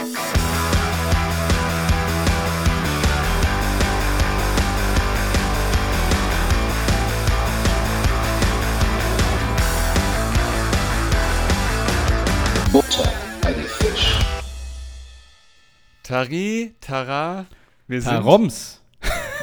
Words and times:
Butter 0.00 0.16
bei 13.42 13.52
die 13.52 13.60
Fisch. 13.60 14.18
Tari, 16.02 16.74
Tara, 16.80 17.44
wir 17.86 18.00
sind 18.00 18.12
Taroms. 18.12 18.80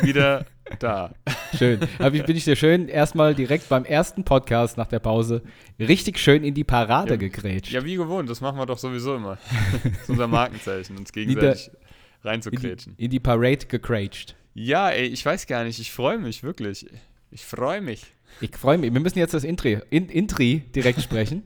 wieder 0.02 0.48
da. 0.80 1.14
Schön. 1.58 1.80
Aber 2.00 2.14
wie 2.14 2.22
bin 2.22 2.36
ich 2.36 2.44
dir 2.44 2.56
schön 2.56 2.88
erstmal 2.90 3.34
direkt 3.36 3.70
beim 3.70 3.86
ersten 3.86 4.24
Podcast 4.24 4.78
nach 4.78 4.88
der 4.88 5.00
Pause 5.00 5.42
richtig 5.80 6.20
schön 6.20 6.44
in 6.44 6.54
die 6.54 6.64
Parade 6.64 7.12
Ja. 7.12 7.16
gegrätscht. 7.18 7.72
Ja, 7.72 7.84
wie 7.86 7.96
gewohnt, 7.96 8.30
das 8.30 8.42
machen 8.42 8.58
wir 8.58 8.66
doch 8.66 8.78
sowieso 8.78 9.16
immer. 9.16 9.38
Das 9.84 10.02
ist 10.04 10.10
unser 10.10 10.28
Markenzeichen, 10.28 10.98
uns 10.98 11.12
gegenseitig 11.14 11.68
in, 11.68 12.28
reinzukrätschen. 12.30 12.96
die, 12.98 13.06
in 13.06 13.12
die 13.12 13.20
Parade 13.20 13.66
gegrätscht. 13.68 14.36
Ja, 14.54 14.90
ey, 14.90 15.06
ich 15.08 15.26
weiß 15.26 15.48
gar 15.48 15.64
nicht, 15.64 15.80
ich 15.80 15.92
freue 15.92 16.18
mich 16.18 16.44
wirklich. 16.44 16.86
Ich 17.32 17.46
freue 17.46 17.82
mich. 17.82 18.04
Ich 18.42 18.56
freue 18.56 18.78
mich. 18.78 18.94
Wir 18.94 19.00
müssen 19.00 19.20
jetzt 19.20 19.34
das 19.34 19.44
Intri, 19.44 19.80
in, 19.90 20.10
Intri 20.10 20.64
direkt 20.76 21.02
sprechen. 21.02 21.44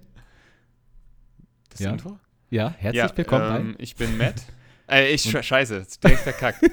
Das 1.69 1.79
Ja. 1.79 1.91
Intro? 1.91 2.17
Ja, 2.49 2.73
herzlich 2.77 3.17
willkommen 3.17 3.55
ähm, 3.55 3.75
Ich 3.77 3.95
bin 3.95 4.17
Matt. 4.17 4.35
Äh, 4.89 5.13
ich, 5.13 5.21
sche- 5.23 5.41
scheiße, 5.41 5.85
direkt 6.03 6.19
verkackt. 6.19 6.65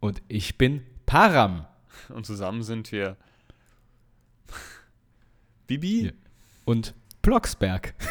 Und 0.00 0.20
ich 0.28 0.58
bin 0.58 0.82
Param. 1.06 1.66
und 2.10 2.26
zusammen 2.26 2.62
sind 2.62 2.92
wir 2.92 3.16
Bibi. 5.66 6.06
Ja. 6.06 6.12
Und 6.64 6.94
Blocksberg. 7.22 7.94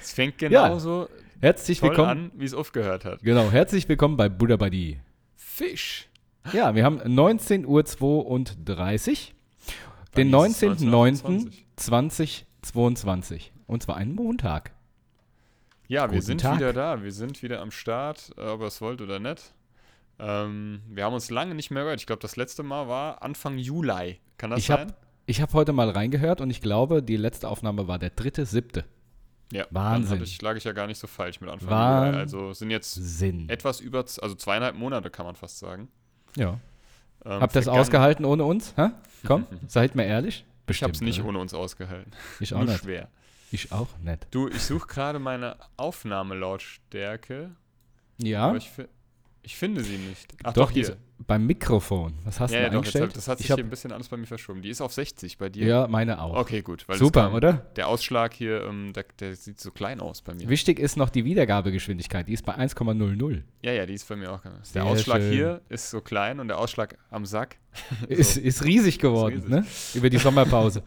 Es 0.00 0.12
fängt 0.12 0.40
Ja. 0.40 0.48
genauso 0.48 1.08
Herzlich 1.40 1.80
toll 1.80 1.90
willkommen. 1.90 2.10
an, 2.10 2.30
wie 2.36 2.44
es 2.46 2.54
aufgehört 2.54 3.04
hat. 3.04 3.20
Genau, 3.22 3.50
herzlich 3.50 3.86
willkommen 3.88 4.16
bei 4.16 4.28
Buddha 4.30 4.56
Buddy. 4.56 5.00
Fisch. 5.34 6.08
Ja, 6.52 6.74
wir 6.74 6.82
haben 6.84 6.98
19.32 7.00 7.66
Uhr. 7.66 7.84
Den 10.16 10.32
Wann 10.32 10.50
ist 10.50 10.62
es? 10.62 10.80
19.09.2022. 10.82 13.50
Und 13.66 13.82
zwar 13.82 13.96
einen 13.96 14.14
Montag. 14.14 14.72
Ja, 15.88 16.02
wir 16.02 16.08
Guten 16.18 16.22
sind 16.22 16.40
Tag. 16.40 16.56
wieder 16.56 16.72
da. 16.72 17.02
Wir 17.02 17.12
sind 17.12 17.42
wieder 17.42 17.60
am 17.60 17.70
Start, 17.70 18.32
äh, 18.36 18.40
ob 18.42 18.60
ihr 18.60 18.66
es 18.66 18.80
wollt 18.80 19.00
oder 19.00 19.18
nicht. 19.20 19.52
Ähm, 20.18 20.82
wir 20.88 21.04
haben 21.04 21.14
uns 21.14 21.30
lange 21.30 21.54
nicht 21.54 21.70
mehr 21.70 21.82
gehört. 21.84 22.00
Ich 22.00 22.06
glaube, 22.06 22.20
das 22.22 22.36
letzte 22.36 22.62
Mal 22.62 22.88
war 22.88 23.22
Anfang 23.22 23.58
Juli. 23.58 24.18
Kann 24.38 24.50
das 24.50 24.60
Ich 24.60 24.66
sein? 24.66 24.78
habe 24.80 24.94
ich 25.26 25.40
hab 25.42 25.52
heute 25.54 25.72
mal 25.72 25.90
reingehört 25.90 26.40
und 26.40 26.50
ich 26.50 26.60
glaube, 26.60 27.02
die 27.02 27.16
letzte 27.16 27.48
Aufnahme 27.48 27.88
war 27.88 27.98
der 27.98 28.10
dritte, 28.10 28.46
siebte. 28.46 28.84
ja, 29.52 29.64
Wahnsinn. 29.70 30.10
Dann 30.10 30.18
hab 30.20 30.26
ich, 30.26 30.40
lag 30.42 30.56
ich 30.56 30.64
ja 30.64 30.72
gar 30.72 30.86
nicht 30.86 30.98
so 30.98 31.06
falsch 31.06 31.40
mit 31.40 31.50
Anfang 31.50 31.68
Wahnsinn. 31.70 32.12
Juli. 32.12 32.22
Also 32.22 32.52
sind 32.52 32.70
jetzt 32.70 32.94
Sinn. 32.94 33.48
etwas 33.48 33.80
über, 33.80 33.98
also 33.98 34.34
zweieinhalb 34.34 34.76
Monate, 34.76 35.10
kann 35.10 35.26
man 35.26 35.34
fast 35.36 35.58
sagen. 35.58 35.88
Ja. 36.36 36.58
Ähm, 37.24 37.40
Habt 37.40 37.54
ihr 37.56 37.60
das 37.60 37.68
ausgehalten 37.68 38.24
ohne 38.24 38.44
uns? 38.44 38.72
Hä? 38.76 38.90
Komm, 39.26 39.46
seid 39.68 39.94
mir 39.96 40.04
ehrlich. 40.06 40.44
Ich 40.68 40.82
habe 40.82 40.92
es 40.92 41.00
nicht 41.00 41.20
oder? 41.20 41.28
ohne 41.30 41.38
uns 41.40 41.54
ausgehalten. 41.54 42.12
Ich 42.40 42.54
auch 42.54 42.58
Nur 42.58 42.68
nicht. 42.68 42.82
schwer. 42.82 43.08
Ich 43.52 43.72
auch 43.72 43.96
nicht. 43.98 44.26
Du, 44.30 44.48
ich 44.48 44.62
suche 44.62 44.86
gerade 44.86 45.18
meine 45.18 45.56
Aufnahmelautstärke, 45.76 47.50
Ja, 48.18 48.48
aber 48.48 48.56
ich, 48.56 48.70
ich 49.42 49.56
finde 49.56 49.84
sie 49.84 49.98
nicht. 49.98 50.34
Ach 50.42 50.52
doch, 50.52 50.66
doch, 50.66 50.70
hier. 50.72 50.82
ist 50.82 50.96
beim 51.18 51.46
Mikrofon. 51.46 52.12
Was 52.24 52.40
hast 52.40 52.50
Ja, 52.52 52.58
du 52.58 52.62
ja, 52.64 52.68
denn 52.70 52.78
doch, 52.78 52.84
jetzt 52.84 52.94
eingestellt? 52.96 53.16
das 53.16 53.28
hat 53.28 53.38
sich 53.38 53.46
ich 53.46 53.50
hab, 53.50 53.56
hier 53.58 53.64
ein 53.64 53.70
bisschen 53.70 53.90
alles 53.92 54.08
bei 54.08 54.16
mir 54.18 54.26
verschoben. 54.26 54.60
Die 54.62 54.68
ist 54.68 54.80
auf 54.80 54.92
60 54.92 55.38
bei 55.38 55.48
dir. 55.48 55.66
Ja, 55.66 55.88
meine 55.88 56.20
auch. 56.20 56.36
Okay, 56.36 56.60
gut. 56.62 56.86
Weil 56.88 56.98
Super, 56.98 57.22
kam- 57.24 57.34
oder? 57.34 57.52
Der 57.76 57.88
Ausschlag 57.88 58.34
hier, 58.34 58.62
ähm, 58.64 58.92
der, 58.92 59.04
der 59.18 59.34
sieht 59.34 59.58
so 59.58 59.70
klein 59.70 60.00
aus 60.00 60.20
bei 60.22 60.34
mir. 60.34 60.48
Wichtig 60.48 60.78
ist 60.78 60.96
noch 60.96 61.08
die 61.08 61.24
Wiedergabegeschwindigkeit. 61.24 62.28
Die 62.28 62.34
ist 62.34 62.44
bei 62.44 62.54
1,00. 62.54 63.42
Ja, 63.62 63.72
ja, 63.72 63.86
die 63.86 63.94
ist 63.94 64.06
bei 64.08 64.16
mir 64.16 64.30
auch. 64.32 64.42
ganz- 64.42 64.72
Der 64.72 64.84
Ausschlag 64.84 65.22
schön. 65.22 65.32
hier 65.32 65.60
ist 65.70 65.90
so 65.90 66.00
klein 66.00 66.38
und 66.38 66.48
der 66.48 66.58
Ausschlag 66.58 66.96
am 67.10 67.24
Sack. 67.26 67.56
Ist, 68.08 68.38
ist 68.38 68.64
riesig 68.64 68.98
geworden, 68.98 69.34
riesig. 69.36 69.50
ne? 69.50 69.66
Über 69.94 70.08
die 70.08 70.16
Sommerpause. 70.16 70.82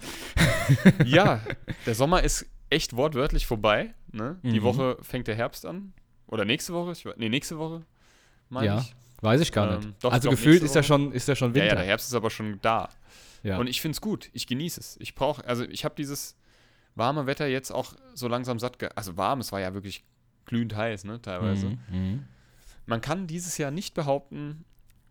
ja, 1.06 1.40
der 1.86 1.96
Sommer 1.96 2.24
ist 2.24 2.46
echt 2.70 2.96
wortwörtlich 2.96 3.46
vorbei. 3.46 3.94
Ne? 4.12 4.38
Die 4.44 4.60
Mhm. 4.60 4.64
Woche 4.64 4.98
fängt 5.02 5.28
der 5.28 5.36
Herbst 5.36 5.66
an. 5.66 5.94
Oder 6.28 6.46
nächste 6.46 6.74
Woche? 6.74 6.92
Ich, 6.94 7.06
nee, 7.18 7.30
nächste 7.30 7.58
Woche, 7.58 7.84
meine 8.50 8.66
Ja, 8.68 8.80
ich. 8.80 8.96
Weiß 9.22 9.42
ich 9.42 9.52
gar 9.52 9.72
Ähm, 9.74 9.80
nicht. 9.80 10.04
doch, 10.04 10.12
also 10.14 10.30
gefühlt 10.30 10.64
ist 10.64 10.76
ja 10.76 10.84
schon, 10.84 11.12
ist 11.12 11.28
ja 11.28 11.36
schon 11.36 11.50
Ja, 11.50 11.56
Winter. 11.56 11.68
ja, 11.68 11.76
der 11.76 11.86
Herbst 11.86 12.08
ist 12.08 12.14
aber 12.14 12.30
schon 12.30 12.60
da. 12.62 12.90
Ja. 13.44 13.58
Und 13.58 13.68
ich 13.68 13.82
finde 13.82 13.94
es 13.96 14.02
gut. 14.02 14.30
Ich 14.34 14.48
genieße 14.48 14.80
es. 14.80 14.98
Ich 15.00 15.16
brauche, 15.16 15.46
also 15.46 15.64
ich 15.64 15.86
habe 15.86 15.96
dieses 15.96 16.36
warme 16.96 17.26
Wetter 17.26 17.48
jetzt 17.48 17.72
auch 17.72 17.94
so 18.14 18.28
langsam 18.28 18.60
satt. 18.60 18.80
Ge 18.80 18.90
also 18.96 19.16
warm, 19.18 19.40
es 19.40 19.52
war 19.52 19.60
ja 19.62 19.74
wirklich 19.74 20.04
glühend 20.46 20.76
heiß, 20.76 21.04
ne, 21.06 21.22
teilweise. 21.22 21.68
Mhm, 21.68 21.80
mhm. 21.92 22.26
Man 22.86 23.02
kann 23.02 23.28
dieses 23.28 23.58
Jahr 23.58 23.72
nicht 23.72 23.94
behaupten, 23.94 24.66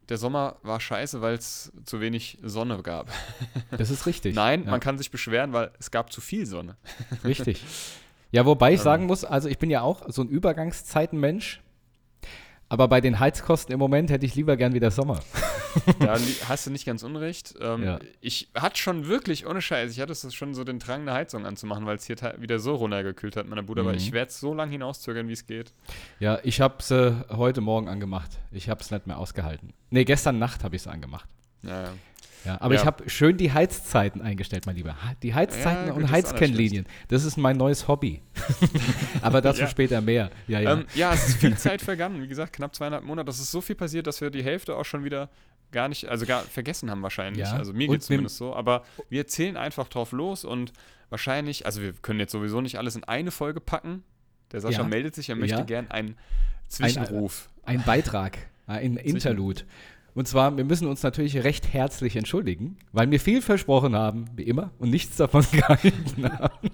der 0.08 0.16
Sommer 0.18 0.56
war 0.62 0.80
scheiße, 0.80 1.20
weil 1.20 1.34
es 1.34 1.70
zu 1.84 2.00
wenig 2.00 2.38
Sonne 2.42 2.82
gab. 2.82 3.10
Das 3.76 3.90
ist 3.90 4.06
richtig. 4.06 4.34
Nein, 4.34 4.64
ja, 4.64 4.70
man 4.70 4.80
kann 4.80 4.96
sich 4.98 5.10
beschweren, 5.10 5.52
weil 5.52 5.70
es 5.78 5.90
gab 5.90 6.12
zu 6.12 6.20
viel 6.22 6.46
Sonne. 6.46 6.76
Richtig. 7.24 7.62
Ja, 8.32 8.44
wobei 8.46 8.72
ich 8.72 8.80
Ähm. 8.80 8.84
sagen 8.84 9.06
muss, 9.06 9.24
also 9.24 9.48
ich 9.48 9.58
bin 9.58 9.70
ja 9.70 9.82
auch 9.82 10.02
so 10.08 10.22
ein 10.22 10.28
Übergangszeitenmensch. 10.28 11.60
Aber 12.70 12.86
bei 12.88 13.00
den 13.00 13.18
Heizkosten 13.18 13.72
im 13.72 13.78
Moment 13.78 14.10
hätte 14.10 14.26
ich 14.26 14.34
lieber 14.34 14.56
gern 14.56 14.74
wieder 14.74 14.90
Sommer. 14.90 15.20
Da 16.00 16.18
hast 16.48 16.66
du 16.66 16.70
nicht 16.70 16.86
ganz 16.86 17.02
unrecht. 17.02 17.54
Ähm, 17.60 17.82
Ja. 17.84 17.98
Ich 18.20 18.48
hatte 18.54 18.78
schon 18.78 19.06
wirklich, 19.06 19.46
ohne 19.46 19.60
Scheiß, 19.62 19.92
ich 19.92 20.00
hatte 20.00 20.14
so 20.14 20.30
schon 20.30 20.54
so 20.54 20.64
den 20.64 20.78
Drang, 20.78 21.02
eine 21.02 21.12
Heizung 21.12 21.46
anzumachen, 21.46 21.86
weil 21.86 21.96
es 21.96 22.04
hier 22.06 22.16
wieder 22.38 22.58
so 22.58 22.74
runtergekühlt 22.74 23.36
hat, 23.36 23.46
meiner 23.46 23.62
Bruder. 23.62 23.82
Aber 23.82 23.92
Mhm. 23.92 23.98
ich 23.98 24.12
werde 24.12 24.30
es 24.30 24.40
so 24.40 24.54
lange 24.54 24.72
hinauszögern, 24.72 25.28
wie 25.28 25.34
es 25.34 25.46
geht. 25.46 25.72
Ja, 26.20 26.38
ich 26.42 26.60
habe 26.60 26.76
es 26.80 26.90
äh, 26.90 27.12
heute 27.30 27.60
Morgen 27.60 27.88
angemacht. 27.88 28.30
Ich 28.50 28.68
habe 28.70 28.80
es 28.80 28.90
nicht 28.90 29.06
mehr 29.06 29.18
ausgehalten. 29.18 29.72
Nee, 29.90 30.04
gestern 30.04 30.38
Nacht 30.38 30.64
habe 30.64 30.74
ich 30.74 30.82
es 30.82 30.88
angemacht. 30.88 31.28
Ja, 31.62 31.82
ja. 32.44 32.60
Aber 32.60 32.74
Ja. 32.74 32.80
ich 32.80 32.86
habe 32.86 33.10
schön 33.10 33.36
die 33.36 33.52
Heizzeiten 33.52 34.22
eingestellt, 34.22 34.64
mein 34.66 34.76
Lieber. 34.76 34.96
Die 35.22 35.34
Heizzeiten 35.34 35.88
Ja, 35.88 35.92
und 35.92 36.10
Heizkennlinien. 36.10 36.86
Das 37.08 37.24
ist 37.24 37.36
mein 37.36 37.56
neues 37.56 37.88
Hobby. 37.88 38.22
aber 39.22 39.40
dazu 39.40 39.66
später 39.66 40.00
mehr. 40.00 40.30
Ja, 40.46 40.60
ja. 40.60 40.72
Ähm, 40.74 40.86
ja, 40.94 41.12
es 41.12 41.28
ist 41.28 41.36
viel 41.38 41.56
Zeit 41.56 41.82
vergangen. 41.82 42.22
Wie 42.22 42.28
gesagt, 42.28 42.52
knapp 42.54 42.74
zweieinhalb 42.74 43.04
Monate. 43.04 43.26
Das 43.26 43.38
ist 43.38 43.50
so 43.50 43.60
viel 43.60 43.74
passiert, 43.74 44.06
dass 44.06 44.20
wir 44.20 44.30
die 44.30 44.42
Hälfte 44.44 44.76
auch 44.76 44.84
schon 44.84 45.04
wieder 45.04 45.28
gar 45.72 45.88
nicht, 45.88 46.06
also 46.08 46.24
gar 46.24 46.42
vergessen 46.42 46.90
haben 46.90 47.02
wahrscheinlich. 47.02 47.46
Also 47.46 47.72
mir 47.72 47.88
geht 47.88 48.00
es 48.00 48.06
zumindest 48.06 48.36
so. 48.36 48.54
Aber 48.54 48.84
wir 49.10 49.26
zählen 49.26 49.56
einfach 49.56 49.88
drauf 49.88 50.12
los 50.12 50.44
und 50.44 50.72
wahrscheinlich, 51.10 51.66
also 51.66 51.82
wir 51.82 51.92
können 51.92 52.20
jetzt 52.20 52.32
sowieso 52.32 52.60
nicht 52.60 52.78
alles 52.78 52.96
in 52.96 53.04
eine 53.04 53.30
Folge 53.30 53.60
packen. 53.60 54.04
Der 54.52 54.60
Sascha 54.60 54.82
meldet 54.84 55.14
sich, 55.14 55.28
er 55.28 55.36
möchte 55.36 55.64
gern 55.64 55.90
einen 55.90 56.16
Zwischenruf. 56.68 57.48
Ein 57.64 57.82
Beitrag, 57.82 58.38
ein 58.66 58.96
Interlude. 58.96 59.62
Und 60.18 60.26
zwar, 60.26 60.56
wir 60.56 60.64
müssen 60.64 60.88
uns 60.88 61.04
natürlich 61.04 61.44
recht 61.44 61.72
herzlich 61.72 62.16
entschuldigen, 62.16 62.76
weil 62.92 63.08
wir 63.08 63.20
viel 63.20 63.40
versprochen 63.40 63.94
haben, 63.94 64.24
wie 64.34 64.42
immer, 64.42 64.72
und 64.80 64.90
nichts 64.90 65.14
davon 65.16 65.46
gehalten 65.52 66.28
haben. 66.28 66.70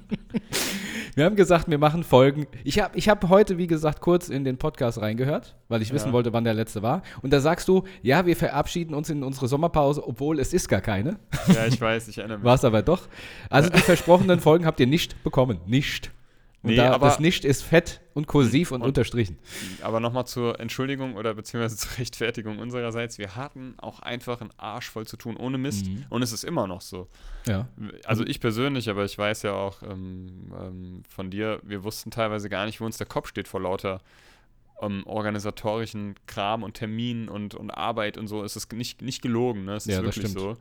Wir 1.15 1.27
haben 1.27 1.37
gesagt, 1.37 1.69
wir 1.69 1.77
machen 1.77 2.05
Folgen. 2.05 2.47
Ich 2.65 2.79
habe 2.79 2.97
ich 2.97 3.07
hab 3.11 3.29
heute, 3.29 3.59
wie 3.59 3.67
gesagt, 3.67 4.01
kurz 4.01 4.31
in 4.31 4.45
den 4.45 4.57
Podcast 4.57 4.99
reingehört, 4.99 5.57
weil 5.69 5.83
ich 5.83 5.93
wissen 5.93 6.07
Ja. 6.09 6.13
wollte, 6.15 6.33
wann 6.33 6.45
der 6.45 6.55
letzte 6.55 6.81
war. 6.81 7.03
Und 7.21 7.35
da 7.35 7.41
sagst 7.41 7.69
du, 7.69 7.85
ja, 8.01 8.25
wir 8.25 8.35
verabschieden 8.35 8.95
uns 8.95 9.11
in 9.11 9.23
unsere 9.23 9.47
Sommerpause, 9.47 10.09
obwohl 10.09 10.41
es 10.41 10.55
ist 10.55 10.67
gar 10.71 10.81
keine. 10.81 11.19
ja, 11.49 11.67
ich 11.67 11.79
weiß, 11.79 12.09
ich 12.09 12.17
erinnere 12.17 12.39
mich. 12.39 12.47
War 12.47 12.55
es 12.55 12.65
aber 12.65 12.81
doch. 12.81 13.09
Also 13.51 13.69
die 13.69 13.81
versprochenen 13.81 14.41
Folgen 14.41 14.65
habt 14.65 14.81
ihr 14.81 14.87
nicht 14.87 15.23
bekommen. 15.23 15.59
Nicht. 15.67 16.11
Und 16.65 16.71
Nee, 16.71 16.77
da, 16.77 16.93
aber- 16.95 17.07
das 17.09 17.21
Nicht 17.21 17.45
ist 17.45 17.63
fett 17.63 18.01
und 18.15 18.27
kursiv 18.27 18.73
und, 18.73 18.81
Und- 18.81 18.89
unterstrichen. 18.89 19.39
Aber 19.83 20.01
nochmal 20.01 20.27
zur 20.27 20.59
Entschuldigung 20.59 21.15
oder 21.15 21.35
beziehungsweise 21.35 21.77
zur 21.89 21.99
Rechtfertigung 21.99 22.59
unsererseits. 22.59 23.19
Wir 23.19 23.37
hatten 23.37 23.75
auch 23.77 24.01
einfach 24.01 24.41
einen 24.41 24.51
Arsch 24.57 24.89
voll 24.91 25.07
zu 25.07 25.17
tun, 25.19 25.37
ohne 25.37 25.59
Mist. 25.59 25.87
Mhm. 25.87 26.07
Und 26.09 26.23
es 26.23 26.33
ist 26.33 26.43
immer 26.43 26.67
noch 26.67 26.81
so. 26.81 27.07
Ja. 27.47 27.69
Also 28.05 28.25
ich 28.27 28.41
persönlich, 28.41 28.89
aber 28.89 29.05
ich 29.05 29.17
weiß 29.19 29.43
ja 29.43 29.53
auch 29.53 29.83
ähm, 29.83 30.53
ähm, 30.59 31.03
von 31.09 31.31
dir, 31.31 31.61
wir 31.63 31.85
wussten 31.85 32.11
teilweise 32.11 32.49
gar 32.49 32.65
nicht, 32.65 32.81
wo 32.81 32.87
uns 32.87 32.97
der 32.97 33.07
Kopf 33.07 33.29
steht 33.29 33.47
vor 33.47 33.61
lauter 33.61 34.01
ähm, 34.81 35.03
organisatorischen 35.07 36.15
Kram 36.27 36.63
und 36.63 36.75
Terminen 36.75 37.29
und, 37.29 37.55
und 37.55 37.71
Arbeit 37.71 38.17
und 38.17 38.27
so. 38.27 38.43
Es 38.43 38.57
ist 38.57 38.73
nicht, 38.73 39.03
nicht 39.03 39.23
gelogen, 39.23 39.65
ne? 39.67 39.75
Es 39.77 39.87
ist 39.87 39.95
Ja, 39.97 40.03
wirklich 40.03 40.29
so. 40.29 40.57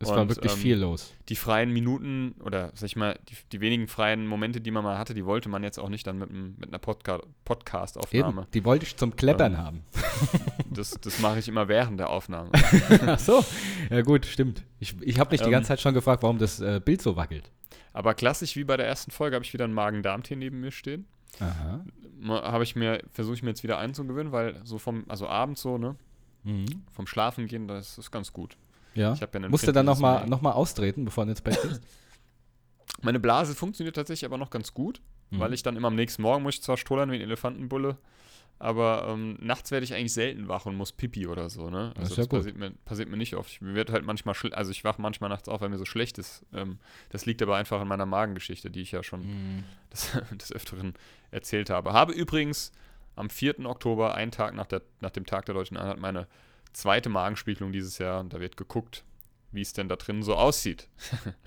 Es 0.00 0.08
war 0.08 0.20
Und, 0.22 0.28
wirklich 0.28 0.52
ähm, 0.52 0.58
viel 0.58 0.76
los. 0.76 1.14
Die 1.28 1.36
freien 1.36 1.70
Minuten 1.72 2.34
oder 2.42 2.72
sag 2.74 2.86
ich 2.86 2.96
mal, 2.96 3.18
die, 3.28 3.36
die 3.52 3.60
wenigen 3.60 3.86
freien 3.88 4.26
Momente, 4.26 4.60
die 4.60 4.70
man 4.70 4.82
mal 4.84 4.98
hatte, 4.98 5.14
die 5.14 5.24
wollte 5.24 5.48
man 5.48 5.62
jetzt 5.62 5.78
auch 5.78 5.88
nicht 5.88 6.06
dann 6.06 6.18
mit, 6.18 6.30
mit 6.32 6.68
einer 6.68 6.78
Podca 6.78 7.20
Podcast-Aufnahme. 7.44 8.42
Eben, 8.42 8.50
die 8.52 8.64
wollte 8.64 8.84
ich 8.86 8.96
zum 8.96 9.14
Kleppern 9.16 9.52
Ähm, 9.52 9.58
haben. 9.58 9.82
Das, 10.70 10.90
das 11.00 11.20
mache 11.20 11.38
ich 11.38 11.46
immer 11.48 11.68
während 11.68 12.00
der 12.00 12.10
Aufnahme. 12.10 12.50
Ach 13.06 13.18
so. 13.18 13.44
Ja 13.90 14.02
gut, 14.02 14.26
stimmt. 14.26 14.64
Ich, 14.80 15.00
ich 15.02 15.20
habe 15.20 15.30
mich 15.30 15.40
die 15.40 15.46
Ähm, 15.46 15.52
ganze 15.52 15.68
Zeit 15.68 15.80
schon 15.80 15.94
gefragt, 15.94 16.22
warum 16.24 16.38
das 16.38 16.58
äh, 16.60 16.80
Bild 16.84 17.00
so 17.00 17.14
wackelt. 17.14 17.50
Aber 17.92 18.14
klassisch 18.14 18.56
wie 18.56 18.64
bei 18.64 18.76
der 18.76 18.86
ersten 18.86 19.12
Folge 19.12 19.36
habe 19.36 19.44
ich 19.44 19.52
wieder 19.52 19.64
einen 19.64 19.74
Magen-Darm-Tee 19.74 20.34
neben 20.34 20.60
mir 20.60 20.72
stehen. 20.72 21.06
Aha. 21.38 21.84
Habe 22.28 22.64
ich 22.64 22.74
mir, 22.74 23.02
versuche 23.12 23.34
ich 23.36 23.42
mir 23.44 23.50
jetzt 23.50 23.62
wieder 23.62 23.78
einzugewöhnen, 23.78 24.32
weil 24.32 24.60
so 24.64 24.78
vom, 24.78 25.04
also 25.08 25.28
abends 25.28 25.62
so, 25.62 25.78
ne, 25.78 25.94
Mhm. 26.42 26.66
vom 26.92 27.06
Schlafen 27.06 27.46
gehen, 27.46 27.68
das 27.68 27.96
ist 27.98 28.10
ganz 28.10 28.32
gut. 28.32 28.56
Ja. 28.94 29.12
Ich 29.12 29.20
ja 29.20 29.28
Musst 29.48 29.66
du 29.66 29.72
dann 29.72 29.86
nochmal 29.86 30.26
noch 30.26 30.40
mal 30.40 30.52
austreten, 30.52 31.04
bevor 31.04 31.24
du 31.24 31.30
ins 31.30 31.42
Bett 31.42 31.60
gehst? 31.62 31.82
Meine 33.02 33.20
Blase 33.20 33.54
funktioniert 33.54 33.96
tatsächlich 33.96 34.24
aber 34.24 34.38
noch 34.38 34.50
ganz 34.50 34.72
gut, 34.72 35.00
mhm. 35.30 35.40
weil 35.40 35.52
ich 35.52 35.62
dann 35.62 35.76
immer 35.76 35.88
am 35.88 35.94
nächsten 35.94 36.22
Morgen 36.22 36.42
muss 36.42 36.54
ich 36.54 36.62
zwar 36.62 36.76
stollern 36.76 37.10
wie 37.10 37.16
ein 37.16 37.20
Elefantenbulle, 37.20 37.98
aber 38.58 39.08
ähm, 39.08 39.36
nachts 39.40 39.70
werde 39.72 39.84
ich 39.84 39.94
eigentlich 39.94 40.12
selten 40.12 40.48
wach 40.48 40.64
und 40.64 40.76
muss 40.76 40.92
Pipi 40.92 41.26
oder 41.26 41.50
so, 41.50 41.70
ne? 41.70 41.92
Also 41.96 42.14
das, 42.14 42.16
das 42.16 42.28
passiert, 42.28 42.56
mir, 42.56 42.70
passiert, 42.84 43.08
mir, 43.08 43.16
nicht 43.16 43.34
oft. 43.34 43.50
Ich, 43.50 43.60
wird 43.60 43.90
halt 43.90 44.04
manchmal, 44.04 44.34
also 44.52 44.70
ich 44.70 44.84
wache 44.84 45.02
manchmal 45.02 45.28
nachts 45.28 45.48
auf, 45.48 45.60
weil 45.60 45.68
mir 45.68 45.78
so 45.78 45.84
schlecht 45.84 46.18
ist. 46.18 46.46
Ähm, 46.54 46.78
das 47.10 47.26
liegt 47.26 47.42
aber 47.42 47.56
einfach 47.56 47.80
an 47.80 47.88
meiner 47.88 48.06
Magengeschichte, 48.06 48.70
die 48.70 48.80
ich 48.80 48.92
ja 48.92 49.02
schon 49.02 49.20
mhm. 49.20 49.64
des, 49.92 50.12
des 50.32 50.52
Öfteren 50.52 50.94
erzählt 51.30 51.68
habe. 51.68 51.92
Habe 51.92 52.12
übrigens 52.12 52.72
am 53.16 53.28
4. 53.28 53.66
Oktober, 53.66 54.14
einen 54.14 54.30
Tag 54.30 54.54
nach, 54.54 54.66
der, 54.66 54.82
nach 55.00 55.10
dem 55.10 55.26
Tag 55.26 55.46
der 55.46 55.54
Deutschen 55.54 55.76
Einheit, 55.76 55.98
meine 55.98 56.26
zweite 56.74 57.08
Magenspiegelung 57.08 57.72
dieses 57.72 57.98
Jahr. 57.98 58.20
Und 58.20 58.32
da 58.32 58.40
wird 58.40 58.56
geguckt, 58.56 59.04
wie 59.52 59.62
es 59.62 59.72
denn 59.72 59.88
da 59.88 59.96
drin 59.96 60.22
so 60.22 60.34
aussieht. 60.34 60.88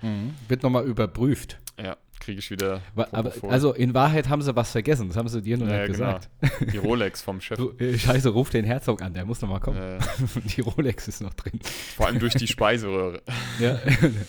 Mhm. 0.01 0.35
Wird 0.47 0.61
nochmal 0.61 0.85
überprüft. 0.85 1.59
Ja, 1.79 1.97
kriege 2.19 2.37
ich 2.37 2.51
wieder. 2.51 2.81
Aber, 2.95 3.33
also 3.49 3.73
in 3.73 3.95
Wahrheit 3.95 4.29
haben 4.29 4.43
sie 4.43 4.55
was 4.55 4.71
vergessen, 4.71 5.07
das 5.07 5.17
haben 5.17 5.27
sie 5.27 5.41
dir 5.41 5.57
nur 5.57 5.67
ja, 5.67 5.87
nicht 5.87 5.97
genau. 5.97 6.19
gesagt. 6.19 6.29
Die 6.71 6.77
Rolex 6.77 7.21
vom 7.21 7.41
Chef. 7.41 7.57
Du, 7.57 7.71
äh, 7.79 7.97
scheiße, 7.97 8.29
ruf 8.29 8.51
den 8.51 8.63
Herzog 8.63 9.01
an, 9.01 9.13
der 9.13 9.25
muss 9.25 9.41
nochmal 9.41 9.59
kommen. 9.59 9.79
Ja, 9.79 9.97
die 10.55 10.61
Rolex 10.61 11.07
ist 11.07 11.21
noch 11.21 11.33
drin. 11.33 11.59
Vor 11.95 12.05
allem 12.07 12.19
durch 12.19 12.35
die 12.35 12.47
Speiseröhre. 12.47 13.21
ja, 13.59 13.79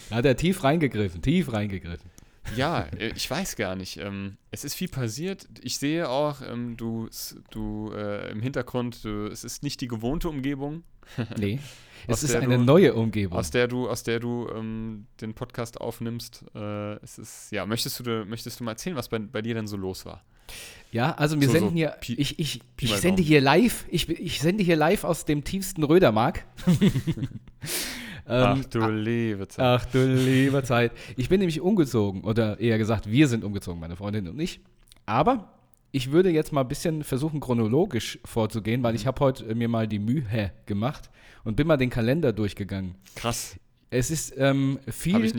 da 0.09 0.17
hat 0.17 0.25
er 0.25 0.37
tief 0.37 0.65
reingegriffen, 0.65 1.21
tief 1.21 1.53
reingegriffen. 1.53 2.11
Ja, 2.57 2.87
äh, 2.99 3.13
ich 3.15 3.31
weiß 3.31 3.57
gar 3.57 3.77
nicht. 3.77 3.99
Ähm, 3.99 4.37
es 4.51 4.65
ist 4.65 4.75
viel 4.75 4.89
passiert. 4.89 5.49
Ich 5.61 5.79
sehe 5.79 6.09
auch, 6.09 6.41
ähm, 6.43 6.77
du, 6.77 7.09
du 7.51 7.93
äh, 7.95 8.31
im 8.31 8.41
Hintergrund, 8.41 9.05
du, 9.05 9.27
es 9.27 9.45
ist 9.45 9.63
nicht 9.63 9.81
die 9.81 9.89
gewohnte 9.89 10.29
Umgebung. 10.29 10.83
nee, 11.39 11.59
es 12.07 12.23
ist 12.23 12.35
eine 12.35 12.59
du, 12.59 12.65
neue 12.65 12.95
Umgebung. 12.95 13.39
Aus 13.39 13.51
der 13.51 13.69
du, 13.69 13.89
aus 13.89 14.03
der 14.03 14.21
du 14.21 14.49
ähm, 14.55 15.07
den 15.21 15.35
Podcast 15.35 15.81
aufnimmst. 15.81 16.45
Äh, 16.55 16.95
es 17.03 17.19
ist, 17.19 17.53
ja, 17.53 17.67
möchtest 17.67 18.01
du, 18.01 18.25
möchtest 18.25 18.61
du 18.61 18.65
mal 18.65 18.73
erzählen, 18.73 18.97
was 18.97 19.09
bei, 19.09 19.19
bei 19.19 19.43
dir 19.43 19.55
denn 19.55 19.67
so 19.67 19.77
los 19.77 20.05
war? 20.05 20.25
Ja, 20.91 21.13
also 21.13 21.39
wir 21.39 21.49
so, 21.49 21.53
senden 21.53 21.71
so 21.71 21.77
hier, 21.77 21.89
Pi 22.01 22.15
ich, 22.15 22.39
ich, 22.39 22.61
ich 22.81 22.97
sende 22.97 23.23
hier 23.23 23.43
live, 23.43 23.85
ich, 23.91 24.09
ich 24.09 24.41
sende 24.41 24.65
hier 24.65 24.77
live 24.77 25.05
aus 25.05 25.27
dem 25.27 25.45
tiefsten 25.45 25.83
Rödermark. 25.83 26.45
Ähm, 28.29 28.61
ach 28.61 28.65
du 28.67 28.89
liebe 28.91 29.49
Zeit. 29.49 29.65
Ach 29.65 29.85
du 29.87 30.05
liebe 30.05 30.63
Zeit. 30.63 30.93
Ich 31.17 31.29
bin 31.29 31.41
nämlich 31.41 31.61
umgezogen, 31.61 32.25
oder 32.25 32.61
eher 32.61 32.79
gesagt, 32.79 33.11
wir 33.11 33.27
sind 33.29 33.45
umgezogen, 33.45 33.81
meine 33.81 33.97
Freundin 33.97 34.29
und 34.29 34.39
ich. 34.39 34.61
Aber 35.07 35.53
ich 35.91 36.13
würde 36.13 36.31
jetzt 36.31 36.53
mal 36.53 36.61
ein 36.61 36.69
bisschen 36.69 37.03
versuchen, 37.05 37.41
chronologisch 37.41 38.19
vorzugehen, 38.25 38.83
weil 38.83 38.95
ich 38.95 39.07
habe 39.07 39.21
heute 39.21 39.55
mir 39.55 39.69
mal 39.69 39.89
die 39.89 39.99
Mühe 39.99 40.53
gemacht 40.67 41.11
und 41.45 41.57
bin 41.57 41.67
mal 41.67 41.79
den 41.79 41.91
Kalender 41.91 42.33
durchgegangen. 42.33 42.95
Krass. 43.15 43.57
Es 43.91 44.11
ist 44.11 44.35
ähm, 44.37 44.79
viel 44.87 45.33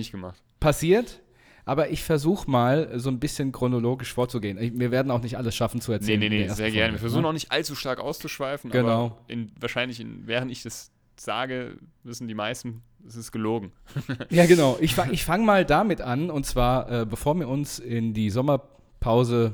passiert, 0.59 1.21
aber 1.65 1.91
ich 1.91 2.03
versuche 2.03 2.50
mal 2.50 3.00
so 3.00 3.12
ein 3.12 3.19
bisschen 3.19 3.51
chronologisch 3.51 4.12
vorzugehen. 4.12 4.57
wir 4.80 4.89
werden 4.89 5.12
auch 5.12 5.21
nicht 5.21 5.38
alles 5.38 5.56
schaffen 5.56 5.81
zu 5.81 5.91
erzählen. 5.91 6.19
Nee, 6.19 6.30
nee, 6.30 6.47
nee, 6.47 6.50
sehr 6.50 6.71
gerne. 6.71 6.94
Wir 6.94 7.00
versuchen 7.00 7.21
ne? 7.21 7.27
auch 7.27 7.33
nicht 7.33 7.51
allzu 7.51 7.75
stark 7.75 8.00
auszuschweifen, 8.00 8.71
genau. 8.71 9.06
aber 9.06 9.18
in, 9.27 9.51
wahrscheinlich, 9.59 10.00
in, 10.00 10.25
während 10.25 10.51
ich 10.51 10.63
das 10.63 10.91
sage, 11.21 11.77
wissen 12.04 12.27
die 12.27 12.33
meisten, 12.33 12.81
es 13.07 13.16
ist 13.16 13.31
gelogen. 13.31 13.71
ja, 14.30 14.45
genau. 14.45 14.77
Ich, 14.80 14.98
ich 15.12 15.24
fange 15.24 15.45
mal 15.45 15.66
damit 15.66 16.01
an, 16.01 16.30
und 16.30 16.45
zwar, 16.45 16.92
äh, 16.92 17.06
bevor 17.06 17.36
wir 17.36 17.48
uns 17.48 17.80
in 17.80 18.13
die 18.13 18.30
Sommerpause 18.30 19.54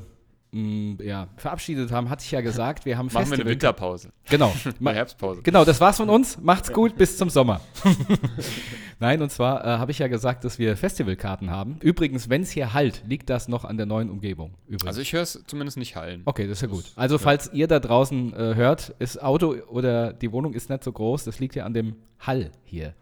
mh, 0.55 1.03
ja, 1.03 1.27
verabschiedet 1.35 1.91
haben, 1.91 2.09
hatte 2.09 2.23
ich 2.23 2.31
ja 2.31 2.41
gesagt, 2.41 2.85
wir 2.85 2.97
haben 2.97 3.07
Machen 3.07 3.17
Festival 3.17 3.37
wir 3.39 3.45
eine 3.45 3.51
Winterpause. 3.51 4.09
Genau. 4.29 4.53
eine 4.79 4.93
Herbstpause. 4.93 5.41
Genau, 5.41 5.65
das 5.65 5.81
war's 5.81 5.97
von 5.97 6.09
uns. 6.09 6.39
Macht's 6.41 6.71
gut, 6.71 6.95
bis 6.95 7.17
zum 7.17 7.29
Sommer. 7.29 7.61
Nein, 8.99 9.21
und 9.21 9.29
zwar 9.29 9.63
äh, 9.63 9.77
habe 9.77 9.91
ich 9.91 9.99
ja 9.99 10.07
gesagt, 10.07 10.45
dass 10.45 10.57
wir 10.57 10.77
Festivalkarten 10.77 11.51
haben. 11.51 11.77
Übrigens, 11.81 12.29
wenn 12.29 12.41
es 12.43 12.51
hier 12.51 12.73
halt, 12.73 13.03
liegt 13.05 13.29
das 13.29 13.47
noch 13.47 13.65
an 13.65 13.77
der 13.77 13.85
neuen 13.85 14.09
Umgebung. 14.09 14.53
Übrigens. 14.67 14.87
Also 14.87 15.01
ich 15.01 15.11
höre 15.11 15.23
es 15.23 15.43
zumindest 15.45 15.77
nicht 15.77 15.95
hallen. 15.95 16.21
Okay, 16.25 16.47
das 16.47 16.59
ist 16.59 16.61
ja 16.61 16.67
gut. 16.69 16.85
Also 16.95 17.17
falls 17.17 17.51
ihr 17.53 17.67
da 17.67 17.79
draußen 17.79 18.33
äh, 18.33 18.55
hört, 18.55 18.95
das 18.99 19.17
Auto 19.17 19.55
oder 19.67 20.13
die 20.13 20.31
Wohnung 20.31 20.53
ist 20.53 20.69
nicht 20.69 20.83
so 20.83 20.91
groß, 20.91 21.25
das 21.25 21.39
liegt 21.39 21.55
ja 21.55 21.65
an 21.65 21.73
dem 21.73 21.95
Hall 22.19 22.51
hier. 22.63 22.93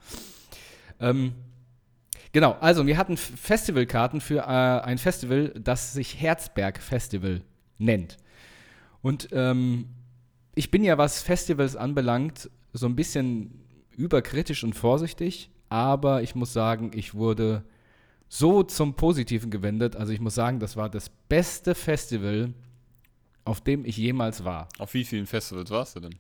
Ähm, 1.00 1.34
Genau, 2.34 2.58
also 2.60 2.86
wir 2.88 2.98
hatten 2.98 3.16
Festivalkarten 3.16 4.20
für 4.20 4.40
äh, 4.40 4.82
ein 4.82 4.98
Festival, 4.98 5.54
das 5.56 5.94
sich 5.94 6.20
Herzberg 6.20 6.82
Festival 6.82 7.42
nennt. 7.78 8.18
Und 9.04 9.30
ähm, 9.32 9.86
ich 10.56 10.72
bin 10.72 10.84
ja, 10.84 10.98
was 10.98 11.22
Festivals 11.22 11.76
anbelangt, 11.76 12.50
so 12.74 12.88
ein 12.88 12.96
bisschen 12.96 13.64
überkritisch 13.96 14.64
und 14.64 14.74
vorsichtig, 14.74 15.52
aber 15.70 16.24
ich 16.24 16.34
muss 16.34 16.54
sagen, 16.54 16.92
ich 16.96 17.14
wurde 17.14 17.64
so 18.28 18.64
zum 18.64 18.96
Positiven 18.96 19.52
gewendet. 19.52 19.96
Also 19.96 20.12
ich 20.12 20.20
muss 20.20 20.34
sagen, 20.34 20.60
das 20.60 20.76
war 20.76 20.90
das 20.90 21.10
beste 21.30 21.76
Festival, 21.76 22.52
auf 23.46 23.62
dem 23.62 23.86
ich 23.86 23.98
jemals 23.98 24.44
war. 24.44 24.70
Auf 24.80 24.96
wie 24.96 25.04
vielen 25.04 25.28
Festivals 25.28 25.70
warst 25.70 25.98
du 25.98 26.00
denn? 26.00 26.16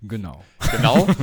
Genau. 0.00 0.44
Genau? 0.70 1.08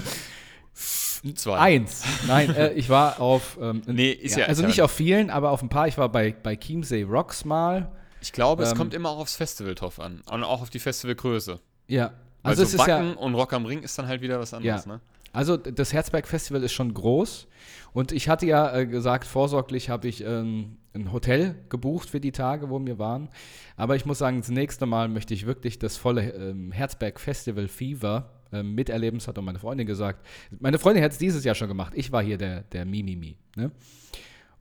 Zwei. 1.36 1.58
Eins. 1.58 2.04
Nein, 2.28 2.54
äh, 2.56 2.74
ich 2.74 2.90
war 2.90 3.22
auf. 3.22 3.58
Ähm, 3.62 3.82
nee, 3.86 4.12
ist 4.12 4.36
ja. 4.36 4.42
ja 4.42 4.48
also 4.48 4.66
nicht 4.66 4.82
auf 4.82 4.92
vielen, 4.92 5.30
aber 5.30 5.52
auf 5.52 5.62
ein 5.62 5.70
paar. 5.70 5.88
Ich 5.88 5.98
war 5.98 6.10
bei, 6.10 6.34
bei 6.34 6.56
Chiemsee 6.56 7.04
Rocks 7.04 7.46
mal. 7.46 7.92
Ich 8.22 8.34
glaube, 8.34 8.64
ähm, 8.64 8.70
es 8.70 8.76
kommt 8.76 8.94
immer 8.94 9.10
auch 9.10 9.20
aufs 9.20 9.36
Festival 9.36 9.76
drauf 9.76 10.00
an. 10.00 10.22
Und 10.30 10.44
auch 10.44 10.62
auf 10.62 10.70
die 10.70 10.80
Festivalgröße. 10.80 11.60
Ja. 11.88 12.12
Also 12.42 12.62
Weil 12.62 12.68
so 12.68 12.78
es 12.78 12.78
Backen 12.78 13.10
ist 13.12 13.16
ja, 13.16 13.22
und 13.22 13.36
Rock 13.36 13.54
am 13.54 13.66
Ring 13.66 13.84
ist 13.84 13.98
dann 13.98 14.08
halt 14.08 14.22
wieder 14.22 14.40
was 14.40 14.54
anderes, 14.54 14.86
ja. 14.86 14.94
ne? 14.94 15.02
Also 15.32 15.58
das 15.58 15.94
Herzberg 15.94 16.28
Festival 16.28 16.62
ist 16.64 16.74
schon 16.74 16.94
groß. 16.94 17.48
Und 17.94 18.12
ich 18.12 18.30
hatte 18.30 18.46
ja 18.46 18.76
äh, 18.76 18.86
gesagt, 18.86 19.26
vorsorglich 19.26 19.90
habe 19.90 20.08
ich 20.08 20.24
ähm, 20.24 20.78
ein 20.94 21.12
Hotel 21.12 21.56
gebucht 21.70 22.10
für 22.10 22.20
die 22.20 22.32
Tage, 22.32 22.70
wo 22.70 22.80
wir 22.86 23.00
waren. 23.00 23.30
Aber 23.76 23.96
ich 23.96 24.06
muss 24.06 24.20
sagen, 24.20 24.42
das 24.42 24.50
nächste 24.50 24.86
Mal 24.86 25.10
möchte 25.10 25.34
ich 25.34 25.46
wirklich 25.46 25.80
das 25.80 25.98
volle 25.98 26.30
ähm, 26.32 26.72
Herzberg 26.72 27.20
Festival 27.20 27.68
Fever 27.68 28.30
ähm, 28.54 28.76
miterleben. 28.76 29.20
Das 29.20 29.28
hat 29.28 29.38
auch 29.38 29.44
meine 29.44 29.60
Freundin 29.60 29.88
gesagt. 29.88 30.26
Meine 30.60 30.80
Freundin 30.80 31.04
hat 31.04 31.12
es 31.12 31.18
dieses 31.18 31.44
Jahr 31.44 31.56
schon 31.56 31.68
gemacht. 31.68 31.94
Ich 31.96 32.12
war 32.12 32.24
hier 32.24 32.38
der, 32.38 32.62
der 32.62 32.86
Mimimi. 32.86 33.38
Ne? 33.56 33.72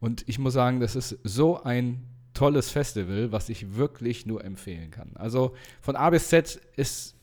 Und 0.01 0.29
ich 0.29 0.39
muss 0.39 0.55
sagen, 0.55 0.81
das 0.81 0.97
ist 0.97 1.19
so 1.23 1.63
ein 1.63 2.03
tolles 2.35 2.71
Festival, 2.71 3.31
was 3.31 3.49
ich 3.49 3.77
wirklich 3.77 4.27
nur 4.27 4.45
empfehlen 4.45 4.91
kann. 4.91 5.13
Also 5.15 5.55
von 5.81 5.97
A 5.97 6.11
bis 6.11 6.29
Z 6.29 6.61
ist 6.77 7.17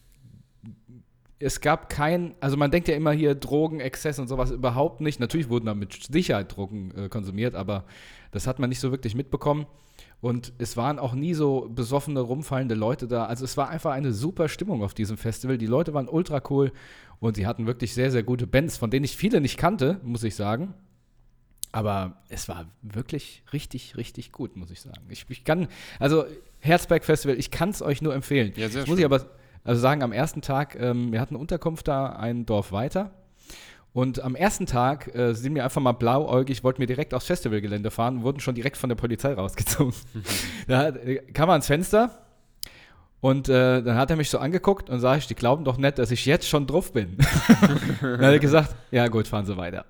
es 1.39 1.62
gab 1.62 1.89
kein, 1.89 2.36
also 2.42 2.57
man 2.57 2.69
denkt 2.69 2.89
ja 2.89 2.95
immer 2.95 3.13
hier 3.13 3.33
Drogen, 3.33 3.80
Exzess 3.80 4.19
und 4.19 4.27
sowas 4.27 4.51
überhaupt 4.51 5.00
nicht. 5.00 5.19
Natürlich 5.21 5.50
wurden 5.50 5.68
da 5.68 5.74
mit 5.74 6.07
Sicherheit 6.12 6.56
Drogen 6.56 6.92
äh, 6.92 7.10
konsumiert, 7.10 7.56
aber 7.56 7.86
das 8.31 8.45
hat 8.45 8.60
man 8.60 8.69
nicht 8.69 8.81
so 8.81 8.92
wirklich 8.92 9.16
mitbekommen. 9.16 9.66
Und 10.21 10.51
es 10.57 10.75
waren 10.75 11.00
auch 11.00 11.13
nie 11.13 11.33
so 11.33 11.69
besoffene, 11.73 12.19
rumfallende 12.19 12.76
Leute 12.76 13.07
da. 13.07 13.26
Also 13.26 13.45
es 13.45 13.56
war 13.56 13.69
einfach 13.69 13.92
eine 13.92 14.11
super 14.11 14.49
Stimmung 14.49 14.83
auf 14.83 14.94
diesem 14.94 15.18
Festival. 15.18 15.57
Die 15.57 15.66
Leute 15.66 15.94
waren 15.94 16.09
ultra 16.09 16.42
cool 16.49 16.73
und 17.19 17.38
sie 17.38 17.47
hatten 17.47 17.68
wirklich 17.68 17.94
sehr, 17.94 18.11
sehr 18.11 18.23
gute 18.23 18.45
Bands, 18.45 18.78
von 18.78 18.92
denen 18.92 19.06
ich 19.06 19.16
viele 19.16 19.40
nicht 19.40 19.57
kannte, 19.57 19.99
muss 20.04 20.23
ich 20.23 20.35
sagen. 20.35 20.73
Aber 21.71 22.18
es 22.30 22.49
war 22.49 22.66
wirklich 22.81 23.44
richtig, 23.54 23.95
richtig 23.95 24.31
gut, 24.31 24.57
muss 24.57 24.71
ich 24.71 24.81
sagen. 24.81 25.04
Ich, 25.09 25.26
ich 25.30 25.44
kann, 25.44 25.68
also 25.99 26.26
Herzberg 26.59 27.06
Festival, 27.06 27.38
ich 27.38 27.52
kann 27.52 27.69
es 27.69 27.81
euch 27.81 28.02
nur 28.02 28.14
empfehlen. 28.14 28.54
Ja, 28.56 28.69
sehr 28.69 28.81
muss 28.81 28.90
schön. 28.90 28.99
ich 28.99 29.06
aber 29.06 29.26
also 29.64 29.80
sagen, 29.80 30.02
am 30.02 30.11
ersten 30.11 30.42
Tag, 30.42 30.76
ähm, 30.80 31.11
wir 31.11 31.21
hatten 31.21 31.35
Unterkunft 31.35 31.88
da 31.88 32.07
ein 32.07 32.45
Dorf 32.45 32.71
weiter. 32.71 33.11
Und 33.91 34.21
am 34.21 34.35
ersten 34.35 34.67
Tag 34.67 35.13
äh, 35.15 35.33
sind 35.33 35.55
wir 35.55 35.63
einfach 35.63 35.81
mal 35.81 35.93
blauäugig, 35.93 36.63
wollten 36.63 36.79
wir 36.79 36.87
direkt 36.87 37.13
aufs 37.13 37.25
Festivalgelände 37.25 37.89
fahren 37.89 38.17
und 38.17 38.23
wurden 38.23 38.39
schon 38.39 38.55
direkt 38.55 38.77
von 38.77 38.89
der 38.89 38.95
Polizei 38.95 39.33
rausgezogen. 39.33 39.93
da 40.67 40.89
äh, 40.89 41.17
kam 41.33 41.47
man 41.47 41.55
ans 41.55 41.67
Fenster 41.67 42.11
und 43.21 43.49
äh, 43.49 43.81
dann 43.81 43.97
hat 43.97 44.11
er 44.11 44.15
mich 44.15 44.29
so 44.29 44.37
angeguckt 44.37 44.89
und 44.89 44.99
sage 44.99 45.19
ich, 45.19 45.27
die 45.27 45.35
glauben 45.35 45.65
doch 45.65 45.77
nicht, 45.77 45.97
dass 45.97 46.11
ich 46.11 46.25
jetzt 46.25 46.47
schon 46.47 46.67
drauf 46.67 46.93
bin. 46.93 47.17
dann 48.01 48.21
hat 48.21 48.31
er 48.31 48.39
gesagt, 48.39 48.75
ja 48.91 49.07
gut, 49.07 49.27
fahren 49.27 49.45
Sie 49.45 49.57
weiter. 49.57 49.85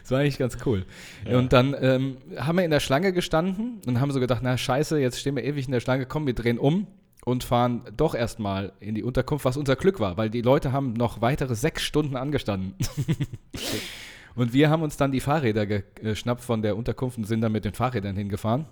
das 0.00 0.10
war 0.10 0.20
eigentlich 0.20 0.38
ganz 0.38 0.56
cool. 0.64 0.86
Ja. 1.28 1.36
Und 1.36 1.52
dann 1.52 1.76
ähm, 1.78 2.16
haben 2.38 2.56
wir 2.56 2.64
in 2.64 2.70
der 2.70 2.80
Schlange 2.80 3.12
gestanden 3.12 3.82
und 3.86 4.00
haben 4.00 4.12
so 4.12 4.20
gedacht, 4.20 4.40
na 4.42 4.56
scheiße, 4.56 4.98
jetzt 4.98 5.20
stehen 5.20 5.36
wir 5.36 5.44
ewig 5.44 5.66
in 5.66 5.72
der 5.72 5.80
Schlange, 5.80 6.06
komm, 6.06 6.26
wir 6.26 6.34
drehen 6.34 6.58
um 6.58 6.86
und 7.28 7.44
fahren 7.44 7.82
doch 7.94 8.14
erstmal 8.14 8.72
in 8.80 8.94
die 8.94 9.02
Unterkunft, 9.02 9.44
was 9.44 9.58
unser 9.58 9.76
Glück 9.76 10.00
war, 10.00 10.16
weil 10.16 10.30
die 10.30 10.40
Leute 10.40 10.72
haben 10.72 10.94
noch 10.94 11.20
weitere 11.20 11.54
sechs 11.54 11.82
Stunden 11.82 12.16
angestanden. 12.16 12.74
und 14.34 14.54
wir 14.54 14.70
haben 14.70 14.82
uns 14.82 14.96
dann 14.96 15.12
die 15.12 15.20
Fahrräder 15.20 15.66
geschnappt 15.66 16.42
von 16.42 16.62
der 16.62 16.76
Unterkunft 16.76 17.18
und 17.18 17.24
sind 17.24 17.42
dann 17.42 17.52
mit 17.52 17.66
den 17.66 17.74
Fahrrädern 17.74 18.16
hingefahren. 18.16 18.64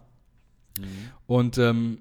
Mhm. 0.79 0.85
Und 1.27 1.59
ähm, 1.59 1.99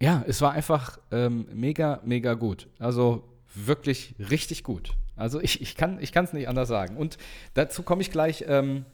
ja, 0.00 0.24
es 0.26 0.40
war 0.40 0.52
einfach 0.52 0.98
ähm, 1.10 1.46
mega, 1.52 2.00
mega 2.04 2.34
gut. 2.34 2.68
Also 2.78 3.28
wirklich 3.54 4.14
richtig 4.30 4.64
gut. 4.64 4.94
Also 5.14 5.42
ich, 5.42 5.60
ich 5.60 5.74
kann 5.74 5.98
es 5.98 6.32
nicht 6.32 6.48
anders 6.48 6.68
sagen. 6.68 6.96
Und 6.96 7.18
dazu 7.52 7.82
komme 7.82 8.00
ich 8.00 8.10
gleich 8.10 8.46
ähm, 8.48 8.86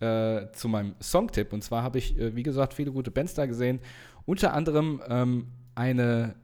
äh, 0.00 0.50
zu 0.52 0.68
meinem 0.68 0.94
Songtipp. 1.02 1.52
Und 1.52 1.62
zwar 1.62 1.82
habe 1.82 1.98
ich, 1.98 2.18
äh, 2.18 2.34
wie 2.34 2.42
gesagt, 2.42 2.72
viele 2.72 2.90
gute 2.90 3.10
Bands 3.10 3.34
da 3.34 3.44
gesehen. 3.44 3.80
Unter 4.24 4.54
anderem 4.54 5.02
ähm, 5.08 5.46
eine 5.74 6.34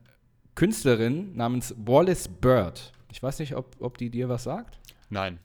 Künstlerin 0.55 1.37
namens 1.37 1.75
Wallace 1.79 2.29
Bird. 2.29 2.93
Ich 3.13 3.23
weiß 3.23 3.39
nicht, 3.39 3.55
ob, 3.55 3.77
ob 3.81 3.99
die 3.99 4.11
dir 4.11 4.29
was 4.29 4.45
sagt. 4.45 4.79
Nein. 5.11 5.39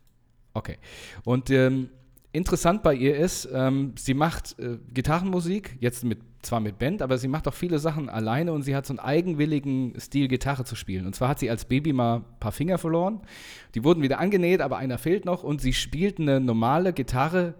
Okay. 0.53 0.77
Und 1.23 1.49
ähm, 1.49 1.89
interessant 2.31 2.83
bei 2.83 2.93
ihr 2.93 3.15
ist, 3.17 3.47
ähm, 3.53 3.93
sie 3.97 4.13
macht 4.13 4.57
äh, 4.59 4.77
Gitarrenmusik, 4.93 5.77
jetzt 5.79 6.03
mit, 6.03 6.19
zwar 6.41 6.59
mit 6.59 6.79
Band, 6.79 7.01
aber 7.01 7.17
sie 7.17 7.27
macht 7.27 7.47
auch 7.47 7.53
viele 7.53 7.79
Sachen 7.79 8.09
alleine 8.09 8.51
und 8.53 8.63
sie 8.63 8.75
hat 8.75 8.85
so 8.85 8.93
einen 8.93 8.99
eigenwilligen 8.99 9.99
Stil, 9.99 10.27
Gitarre 10.27 10.65
zu 10.65 10.75
spielen. 10.75 11.05
Und 11.05 11.15
zwar 11.15 11.29
hat 11.29 11.39
sie 11.39 11.49
als 11.49 11.65
Baby 11.65 11.93
mal 11.93 12.17
ein 12.17 12.25
paar 12.39 12.51
Finger 12.51 12.77
verloren. 12.77 13.21
Die 13.75 13.83
wurden 13.83 14.01
wieder 14.01 14.19
angenäht, 14.19 14.61
aber 14.61 14.77
einer 14.77 14.97
fehlt 14.97 15.25
noch 15.25 15.43
und 15.43 15.61
sie 15.61 15.73
spielt 15.73 16.19
eine 16.19 16.39
normale 16.39 16.93
Gitarre 16.93 17.55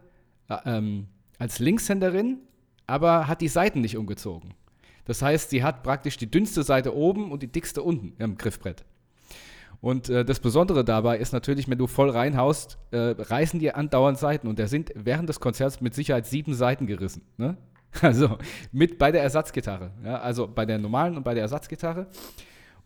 äh, 0.50 0.58
ähm, 0.66 1.08
als 1.38 1.60
Linkshänderin, 1.60 2.40
aber 2.88 3.28
hat 3.28 3.42
die 3.42 3.48
Seiten 3.48 3.82
nicht 3.82 3.98
umgezogen. 3.98 4.54
Das 5.06 5.22
heißt, 5.22 5.50
sie 5.50 5.64
hat 5.64 5.84
praktisch 5.84 6.18
die 6.18 6.30
dünnste 6.30 6.64
Seite 6.64 6.96
oben 6.96 7.32
und 7.32 7.44
die 7.44 7.52
dickste 7.52 7.82
unten 7.82 8.14
im 8.20 8.38
Griffbrett. 8.38 8.86
Und 9.82 10.10
äh, 10.10 10.24
das 10.24 10.40
Besondere 10.40 10.86
dabei 10.86 11.18
ist 11.18 11.34
natürlich, 11.34 11.68
wenn 11.68 11.80
du 11.80 11.88
voll 11.88 12.12
reinhaust, 12.12 12.78
äh, 12.92 13.16
reißen 13.18 13.60
dir 13.60 13.76
andauernd 13.76 14.20
Seiten. 14.20 14.48
Und 14.48 14.60
da 14.60 14.68
sind 14.68 14.92
während 14.96 15.28
des 15.28 15.40
Konzerts 15.40 15.82
mit 15.82 15.96
Sicherheit 15.96 16.28
sieben 16.28 16.54
Seiten 16.54 16.88
gerissen. 16.88 17.24
Ne? 17.38 17.58
Also 18.02 18.38
mit 18.72 18.98
bei 18.98 19.12
der 19.12 19.22
Ersatzgitarre. 19.22 19.92
Ja? 20.06 20.22
Also 20.22 20.48
bei 20.48 20.66
der 20.66 20.78
normalen 20.78 21.18
und 21.18 21.24
bei 21.24 21.34
der 21.34 21.44
Ersatzgitarre. 21.44 22.08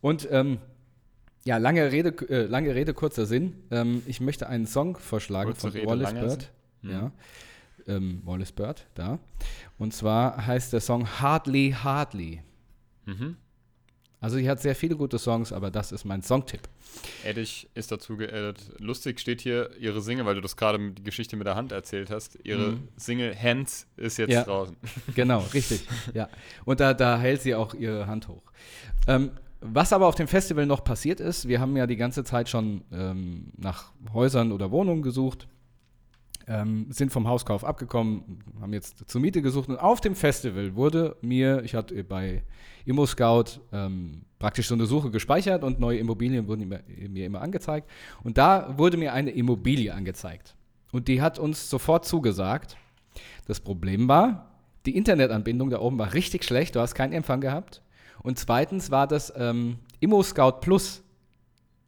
Und 0.02 0.28
ähm, 0.32 0.58
ja, 1.46 1.58
lange 1.58 1.92
Rede, 1.92 2.10
äh, 2.28 2.46
lange 2.48 2.74
Rede, 2.74 2.94
kurzer 2.96 3.28
Sinn. 3.28 3.54
Ähm, 3.70 4.02
ich 4.08 4.20
möchte 4.20 4.48
einen 4.48 4.66
Song 4.66 4.98
vorschlagen 4.98 5.52
Kurze 5.52 5.62
von 5.62 5.72
Rede, 5.72 5.88
Wallace 5.88 6.14
Bird. 6.14 6.52
Sinn. 6.82 6.92
Ja. 6.92 7.12
Ähm, 7.88 8.22
Wallace 8.26 8.52
Bird, 8.52 8.88
da. 8.96 9.20
Und 9.78 9.94
zwar 9.94 10.46
heißt 10.46 10.74
der 10.74 10.80
Song 10.82 11.08
Hardly 11.20 11.76
Hardly. 11.84 12.42
Mhm. 13.06 13.38
Also 14.22 14.38
sie 14.38 14.50
hat 14.50 14.60
sehr 14.60 14.76
viele 14.76 14.96
gute 14.96 15.20
Songs, 15.20 15.54
aber 15.54 15.70
das 15.70 15.92
ist 15.92 16.04
mein 16.04 16.24
Songtipp. 16.24 16.62
Eddich 17.24 17.70
ist 17.76 17.92
dazu 17.92 18.18
geaddet. 18.18 18.72
Lustig 18.80 19.20
steht 19.20 19.42
hier 19.42 19.70
ihre 19.80 20.02
Single, 20.02 20.26
weil 20.26 20.34
du 20.36 20.42
das 20.42 20.58
gerade 20.58 20.92
die 20.92 21.04
Geschichte 21.04 21.36
mit 21.36 21.46
der 21.46 21.56
Hand 21.56 21.72
erzählt 21.72 22.10
hast. 22.10 22.40
Ihre 22.44 22.72
Mhm. 22.72 22.88
Single 22.98 23.36
Hands 23.40 23.86
ist 23.98 24.18
jetzt 24.18 24.32
Ja. 24.32 24.44
draußen. 24.44 24.76
Genau, 25.16 25.40
richtig. 25.54 25.86
ja. 26.16 26.28
Und 26.64 26.80
da, 26.80 26.96
da 26.96 27.20
hält 27.20 27.42
sie 27.44 27.54
auch 27.54 27.76
ihre 27.76 28.08
Hand 28.08 28.28
hoch. 28.28 28.42
Ähm, 29.08 29.30
was 29.62 29.94
aber 29.94 30.08
auf 30.08 30.16
dem 30.16 30.28
Festival 30.28 30.66
noch 30.66 30.84
passiert 30.84 31.20
ist, 31.20 31.48
wir 31.48 31.60
haben 31.60 31.76
ja 31.78 31.86
die 31.86 31.96
ganze 31.98 32.24
Zeit 32.24 32.50
schon 32.50 32.84
ähm, 32.92 33.52
nach 33.58 33.92
Häusern 34.14 34.52
oder 34.52 34.72
Wohnungen 34.72 35.02
gesucht, 35.04 35.48
ähm, 36.48 36.88
sind 36.90 37.12
vom 37.12 37.28
Hauskauf 37.28 37.64
abgekommen, 37.64 38.44
haben 38.62 38.74
jetzt 38.74 39.10
zur 39.10 39.22
Miete 39.22 39.42
gesucht 39.42 39.70
und 39.70 39.78
auf 39.78 40.02
dem 40.02 40.16
Festival 40.16 40.76
wurde 40.76 41.16
mir, 41.22 41.64
ich 41.64 41.76
hatte 41.76 42.04
bei 42.04 42.44
Immo 42.86 43.06
Scout 43.06 43.62
ähm, 43.72 44.22
praktisch 44.40 44.68
so 44.68 44.76
eine 44.76 44.86
Suche 44.86 45.10
gespeichert 45.10 45.64
und 45.64 45.80
neue 45.80 45.98
Immobilien 46.00 46.48
wurden 46.48 46.68
mir, 46.68 46.84
mir 47.10 47.26
immer 47.26 47.42
angezeigt 47.42 47.90
und 48.24 48.38
da 48.38 48.78
wurde 48.78 48.98
mir 48.98 49.14
eine 49.14 49.32
Immobilie 49.32 49.94
angezeigt 49.94 50.56
und 50.92 51.08
die 51.08 51.22
hat 51.22 51.40
uns 51.40 51.70
sofort 51.70 52.06
zugesagt. 52.06 52.78
Das 53.48 53.60
Problem 53.60 54.08
war, 54.08 54.52
die 54.86 54.96
Internetanbindung 54.96 55.70
da 55.70 55.80
oben 55.80 55.98
war 55.98 56.14
richtig 56.14 56.44
schlecht, 56.44 56.76
du 56.76 56.80
hast 56.80 56.96
keinen 56.96 57.14
Empfang 57.14 57.42
gehabt. 57.42 57.82
Und 58.24 58.40
zweitens 58.40 58.92
war 58.92 59.08
das 59.08 59.32
ähm, 59.36 59.78
Immo 60.00 60.24
Scout 60.24 60.60
Plus 60.62 61.04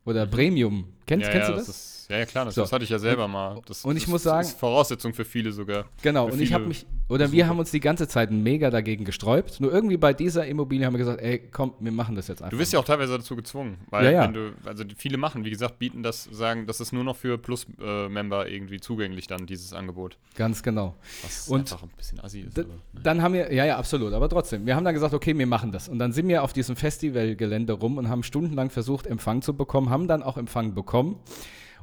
oder 0.06 0.28
Premium. 0.28 0.86
Kennst, 1.06 1.28
ja, 1.28 1.32
kennst 1.32 1.50
ja, 1.50 1.56
du 1.56 1.62
das? 1.62 1.97
Ja, 2.10 2.18
ja, 2.20 2.26
klar, 2.26 2.46
das, 2.46 2.56
So. 2.56 2.62
das 2.62 2.72
hatte 2.72 2.86
ich 2.86 2.90
ja 2.90 3.00
selber 3.00 3.28
mal. 3.28 3.60
Das, 3.66 3.84
und 3.84 3.98
ich 3.98 4.04
das 4.04 4.12
muss 4.12 4.24
sagen- 4.24 4.48
ist 4.48 4.58
Voraussetzung 4.58 5.14
für 5.14 5.26
viele 5.26 5.52
sogar. 5.52 5.86
Genau, 6.02 6.30
und 6.30 6.40
ich 6.40 6.54
habe 6.54 6.66
mich, 6.66 6.86
oder 7.10 7.34
wir 7.34 7.48
haben 7.50 7.60
uns 7.60 7.72
die 7.72 7.82
ganze 7.82 8.08
Zeit 8.08 8.32
mega 8.32 8.70
dagegen 8.70 9.04
gesträubt. 9.04 9.60
Nur 9.60 9.74
irgendwie 9.74 9.98
bei 9.98 10.14
dieser 10.14 10.46
Immobilie 10.48 10.86
haben 10.86 10.94
wir 10.94 11.00
gesagt, 11.00 11.22
ey, 11.22 11.40
komm, 11.52 11.74
wir 11.82 11.92
machen 11.92 12.16
das 12.16 12.30
jetzt 12.30 12.42
einfach. 12.42 12.52
Du 12.52 12.60
wirst 12.60 12.72
ja 12.72 12.80
auch 12.80 12.86
teilweise 12.86 13.18
dazu 13.18 13.36
gezwungen, 13.36 13.78
weil 13.90 14.06
Ja, 14.06 14.12
ja. 14.12 14.24
wenn 14.24 14.34
du, 14.34 14.54
also 14.66 14.86
viele 14.96 15.18
machen, 15.18 15.44
wie 15.44 15.50
gesagt, 15.50 15.80
bieten 15.80 16.02
das, 16.02 16.24
sagen, 16.32 16.66
das 16.66 16.80
ist 16.80 16.94
nur 16.94 17.04
noch 17.04 17.18
für 17.18 17.38
Plus-Member 17.38 18.48
irgendwie 18.48 18.80
zugänglich 18.80 19.28
dann, 19.28 19.46
dieses 19.46 19.74
Angebot. 19.74 20.18
Ganz 20.36 20.64
genau. 20.64 20.96
Was 21.24 21.50
Und 21.50 21.60
einfach 21.72 21.84
ein 21.84 21.90
bisschen 21.98 22.22
assi 22.22 22.40
ist. 22.42 22.58
Aber, 22.58 22.70
ne. 22.70 22.74
Dann 23.04 23.22
haben 23.22 23.34
wir, 23.34 23.52
ja, 23.54 23.66
ja, 23.66 23.78
absolut, 23.78 24.14
aber 24.14 24.30
trotzdem. 24.30 24.66
Wir 24.66 24.78
haben 24.78 24.86
dann 24.86 24.94
gesagt, 24.94 25.14
okay, 25.14 25.38
wir 25.38 25.48
machen 25.48 25.74
das. 25.74 25.90
Und 25.90 26.00
dann 26.00 26.14
sind 26.14 26.30
wir 26.30 26.42
auf 26.44 26.54
diesem 26.54 26.78
Festivalgelände 26.78 27.74
rum 27.74 27.98
und 27.98 28.08
haben 28.08 28.24
stundenlang 28.24 28.70
versucht, 28.70 29.08
Empfang 29.08 29.42
zu 29.42 29.54
bekommen, 29.56 29.90
haben 29.90 30.08
dann 30.08 30.24
auch 30.24 30.38
Empfang 30.38 30.74
bekommen 30.74 31.18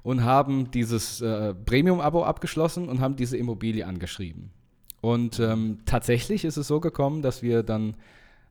und 0.04 0.22
haben 0.22 0.70
dieses 0.70 1.22
äh, 1.22 1.54
Premium-Abo 1.54 2.22
abgeschlossen 2.22 2.88
und 2.88 3.00
haben 3.00 3.16
diese 3.16 3.36
Immobilie 3.36 3.86
angeschrieben. 3.86 4.50
Und 5.00 5.40
ähm, 5.40 5.78
tatsächlich 5.86 6.44
ist 6.44 6.58
es 6.58 6.68
so 6.68 6.78
gekommen, 6.78 7.22
dass 7.22 7.42
wir 7.42 7.62
dann 7.62 7.96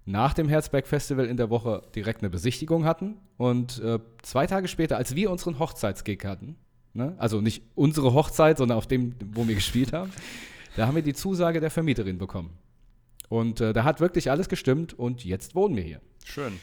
nach 0.06 0.34
dem 0.34 0.50
Herzberg-Festival 0.50 1.26
in 1.26 1.38
der 1.38 1.52
Woche 1.52 1.84
direkt 1.96 2.22
eine 2.22 2.32
Besichtigung 2.32 2.86
hatten. 2.86 3.18
Und 3.38 3.80
äh, 3.80 4.00
zwei 4.24 4.48
Tage 4.48 4.68
später, 4.68 4.98
als 4.98 5.16
wir 5.16 5.32
unseren 5.32 5.60
Hochzeitsgig 5.60 6.26
hatten, 6.26 6.56
ne? 6.94 7.14
also 7.20 7.40
nicht 7.40 7.64
unsere 7.76 8.14
Hochzeit, 8.14 8.58
sondern 8.58 8.78
auf 8.78 8.88
dem, 8.88 9.16
wo 9.34 9.48
wir 9.48 9.56
gespielt 9.56 9.94
haben, 9.94 10.12
da 10.76 10.88
haben 10.88 10.96
wir 10.96 11.04
die 11.04 11.14
Zusage 11.14 11.60
der 11.60 11.70
Vermieterin 11.70 12.18
bekommen. 12.18 12.50
Und 13.30 13.62
äh, 13.62 13.74
da 13.74 13.84
hat 13.84 14.00
wirklich 14.00 14.32
alles 14.32 14.50
gestimmt 14.50 14.94
und 14.98 15.24
jetzt 15.24 15.54
wohnen 15.54 15.76
wir 15.76 15.84
hier. 15.84 16.02
Schön. 16.26 16.54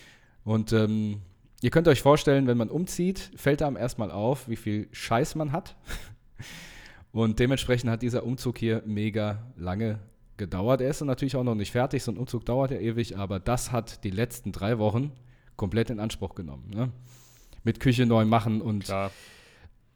Und 0.45 0.73
ähm, 0.73 1.23
ihr 1.63 1.71
könnt 1.71 1.89
euch 1.89 2.03
vorstellen, 2.03 2.47
wenn 2.47 2.57
man 2.59 2.69
umzieht, 2.71 3.31
fällt 3.37 3.63
einem 3.63 3.77
erstmal 3.77 4.11
auf, 4.11 4.49
wie 4.49 4.57
viel 4.57 4.89
Scheiß 4.93 5.35
man 5.35 5.53
hat. 5.53 5.77
Und 7.13 7.39
dementsprechend 7.41 7.91
hat 7.91 8.03
dieser 8.03 8.25
Umzug 8.25 8.59
hier 8.59 8.83
mega 8.87 9.43
lange 9.57 9.99
gedauert. 10.37 10.81
Er 10.81 10.91
ist 10.91 11.01
natürlich 11.03 11.37
auch 11.37 11.43
noch 11.45 11.57
nicht 11.57 11.73
fertig. 11.73 12.03
So 12.05 12.13
ein 12.13 12.17
Umzug 12.19 12.47
dauert 12.47 12.71
ja 12.71 12.79
ewig, 12.79 13.19
aber 13.19 13.41
das 13.41 13.73
hat 13.73 14.05
die 14.05 14.11
letzten 14.11 14.53
drei 14.53 14.79
Wochen 14.79 15.13
komplett 15.57 15.91
in 15.91 15.99
Anspruch 16.01 16.35
genommen. 16.35 16.71
Ne? 16.73 16.91
Mit 17.65 17.81
Küche 17.81 18.07
neu 18.07 18.25
machen 18.25 18.63
und 18.63 18.85
Klar. 18.85 19.11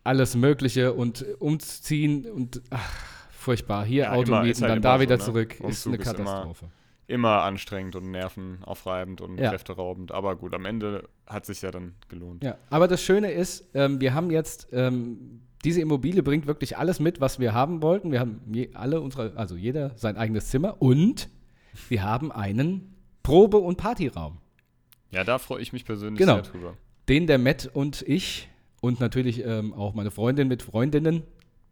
alles 0.03 0.35
Mögliche 0.37 0.93
und 0.93 1.25
umziehen 1.39 2.27
und 2.31 2.61
ach, 2.71 2.93
furchtbar. 3.31 3.85
Hier 3.87 4.05
Ja, 4.05 4.13
Auto 4.13 4.33
mieten, 4.37 4.49
ist 4.51 4.61
halt 4.63 4.73
dann 4.73 4.83
da 4.83 4.97
so, 4.97 5.01
wieder 5.03 5.17
ne? 5.17 5.23
zurück. 5.23 5.55
ist 5.55 5.61
Umzug 5.61 5.95
eine 5.95 6.03
ist 6.03 6.09
immer- 6.19 6.25
Katastrophe. 6.25 6.67
Immer 7.07 7.43
anstrengend 7.43 7.97
und 7.97 8.11
nervenaufreibend 8.11 9.21
und 9.21 9.39
Ja. 9.39 9.51
kräfteraubend. 9.51 10.13
Aber 10.13 10.37
gut, 10.37 10.55
am 10.55 10.65
Ende 10.65 11.09
hat 11.27 11.45
sich 11.47 11.61
ja 11.63 11.71
dann 11.71 11.95
gelohnt. 12.09 12.43
Ja, 12.43 12.57
aber 12.71 12.89
das 12.89 13.03
Schöne 13.03 13.31
ist, 13.33 13.67
ähm, 13.75 14.01
wir 14.01 14.15
haben 14.15 14.31
jetzt, 14.31 14.69
ähm, 14.73 15.43
diese 15.65 15.81
Immobilie 15.81 16.23
bringt 16.23 16.47
wirklich 16.47 16.77
alles 16.79 17.01
mit, 17.01 17.21
was 17.21 17.39
wir 17.39 17.53
haben 17.55 17.83
wollten. 17.83 18.11
Wir 18.13 18.21
haben 18.21 18.41
je, 18.53 18.71
alle 18.75 19.01
unsere, 19.01 19.37
also 19.37 19.55
jeder 19.57 19.93
sein 19.97 20.17
eigenes 20.17 20.49
Zimmer 20.49 20.81
und 20.81 21.29
wir 21.89 22.03
haben 22.03 22.33
einen 22.33 22.95
Probe- 23.23 23.59
und 23.59 23.77
Partyraum, 23.77 24.39
Ja, 25.11 25.25
da 25.25 25.39
freue 25.39 25.61
ich 25.63 25.73
mich 25.73 25.85
persönlich 25.85 26.19
Genau. 26.19 26.35
sehr 26.35 26.43
drüber. 26.43 26.77
den 27.09 27.27
der 27.27 27.39
Matt 27.39 27.71
und 27.73 28.03
ich 28.03 28.49
und 28.81 28.99
natürlich 29.01 29.45
ähm, 29.45 29.73
auch 29.75 29.95
meine 29.95 30.11
Freundin 30.11 30.49
mit 30.49 30.63
Freundinnen 30.63 31.23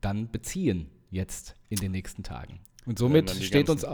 dann 0.01 0.31
beziehen 0.31 0.89
jetzt 1.11 1.55
in 1.69 1.77
den 1.79 1.93
nächsten 1.93 2.23
Tagen. 2.23 2.61
Und 2.87 2.99
somit 2.99 3.31
steht 3.31 3.69
uns 3.71 3.85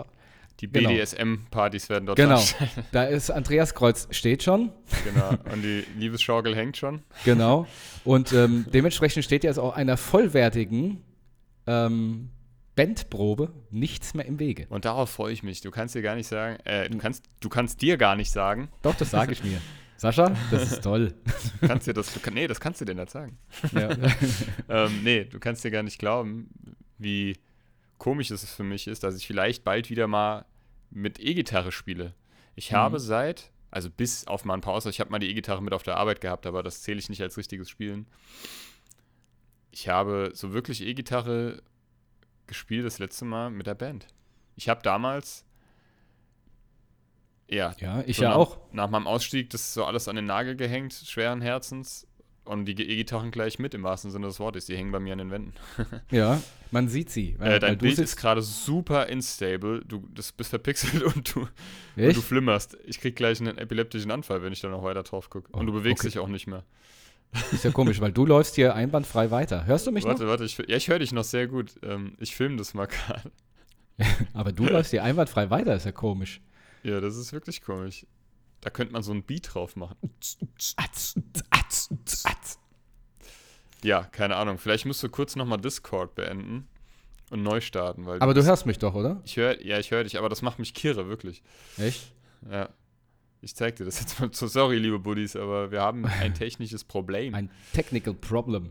Die 0.61 0.71
Genau. 0.71 0.91
BDSM-Partys 0.91 1.89
werden 1.89 2.07
dort 2.07 2.17
genau, 2.17 2.43
da 2.93 3.05
ist 3.05 3.31
Andreas 3.31 3.75
Kreuz 3.75 4.09
steht 4.11 4.43
schon, 4.43 4.73
genau. 5.05 5.31
Und 5.53 5.63
die 5.63 5.85
Liebesschaukel 5.97 6.57
hängt 6.57 6.77
schon. 6.77 7.03
Genau. 7.25 7.67
Und 8.05 8.33
ähm, 8.33 8.67
dementsprechend 8.73 9.25
steht 9.25 9.45
jetzt 9.45 9.59
auch 9.59 9.77
einer 9.77 9.97
vollwertigen 9.97 11.03
ähm, 11.67 12.31
Bandprobe 12.75 13.53
nichts 13.71 14.15
mehr 14.15 14.27
im 14.27 14.39
Wege. 14.39 14.67
Und 14.69 14.85
darauf 14.85 15.11
freue 15.11 15.33
ich 15.33 15.43
mich. 15.43 15.61
Du 15.61 15.71
kannst 15.71 15.95
dir 15.95 16.03
gar 16.03 16.15
nicht 16.15 16.29
sagen, 16.29 16.59
äh, 16.65 16.89
du 16.89 16.99
kannst, 16.99 17.25
du 17.41 17.49
kannst 17.49 17.83
dir 17.83 17.97
gar 17.97 18.17
nicht 18.17 18.31
sagen, 18.31 18.69
Doch, 18.83 18.95
das 18.95 19.11
sage 19.11 19.33
ich 19.33 19.45
mir. 19.45 19.61
Sascha, 19.97 20.33
das 20.53 20.71
ist 20.71 20.85
toll. 20.85 21.13
kannst 21.61 21.89
dir 21.89 21.93
das, 21.93 22.13
du, 22.15 22.31
nee, 22.31 22.47
das 22.47 22.61
kannst 22.61 22.81
du 22.81 22.85
dir 22.85 22.95
nicht 22.95 23.11
sagen. 23.11 23.37
ja. 23.73 23.91
ähm, 24.69 25.01
nee, 25.03 25.25
du 25.25 25.41
kannst 25.41 25.65
dir 25.65 25.73
gar 25.73 25.83
nicht 25.83 25.99
glauben, 25.99 26.51
wie 26.99 27.37
komisch 27.99 28.31
es 28.31 28.49
für 28.51 28.65
mich 28.65 28.87
ist, 28.87 29.03
dass 29.03 29.17
ich 29.17 29.27
vielleicht 29.27 29.65
bald 29.65 29.91
wieder 29.91 30.07
mal 30.07 30.45
mit 30.91 31.21
E-Gitarre 31.21 31.73
spiele. 31.73 32.15
Ich 32.55 32.71
Mhm. 32.73 32.77
habe 32.77 33.01
seit, 33.01 33.51
also 33.71 33.91
bis 33.91 34.27
auf 34.27 34.45
mal 34.45 34.55
ein 34.55 34.61
paar 34.61 34.75
Ausnahmen, 34.75 34.93
ich 34.93 35.01
habe 35.01 35.11
mal 35.11 35.19
die 35.19 35.29
E-Gitarre 35.31 35.63
mit 35.63 35.73
auf 35.73 35.83
der 35.83 35.97
Arbeit 35.97 36.21
gehabt, 36.21 36.47
aber 36.47 36.63
das 36.63 36.83
zähle 36.83 36.99
ich 36.99 37.09
nicht 37.09 37.23
als 37.23 37.37
richtiges 37.37 37.69
Spielen. 37.69 38.07
Ich 39.71 39.89
habe 39.89 40.31
so 40.35 40.53
wirklich 40.53 40.81
E-Gitarre 40.83 41.63
gespielt 42.47 42.87
das 42.87 42.99
letzte 42.99 43.25
Mal 43.25 43.51
mit 43.51 43.67
der 43.67 43.75
Band. 43.75 44.07
Ich 44.57 44.69
habe 44.69 44.83
damals, 44.83 45.45
ja, 47.49 47.75
ja, 47.79 48.03
ich 48.07 48.17
so 48.17 48.23
ja 48.25 48.31
nach, 48.31 48.37
auch. 48.37 48.59
Nach 48.73 48.89
meinem 48.91 49.07
Ausstieg 49.07 49.51
das 49.51 49.75
so 49.75 49.85
alles 49.85 50.09
an 50.09 50.17
den 50.17 50.27
Nagel 50.27 50.57
gehängt, 50.57 50.93
schweren 50.93 51.41
Herzens. 51.41 52.07
Und 52.49 52.65
die 52.65 52.73
E-Gitarren 52.73 53.31
gleich 53.31 53.59
mit 53.59 53.75
im 53.75 53.83
wahrsten 53.83 54.11
Sinne 54.11 54.27
des 54.27 54.41
Wortes. 54.41 54.65
Die 54.65 54.77
hängen 54.77 54.91
bei 54.91 54.99
mir 55.01 55.13
an 55.13 55.19
den 55.19 55.31
Wänden. 55.31 55.53
Ja, 56.11 56.41
man 56.71 56.89
sieht 56.89 57.11
sie. 57.11 57.33
Äh, 57.33 57.39
weil 57.41 57.59
dein 57.59 57.75
du 57.79 57.85
Bild 57.85 57.99
ist 57.99 58.17
gerade 58.17 58.41
super 58.41 59.07
instable. 59.09 59.83
Du 59.87 60.09
das 60.15 60.33
bist 60.33 60.49
verpixelt 60.51 61.03
und 61.15 61.35
du, 61.35 61.41
und 61.41 62.17
du 62.17 62.21
flimmerst. 62.23 62.79
Ich 62.87 63.01
krieg 63.01 63.17
gleich 63.17 63.41
einen 63.41 63.59
epileptischen 63.59 64.11
Anfall, 64.11 64.43
wenn 64.43 64.53
ich 64.53 64.61
da 64.61 64.69
noch 64.69 64.83
weiter 64.83 65.03
drauf 65.03 65.29
gucke. 65.29 65.49
Und 65.53 65.63
Oh, 65.63 65.67
du 65.67 65.73
bewegst 65.75 66.05
okay. 66.05 66.09
dich 66.09 66.19
auch 66.19 66.29
nicht 66.29 66.47
mehr. 66.47 66.65
Ist 67.53 67.65
ja 67.65 67.71
komisch, 67.71 68.01
weil 68.01 68.13
du 68.13 68.25
läufst 68.35 68.55
hier 68.55 68.75
einwandfrei 68.75 69.31
weiter. 69.31 69.67
Hörst 69.67 69.87
du 69.87 69.93
mich 69.93 70.05
Warte, 70.05 70.27
warte, 70.27 70.45
ich, 70.45 70.57
ja, 70.57 70.77
ich 70.77 70.89
höre 70.89 71.01
dich 71.01 71.13
noch 71.13 71.25
sehr 71.25 71.47
gut. 71.47 71.75
Ähm, 71.83 72.15
ich 72.19 72.35
filme 72.35 72.57
das 72.57 72.73
mal 72.73 72.87
gerade. 72.87 73.31
noch? 73.99 74.07
Aber 74.33 74.53
du 74.53 74.65
läufst 74.65 74.91
hier 74.93 75.05
einwandfrei 75.05 75.51
weiter, 75.51 75.75
ist 75.75 75.85
ja 75.85 75.93
komisch. 75.93 76.41
Ja, 76.83 77.01
das 77.01 77.17
ist 77.17 77.35
wirklich 77.35 77.61
komisch. 77.61 78.07
Da 78.61 78.71
könnte 78.71 78.93
man 78.93 79.03
so 79.05 79.13
ein 79.13 79.23
Beat 79.23 79.55
drauf 79.55 79.77
machen. 79.77 79.97
Ja, 83.85 84.03
keine 84.05 84.37
Ahnung. 84.37 84.59
Vielleicht 84.59 84.87
musst 84.87 85.03
du 85.03 85.09
kurz 85.09 85.37
nochmal 85.37 85.59
Discord 85.61 86.15
beenden. 86.15 86.67
und 87.31 87.43
neu 87.43 87.61
starten. 87.61 88.07
Weil 88.07 88.21
Aber 88.21 88.35
du 88.35 88.43
hörst 88.45 88.67
mich 88.67 88.79
doch, 88.79 88.95
oder? 88.95 89.21
Ich 89.25 89.37
höre, 89.37 89.61
ja, 89.65 89.79
ich 89.79 89.91
höre 89.91 90.05
dich, 90.05 90.19
aber 90.19 90.29
das 90.29 90.43
macht 90.43 90.59
mich 90.59 90.75
kirre, 90.75 91.09
wirklich. 91.09 91.43
Echt? 91.77 92.13
Ja. 92.51 92.69
Ich 93.41 93.55
zeig 93.55 93.77
dir 93.77 93.85
das 93.85 94.01
jetzt 94.01 94.19
mal. 94.19 94.31
So, 94.33 94.47
sorry, 94.49 94.79
liebe 94.79 94.99
Buddies, 94.99 95.37
aber 95.37 95.71
wir 95.71 95.81
haben 95.81 96.05
ein 96.07 96.35
technisches 96.35 96.83
Problem. 96.85 97.35
Ein 97.35 97.51
technical 97.73 98.15
problem. 98.15 98.71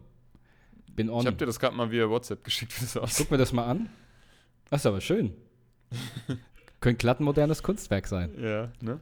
Bin 0.91 1.09
on. 1.09 1.21
ich 1.21 1.27
habe 1.27 1.37
dir 1.37 1.45
das 1.45 1.59
gerade 1.59 1.75
mal 1.75 1.91
via 1.91 2.09
WhatsApp 2.09 2.43
geschickt, 2.43 2.75
wie 2.77 2.81
das 2.85 2.97
aussieht. 2.97 3.17
Guck 3.27 3.31
mir 3.31 3.37
das 3.37 3.53
mal 3.53 3.65
an. 3.65 3.89
Das 4.69 4.81
ist 4.81 4.85
aber 4.87 4.99
schön. 4.99 5.33
Könnte 6.81 6.97
glatt 6.97 7.19
ein 7.21 7.23
modernes 7.23 7.63
Kunstwerk 7.63 8.07
sein. 8.07 8.33
Ja, 8.41 8.71
ne? 8.81 8.99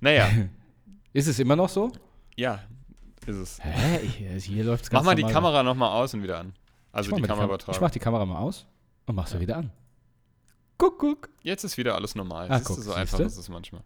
Naja, 0.00 0.28
Ist 1.12 1.28
es 1.28 1.38
immer 1.38 1.56
noch 1.56 1.68
so? 1.70 1.92
ja, 2.36 2.62
ist 3.28 3.36
es. 3.36 3.58
Hä? 3.64 4.00
Ich, 4.36 4.44
hier 4.44 4.64
läuft 4.64 4.84
es 4.84 4.92
Mach 4.92 5.02
mal 5.02 5.14
die 5.14 5.22
Kamera 5.24 5.62
nochmal 5.62 5.90
aus 6.02 6.14
und 6.14 6.22
wieder 6.22 6.38
an. 6.38 6.52
Also 6.92 7.10
die 7.14 7.20
ich 7.20 7.26
Kameraübertragung. 7.26 7.80
mach 7.82 7.90
die 7.90 7.98
Kamera 7.98 8.24
mal 8.24 8.38
aus 8.38 8.66
und 9.06 9.14
mach 9.14 9.26
sie 9.26 9.38
wieder 9.40 9.56
an. 9.56 9.70
Guck, 10.78 10.98
guck. 10.98 11.28
Jetzt 11.42 11.64
ist 11.64 11.76
wieder 11.78 11.94
alles 11.94 12.14
normal. 12.14 12.46
Ah, 12.50 12.60
guck, 12.62 12.76
du, 12.76 12.82
so 12.82 12.92
einfach 12.92 13.18
ist 13.20 13.36
es 13.36 13.48
manchmal. 13.48 13.82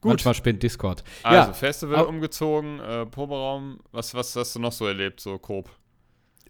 Gut, 0.00 0.10
Manchmal 0.10 0.34
spinnt 0.34 0.62
Discord. 0.62 1.02
also 1.24 1.48
ja, 1.48 1.52
Festival 1.52 1.96
au- 2.04 2.08
umgezogen, 2.08 2.78
äh, 2.78 3.04
Proberaum. 3.06 3.80
Was, 3.90 4.14
was 4.14 4.36
hast 4.36 4.54
du 4.54 4.60
noch 4.60 4.70
so 4.72 4.86
erlebt, 4.86 5.18
so 5.20 5.38
grob? 5.38 5.68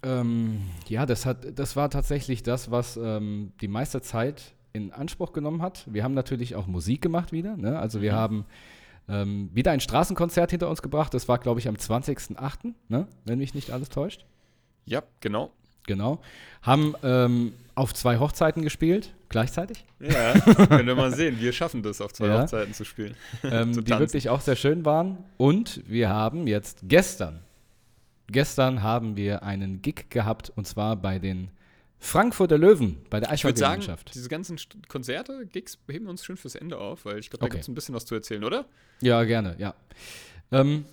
Ähm, 0.02 0.60
ja, 0.86 1.06
das, 1.06 1.24
hat, 1.24 1.58
das 1.58 1.74
war 1.74 1.88
tatsächlich 1.90 2.42
das, 2.42 2.70
was 2.70 2.96
ähm, 2.98 3.52
die 3.60 3.68
meiste 3.68 4.02
Zeit 4.02 4.54
in 4.74 4.92
Anspruch 4.92 5.32
genommen 5.32 5.62
hat. 5.62 5.86
Wir 5.90 6.04
haben 6.04 6.14
natürlich 6.14 6.54
auch 6.56 6.66
Musik 6.66 7.00
gemacht 7.00 7.32
wieder. 7.32 7.56
Ne? 7.56 7.78
Also 7.78 8.02
wir 8.02 8.12
Mhm. 8.12 8.16
haben 8.16 8.44
ähm, 9.08 9.50
wieder 9.52 9.72
ein 9.72 9.80
Straßenkonzert 9.80 10.50
hinter 10.50 10.68
uns 10.68 10.82
gebracht. 10.82 11.14
Das 11.14 11.28
war, 11.28 11.38
glaube 11.38 11.60
ich, 11.60 11.68
am 11.68 11.76
20.08., 11.76 12.74
ne? 12.88 13.06
wenn 13.24 13.38
mich 13.38 13.54
nicht 13.54 13.70
alles 13.70 13.88
täuscht. 13.88 14.24
Ja, 14.84 15.02
genau. 15.20 15.52
Genau. 15.86 16.20
Haben 16.60 16.94
ähm, 17.02 17.54
auf 17.74 17.94
zwei 17.94 18.18
Hochzeiten 18.18 18.62
gespielt, 18.62 19.14
gleichzeitig. 19.30 19.86
Ja, 20.00 20.38
können 20.66 20.86
wir 20.86 20.94
mal 20.94 21.14
sehen. 21.14 21.40
Wir 21.40 21.52
schaffen 21.52 21.82
das, 21.82 22.00
auf 22.02 22.12
zwei 22.12 22.26
Ja. 22.26 22.42
Hochzeiten 22.42 22.74
zu 22.74 22.84
spielen. 22.84 23.14
ähm, 23.42 23.72
Zu 23.72 23.82
die 23.82 23.98
wirklich 23.98 24.28
auch 24.28 24.42
sehr 24.42 24.56
schön 24.56 24.84
waren. 24.84 25.18
Und 25.38 25.82
wir 25.86 26.10
haben 26.10 26.46
jetzt 26.46 26.80
gestern, 26.82 27.40
gestern 28.26 28.82
haben 28.82 29.16
wir 29.16 29.42
einen 29.42 29.80
Gig 29.80 30.10
gehabt 30.10 30.52
und 30.54 30.66
zwar 30.66 30.96
bei 30.96 31.18
den 31.18 31.50
Frankfurter 32.00 32.58
Löwen, 32.58 32.98
bei 33.10 33.18
der 33.20 33.30
Eishockey-Mannschaft. 33.30 34.14
diese 34.14 34.28
ganzen 34.28 34.56
Konzerte, 34.88 35.46
Gigs, 35.46 35.78
heben 35.88 36.04
wir 36.06 36.10
uns 36.10 36.24
schön 36.24 36.36
fürs 36.36 36.54
Ende 36.54 36.78
auf, 36.78 37.04
weil 37.04 37.18
ich 37.18 37.28
glaube, 37.30 37.40
da 37.40 37.46
Okay. 37.46 37.54
gibt 37.56 37.62
es 37.62 37.68
ein 37.68 37.74
bisschen 37.74 37.94
was 37.94 38.06
zu 38.06 38.14
erzählen, 38.14 38.44
oder? 38.44 38.66
Ja, 39.00 39.24
gerne, 39.24 39.56
ja. 39.58 39.74
Ähm, 40.52 40.84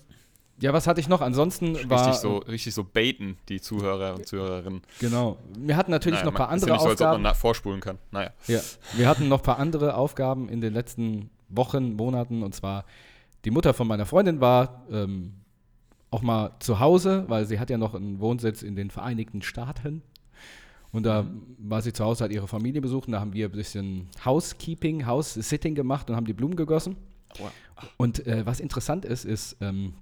ja, 0.59 0.71
was 0.73 0.87
hatte 0.87 0.99
ich 1.01 1.07
noch? 1.09 1.21
Ansonsten 1.21 1.75
war. 1.89 2.07
Richtig 2.07 2.21
so, 2.21 2.37
richtig 2.37 2.73
so 2.73 2.83
baiten, 2.85 3.37
die 3.49 3.59
Zuhörer 3.61 4.15
und 4.15 4.25
Zuhörerinnen. 4.27 4.81
Genau. 4.99 5.37
Wir 5.57 5.75
hatten 5.75 5.91
natürlich 5.91 6.19
Naja, 6.19 6.25
noch 6.25 6.33
ein 6.33 6.37
paar 6.37 6.49
andere 6.49 6.69
ja 6.69 6.75
nicht 6.75 6.83
so, 6.83 6.89
als 6.89 7.01
ob 7.01 7.19
man 7.21 7.35
vorspulen 7.35 7.81
kann. 7.81 7.97
Naja. 8.11 8.31
Ja, 8.47 8.61
wir 8.93 9.07
hatten 9.07 9.27
noch 9.27 9.39
ein 9.39 9.43
paar 9.43 9.59
andere 9.59 9.95
Aufgaben 9.95 10.47
in 10.49 10.61
den 10.61 10.73
letzten 10.73 11.29
Wochen, 11.49 11.93
Monaten. 11.93 12.41
Und 12.41 12.55
zwar, 12.55 12.85
die 13.43 13.51
Mutter 13.51 13.73
von 13.73 13.87
meiner 13.87 14.05
Freundin 14.05 14.39
war 14.39 14.85
ähm, 14.89 15.33
auch 16.09 16.21
mal 16.21 16.55
zu 16.59 16.79
Hause, 16.79 17.25
weil 17.27 17.45
sie 17.45 17.59
hat 17.59 17.69
ja 17.69 17.77
noch 17.77 17.93
einen 17.93 18.19
Wohnsitz 18.19 18.61
in 18.63 18.75
den 18.77 18.89
Vereinigten 18.89 19.41
Staaten. 19.41 20.01
Und 20.95 21.03
da 21.03 21.27
war 21.57 21.81
sie 21.81 21.91
zu 21.91 22.05
Hause, 22.05 22.23
hat 22.23 22.31
ihre 22.31 22.47
Familie 22.47 22.79
besucht. 22.79 23.07
Und 23.07 23.11
da 23.11 23.19
haben 23.19 23.33
wir 23.33 23.47
ein 23.47 23.51
bisschen 23.51 24.07
Housekeeping, 24.23 25.05
House-Sitting 25.05 25.75
gemacht 25.75 26.09
und 26.09 26.15
haben 26.15 26.25
die 26.25 26.31
Blumen 26.31 26.55
gegossen. 26.55 26.95
Wow. 27.37 27.51
Und 27.97 28.25
äh, 28.25 28.45
was 28.45 28.61
interessant 28.61 29.03
ist, 29.03 29.25
ist 29.25 29.57
ähm, 29.59 29.95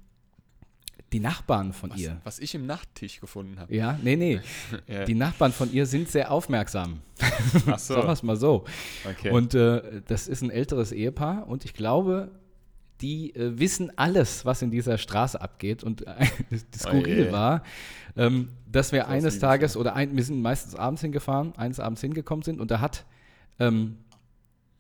die 1.12 1.20
Nachbarn 1.20 1.74
von 1.74 1.90
Was, 1.90 2.00
ihr. 2.00 2.22
was 2.24 2.38
ich 2.38 2.54
im 2.54 2.68
Nachttisch 2.68 3.20
gefunden 3.20 3.60
habe. 3.60 3.74
Ja, 3.74 3.98
nee, 4.04 4.16
nee. 4.16 4.40
Ja. 4.88 5.06
Die 5.06 5.16
Nachbarn 5.16 5.52
von 5.52 5.74
ihr 5.74 5.88
sind 5.88 6.10
sehr 6.10 6.32
aufmerksam. 6.32 7.00
Ach 7.66 7.80
so, 7.80 7.94
Sagen 7.96 8.08
wir 8.08 8.14
es 8.14 8.22
mal 8.22 8.36
so. 8.36 8.66
okay. 9.10 9.32
Und 9.32 9.56
äh, 9.56 10.04
das 10.06 10.28
ist 10.28 10.44
ein 10.44 10.52
älteres 10.52 10.92
Ehepaar 10.92 11.48
und 11.48 11.66
ich 11.66 11.74
glaube, 11.74 12.29
die 13.03 13.35
äh, 13.35 13.59
wissen 13.59 13.92
alles, 13.98 14.46
was 14.46 14.61
in 14.61 14.72
dieser 14.72 14.98
Straße 14.98 15.39
abgeht. 15.39 15.83
Und 15.83 16.07
äh, 16.07 16.13
das 16.72 16.81
Skurril 16.81 17.24
Oje. 17.25 17.31
war, 17.31 17.63
ähm, 18.18 18.50
dass 18.72 18.92
wir 18.92 19.01
Das 19.01 19.09
eines 19.09 19.39
Tages 19.39 19.77
oder 19.77 19.96
ein, 19.96 20.16
wir 20.16 20.24
sind 20.24 20.42
meistens 20.42 20.75
abends 20.75 21.01
hingefahren, 21.01 21.53
eines 21.57 21.79
Abends 21.79 22.01
hingekommen 22.01 22.44
sind 22.44 22.59
und 22.59 22.72
da 22.72 22.79
hat 22.79 23.05
ähm, 23.59 23.98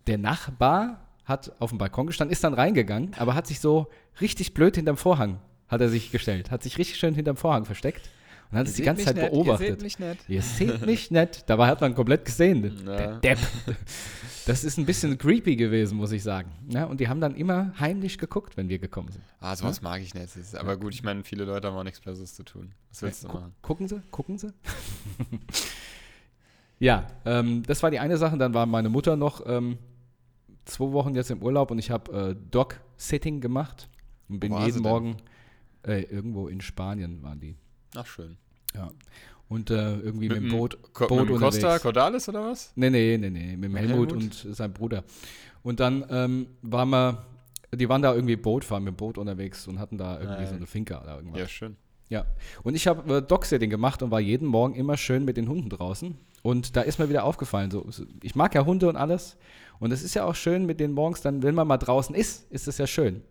der 0.07 0.17
Nachbar 0.17 0.99
hat 1.25 1.53
auf 1.59 1.69
dem 1.69 1.77
Balkon 1.77 2.07
gestanden, 2.07 2.33
ist 2.33 2.43
dann 2.43 2.53
reingegangen, 2.53 3.11
aber 3.17 3.35
hat 3.35 3.47
sich 3.47 3.59
so 3.59 3.87
richtig 4.19 4.53
blöd 4.53 4.75
hinterm 4.75 4.97
Vorhang 4.97 5.39
hat 5.67 5.81
er 5.81 5.89
sich 5.89 6.11
gestellt, 6.11 6.51
hat 6.51 6.63
sich 6.63 6.77
richtig 6.77 6.97
schön 6.97 7.15
hinterm 7.15 7.37
Vorhang 7.37 7.65
versteckt 7.65 8.09
und 8.53 8.59
hat 8.59 8.67
es 8.67 8.73
die 8.75 8.83
ganze 8.83 9.03
Zeit 9.05 9.15
beobachtet. 9.15 9.81
nicht 9.81 9.99
nett. 9.99 10.19
Ihr 10.27 10.41
seht 10.41 10.85
mich 10.85 11.09
nicht. 11.11 11.49
Dabei 11.49 11.67
hat 11.67 11.81
man 11.81 11.95
komplett 11.95 12.23
gesehen. 12.25 12.81
Na. 12.85 12.95
Der 12.97 13.15
Depp. 13.19 13.39
Das 14.45 14.63
ist 14.65 14.77
ein 14.77 14.85
bisschen 14.85 15.17
creepy 15.17 15.55
gewesen, 15.55 15.97
muss 15.97 16.11
ich 16.11 16.21
sagen. 16.21 16.51
Ja, 16.69 16.83
und 16.85 16.99
die 16.99 17.07
haben 17.07 17.21
dann 17.21 17.33
immer 17.35 17.73
heimlich 17.79 18.17
geguckt, 18.17 18.57
wenn 18.57 18.67
wir 18.69 18.77
gekommen 18.77 19.09
sind. 19.09 19.23
Ah, 19.39 19.55
sowas 19.55 19.81
mag 19.81 20.01
ich 20.01 20.13
nicht. 20.13 20.35
Ist- 20.35 20.55
Aber 20.55 20.75
gut, 20.77 20.93
ich 20.93 21.01
meine, 21.01 21.23
viele 21.23 21.45
Leute 21.45 21.67
haben 21.67 21.77
auch 21.77 21.83
nichts 21.83 22.01
Besseres 22.01 22.35
zu 22.35 22.43
tun. 22.43 22.73
Was 22.89 23.01
willst 23.01 23.23
du 23.23 23.29
Gu 23.29 23.37
machen? 23.39 23.53
gucken 23.61 23.87
Sie, 23.87 24.01
gucken 24.11 24.37
Sie. 24.37 24.49
ja, 26.79 27.07
ähm, 27.25 27.63
das 27.65 27.81
war 27.83 27.91
die 27.91 27.99
eine 27.99 28.17
Sache. 28.17 28.37
Dann 28.37 28.53
war 28.53 28.65
meine 28.65 28.89
Mutter 28.89 29.15
noch 29.15 29.41
ähm, 29.45 29.77
zwei 30.65 30.91
Wochen 30.91 31.15
jetzt 31.15 31.31
im 31.31 31.41
Urlaub 31.41 31.71
und 31.71 31.79
ich 31.79 31.89
habe 31.91 32.31
äh, 32.31 32.35
Dog-Sitting 32.51 33.41
gemacht 33.41 33.89
und 34.27 34.39
bin 34.39 34.53
jeden? 34.65 34.81
Morgen 34.81 35.17
äh, 35.87 36.01
irgendwo 36.03 36.47
in 36.47 36.61
Spanien 36.61 37.23
waren 37.23 37.39
die. 37.39 37.55
Ach, 37.95 38.05
schön. 38.05 38.37
Ja. 38.75 38.91
Und 39.49 39.69
äh, 39.69 39.97
irgendwie 39.99 40.29
mit, 40.29 40.37
dem 40.37 40.49
dem 40.49 40.57
Boot. 40.57 40.77
Ko 40.93 41.07
Boot 41.07 41.21
mit 41.21 41.29
dem 41.29 41.39
Costa. 41.39 41.77
Cordalis 41.79 42.27
oder 42.29 42.45
was? 42.45 42.71
Nee, 42.75 42.89
nee, 42.89 43.17
nee, 43.17 43.29
nee, 43.29 43.55
mit 43.55 43.65
dem 43.65 43.75
Helmut, 43.75 44.11
Helmut? 44.11 44.45
und 44.45 44.55
seinem 44.55 44.73
Bruder. 44.73 45.03
Und 45.61 45.79
dann 45.79 46.05
ähm, 46.09 46.47
waren 46.61 46.89
wir, 46.89 47.25
die 47.71 47.87
waren 47.87 48.01
da 48.01 48.13
irgendwie 48.13 48.35
Boot 48.35 48.65
fahren, 48.65 48.83
mit 48.83 48.93
dem 48.93 48.97
Boot 48.97 49.17
unterwegs 49.17 49.67
und 49.67 49.79
hatten 49.79 49.97
da 49.97 50.19
irgendwie 50.19 50.43
ja. 50.43 50.47
so 50.47 50.55
eine 50.55 50.65
Finca 50.65 51.01
oder 51.01 51.17
irgendwas. 51.17 51.39
Ja, 51.39 51.47
schön. 51.47 51.75
Ja. 52.09 52.25
Und 52.63 52.75
ich 52.75 52.87
habe 52.87 53.17
äh, 53.17 53.21
Dog-Sitting 53.21 53.69
gemacht 53.69 54.01
und 54.01 54.11
war 54.11 54.19
jeden 54.19 54.47
Morgen 54.47 54.75
immer 54.75 54.97
schön 54.97 55.25
mit 55.25 55.37
den 55.37 55.47
Hunden 55.47 55.69
draußen. 55.69 56.17
Und 56.41 56.75
da 56.75 56.81
ist 56.81 56.99
mir 56.99 57.09
wieder 57.09 57.23
aufgefallen, 57.23 57.71
so, 57.71 57.85
so- 57.89 58.05
ich 58.21 58.35
mag 58.35 58.53
ja 58.55 58.65
Hunde 58.65 58.89
und 58.89 58.95
alles. 58.97 59.37
Und 59.79 59.91
es 59.91 60.03
ist 60.03 60.13
ja 60.13 60.25
auch 60.25 60.35
schön 60.35 60.65
mit 60.65 60.79
den 60.79 60.91
morgens 60.91 61.21
dann, 61.21 61.43
wenn 61.43 61.55
man 61.55 61.67
mal 61.67 61.77
draußen 61.77 62.15
ist, 62.15 62.51
ist 62.51 62.67
es 62.67 62.77
ja 62.77 62.87
schön. 62.87 63.21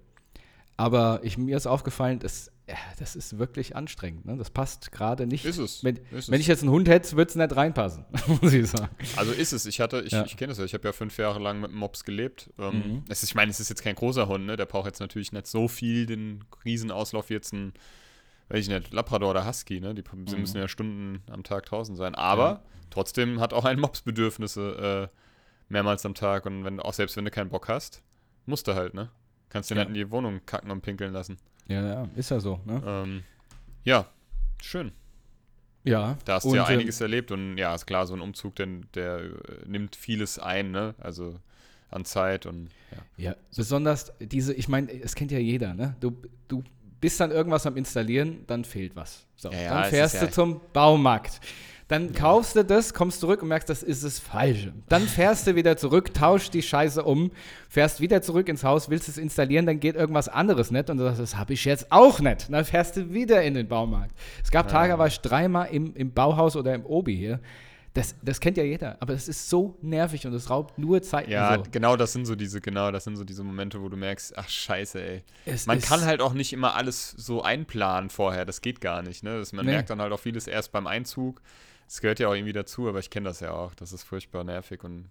Aber 0.77 1.21
ich, 1.23 1.37
mir 1.39 1.57
ist 1.57 1.67
aufgefallen, 1.67 2.19
das, 2.19 2.51
ja, 2.67 2.75
das 2.99 3.15
ist 3.15 3.39
wirklich 3.39 3.77
anstrengend. 3.77 4.25
Ne? 4.25 4.37
Das 4.37 4.51
passt 4.51 4.91
gerade 4.91 5.27
nicht. 5.27 5.45
Ist 5.45 5.59
es. 5.59 5.85
Wenn, 5.85 5.97
Ist 6.11 6.29
wenn 6.29 6.37
es. 6.37 6.41
ich 6.41 6.47
jetzt 6.47 6.63
einen 6.63 6.71
Hund 6.73 6.89
hätte, 6.89 7.15
würde 7.17 7.29
es 7.29 7.37
nicht 7.37 7.55
reinpassen, 7.55 8.07
muss 8.41 8.53
ich 8.53 8.69
sagen. 8.69 8.89
Also 9.17 9.33
ist 9.33 9.53
es. 9.53 9.67
Ich 9.67 9.81
hatte, 9.81 10.01
ich, 10.01 10.13
Ja. 10.13 10.25
ich 10.25 10.37
kenne 10.37 10.49
das 10.49 10.59
ja, 10.59 10.65
ich 10.65 10.75
habe 10.75 10.89
ja 10.89 10.93
fünf 10.93 11.17
Jahre 11.19 11.39
lang 11.39 11.61
mit 11.61 11.73
Mops 11.73 12.05
gelebt. 12.05 12.51
Ähm, 12.59 12.73
Mhm. 12.79 13.05
ist, 13.09 13.23
ich 13.23 13.35
meine, 13.35 13.51
es 13.51 13.61
ist 13.61 13.69
jetzt 13.69 13.83
kein 13.83 13.95
großer 13.95 14.27
Hund, 14.29 14.47
ne? 14.47 14.57
Der 14.57 14.67
braucht 14.67 14.87
jetzt 14.87 15.01
natürlich 15.01 15.31
nicht 15.33 15.47
so 15.47 15.69
viel 15.69 16.07
den 16.07 16.45
Riesenauslauf 16.65 17.29
wie 17.29 17.35
jetzt 17.35 17.53
ein, 17.53 17.75
weiß 18.49 18.61
ich 18.61 18.69
nicht, 18.69 18.93
Labrador 18.93 19.31
oder 19.31 19.47
Husky, 19.47 19.79
ne? 19.81 19.95
Die 19.95 20.03
sie 20.27 20.35
Mhm. 20.35 20.41
müssen 20.41 20.57
ja 20.57 20.69
Stunden 20.69 21.23
am 21.31 21.43
Tag 21.45 21.67
draußen 21.67 21.95
sein. 21.97 22.15
Aber 22.15 22.45
Ja. 22.49 22.63
trotzdem 22.91 23.41
hat 23.41 23.53
auch 23.53 23.67
ein 23.67 23.79
Mops 23.79 24.01
Bedürfnisse 24.03 25.11
äh, 25.13 25.17
mehrmals 25.69 26.05
am 26.07 26.15
Tag. 26.15 26.47
Und 26.47 26.65
wenn, 26.65 26.81
auch 26.81 26.95
selbst 26.95 27.17
wenn 27.19 27.27
du 27.27 27.31
keinen 27.31 27.51
Bock 27.51 27.69
hast, 27.69 28.03
musst 28.47 28.67
du 28.67 28.75
halt, 28.75 28.95
ne? 28.95 29.11
Kannst 29.53 29.69
den 29.69 29.77
Ja. 29.77 29.81
halt 29.83 29.89
in 29.91 29.95
die 29.95 30.11
Wohnung 30.11 30.41
kacken 30.47 30.71
und 30.71 30.81
pinkeln 30.81 31.13
lassen. 31.13 31.37
Ja, 31.69 31.87
ja, 31.87 32.09
ist 32.17 32.31
ja 32.31 32.41
so. 32.41 32.59
Ne? 32.65 32.83
Ähm, 32.87 33.23
ja, 33.85 34.07
schön. 34.63 34.93
Ja. 35.85 36.17
Da 36.25 36.35
hast 36.37 36.45
du 36.45 36.55
ja 36.55 36.67
ähm, 36.71 36.79
einiges 36.79 37.03
erlebt 37.03 37.31
und 37.33 37.59
ja, 37.59 37.75
ist 37.75 37.85
klar, 37.87 38.07
so 38.07 38.15
ein 38.15 38.21
Umzug, 38.23 38.57
denn 38.57 38.87
der 38.95 39.19
äh, 39.19 39.31
nimmt 39.67 39.95
vieles 39.95 40.39
ein, 40.39 40.71
ne? 40.71 40.95
Also 40.99 41.39
an 41.91 42.07
Zeit 42.07 42.47
und 42.47 42.71
ja. 43.19 43.25
Ja, 43.31 43.37
besonders 43.55 44.13
diese, 44.21 44.55
ich 44.55 44.69
meine, 44.69 44.91
es 44.91 45.15
kennt 45.15 45.31
ja 45.33 45.39
jeder, 45.39 45.75
ne? 45.75 45.97
Du, 46.01 46.17
du 46.49 46.63
bist 47.01 47.21
dann 47.21 47.31
irgendwas 47.31 47.67
am 47.67 47.77
Installieren, 47.77 48.45
dann 48.47 48.65
fehlt 48.65 48.97
was. 48.97 49.27
So, 49.37 49.51
Ja, 49.51 49.83
dann 49.83 49.91
fährst 49.91 50.23
du 50.23 50.31
zum 50.31 50.63
Baumarkt. 50.73 51.41
Dann 51.89 52.15
kaufst 52.15 52.57
du 52.57 52.65
das, 52.65 52.95
kommst 52.95 53.21
zurück 53.21 53.43
und 53.43 53.49
merkst, 53.49 53.69
das 53.69 53.83
ist 53.83 54.03
das 54.05 54.19
Falsche. 54.19 54.73
Dann 54.89 55.03
fährst 55.03 55.47
du 55.47 55.55
wieder 55.57 55.77
zurück, 55.77 56.15
tauschst 56.15 56.55
die 56.55 56.63
Scheiße 56.63 57.03
um, 57.03 57.31
fährst 57.69 58.01
wieder 58.01 58.23
zurück 58.23 58.49
ins 58.49 58.65
Haus, 58.65 58.89
willst 58.89 59.09
es 59.09 59.19
installieren, 59.19 59.67
dann 59.67 59.79
geht 59.81 59.97
irgendwas 59.97 60.29
anderes 60.29 60.71
nicht 60.71 60.89
und 60.89 60.97
du 60.99 61.05
sagst, 61.05 61.21
das 61.21 61.37
habe 61.37 61.53
ich 61.53 61.65
jetzt 61.65 61.93
auch 61.93 62.21
nicht. 62.21 62.51
Dann 62.53 62.65
fährst 62.65 62.97
du 62.97 63.13
wieder 63.13 63.43
in 63.43 63.55
den 63.55 63.69
Baumarkt. 63.69 64.15
Es 64.43 64.51
gab 64.51 64.69
Tage, 64.69 64.99
war 64.99 65.07
ich 65.07 65.21
dreimal 65.21 65.69
im, 65.71 65.95
im 65.95 66.13
Bauhaus 66.13 66.57
oder 66.57 66.75
im 66.75 66.87
Obi 66.87 67.17
hier. 67.17 67.41
Das, 67.95 68.15
das 68.23 68.41
kennt 68.41 68.57
ja 68.57 68.65
jeder, 68.65 68.97
aber 69.01 69.13
es 69.13 69.29
ist 69.29 69.51
so 69.51 69.77
nervig 69.83 70.27
und 70.27 70.33
es 70.33 70.49
raubt 70.49 70.79
nur 70.79 71.03
Zeit. 71.03 71.29
Ja, 71.29 71.57
so. 71.57 71.63
genau, 71.71 71.95
das 71.97 72.15
sind 72.15 72.25
so 72.25 72.35
diese, 72.35 72.63
genau, 72.63 72.91
das 72.91 73.05
sind 73.05 73.17
so 73.17 73.25
diese 73.25 73.45
Momente, 73.45 73.83
wo 73.83 73.91
du 73.91 73.99
merkst, 73.99 74.39
ach 74.39 74.49
scheiße, 74.49 74.99
ey. 75.03 75.23
Es 75.45 75.67
Man 75.67 75.79
kann 75.79 76.03
halt 76.07 76.23
auch 76.23 76.33
nicht 76.33 76.55
immer 76.55 76.75
alles 76.75 77.11
so 77.19 77.43
einplanen 77.43 78.09
vorher, 78.09 78.47
das 78.47 78.63
geht 78.63 78.81
gar 78.81 79.03
nicht, 79.03 79.23
ne? 79.25 79.39
Das, 79.39 79.53
man 79.53 79.67
Nee. 79.67 79.73
merkt 79.73 79.91
dann 79.91 80.01
halt 80.01 80.11
auch 80.11 80.21
vieles 80.21 80.47
erst 80.47 80.73
beim 80.73 80.87
Einzug. 80.87 81.43
Das 81.93 82.01
gehört 82.01 82.21
ja 82.21 82.29
auch 82.29 82.35
irgendwie 82.35 82.55
dazu, 82.55 82.89
aber 82.89 83.01
ich 83.01 83.11
kenne 83.11 83.29
das 83.29 83.41
ja 83.41 83.53
auch. 83.53 83.75
Das 83.75 83.93
ist 83.93 84.03
furchtbar 84.03 84.45
nervig 84.45 84.83
und 84.83 85.11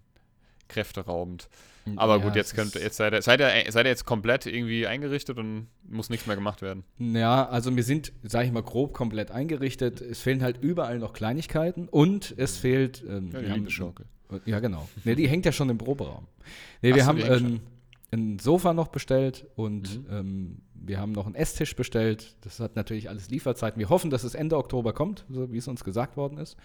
kräfteraubend. 0.66 1.48
Aber 1.96 2.16
Ja, 2.18 2.22
gut, 2.24 2.34
jetzt 2.34 2.48
es 2.48 2.54
könnt 2.54 2.74
jetzt 2.74 2.96
seid 2.96 3.12
ihr, 3.12 3.22
seid 3.22 3.38
ihr, 3.40 3.70
seid 3.70 3.86
ihr 3.86 3.90
jetzt 3.90 4.04
komplett 4.04 4.46
irgendwie 4.46 4.86
eingerichtet 4.88 5.38
und 5.38 5.68
muss 5.88 6.10
nichts 6.10 6.26
mehr 6.26 6.34
gemacht 6.34 6.60
werden. 6.62 6.82
Ja, 6.98 7.48
also 7.48 7.74
wir 7.76 7.84
sind, 7.84 8.12
sage 8.24 8.46
ich 8.46 8.52
mal, 8.52 8.62
grob 8.64 8.94
komplett 8.94 9.30
eingerichtet. 9.30 10.00
Es 10.00 10.20
fehlen 10.20 10.42
halt 10.42 10.58
überall 10.60 10.98
noch 10.98 11.12
Kleinigkeiten 11.12 11.88
und 11.88 12.34
es 12.36 12.56
fehlt. 12.56 13.02
Ähm, 13.08 13.30
Ja, 13.32 13.38
die 13.38 13.44
wir 13.46 13.50
haben- 13.50 13.58
Liebesschaukel. 13.60 14.06
Ja, 14.44 14.60
genau. 14.60 14.88
Nee, 15.04 15.14
die 15.14 15.28
hängt 15.28 15.44
ja 15.44 15.52
schon 15.52 15.70
im 15.70 15.78
Proberaum. 15.78 16.26
Nee, 16.80 16.90
Ach 16.92 16.96
wir 16.96 17.02
so, 17.02 17.08
haben 17.08 17.22
ein, 17.22 17.60
ein 18.12 18.38
Sofa 18.40 18.72
noch 18.74 18.88
bestellt 18.88 19.46
und 19.56 20.00
Mhm. 20.00 20.06
ähm, 20.10 20.62
wir 20.86 21.00
haben 21.00 21.12
noch 21.12 21.26
einen 21.26 21.34
Esstisch 21.34 21.76
bestellt. 21.76 22.36
Das 22.42 22.60
hat 22.60 22.76
natürlich 22.76 23.08
alles 23.08 23.30
Lieferzeiten. 23.30 23.78
Wir 23.78 23.88
hoffen, 23.88 24.10
dass 24.10 24.24
es 24.24 24.34
Ende 24.34 24.56
Oktober 24.56 24.92
kommt, 24.92 25.24
so 25.30 25.52
wie 25.52 25.58
es 25.58 25.68
uns 25.68 25.84
gesagt 25.84 26.16
worden 26.16 26.38
ist. 26.38 26.56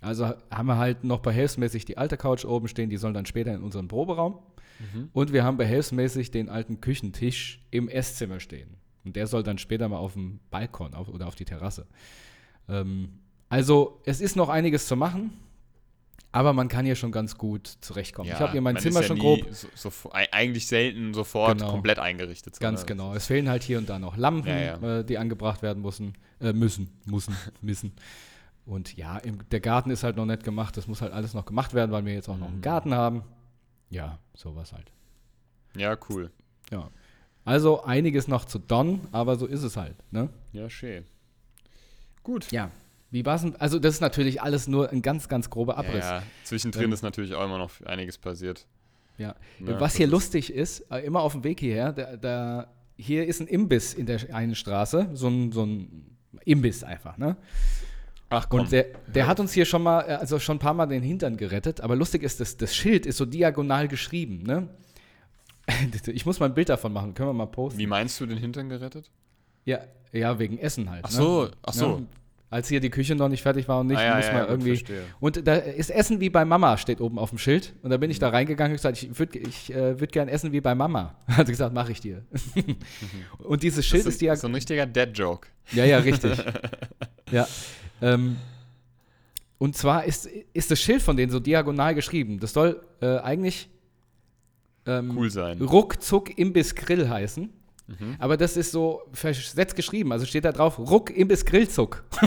Also 0.00 0.34
haben 0.50 0.66
wir 0.66 0.78
halt 0.78 1.04
noch 1.04 1.20
behelfsmäßig 1.20 1.84
die 1.84 1.96
alte 1.96 2.16
Couch 2.16 2.44
oben 2.44 2.68
stehen, 2.68 2.90
die 2.90 2.96
soll 2.96 3.12
dann 3.12 3.26
später 3.26 3.54
in 3.54 3.62
unserem 3.62 3.88
Proberaum. 3.88 4.40
Mhm. 4.80 5.10
Und 5.12 5.32
wir 5.32 5.44
haben 5.44 5.56
behelfsmäßig 5.56 6.30
den 6.30 6.48
alten 6.48 6.80
Küchentisch 6.80 7.60
im 7.70 7.88
Esszimmer 7.88 8.40
stehen. 8.40 8.76
Und 9.04 9.16
der 9.16 9.26
soll 9.26 9.42
dann 9.42 9.58
später 9.58 9.88
mal 9.88 9.98
auf 9.98 10.14
dem 10.14 10.40
Balkon 10.50 10.94
auf, 10.94 11.08
oder 11.08 11.28
auf 11.28 11.34
die 11.34 11.44
Terrasse. 11.44 11.86
Ähm, 12.68 13.10
also 13.48 14.00
es 14.04 14.20
ist 14.20 14.34
noch 14.34 14.48
einiges 14.48 14.86
zu 14.86 14.96
machen, 14.96 15.32
aber 16.32 16.52
man 16.54 16.68
kann 16.68 16.84
hier 16.86 16.96
schon 16.96 17.12
ganz 17.12 17.36
gut 17.36 17.66
zurechtkommen. 17.82 18.30
ich 18.30 18.38
habe 18.40 18.52
hier 18.52 18.60
mein 18.62 18.78
Zimmer 18.78 19.00
ja 19.00 19.06
schon 19.06 19.18
grob. 19.18 19.40
So, 19.50 19.68
so, 19.90 20.12
ei- 20.12 20.32
eigentlich 20.32 20.66
selten 20.66 21.12
sofort 21.12 21.58
Genau. 21.58 21.72
komplett 21.72 21.98
eingerichtet. 21.98 22.58
Ganz 22.58 22.80
sondern- 22.80 22.98
genau. 22.98 23.14
Es 23.14 23.26
fehlen 23.26 23.48
halt 23.48 23.62
hier 23.62 23.78
und 23.78 23.88
da 23.90 23.98
noch 23.98 24.16
Lampen, 24.16 24.48
Ja, 24.48 24.78
ja. 24.80 24.98
Äh, 25.00 25.04
die 25.04 25.18
angebracht 25.18 25.60
werden 25.62 25.82
müssen. 25.82 26.14
Äh, 26.40 26.52
müssen, 26.54 26.88
müssen, 27.06 27.36
müssen. 27.60 27.92
Und 28.64 28.96
ja, 28.96 29.18
im, 29.18 29.46
der 29.50 29.60
Garten 29.60 29.90
ist 29.90 30.04
halt 30.04 30.16
noch 30.16 30.24
nicht 30.26 30.44
gemacht. 30.44 30.76
Das 30.76 30.86
muss 30.86 31.02
halt 31.02 31.12
alles 31.12 31.34
noch 31.34 31.44
gemacht 31.44 31.74
werden, 31.74 31.90
weil 31.92 32.04
wir 32.06 32.14
jetzt 32.14 32.28
auch 32.28 32.38
noch 32.38 32.46
einen 32.48 32.56
Mhm. 32.58 32.62
Garten 32.62 32.94
haben. 32.94 33.22
Ja, 33.90 34.18
sowas 34.34 34.72
halt. 34.72 34.90
Ja, 35.76 35.96
cool. 36.08 36.30
Ja. 36.70 36.88
Also 37.44 37.82
einiges 37.82 38.28
noch 38.28 38.44
zu 38.44 38.58
don, 38.58 39.00
aber 39.10 39.36
so 39.36 39.46
ist 39.46 39.64
es 39.64 39.76
halt. 39.76 39.96
Ne? 40.12 40.28
Ja, 40.52 40.70
schön. 40.70 41.04
Gut. 42.22 42.50
Ja. 42.52 42.70
Wie 43.12 43.26
war's 43.26 43.42
denn? 43.42 43.54
Also, 43.56 43.78
das 43.78 43.94
ist 43.94 44.00
natürlich 44.00 44.40
alles 44.40 44.66
nur 44.66 44.90
ein 44.90 45.02
ganz, 45.02 45.28
ganz 45.28 45.50
grober 45.50 45.76
Abriss. 45.76 46.04
Ja, 46.04 46.22
zwischendrin 46.44 46.84
Ähm, 46.84 46.92
ist 46.92 47.02
natürlich 47.02 47.34
auch 47.34 47.44
immer 47.44 47.58
noch 47.58 47.70
einiges 47.84 48.16
passiert. 48.16 48.66
Ja. 49.18 49.36
Ne, 49.58 49.78
Was 49.78 49.94
hier 49.96 50.06
lustig 50.06 50.52
ist, 50.52 50.90
äh, 50.90 51.04
immer 51.04 51.20
auf 51.20 51.32
dem 51.32 51.44
Weg 51.44 51.60
hierher, 51.60 51.92
da, 51.92 52.16
da, 52.16 52.66
hier 52.96 53.26
ist 53.26 53.40
ein 53.40 53.46
Imbiss 53.46 53.92
in 53.92 54.06
der 54.06 54.34
einen 54.34 54.54
Straße, 54.54 55.10
so 55.12 55.28
ein, 55.28 55.52
so 55.52 55.64
ein 55.64 56.16
Imbiss 56.46 56.82
einfach, 56.82 57.18
ne? 57.18 57.36
Ach 58.30 58.48
komm. 58.48 58.60
Und 58.60 58.72
der, 58.72 58.86
der 59.14 59.26
hat 59.26 59.40
uns 59.40 59.52
hier 59.52 59.66
schon 59.66 59.82
mal, 59.82 60.00
äh, 60.00 60.14
also 60.14 60.38
schon 60.38 60.56
ein 60.56 60.60
paar 60.60 60.72
Mal 60.72 60.86
den 60.86 61.02
Hintern 61.02 61.36
gerettet, 61.36 61.82
aber 61.82 61.94
lustig 61.94 62.22
ist, 62.22 62.40
das, 62.40 62.56
das 62.56 62.74
Schild 62.74 63.04
ist 63.04 63.18
so 63.18 63.26
diagonal 63.26 63.88
geschrieben, 63.88 64.42
ne? 64.42 64.68
Ich 66.06 66.24
muss 66.24 66.40
mal 66.40 66.46
ein 66.46 66.54
Bild 66.54 66.70
davon 66.70 66.94
machen, 66.94 67.12
können 67.12 67.28
wir 67.28 67.34
mal 67.34 67.46
posten. 67.46 67.78
Wie 67.78 67.86
meinst 67.86 68.18
du 68.20 68.24
den 68.26 68.38
Hintern 68.38 68.70
gerettet? 68.70 69.10
Ja, 69.66 69.80
ja, 70.12 70.38
wegen 70.38 70.58
Essen 70.58 70.88
halt. 70.90 71.04
Ach 71.04 71.10
ne? 71.10 71.16
so, 71.16 71.50
ach 71.62 71.72
so. 71.74 72.02
Als 72.52 72.68
hier 72.68 72.80
die 72.80 72.90
Küche 72.90 73.14
noch 73.14 73.30
nicht 73.30 73.40
fertig 73.42 73.66
war 73.66 73.80
und 73.80 73.86
nicht, 73.86 73.96
Ah, 73.96 74.04
ja, 74.04 74.16
muss 74.16 74.26
ja, 74.26 74.32
man 74.34 74.42
ja, 74.42 74.48
irgendwie. 74.50 74.76
verstehe. 74.76 75.02
Und 75.20 75.46
da 75.46 75.54
ist 75.54 75.88
Essen 75.90 76.20
wie 76.20 76.28
bei 76.28 76.44
Mama, 76.44 76.76
steht 76.76 77.00
oben 77.00 77.18
auf 77.18 77.30
dem 77.30 77.38
Schild. 77.38 77.72
Und 77.82 77.88
da 77.88 77.96
bin 77.96 78.10
ich 78.10 78.18
Mhm. 78.18 78.20
da 78.20 78.28
reingegangen 78.28 78.72
und 78.72 78.76
gesagt, 78.76 79.02
ich 79.02 79.18
würde 79.18 79.38
ich, 79.38 79.72
äh, 79.72 79.98
würd 79.98 80.12
gern 80.12 80.28
essen 80.28 80.52
wie 80.52 80.60
bei 80.60 80.74
Mama. 80.74 81.14
Hat 81.28 81.46
sie 81.46 81.52
gesagt, 81.52 81.72
mache 81.74 81.92
ich 81.92 82.00
dir. 82.00 82.22
und 83.38 83.62
dieses 83.62 83.86
Schild 83.86 84.02
Mhm. 84.02 84.06
Das 84.08 84.14
ist 84.16 84.20
ja. 84.20 84.36
so 84.36 84.48
ein 84.48 84.54
richtiger 84.54 84.84
Dead-Joke. 84.84 85.48
Ja, 85.72 85.86
ja, 85.86 85.98
richtig. 85.98 86.32
ja. 87.30 87.48
Ähm, 88.02 88.36
und 89.56 89.74
zwar 89.74 90.04
ist, 90.04 90.28
ist 90.52 90.70
das 90.70 90.78
Schild 90.78 91.00
von 91.00 91.16
denen 91.16 91.32
so 91.32 91.40
diagonal 91.40 91.94
geschrieben. 91.94 92.38
Das 92.38 92.52
soll 92.52 92.82
äh, 93.00 93.16
eigentlich 93.18 93.70
ähm, 94.86 95.16
Cool 95.16 95.30
sein. 95.30 95.58
Ruckzuck 95.62 96.36
Imbiss 96.38 96.74
Grill 96.74 97.08
heißen. 97.08 97.48
Mhm. 97.86 98.16
Aber 98.18 98.36
das 98.36 98.56
ist 98.56 98.72
so 98.72 99.02
versetzt 99.12 99.76
geschrieben. 99.76 100.12
Also 100.12 100.26
steht 100.26 100.44
da 100.44 100.52
drauf 100.52 100.78
Ruck 100.78 101.10
Imbiss 101.10 101.44
Grillzuck. 101.44 102.04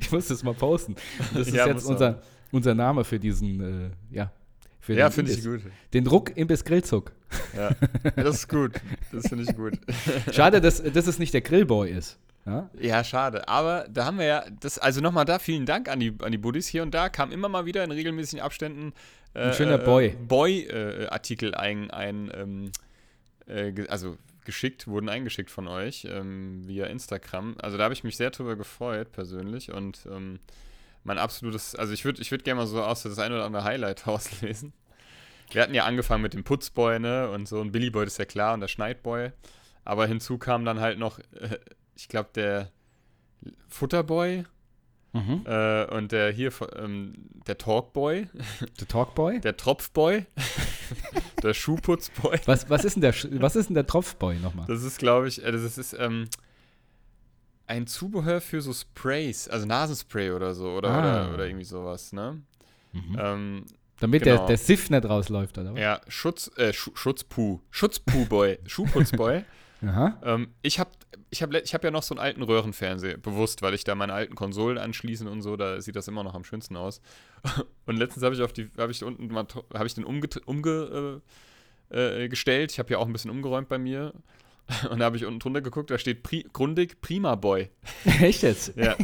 ich 0.00 0.10
muss 0.12 0.28
das 0.28 0.42
mal 0.42 0.54
posten. 0.54 0.96
Das 1.34 1.48
ist 1.48 1.54
Ja, 1.54 1.66
jetzt 1.66 1.84
unser, 1.86 2.22
unser 2.50 2.74
Name 2.74 3.04
für 3.04 3.18
diesen, 3.18 3.90
äh, 4.10 4.16
ja. 4.16 4.30
Für 4.80 4.94
Ja, 4.94 5.10
finde 5.10 5.32
ich 5.32 5.44
gut. 5.44 5.60
Den 5.94 6.06
Ruck 6.06 6.36
Imbiss 6.36 6.64
Grillzuck. 6.64 7.12
Ja. 7.56 7.70
Das 8.16 8.36
ist 8.36 8.48
gut. 8.48 8.72
Das 9.12 9.28
finde 9.28 9.44
ich 9.44 9.56
gut. 9.56 9.74
Schade, 10.32 10.60
dass, 10.60 10.82
dass 10.82 11.06
es 11.06 11.18
nicht 11.18 11.32
der 11.32 11.40
Grillboy 11.40 11.90
ist. 11.90 12.18
Ja? 12.44 12.68
Ja, 12.80 13.04
schade. 13.04 13.46
Aber 13.46 13.86
da 13.88 14.04
haben 14.04 14.18
wir 14.18 14.26
ja, 14.26 14.44
das, 14.60 14.78
also 14.78 15.00
nochmal 15.00 15.24
da, 15.24 15.38
vielen 15.38 15.66
Dank 15.66 15.88
an 15.88 16.00
die, 16.00 16.12
an 16.20 16.32
die 16.32 16.38
Buddies. 16.38 16.66
Hier 16.66 16.82
und 16.82 16.92
da 16.92 17.08
kam 17.08 17.30
immer 17.30 17.48
mal 17.48 17.66
wieder 17.66 17.84
in 17.84 17.92
regelmäßigen 17.92 18.44
Abständen 18.44 18.92
äh, 19.34 19.44
Ein 19.44 19.54
schöner 19.54 19.80
äh, 19.80 19.84
Boy. 19.84 20.16
Boy-Artikel 20.26 21.54
ein, 21.54 21.90
ein 21.90 22.30
ähm, 22.34 22.72
äh, 23.52 23.86
also 23.88 24.16
geschickt, 24.44 24.86
wurden 24.86 25.08
eingeschickt 25.08 25.50
von 25.50 25.68
euch 25.68 26.06
ähm, 26.10 26.66
via 26.66 26.86
Instagram. 26.86 27.56
Also 27.60 27.78
da 27.78 27.84
habe 27.84 27.94
ich 27.94 28.04
mich 28.04 28.16
sehr 28.16 28.30
drüber 28.30 28.56
gefreut, 28.56 29.12
persönlich. 29.12 29.72
Und 29.72 30.06
ähm, 30.10 30.40
mein 31.04 31.18
absolutes, 31.18 31.74
also 31.74 31.92
ich 31.92 32.04
würde 32.04 32.20
ich 32.22 32.30
würd 32.30 32.44
gerne 32.44 32.60
mal 32.60 32.66
so 32.66 32.82
aus 32.82 33.02
das 33.02 33.18
ein 33.18 33.32
oder 33.32 33.44
andere 33.44 33.64
Highlight 33.64 34.06
rauslesen. 34.06 34.72
Wir 35.50 35.62
hatten 35.62 35.74
ja 35.74 35.84
angefangen 35.84 36.22
mit 36.22 36.34
dem 36.34 36.44
Putzboy, 36.44 36.98
ne? 36.98 37.30
Und 37.30 37.46
so 37.46 37.60
ein 37.60 37.72
Billyboy, 37.72 38.06
ist 38.06 38.18
ja 38.18 38.24
klar, 38.24 38.54
und 38.54 38.60
der 38.60 38.68
Schneidboy. 38.68 39.32
Aber 39.84 40.06
hinzu 40.06 40.38
kam 40.38 40.64
dann 40.64 40.80
halt 40.80 40.98
noch, 40.98 41.18
äh, 41.18 41.58
ich 41.94 42.08
glaube, 42.08 42.30
der 42.34 42.70
Futterboy 43.68 44.44
Mhm. 45.14 45.42
äh, 45.44 45.84
und 45.94 46.10
der 46.12 46.32
hier, 46.32 46.50
ähm, 46.76 47.12
der 47.46 47.58
Talkboy, 47.58 48.28
Der 48.80 48.88
Talkboy? 48.88 49.40
der 49.40 49.56
Tropfboy, 49.56 50.24
der 51.42 51.52
Schuhputzboy. 51.54 52.38
Was, 52.46 52.70
was, 52.70 52.84
ist 52.84 52.94
denn 52.94 53.02
der, 53.02 53.12
Sch- 53.14 53.28
was 53.40 53.54
ist 53.56 53.66
denn 53.68 53.74
der 53.74 53.86
Tropfboy 53.86 54.36
nochmal? 54.38 54.66
Das 54.66 54.82
ist, 54.82 54.98
glaube 54.98 55.28
ich, 55.28 55.44
äh, 55.44 55.52
das 55.52 55.76
ist 55.76 55.94
ähm, 55.98 56.28
ein 57.66 57.86
Zubehör 57.86 58.40
für 58.40 58.60
so 58.60 58.72
Sprays, 58.72 59.48
also 59.48 59.66
Nasenspray 59.66 60.30
oder 60.30 60.54
so, 60.54 60.70
oder, 60.72 60.90
Ah. 60.90 60.98
oder, 61.26 61.34
oder 61.34 61.46
irgendwie 61.46 61.64
sowas, 61.64 62.12
ne? 62.12 62.40
Mhm. 62.92 63.16
Ähm, 63.18 63.64
Damit 64.00 64.22
genau. 64.24 64.38
der, 64.38 64.46
der 64.46 64.58
Siff 64.58 64.90
nicht 64.90 65.04
rausläuft, 65.04 65.56
oder 65.58 65.72
was? 65.74 65.80
ja, 65.80 66.00
Schutz, 66.08 66.50
äh, 66.56 66.72
Schu 66.72 66.90
Schutzpuh, 66.94 67.60
Schutzpuhboy, 67.70 68.58
Schuhputzboy. 68.66 69.44
Ähm, 69.82 70.48
ich 70.62 70.78
habe 70.78 70.90
ich 71.30 71.42
hab, 71.42 71.52
ich 71.54 71.74
hab 71.74 71.82
ja 71.82 71.90
noch 71.90 72.02
so 72.02 72.14
einen 72.14 72.20
alten 72.20 72.42
Röhrenfernseher, 72.42 73.16
bewusst, 73.16 73.62
weil 73.62 73.74
ich 73.74 73.84
da 73.84 73.94
meine 73.94 74.12
alten 74.12 74.34
Konsolen 74.34 74.78
anschließe 74.78 75.28
und 75.28 75.42
so, 75.42 75.56
da 75.56 75.80
sieht 75.80 75.96
das 75.96 76.06
immer 76.08 76.22
noch 76.22 76.34
am 76.34 76.44
schönsten 76.44 76.76
aus. 76.76 77.00
Und 77.86 77.96
letztens 77.96 78.22
habe 78.22 78.34
ich 78.34 78.42
auf 78.42 78.52
die, 78.52 78.70
habe 78.78 78.92
ich 78.92 79.02
unten 79.02 79.26
mal, 79.28 79.46
habe 79.74 79.86
ich 79.86 79.94
den 79.94 80.04
umgestellt, 80.04 80.46
umge, 80.46 81.20
äh, 81.90 82.24
äh, 82.24 82.64
ich 82.64 82.78
habe 82.78 82.90
ja 82.92 82.98
auch 82.98 83.06
ein 83.06 83.12
bisschen 83.12 83.30
umgeräumt 83.30 83.68
bei 83.68 83.78
mir. 83.78 84.12
Und 84.90 85.00
da 85.00 85.06
habe 85.06 85.16
ich 85.16 85.24
unten 85.26 85.40
drunter 85.40 85.60
geguckt, 85.60 85.90
da 85.90 85.98
steht 85.98 86.22
Pri 86.22 86.46
Grundig 86.52 87.00
Prima 87.00 87.34
Boy. 87.34 87.70
Echt 88.20 88.42
jetzt? 88.42 88.76
Ja, 88.76 88.94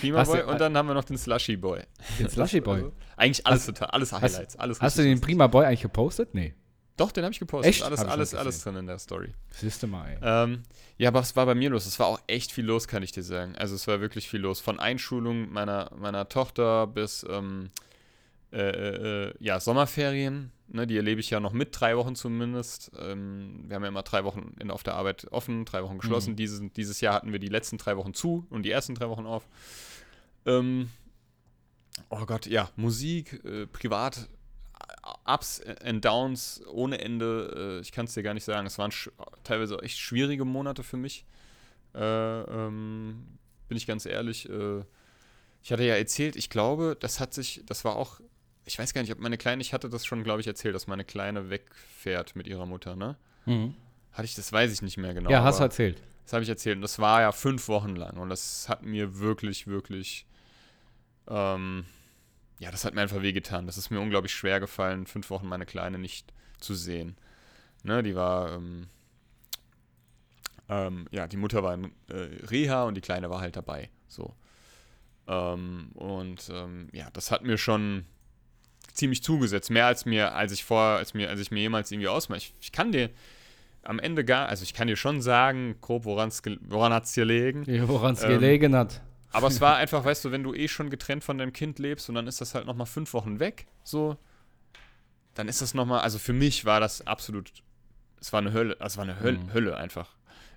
Prima 0.00 0.18
Hast 0.18 0.32
Boy. 0.32 0.40
du- 0.40 0.46
und 0.48 0.60
dann 0.60 0.76
haben 0.76 0.88
wir 0.88 0.94
noch 0.94 1.04
den 1.04 1.16
Slushy 1.16 1.56
Boy. 1.56 1.82
Den 2.18 2.28
Slushy 2.28 2.60
Boy. 2.60 2.76
Also, 2.76 2.92
eigentlich 3.16 3.46
alles 3.46 3.60
Hast- 3.60 3.66
total, 3.66 3.88
alles 3.90 4.12
Highlights, 4.12 4.56
alles 4.56 4.80
Hast 4.80 4.98
du 4.98 5.02
den. 5.02 5.20
Prima 5.20 5.46
Boy 5.46 5.66
eigentlich 5.66 5.82
gepostet? 5.82 6.34
Nee. 6.34 6.54
Doch, 6.96 7.10
den 7.10 7.24
habe 7.24 7.32
ich 7.32 7.40
gepostet. 7.40 7.74
Echt? 7.74 7.82
Alles, 7.82 8.00
alles, 8.00 8.34
alles 8.34 8.62
drin 8.62 8.76
in 8.76 8.86
der 8.86 8.98
Story. 8.98 9.34
Siehst 9.50 9.82
du 9.82 9.88
mal, 9.88 10.10
ey. 10.10 10.18
Ähm, 10.22 10.62
ja, 10.96 11.08
aber 11.08 11.20
was 11.20 11.34
war 11.34 11.44
bei 11.44 11.56
mir 11.56 11.70
los? 11.70 11.86
Es 11.86 11.98
war 11.98 12.06
auch 12.06 12.20
echt 12.28 12.52
viel 12.52 12.64
los, 12.64 12.86
kann 12.86 13.02
ich 13.02 13.10
dir 13.10 13.24
sagen. 13.24 13.56
Also 13.56 13.74
es 13.74 13.86
war 13.88 14.00
wirklich 14.00 14.28
viel 14.28 14.40
los. 14.40 14.60
Von 14.60 14.78
Einschulung 14.78 15.52
meiner, 15.52 15.90
meiner 15.96 16.28
Tochter 16.28 16.86
bis 16.86 17.26
ähm, 17.28 17.70
äh, 18.52 18.58
äh, 18.58 19.28
äh, 19.28 19.34
ja, 19.40 19.58
Sommerferien. 19.58 20.52
Ne, 20.68 20.86
die 20.86 20.96
erlebe 20.96 21.20
ich 21.20 21.28
ja 21.28 21.40
noch 21.40 21.52
mit, 21.52 21.78
drei 21.78 21.96
Wochen 21.96 22.14
zumindest. 22.14 22.92
Ähm, 22.98 23.64
wir 23.66 23.74
haben 23.76 23.82
ja 23.82 23.88
immer 23.88 24.02
drei 24.02 24.24
Wochen 24.24 24.54
in, 24.60 24.70
auf 24.70 24.82
der 24.82 24.94
Arbeit 24.94 25.26
offen, 25.30 25.64
drei 25.64 25.82
Wochen 25.82 25.98
geschlossen. 25.98 26.32
Mhm. 26.32 26.36
Dieses, 26.36 26.62
dieses 26.74 27.00
Jahr 27.00 27.14
hatten 27.14 27.32
wir 27.32 27.40
die 27.40 27.48
letzten 27.48 27.76
drei 27.76 27.96
Wochen 27.96 28.14
zu 28.14 28.46
und 28.50 28.62
die 28.62 28.70
ersten 28.70 28.94
drei 28.94 29.08
Wochen 29.08 29.26
auf. 29.26 29.46
Ähm, 30.46 30.90
oh 32.08 32.24
Gott, 32.24 32.46
ja, 32.46 32.70
Musik, 32.76 33.44
äh, 33.44 33.66
privat, 33.66 34.28
Ups 35.26 35.60
and 35.82 36.04
Downs 36.04 36.62
ohne 36.66 37.00
Ende. 37.00 37.78
Äh, 37.78 37.80
ich 37.80 37.92
kann 37.92 38.06
es 38.06 38.14
dir 38.14 38.22
gar 38.22 38.34
nicht 38.34 38.44
sagen. 38.44 38.66
Es 38.66 38.78
waren 38.78 38.92
teilweise 39.42 39.78
echt 39.82 39.98
schwierige 39.98 40.44
Monate 40.44 40.82
für 40.82 40.96
mich. 40.96 41.24
Äh, 41.94 42.00
ähm, 42.00 43.38
bin 43.68 43.76
ich 43.76 43.86
ganz 43.86 44.06
ehrlich. 44.06 44.48
Äh, 44.48 44.82
ich 45.62 45.72
hatte 45.72 45.84
ja 45.84 45.94
erzählt, 45.94 46.36
ich 46.36 46.50
glaube, 46.50 46.96
das 46.98 47.20
hat 47.20 47.32
sich, 47.32 47.62
das 47.66 47.84
war 47.84 47.96
auch, 47.96 48.20
ich 48.66 48.78
weiß 48.78 48.92
gar 48.92 49.00
nicht, 49.00 49.12
ob 49.12 49.18
meine 49.18 49.38
Kleine, 49.38 49.62
ich 49.62 49.72
hatte 49.72 49.88
das 49.88 50.04
schon, 50.04 50.22
glaube 50.22 50.40
ich, 50.40 50.46
erzählt, 50.46 50.74
dass 50.74 50.86
meine 50.86 51.04
Kleine 51.04 51.48
wegfährt 51.48 52.36
mit 52.36 52.46
ihrer 52.46 52.66
Mutter, 52.66 52.96
ne? 52.96 53.16
Mhm. 53.46 53.74
Hatte 54.12 54.26
ich, 54.26 54.34
das 54.34 54.52
weiß 54.52 54.72
ich 54.72 54.82
nicht 54.82 54.96
mehr 54.96 55.14
genau. 55.14 55.30
ja, 55.30 55.42
hast 55.42 55.58
du 55.58 55.64
erzählt. 55.64 56.02
das 56.24 56.34
habe 56.34 56.42
ich 56.42 56.48
erzählt. 56.48 56.76
Und 56.76 56.82
das 56.82 56.98
war 56.98 57.22
ja 57.22 57.32
fünf 57.32 57.68
Wochen 57.68 57.96
lang. 57.96 58.18
Und 58.18 58.28
das 58.28 58.68
hat 58.68 58.82
mir 58.82 59.18
wirklich, 59.18 59.66
wirklich. 59.66 60.26
Ähm, 61.26 61.86
ja, 62.58 62.70
das 62.70 62.84
hat 62.84 62.94
mir 62.94 63.02
einfach 63.02 63.22
wehgetan. 63.22 63.66
Das 63.66 63.78
ist 63.78 63.90
mir 63.90 64.00
unglaublich 64.00 64.32
schwer 64.32 64.60
gefallen, 64.60 65.06
fünf 65.06 65.30
Wochen 65.30 65.48
meine 65.48 65.66
Kleine 65.66 65.98
nicht 65.98 66.32
zu 66.60 66.74
sehen. 66.74 67.16
Ne, 67.82 68.02
die 68.02 68.14
war. 68.14 68.52
Ähm, 68.54 68.86
ähm, 70.68 71.06
ja, 71.10 71.26
die 71.26 71.36
Mutter 71.36 71.62
war 71.62 71.74
in 71.74 71.92
äh, 72.08 72.46
Reha 72.46 72.84
und 72.84 72.94
die 72.94 73.02
Kleine 73.02 73.28
war 73.28 73.40
halt 73.40 73.56
dabei. 73.56 73.90
So. 74.08 74.34
Ähm, 75.26 75.90
und 75.94 76.50
ähm, 76.50 76.88
ja, 76.92 77.10
das 77.12 77.30
hat 77.30 77.42
mir 77.42 77.58
schon 77.58 78.06
ziemlich 78.94 79.22
zugesetzt. 79.22 79.70
Mehr 79.70 79.86
als 79.86 80.06
mir, 80.06 80.34
als 80.34 80.52
ich 80.52 80.64
vor, 80.64 80.80
als 80.80 81.12
mir, 81.12 81.28
als 81.28 81.40
ich 81.40 81.50
mir 81.50 81.60
jemals 81.60 81.90
irgendwie 81.90 82.08
ausmache. 82.08 82.38
Ich, 82.38 82.54
ich 82.60 82.72
kann 82.72 82.92
dir 82.92 83.10
am 83.82 83.98
Ende 83.98 84.24
gar, 84.24 84.48
also 84.48 84.62
ich 84.62 84.72
kann 84.72 84.86
dir 84.86 84.96
schon 84.96 85.20
sagen, 85.20 85.76
grob, 85.82 86.04
woran's, 86.04 86.40
woran 86.62 86.92
hat 86.92 87.04
es 87.04 87.14
gelegen. 87.14 87.64
Ja, 87.66 87.86
woran 87.88 88.14
es 88.14 88.22
ähm, 88.22 88.30
gelegen 88.30 88.74
hat. 88.74 89.02
Aber 89.34 89.48
es 89.48 89.60
war 89.60 89.76
einfach, 89.76 90.04
weißt 90.04 90.24
du, 90.24 90.30
wenn 90.30 90.42
du 90.42 90.54
eh 90.54 90.68
schon 90.68 90.90
getrennt 90.90 91.24
von 91.24 91.38
deinem 91.38 91.52
Kind 91.52 91.78
lebst 91.78 92.08
und 92.08 92.14
dann 92.14 92.26
ist 92.26 92.40
das 92.40 92.54
halt 92.54 92.66
nochmal 92.66 92.86
fünf 92.86 93.12
Wochen 93.14 93.40
weg, 93.40 93.66
so, 93.82 94.16
dann 95.34 95.48
ist 95.48 95.60
das 95.60 95.74
nochmal, 95.74 96.00
also 96.00 96.18
für 96.18 96.32
mich 96.32 96.64
war 96.64 96.78
das 96.78 97.06
absolut, 97.06 97.52
es 98.20 98.32
war 98.32 98.40
eine 98.40 98.52
Hölle, 98.52 98.76
es 98.80 98.96
war 98.96 99.04
eine 99.04 99.18
Hölle, 99.20 99.38
mhm. 99.38 99.52
Hölle 99.52 99.76
einfach. 99.76 100.14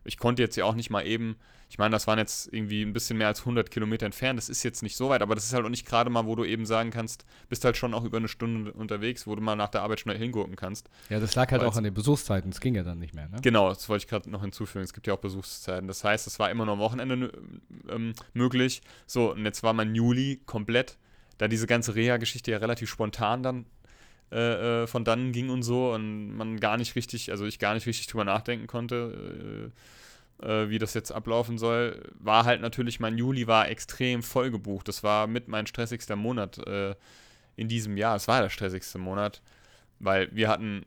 Ich 0.07 0.17
konnte 0.17 0.41
jetzt 0.41 0.55
ja 0.55 0.65
auch 0.65 0.75
nicht 0.75 0.89
mal 0.89 1.05
eben, 1.05 1.37
ich 1.69 1.77
meine, 1.77 1.91
das 1.91 2.07
waren 2.07 2.17
jetzt 2.17 2.51
irgendwie 2.51 2.81
ein 2.81 2.93
bisschen 2.93 3.17
mehr 3.17 3.27
als 3.27 3.41
100 3.41 3.69
Kilometer 3.69 4.05
entfernt. 4.05 4.37
Das 4.37 4.47
ist 4.47 4.63
jetzt 4.63 4.81
nicht 4.83 4.95
so 4.95 5.09
weit, 5.09 5.21
aber 5.21 5.35
das 5.35 5.45
ist 5.45 5.53
halt 5.53 5.65
auch 5.65 5.69
nicht 5.69 5.85
gerade 5.85 6.09
mal, 6.09 6.25
wo 6.25 6.35
du 6.35 6.45
eben 6.45 6.65
sagen 6.65 6.91
kannst, 6.91 7.25
bist 7.49 7.65
halt 7.65 7.75
schon 7.75 7.93
auch 7.93 8.03
über 8.03 8.17
eine 8.17 8.27
Stunde 8.27 8.71
unterwegs, 8.71 9.27
wo 9.27 9.35
du 9.35 9.41
mal 9.41 9.55
nach 9.55 9.69
der 9.69 9.81
Arbeit 9.81 9.99
schnell 9.99 10.17
hingucken 10.17 10.55
kannst. 10.55 10.89
Ja, 11.09 11.19
das 11.19 11.35
lag 11.35 11.51
halt 11.51 11.61
Weil 11.61 11.67
auch 11.67 11.75
an 11.75 11.83
den 11.83 11.93
Besuchszeiten. 11.93 12.51
Das 12.51 12.61
ging 12.61 12.75
ja 12.75 12.83
dann 12.83 12.99
nicht 12.99 13.13
mehr, 13.13 13.27
ne? 13.27 13.37
Genau, 13.41 13.69
das 13.69 13.89
wollte 13.89 14.05
ich 14.05 14.09
gerade 14.09 14.29
noch 14.29 14.41
hinzufügen. 14.41 14.83
Es 14.83 14.93
gibt 14.93 15.07
ja 15.07 15.13
auch 15.13 15.19
Besuchszeiten. 15.19 15.87
Das 15.87 16.03
heißt, 16.03 16.25
es 16.25 16.39
war 16.39 16.49
immer 16.49 16.65
nur 16.65 16.75
am 16.75 16.79
Wochenende 16.79 17.31
ähm, 17.89 18.13
möglich. 18.33 18.81
So, 19.05 19.33
und 19.33 19.43
jetzt 19.43 19.61
war 19.63 19.73
mein 19.73 19.93
Juli 19.93 20.41
komplett, 20.45 20.97
da 21.37 21.47
diese 21.47 21.67
ganze 21.67 21.95
Reha-Geschichte 21.95 22.51
ja 22.51 22.57
relativ 22.57 22.89
spontan 22.89 23.43
dann 23.43 23.65
äh, 24.31 24.83
äh, 24.83 24.87
von 24.87 25.05
dann 25.05 25.31
ging 25.31 25.49
und 25.49 25.63
so 25.63 25.93
und 25.93 26.35
man 26.35 26.59
gar 26.59 26.77
nicht 26.77 26.95
richtig, 26.95 27.31
also 27.31 27.45
ich 27.45 27.59
gar 27.59 27.73
nicht 27.73 27.87
richtig 27.87 28.07
drüber 28.07 28.25
nachdenken 28.25 28.67
konnte. 28.67 29.71
Äh, 29.73 30.45
äh, 30.45 30.69
wie 30.69 30.77
das 30.77 30.93
jetzt 30.93 31.11
ablaufen 31.11 31.57
soll, 31.57 32.11
war 32.19 32.45
halt 32.45 32.61
natürlich, 32.61 32.99
mein 32.99 33.17
Juli 33.17 33.47
war 33.47 33.69
extrem 33.69 34.21
voll 34.21 34.51
gebucht. 34.51 34.87
Das 34.87 35.03
war 35.03 35.27
mit 35.27 35.47
mein 35.47 35.65
stressigster 35.65 36.15
Monat 36.15 36.59
äh, 36.67 36.95
in 37.55 37.67
diesem 37.67 37.97
Jahr. 37.97 38.15
Es 38.15 38.27
war 38.27 38.41
der 38.41 38.49
stressigste 38.49 38.99
Monat, 38.99 39.41
weil 39.99 40.29
wir 40.35 40.49
hatten 40.49 40.85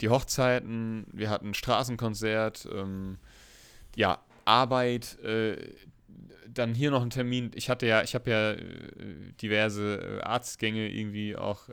die 0.00 0.08
Hochzeiten, 0.08 1.06
wir 1.12 1.30
hatten 1.30 1.54
Straßenkonzert, 1.54 2.68
ähm, 2.72 3.18
ja, 3.94 4.18
Arbeit, 4.44 5.18
äh, 5.20 5.56
dann 6.48 6.74
hier 6.74 6.90
noch 6.90 7.02
ein 7.02 7.10
Termin. 7.10 7.52
Ich 7.54 7.70
hatte 7.70 7.86
ja, 7.86 8.02
ich 8.02 8.14
habe 8.14 8.30
ja 8.30 8.50
äh, 8.52 9.32
diverse 9.40 10.20
äh, 10.20 10.22
Arztgänge 10.22 10.88
irgendwie 10.88 11.36
auch 11.36 11.68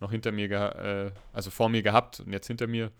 noch 0.00 0.10
hinter 0.10 0.32
mir, 0.32 1.12
also 1.32 1.50
vor 1.50 1.68
mir 1.68 1.82
gehabt 1.82 2.20
und 2.20 2.32
jetzt 2.32 2.46
hinter 2.46 2.66
mir 2.66 2.90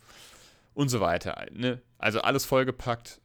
und 0.75 0.89
so 0.89 1.01
weiter. 1.01 1.47
Ne? 1.53 1.81
Also 1.99 2.21
alles 2.21 2.45
vollgepackt 2.45 3.21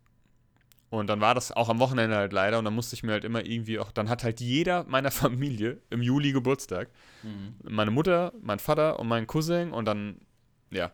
und 0.94 1.08
dann 1.08 1.22
war 1.22 1.34
das 1.34 1.52
auch 1.52 1.70
am 1.70 1.80
Wochenende 1.80 2.16
halt 2.16 2.34
leider 2.34 2.60
und 2.60 2.66
dann 2.66 2.76
musste 2.76 2.96
ich 2.96 3.02
mir 3.02 3.14
halt 3.14 3.24
immer 3.24 3.44
irgendwie 3.44 3.80
auch, 3.80 3.92
dann 3.92 4.10
hat 4.10 4.24
halt 4.24 4.40
jeder 4.42 4.84
meiner 4.84 5.10
Familie 5.24 5.82
im 5.90 6.04
Juli 6.04 6.32
Geburtstag. 6.34 6.88
Mhm. 7.24 7.56
Meine 7.64 7.90
Mutter, 7.90 8.32
mein 8.44 8.60
Vater 8.60 9.00
und 9.00 9.08
mein 9.08 9.26
Cousin 9.26 9.72
und 9.72 9.86
dann, 9.86 10.22
ja. 10.70 10.92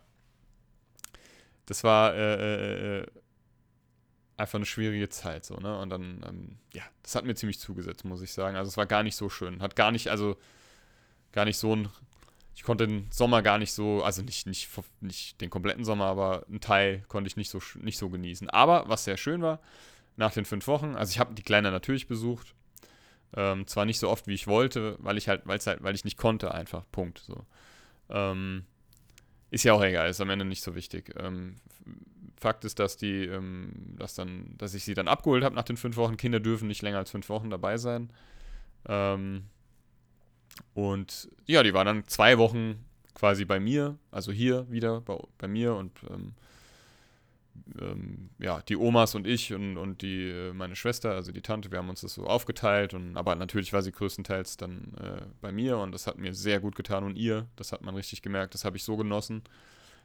Das 1.66 1.84
war 1.84 2.16
äh, 2.16 2.36
äh, 2.36 3.00
äh, 3.00 3.08
einfach 4.38 4.56
eine 4.56 4.66
schwierige 4.66 5.10
Zeit 5.10 5.44
so, 5.44 5.56
ne? 5.58 5.78
Und 5.80 5.90
dann, 5.90 6.24
ähm, 6.26 6.58
ja, 6.74 6.84
das 7.04 7.16
hat 7.16 7.26
mir 7.26 7.36
ziemlich 7.36 7.60
zugesetzt, 7.60 8.06
muss 8.06 8.22
ich 8.22 8.32
sagen. 8.32 8.56
Also 8.56 8.70
es 8.70 8.78
war 8.78 8.86
gar 8.86 9.04
nicht 9.04 9.18
so 9.18 9.28
schön. 9.28 9.62
Hat 9.62 9.76
gar 9.76 9.92
nicht, 9.92 10.08
also 10.08 10.38
gar 11.34 11.44
nicht 11.44 11.58
so 11.58 11.76
ein 11.76 11.90
ich 12.60 12.64
konnte 12.64 12.88
den 12.88 13.08
Sommer 13.10 13.42
gar 13.42 13.58
nicht 13.58 13.72
so, 13.72 14.04
also 14.04 14.22
nicht, 14.22 14.46
nicht, 14.46 14.70
nicht 15.00 15.40
den 15.40 15.50
kompletten 15.50 15.86
Sommer, 15.86 16.08
aber 16.08 16.46
einen 16.50 16.60
Teil 16.60 17.06
konnte 17.08 17.30
ich 17.30 17.38
nicht 17.38 17.50
so, 17.50 17.62
nicht 17.76 17.98
so 17.98 18.10
genießen. 18.10 18.50
Aber 18.50 18.84
was 18.90 19.06
sehr 19.06 19.16
schön 19.16 19.42
war, 19.42 19.62
nach 20.18 20.34
den 20.34 20.44
fünf 20.44 20.68
Wochen, 20.68 20.94
also 20.98 21.10
ich 21.10 21.20
habe 21.20 21.34
die 21.34 21.42
Kleine 21.42 21.72
natürlich 21.72 22.08
besucht. 22.08 22.54
Ähm, 23.34 23.66
zwar 23.66 23.86
nicht 23.86 23.98
so 23.98 24.10
oft, 24.10 24.28
wie 24.28 24.34
ich 24.34 24.46
wollte, 24.46 24.98
weil 25.00 25.18
ich 25.18 25.30
halt, 25.30 25.46
halt, 25.46 25.82
weil 25.82 25.96
ich 25.96 26.04
nicht 26.04 26.18
konnte, 26.18 26.54
einfach. 26.54 26.84
Punkt. 26.92 27.20
So. 27.20 27.46
Ähm, 28.10 28.66
ist 29.52 29.64
ja 29.64 29.72
auch 29.72 29.82
egal, 29.82 30.10
ist 30.10 30.20
am 30.20 30.30
Ende 30.30 30.44
nicht 30.44 30.62
so 30.62 30.76
wichtig. 30.76 31.16
Ähm, 31.18 31.56
Fakt 32.36 32.66
ist, 32.66 32.78
dass 32.78 32.98
die, 32.98 33.24
ähm, 33.24 33.72
dass 33.98 34.16
dann, 34.16 34.58
dass 34.58 34.74
ich 34.74 34.84
sie 34.84 34.96
dann 34.96 35.08
abgeholt 35.08 35.46
habe 35.46 35.56
nach 35.56 35.64
den 35.64 35.78
fünf 35.78 35.96
Wochen. 35.96 36.18
Kinder 36.18 36.42
dürfen 36.42 36.68
nicht 36.68 36.82
länger 36.82 36.98
als 36.98 37.12
fünf 37.12 37.30
Wochen 37.30 37.50
dabei 37.50 37.78
sein. 37.78 38.12
Ähm, 38.86 39.46
und 40.74 41.30
ja, 41.46 41.64
die 41.64 41.74
war 41.74 41.86
dann 41.86 42.06
zwei 42.08 42.38
Wochen 42.38 42.86
quasi 43.14 43.46
bei 43.46 43.60
mir, 43.60 43.98
also 44.12 44.32
hier 44.32 44.70
wieder 44.70 45.02
bei, 45.02 45.18
bei 45.38 45.48
mir 45.48 45.76
und 45.76 45.92
ähm, 46.10 46.34
ähm, 47.80 48.30
ja, 48.40 48.62
die 48.62 48.78
Omas 48.78 49.16
und 49.16 49.28
ich 49.28 49.54
und, 49.54 49.78
und 49.78 50.02
die, 50.02 50.30
äh, 50.30 50.54
meine 50.54 50.76
Schwester, 50.76 51.12
also 51.12 51.32
die 51.32 51.42
Tante, 51.42 51.72
wir 51.72 51.80
haben 51.80 51.90
uns 51.90 52.02
das 52.02 52.14
so 52.14 52.26
aufgeteilt 52.26 52.94
und 52.94 53.18
aber 53.18 53.36
natürlich 53.36 53.74
war 53.74 53.82
sie 53.82 53.92
größtenteils 53.92 54.58
dann 54.58 54.94
äh, 55.02 55.22
bei 55.42 55.52
mir 55.52 55.78
und 55.78 55.92
das 55.92 56.08
hat 56.08 56.18
mir 56.18 56.34
sehr 56.34 56.60
gut 56.60 56.76
getan 56.76 57.04
und 57.04 57.16
ihr, 57.16 57.48
das 57.56 57.72
hat 57.72 57.82
man 57.82 57.96
richtig 57.96 58.22
gemerkt, 58.22 58.54
das 58.54 58.66
habe 58.66 58.78
ich 58.78 58.84
so 58.84 58.98
genossen. 58.98 59.44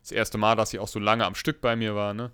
Das 0.03 0.12
erste 0.12 0.37
Mal, 0.37 0.57
dass 0.57 0.71
sie 0.71 0.79
auch 0.79 0.88
so 0.88 0.99
lange 0.99 1.25
am 1.25 1.35
Stück 1.35 1.61
bei 1.61 1.77
mir 1.77 1.95
war, 1.95 2.12
ne? 2.12 2.31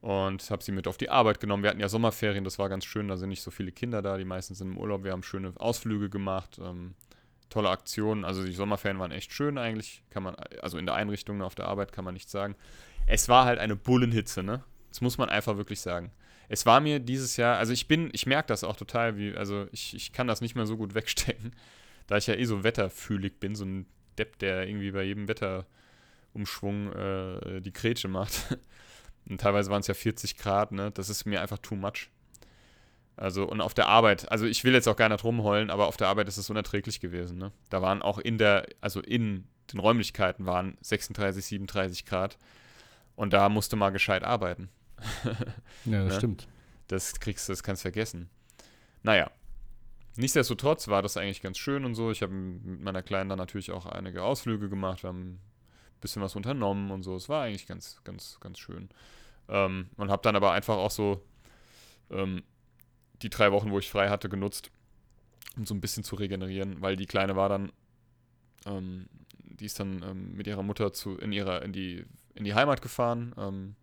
Und 0.00 0.50
habe 0.50 0.62
sie 0.64 0.72
mit 0.72 0.88
auf 0.88 0.96
die 0.96 1.10
Arbeit 1.10 1.40
genommen. 1.40 1.62
Wir 1.62 1.70
hatten 1.70 1.78
ja 1.78 1.90
Sommerferien, 1.90 2.42
das 2.42 2.58
war 2.58 2.70
ganz 2.70 2.86
schön, 2.86 3.06
da 3.06 3.18
sind 3.18 3.28
nicht 3.28 3.42
so 3.42 3.50
viele 3.50 3.70
Kinder 3.70 4.00
da, 4.00 4.16
die 4.16 4.24
meisten 4.24 4.54
sind 4.54 4.72
im 4.72 4.78
Urlaub, 4.78 5.04
wir 5.04 5.12
haben 5.12 5.22
schöne 5.22 5.52
Ausflüge 5.58 6.08
gemacht. 6.08 6.58
Ähm, 6.58 6.94
tolle 7.50 7.68
Aktionen. 7.68 8.24
Also 8.24 8.44
die 8.44 8.52
Sommerferien 8.52 8.98
waren 8.98 9.12
echt 9.12 9.32
schön 9.32 9.58
eigentlich. 9.58 10.02
Kann 10.10 10.22
man, 10.22 10.34
also 10.62 10.78
in 10.78 10.86
der 10.86 10.94
Einrichtung 10.94 11.42
auf 11.42 11.54
der 11.54 11.66
Arbeit 11.66 11.92
kann 11.92 12.04
man 12.04 12.14
nichts 12.14 12.32
sagen. 12.32 12.56
Es 13.06 13.28
war 13.28 13.44
halt 13.44 13.58
eine 13.58 13.76
Bullenhitze, 13.76 14.42
ne? 14.42 14.64
Das 14.88 15.00
muss 15.00 15.18
man 15.18 15.28
einfach 15.28 15.56
wirklich 15.56 15.80
sagen. 15.80 16.10
Es 16.48 16.66
war 16.66 16.80
mir 16.80 16.98
dieses 16.98 17.36
Jahr, 17.36 17.58
also 17.58 17.72
ich 17.72 17.86
bin, 17.86 18.10
ich 18.12 18.26
merke 18.26 18.48
das 18.48 18.64
auch 18.64 18.76
total, 18.76 19.16
wie, 19.16 19.36
also 19.36 19.66
ich, 19.70 19.94
ich 19.94 20.12
kann 20.12 20.26
das 20.26 20.40
nicht 20.40 20.56
mehr 20.56 20.66
so 20.66 20.76
gut 20.76 20.94
wegstecken, 20.94 21.54
da 22.06 22.16
ich 22.16 22.26
ja 22.26 22.34
eh 22.34 22.44
so 22.44 22.64
wetterfühlig 22.64 23.38
bin, 23.38 23.54
so 23.54 23.64
ein 23.64 23.86
Depp, 24.18 24.38
der 24.38 24.66
irgendwie 24.66 24.90
bei 24.90 25.04
jedem 25.04 25.28
Wetterumschwung 25.28 26.92
äh, 26.92 27.60
die 27.60 27.72
Grätsche 27.72 28.08
macht. 28.08 28.56
Und 29.28 29.40
teilweise 29.40 29.70
waren 29.70 29.80
es 29.80 29.86
ja 29.86 29.94
40 29.94 30.36
Grad, 30.36 30.72
ne? 30.72 30.90
Das 30.90 31.08
ist 31.08 31.24
mir 31.24 31.40
einfach 31.40 31.58
too 31.58 31.76
much. 31.76 32.10
Also, 33.20 33.44
und 33.44 33.60
auf 33.60 33.74
der 33.74 33.86
Arbeit, 33.86 34.32
also 34.32 34.46
ich 34.46 34.64
will 34.64 34.72
jetzt 34.72 34.88
auch 34.88 34.96
gar 34.96 35.10
nicht 35.10 35.24
rumheulen, 35.24 35.68
aber 35.68 35.88
auf 35.88 35.98
der 35.98 36.08
Arbeit 36.08 36.26
ist 36.26 36.38
es 36.38 36.48
unerträglich 36.48 37.00
gewesen. 37.00 37.36
Ne? 37.36 37.52
Da 37.68 37.82
waren 37.82 38.00
auch 38.00 38.16
in 38.16 38.38
der, 38.38 38.66
also 38.80 39.02
in 39.02 39.46
den 39.70 39.78
Räumlichkeiten 39.78 40.46
waren 40.46 40.78
36, 40.80 41.44
37 41.44 42.06
Grad. 42.06 42.38
Und 43.16 43.34
da 43.34 43.50
musste 43.50 43.76
mal 43.76 43.90
gescheit 43.90 44.24
arbeiten. 44.24 44.70
ja, 45.84 46.02
das 46.02 46.14
ne? 46.14 46.16
stimmt. 46.16 46.48
Das 46.88 47.20
kriegst 47.20 47.46
du, 47.46 47.52
das 47.52 47.62
kannst 47.62 47.82
du 47.82 47.84
vergessen. 47.84 48.30
Naja. 49.02 49.30
Nichtsdestotrotz 50.16 50.88
war 50.88 51.02
das 51.02 51.18
eigentlich 51.18 51.42
ganz 51.42 51.58
schön 51.58 51.84
und 51.84 51.94
so. 51.94 52.10
Ich 52.10 52.22
habe 52.22 52.32
mit 52.32 52.80
meiner 52.80 53.02
Kleinen 53.02 53.28
dann 53.28 53.38
natürlich 53.38 53.70
auch 53.70 53.84
einige 53.84 54.22
Ausflüge 54.22 54.70
gemacht. 54.70 55.02
Wir 55.02 55.08
haben 55.08 55.32
ein 55.32 55.40
bisschen 56.00 56.22
was 56.22 56.36
unternommen 56.36 56.90
und 56.90 57.02
so. 57.02 57.16
Es 57.16 57.28
war 57.28 57.42
eigentlich 57.42 57.66
ganz, 57.66 58.00
ganz, 58.02 58.40
ganz 58.40 58.58
schön. 58.58 58.88
Ähm, 59.50 59.90
und 59.98 60.10
habe 60.10 60.22
dann 60.22 60.36
aber 60.36 60.52
einfach 60.52 60.78
auch 60.78 60.90
so 60.90 61.22
ähm, 62.10 62.44
die 63.22 63.30
drei 63.30 63.52
Wochen, 63.52 63.70
wo 63.70 63.78
ich 63.78 63.90
frei 63.90 64.08
hatte, 64.08 64.28
genutzt, 64.28 64.70
um 65.56 65.66
so 65.66 65.74
ein 65.74 65.80
bisschen 65.80 66.04
zu 66.04 66.16
regenerieren, 66.16 66.80
weil 66.80 66.96
die 66.96 67.06
Kleine 67.06 67.36
war 67.36 67.48
dann, 67.48 67.72
ähm, 68.66 69.08
die 69.38 69.66
ist 69.66 69.78
dann 69.78 70.02
ähm, 70.02 70.36
mit 70.36 70.46
ihrer 70.46 70.62
Mutter 70.62 70.92
zu, 70.92 71.18
in, 71.18 71.32
ihrer, 71.32 71.62
in, 71.62 71.72
die, 71.72 72.04
in 72.34 72.44
die 72.44 72.54
Heimat 72.54 72.82
gefahren, 72.82 73.34
ähm, 73.36 73.76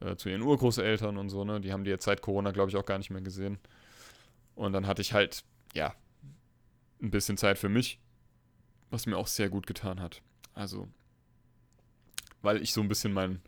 äh, 0.00 0.16
zu 0.16 0.28
ihren 0.28 0.42
Urgroßeltern 0.42 1.16
und 1.16 1.28
so, 1.28 1.44
ne? 1.44 1.60
Die 1.60 1.72
haben 1.72 1.84
die 1.84 1.90
jetzt 1.90 2.04
seit 2.04 2.22
Corona, 2.22 2.50
glaube 2.50 2.70
ich, 2.70 2.76
auch 2.76 2.86
gar 2.86 2.98
nicht 2.98 3.10
mehr 3.10 3.20
gesehen. 3.20 3.58
Und 4.54 4.72
dann 4.72 4.86
hatte 4.86 5.02
ich 5.02 5.12
halt, 5.12 5.44
ja, 5.74 5.94
ein 7.00 7.10
bisschen 7.10 7.36
Zeit 7.36 7.58
für 7.58 7.68
mich, 7.68 8.00
was 8.90 9.06
mir 9.06 9.16
auch 9.16 9.26
sehr 9.26 9.48
gut 9.48 9.66
getan 9.66 10.00
hat. 10.00 10.22
Also, 10.54 10.88
weil 12.42 12.62
ich 12.62 12.72
so 12.72 12.80
ein 12.80 12.88
bisschen 12.88 13.12
mein, 13.12 13.40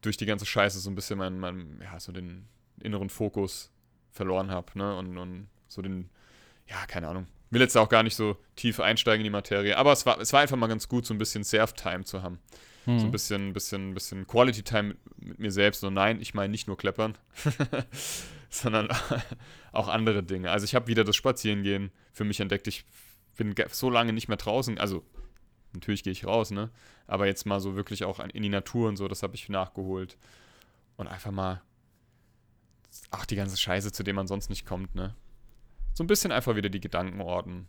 durch 0.00 0.16
die 0.16 0.26
ganze 0.26 0.46
Scheiße 0.46 0.78
so 0.78 0.90
ein 0.90 0.94
bisschen 0.94 1.18
mein, 1.18 1.38
mein 1.38 1.80
ja, 1.82 1.98
so 1.98 2.12
den 2.12 2.46
inneren 2.80 3.10
Fokus 3.10 3.70
verloren 4.10 4.50
habe, 4.50 4.78
ne? 4.78 4.96
Und, 4.96 5.18
und 5.18 5.48
so 5.68 5.82
den, 5.82 6.08
ja, 6.66 6.86
keine 6.86 7.08
Ahnung. 7.08 7.26
Will 7.50 7.60
jetzt 7.60 7.76
auch 7.76 7.88
gar 7.88 8.02
nicht 8.02 8.14
so 8.14 8.36
tief 8.56 8.78
einsteigen 8.78 9.20
in 9.20 9.24
die 9.24 9.30
Materie, 9.30 9.76
aber 9.76 9.92
es 9.92 10.04
war, 10.04 10.20
es 10.20 10.32
war 10.32 10.40
einfach 10.40 10.56
mal 10.56 10.66
ganz 10.66 10.88
gut, 10.88 11.06
so 11.06 11.14
ein 11.14 11.18
bisschen 11.18 11.44
Surf-Time 11.44 12.04
zu 12.04 12.22
haben. 12.22 12.38
Mhm. 12.84 12.98
So 12.98 13.04
ein 13.06 13.10
bisschen, 13.10 13.52
bisschen, 13.52 13.94
bisschen 13.94 14.26
Quality-Time 14.26 14.88
mit, 14.88 15.28
mit, 15.28 15.38
mir 15.38 15.52
selbst. 15.52 15.82
Und 15.84 15.94
nein, 15.94 16.20
ich 16.20 16.34
meine 16.34 16.50
nicht 16.50 16.66
nur 16.66 16.76
Kleppern, 16.76 17.16
sondern 18.50 18.88
auch 19.72 19.88
andere 19.88 20.22
Dinge. 20.22 20.50
Also 20.50 20.64
ich 20.64 20.74
habe 20.74 20.88
wieder 20.88 21.04
das 21.04 21.16
Spazierengehen 21.16 21.90
für 22.12 22.24
mich 22.24 22.40
entdeckt. 22.40 22.66
Ich 22.66 22.84
bin 23.36 23.54
so 23.70 23.88
lange 23.88 24.12
nicht 24.12 24.28
mehr 24.28 24.36
draußen, 24.36 24.78
also 24.78 25.04
natürlich 25.72 26.02
gehe 26.02 26.12
ich 26.12 26.26
raus, 26.26 26.50
ne? 26.50 26.70
Aber 27.06 27.26
jetzt 27.26 27.46
mal 27.46 27.60
so 27.60 27.76
wirklich 27.76 28.04
auch 28.04 28.20
in 28.20 28.42
die 28.42 28.48
Natur 28.48 28.88
und 28.88 28.96
so, 28.96 29.08
das 29.08 29.22
habe 29.22 29.34
ich 29.36 29.48
nachgeholt. 29.48 30.18
Und 30.96 31.06
einfach 31.06 31.30
mal 31.30 31.62
ach, 33.10 33.26
die 33.26 33.36
ganze 33.36 33.56
Scheiße, 33.56 33.92
zu 33.92 34.02
dem 34.02 34.16
man 34.16 34.26
sonst 34.26 34.50
nicht 34.50 34.66
kommt, 34.66 34.94
ne? 34.94 35.14
So 35.94 36.04
ein 36.04 36.06
bisschen 36.06 36.30
einfach 36.30 36.56
wieder 36.56 36.68
die 36.68 36.80
Gedanken 36.80 37.20
ordnen. 37.20 37.66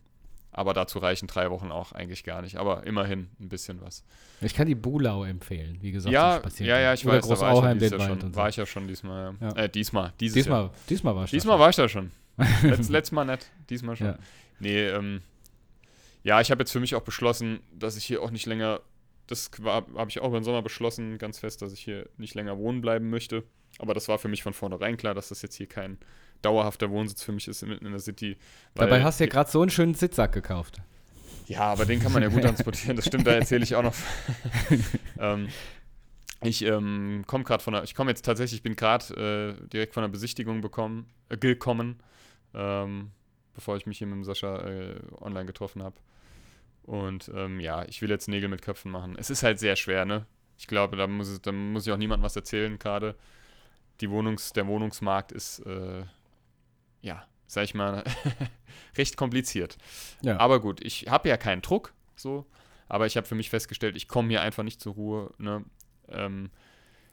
Aber 0.52 0.74
dazu 0.74 1.00
reichen 1.00 1.28
drei 1.28 1.52
Wochen 1.52 1.72
auch 1.72 1.92
eigentlich 1.92 2.24
gar 2.24 2.42
nicht. 2.42 2.58
Aber 2.58 2.86
immerhin 2.86 3.30
ein 3.40 3.50
bisschen 3.50 3.82
was. 3.82 4.04
Ich 4.42 4.56
kann 4.56 4.68
die 4.68 4.76
Bulau 4.76 5.24
empfehlen, 5.24 5.78
wie 5.82 5.92
gesagt. 5.92 6.12
Ja, 6.12 6.42
ja, 6.58 6.80
ja, 6.80 6.94
ich 6.94 7.06
Oder 7.06 7.18
weiß, 7.18 7.28
da 7.28 7.40
war, 7.40 7.76
ich 7.76 7.82
ja, 7.82 8.00
schon, 8.00 8.20
so. 8.20 8.36
war 8.36 8.50
ich 8.50 8.56
ja 8.56 8.66
schon 8.66 8.88
diesmal. 8.88 9.36
Ja. 9.40 9.52
Äh, 9.52 9.70
diesmal, 9.70 10.14
dieses 10.20 10.34
diesmal, 10.34 10.64
Jahr. 10.64 10.74
Diesmal 10.90 11.16
war 11.16 11.24
ich 11.26 11.32
Diesmal 11.32 11.58
da 11.58 11.60
war 11.62 11.70
ich 11.70 11.76
da 11.76 11.88
schon. 11.88 12.12
Letzt, 12.64 12.90
letztes 12.90 13.12
Mal 13.12 13.26
nicht, 13.26 13.52
diesmal 13.70 13.96
schon. 13.96 14.08
Ja. 14.08 14.20
Nee, 14.60 14.88
ähm, 14.88 15.22
ja, 16.24 16.42
ich 16.42 16.52
habe 16.52 16.62
jetzt 16.62 16.72
für 16.72 16.80
mich 16.80 16.96
auch 16.96 17.02
beschlossen, 17.02 17.60
dass 17.78 17.96
ich 17.96 18.06
hier 18.06 18.22
auch 18.22 18.32
nicht 18.32 18.46
länger, 18.46 18.82
das 19.28 19.52
habe 19.64 20.10
ich 20.10 20.20
auch 20.20 20.34
im 20.34 20.44
Sommer 20.44 20.62
beschlossen, 20.62 21.18
ganz 21.18 21.40
fest, 21.40 21.62
dass 21.62 21.74
ich 21.74 21.82
hier 21.82 22.10
nicht 22.18 22.34
länger 22.36 22.58
wohnen 22.58 22.82
bleiben 22.82 23.10
möchte. 23.10 23.44
Aber 23.80 23.94
das 23.94 24.08
war 24.08 24.20
für 24.20 24.28
mich 24.28 24.44
von 24.44 24.54
vornherein 24.54 24.98
klar, 24.98 25.16
dass 25.16 25.30
das 25.30 25.42
jetzt 25.42 25.56
hier 25.56 25.68
kein 25.68 25.98
dauerhafter 26.42 26.90
Wohnsitz 26.92 27.24
für 27.24 27.32
mich 27.32 27.48
ist 27.48 27.66
mitten 27.66 27.86
in 27.86 27.92
der 27.92 28.00
City. 28.00 28.38
Dabei 28.76 29.04
hast 29.04 29.20
du 29.20 29.24
ja 29.24 29.30
gerade 29.30 29.50
so 29.50 29.62
einen 29.62 29.72
schönen 29.72 29.96
Sitzsack 29.96 30.32
gekauft. 30.32 30.82
Ja, 31.48 31.62
aber 31.62 31.86
den 31.86 32.00
kann 32.00 32.12
man 32.12 32.22
ja 32.22 32.30
gut 32.30 32.42
transportieren. 32.44 32.96
Das 32.96 33.06
stimmt, 33.06 33.26
da 33.26 33.32
erzähle 33.32 33.64
ich 33.64 33.76
auch 33.76 33.84
noch. 33.84 33.96
ähm, 35.20 35.50
ich 36.42 36.64
ähm, 36.64 37.24
komme 37.26 37.44
gerade 37.44 37.64
von 37.64 37.74
der, 37.74 37.84
ich 37.84 37.96
komme 37.96 38.12
jetzt 38.12 38.24
tatsächlich, 38.24 38.60
ich 38.60 38.64
bin 38.64 38.76
gerade 38.76 39.58
äh, 39.60 39.68
direkt 39.68 39.94
von 39.94 40.04
der 40.04 40.10
Besichtigung 40.10 40.62
bekommen, 40.62 41.08
äh, 41.30 41.38
gekommen, 41.38 42.00
ähm, 42.54 43.12
bevor 43.54 43.76
ich 43.78 43.86
mich 43.86 43.98
hier 43.98 44.08
mit 44.08 44.16
dem 44.16 44.24
Sascha 44.24 44.60
äh, 44.60 45.00
online 45.20 45.46
getroffen 45.46 45.84
habe. 45.84 45.96
Und 46.84 47.30
ähm, 47.36 47.60
ja, 47.60 47.84
ich 47.86 48.02
will 48.02 48.10
jetzt 48.10 48.28
Nägel 48.28 48.50
mit 48.50 48.62
Köpfen 48.62 48.92
machen. 48.92 49.16
Es 49.18 49.30
ist 49.30 49.44
halt 49.44 49.60
sehr 49.60 49.76
schwer, 49.76 50.06
ne? 50.06 50.26
Ich 50.58 50.68
glaube, 50.68 50.98
da 50.98 51.08
muss, 51.08 51.42
da 51.42 51.52
muss 51.52 51.86
ich 51.86 51.94
auch 51.94 51.98
niemandem 51.98 52.24
was 52.24 52.36
erzählen 52.36 52.78
gerade. 52.80 53.16
Die 54.02 54.10
Wohnungs, 54.10 54.54
der 54.54 54.68
Wohnungsmarkt 54.68 55.32
ist, 55.32 55.60
äh, 55.60 56.04
ja, 57.02 57.26
sag 57.48 57.64
ich 57.64 57.74
mal, 57.74 58.04
recht 58.98 59.18
kompliziert. 59.18 59.78
Ja. 60.22 60.40
Aber 60.40 60.60
gut, 60.60 60.84
ich 60.84 61.08
habe 61.10 61.30
ja 61.30 61.38
keinen 61.38 61.62
Druck, 61.62 61.94
so. 62.16 62.46
Aber 62.88 63.06
ich 63.06 63.18
habe 63.18 63.28
für 63.28 63.36
mich 63.36 63.50
festgestellt, 63.50 63.96
ich 63.96 64.08
komme 64.08 64.30
hier 64.30 64.42
einfach 64.42 64.64
nicht 64.64 64.82
zur 64.82 64.94
Ruhe. 64.94 65.34
Ne? 65.38 65.64
Ähm, 66.08 66.50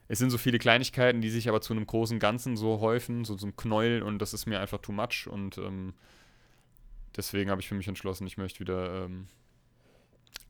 es 0.07 0.19
sind 0.19 0.29
so 0.29 0.37
viele 0.37 0.57
Kleinigkeiten, 0.57 1.21
die 1.21 1.29
sich 1.29 1.49
aber 1.49 1.61
zu 1.61 1.73
einem 1.73 1.85
großen 1.85 2.19
Ganzen 2.19 2.55
so 2.55 2.79
häufen, 2.79 3.25
so 3.25 3.35
zum 3.35 3.55
Knäuel 3.55 4.01
und 4.01 4.19
das 4.19 4.33
ist 4.33 4.45
mir 4.45 4.59
einfach 4.59 4.79
too 4.79 4.93
much 4.93 5.27
und 5.27 5.57
ähm, 5.57 5.93
deswegen 7.15 7.51
habe 7.51 7.61
ich 7.61 7.67
für 7.67 7.75
mich 7.75 7.87
entschlossen, 7.87 8.25
ich 8.25 8.37
möchte 8.37 8.59
wieder, 8.59 9.05
ähm, 9.05 9.27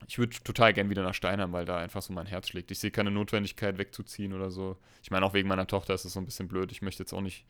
ich 0.07 0.17
würde 0.17 0.37
total 0.43 0.73
gern 0.73 0.89
wieder 0.89 1.03
nach 1.03 1.13
Steinheim, 1.13 1.51
weil 1.51 1.65
da 1.65 1.77
einfach 1.77 2.01
so 2.01 2.13
mein 2.13 2.27
Herz 2.27 2.49
schlägt. 2.49 2.71
Ich 2.71 2.79
sehe 2.79 2.91
keine 2.91 3.11
Notwendigkeit 3.11 3.77
wegzuziehen 3.77 4.33
oder 4.33 4.51
so. 4.51 4.77
Ich 5.03 5.11
meine, 5.11 5.25
auch 5.25 5.33
wegen 5.33 5.49
meiner 5.49 5.67
Tochter 5.67 5.93
ist 5.93 6.05
es 6.05 6.13
so 6.13 6.19
ein 6.19 6.25
bisschen 6.25 6.47
blöd. 6.47 6.71
Ich 6.71 6.81
möchte 6.81 7.03
jetzt 7.03 7.13
auch 7.13 7.21
nicht 7.21 7.45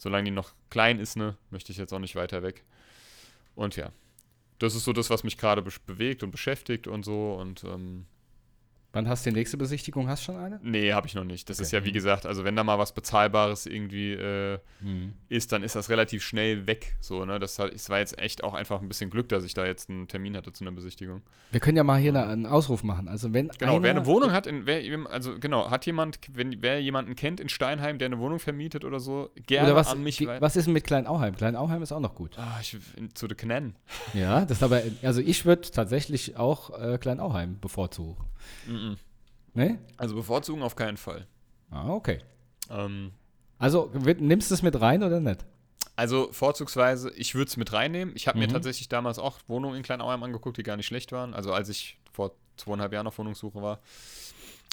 solange 0.00 0.24
die 0.24 0.30
noch 0.30 0.52
klein 0.70 0.98
ist, 0.98 1.16
ne, 1.16 1.36
möchte 1.50 1.72
ich 1.72 1.78
jetzt 1.78 1.92
auch 1.92 1.98
nicht 1.98 2.16
weiter 2.16 2.42
weg. 2.42 2.64
Und 3.54 3.76
ja, 3.76 3.92
das 4.58 4.74
ist 4.74 4.84
so 4.84 4.92
das, 4.92 5.10
was 5.10 5.24
mich 5.24 5.36
gerade 5.36 5.62
be 5.62 5.70
bewegt 5.86 6.22
und 6.22 6.30
beschäftigt 6.30 6.86
und 6.86 7.04
so. 7.04 7.34
Und 7.34 7.64
ähm, 7.64 8.06
Wann 8.92 9.08
hast 9.08 9.24
du 9.24 9.30
die 9.30 9.36
nächste 9.36 9.56
Besichtigung? 9.56 10.08
Hast 10.08 10.22
du 10.22 10.32
schon 10.32 10.42
eine? 10.42 10.58
Nee, 10.64 10.92
habe 10.92 11.06
ich 11.06 11.14
noch 11.14 11.22
nicht. 11.22 11.48
Das 11.48 11.58
okay. 11.58 11.62
ist 11.62 11.72
ja, 11.72 11.84
wie 11.84 11.92
gesagt, 11.92 12.26
also 12.26 12.44
wenn 12.44 12.56
da 12.56 12.64
mal 12.64 12.78
was 12.78 12.92
Bezahlbares 12.92 13.66
irgendwie 13.66 14.14
äh, 14.14 14.58
mhm. 14.80 15.12
ist, 15.28 15.52
dann 15.52 15.62
ist 15.62 15.76
das 15.76 15.90
relativ 15.90 16.24
schnell 16.24 16.66
weg. 16.66 16.96
So, 17.00 17.24
ne? 17.24 17.38
Das, 17.38 17.54
das 17.54 17.88
war 17.88 18.00
jetzt 18.00 18.18
echt 18.18 18.42
auch 18.42 18.54
einfach 18.54 18.82
ein 18.82 18.88
bisschen 18.88 19.08
Glück, 19.08 19.28
dass 19.28 19.44
ich 19.44 19.54
da 19.54 19.64
jetzt 19.64 19.90
einen 19.90 20.08
Termin 20.08 20.36
hatte 20.36 20.52
zu 20.52 20.64
einer 20.64 20.72
Besichtigung. 20.72 21.22
Wir 21.52 21.60
können 21.60 21.76
ja 21.76 21.84
mal 21.84 22.00
hier 22.00 22.14
einen 22.14 22.46
Ausruf 22.46 22.82
machen. 22.82 23.06
Also 23.06 23.32
wenn 23.32 23.48
genau, 23.58 23.80
wer 23.80 23.92
eine 23.92 24.06
Wohnung 24.06 24.32
hat, 24.32 24.48
in, 24.48 24.66
wer, 24.66 24.82
also 25.08 25.38
genau, 25.38 25.70
hat 25.70 25.86
jemand, 25.86 26.18
wenn 26.32 26.60
wer 26.60 26.82
jemanden 26.82 27.14
kennt 27.14 27.38
in 27.38 27.48
Steinheim, 27.48 27.98
der 27.98 28.06
eine 28.06 28.18
Wohnung 28.18 28.40
vermietet 28.40 28.84
oder 28.84 28.98
so, 28.98 29.30
gerne 29.46 29.68
oder 29.68 29.76
was, 29.76 29.92
an 29.92 30.02
mich. 30.02 30.16
Die, 30.16 30.26
was 30.26 30.56
ist 30.56 30.64
denn 30.64 30.74
mit 30.74 30.82
Kleinauheim? 30.82 31.36
Kleinauheim 31.36 31.80
ist 31.82 31.92
auch 31.92 32.00
noch 32.00 32.16
gut. 32.16 32.36
Ah, 32.38 32.58
ich, 32.60 32.76
zu 33.14 33.28
der 33.28 33.36
Knennen. 33.36 33.76
Ja, 34.14 34.44
das 34.44 34.64
aber, 34.64 34.82
also 35.02 35.20
ich 35.20 35.44
würde 35.46 35.70
tatsächlich 35.70 36.36
auch 36.36 36.76
äh, 36.76 36.98
Kleinauheim 36.98 37.60
bevorzugen. 37.60 38.16
Mhm. 38.66 38.96
Nee? 39.54 39.78
Also 39.96 40.14
bevorzugen 40.14 40.62
auf 40.62 40.76
keinen 40.76 40.96
Fall. 40.96 41.26
Ah, 41.70 41.88
okay. 41.88 42.20
Ähm, 42.70 43.12
also 43.58 43.90
nimmst 43.94 44.50
du 44.50 44.54
es 44.54 44.62
mit 44.62 44.80
rein 44.80 45.02
oder 45.02 45.20
nicht? 45.20 45.44
Also 45.96 46.32
vorzugsweise, 46.32 47.10
ich 47.14 47.34
würde 47.34 47.48
es 47.48 47.56
mit 47.56 47.72
reinnehmen. 47.72 48.14
Ich 48.16 48.26
habe 48.26 48.38
mhm. 48.38 48.46
mir 48.46 48.48
tatsächlich 48.48 48.88
damals 48.88 49.18
auch 49.18 49.38
Wohnungen 49.48 49.76
in 49.76 49.82
Kleinauheim 49.82 50.22
angeguckt, 50.22 50.56
die 50.56 50.62
gar 50.62 50.76
nicht 50.76 50.86
schlecht 50.86 51.12
waren. 51.12 51.34
Also 51.34 51.52
als 51.52 51.68
ich 51.68 51.98
vor 52.12 52.32
zweieinhalb 52.56 52.92
Jahren 52.92 53.06
auf 53.06 53.18
Wohnungssuche 53.18 53.60
war. 53.60 53.80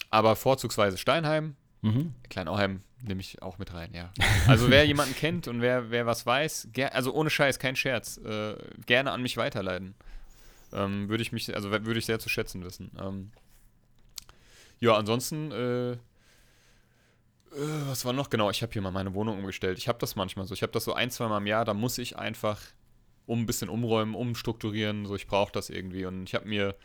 Aber 0.09 0.35
vorzugsweise 0.35 0.97
Steinheim. 0.97 1.55
Mhm. 1.81 2.13
Kleinauheim 2.29 2.81
nehme 3.01 3.21
ich 3.21 3.41
auch 3.41 3.57
mit 3.59 3.73
rein, 3.73 3.93
ja. 3.93 4.11
Also 4.47 4.69
wer 4.69 4.85
jemanden 4.87 5.15
kennt 5.15 5.47
und 5.47 5.61
wer, 5.61 5.91
wer 5.91 6.05
was 6.05 6.25
weiß, 6.25 6.69
also 6.91 7.13
ohne 7.13 7.29
Scheiß, 7.29 7.59
kein 7.59 7.75
Scherz, 7.75 8.17
äh, 8.17 8.55
gerne 8.85 9.11
an 9.11 9.21
mich 9.21 9.37
weiterleiten. 9.37 9.95
Ähm, 10.73 11.07
würde 11.09 11.21
ich 11.21 11.31
mich, 11.31 11.53
also 11.53 11.71
würde 11.71 11.99
ich 11.99 12.05
sehr 12.05 12.19
zu 12.19 12.29
schätzen 12.29 12.63
wissen. 12.63 12.91
Ähm, 12.99 13.31
ja, 14.79 14.95
ansonsten, 14.95 15.51
äh, 15.51 15.91
äh, 15.91 15.97
was 17.87 18.05
war 18.05 18.13
noch? 18.13 18.29
Genau, 18.29 18.49
ich 18.49 18.61
habe 18.61 18.73
hier 18.73 18.81
mal 18.81 18.91
meine 18.91 19.13
Wohnung 19.13 19.39
umgestellt. 19.39 19.77
Ich 19.77 19.87
habe 19.87 19.99
das 19.99 20.15
manchmal 20.15 20.45
so. 20.45 20.53
Ich 20.53 20.61
habe 20.61 20.71
das 20.71 20.83
so 20.83 20.93
ein, 20.93 21.09
zwei 21.11 21.27
Mal 21.27 21.39
im 21.39 21.47
Jahr, 21.47 21.65
da 21.65 21.73
muss 21.73 21.97
ich 21.97 22.17
einfach 22.17 22.59
um 23.25 23.41
ein 23.41 23.45
bisschen 23.45 23.69
umräumen, 23.69 24.15
umstrukturieren. 24.15 25.05
So, 25.05 25.15
ich 25.15 25.27
brauche 25.27 25.51
das 25.51 25.69
irgendwie. 25.69 26.05
Und 26.05 26.23
ich 26.23 26.35
habe 26.35 26.47
mir 26.47 26.75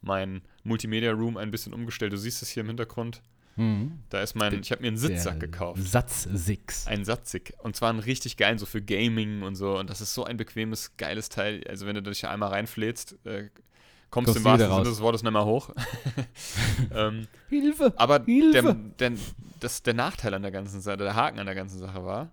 mein 0.00 0.42
Multimedia 0.64 1.12
Room 1.12 1.36
ein 1.36 1.50
bisschen 1.50 1.74
umgestellt. 1.74 2.12
Du 2.12 2.16
siehst 2.16 2.42
es 2.42 2.48
hier 2.48 2.62
im 2.62 2.68
Hintergrund. 2.68 3.22
Mhm. 3.56 3.98
Da 4.08 4.22
ist 4.22 4.34
mein, 4.34 4.60
ich 4.60 4.70
habe 4.72 4.80
mir 4.80 4.88
einen 4.88 4.96
Sitzsack 4.96 5.40
gekauft. 5.40 5.82
Satzsix. 5.82 6.86
Ein 6.86 7.04
Satzig. 7.04 7.52
Und 7.58 7.76
zwar 7.76 7.90
einen 7.90 7.98
richtig 7.98 8.36
geilen, 8.36 8.58
so 8.58 8.64
für 8.64 8.80
Gaming 8.80 9.42
und 9.42 9.56
so. 9.56 9.78
Und 9.78 9.90
das 9.90 10.00
ist 10.00 10.14
so 10.14 10.24
ein 10.24 10.36
bequemes, 10.36 10.96
geiles 10.96 11.28
Teil. 11.28 11.62
Also, 11.68 11.86
wenn 11.86 11.94
du 11.94 12.02
dich 12.02 12.26
einmal 12.26 12.50
reinflätst, 12.50 13.18
äh, 13.26 13.50
kommst 14.10 14.34
du 14.34 14.38
im 14.38 14.44
wahrsten 14.44 14.70
Sinne 14.70 14.82
des 14.84 15.00
Wortes 15.00 15.22
nicht 15.22 15.32
mehr 15.32 15.44
hoch. 15.44 15.70
ähm, 16.94 17.26
Hilfe! 17.48 17.92
Aber 17.96 18.22
Hilfe. 18.24 18.74
Der, 18.98 19.10
der, 19.10 19.18
das, 19.60 19.82
der 19.82 19.94
Nachteil 19.94 20.34
an 20.34 20.42
der 20.42 20.50
ganzen 20.50 20.80
Sache, 20.80 20.98
der 20.98 21.14
Haken 21.14 21.38
an 21.38 21.46
der 21.46 21.54
ganzen 21.54 21.78
Sache 21.78 22.04
war, 22.04 22.30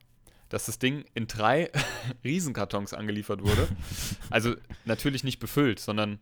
dass 0.50 0.66
das 0.66 0.80
Ding 0.80 1.06
in 1.14 1.28
drei 1.28 1.72
Riesenkartons 2.24 2.94
angeliefert 2.94 3.42
wurde. 3.42 3.68
Also 4.30 4.56
natürlich 4.86 5.24
nicht 5.24 5.40
befüllt, 5.40 5.80
sondern 5.80 6.20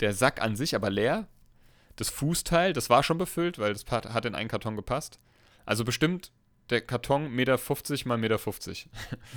der 0.00 0.12
Sack 0.12 0.40
an 0.40 0.56
sich 0.56 0.74
aber 0.74 0.90
leer. 0.90 1.26
Das 1.96 2.10
Fußteil, 2.10 2.72
das 2.72 2.90
war 2.90 3.02
schon 3.02 3.18
befüllt, 3.18 3.58
weil 3.58 3.72
das 3.72 3.84
hat 3.90 4.24
in 4.24 4.34
einen 4.34 4.48
Karton 4.48 4.76
gepasst. 4.76 5.18
Also 5.66 5.84
bestimmt 5.84 6.30
der 6.70 6.80
Karton 6.80 7.30
Meter 7.30 7.58
50 7.58 8.06
mal 8.06 8.18
Meter 8.18 8.38
50. 8.38 8.88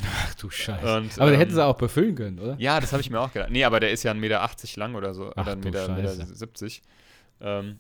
Ach 0.06 0.36
du 0.36 0.50
Scheiße. 0.50 0.98
Und, 0.98 1.14
aber 1.18 1.28
ähm, 1.28 1.32
den 1.32 1.40
hätten 1.40 1.54
sie 1.54 1.66
auch 1.66 1.78
befüllen 1.78 2.16
können, 2.16 2.40
oder? 2.40 2.56
Ja, 2.60 2.80
das 2.80 2.92
habe 2.92 3.02
ich 3.02 3.10
mir 3.10 3.20
auch 3.20 3.32
gedacht. 3.32 3.52
Nee, 3.52 3.64
aber 3.64 3.80
der 3.80 3.92
ist 3.92 4.04
ja 4.04 4.12
1,80 4.12 4.16
Meter 4.18 4.50
lang 4.76 4.96
oder 4.96 5.14
so. 5.14 5.32
Ach, 5.36 5.44
oder 5.44 5.54
1,70 5.54 5.64
Meter, 5.64 5.90
Meter 5.90 6.12
70. 6.14 6.82
Ähm, 7.42 7.80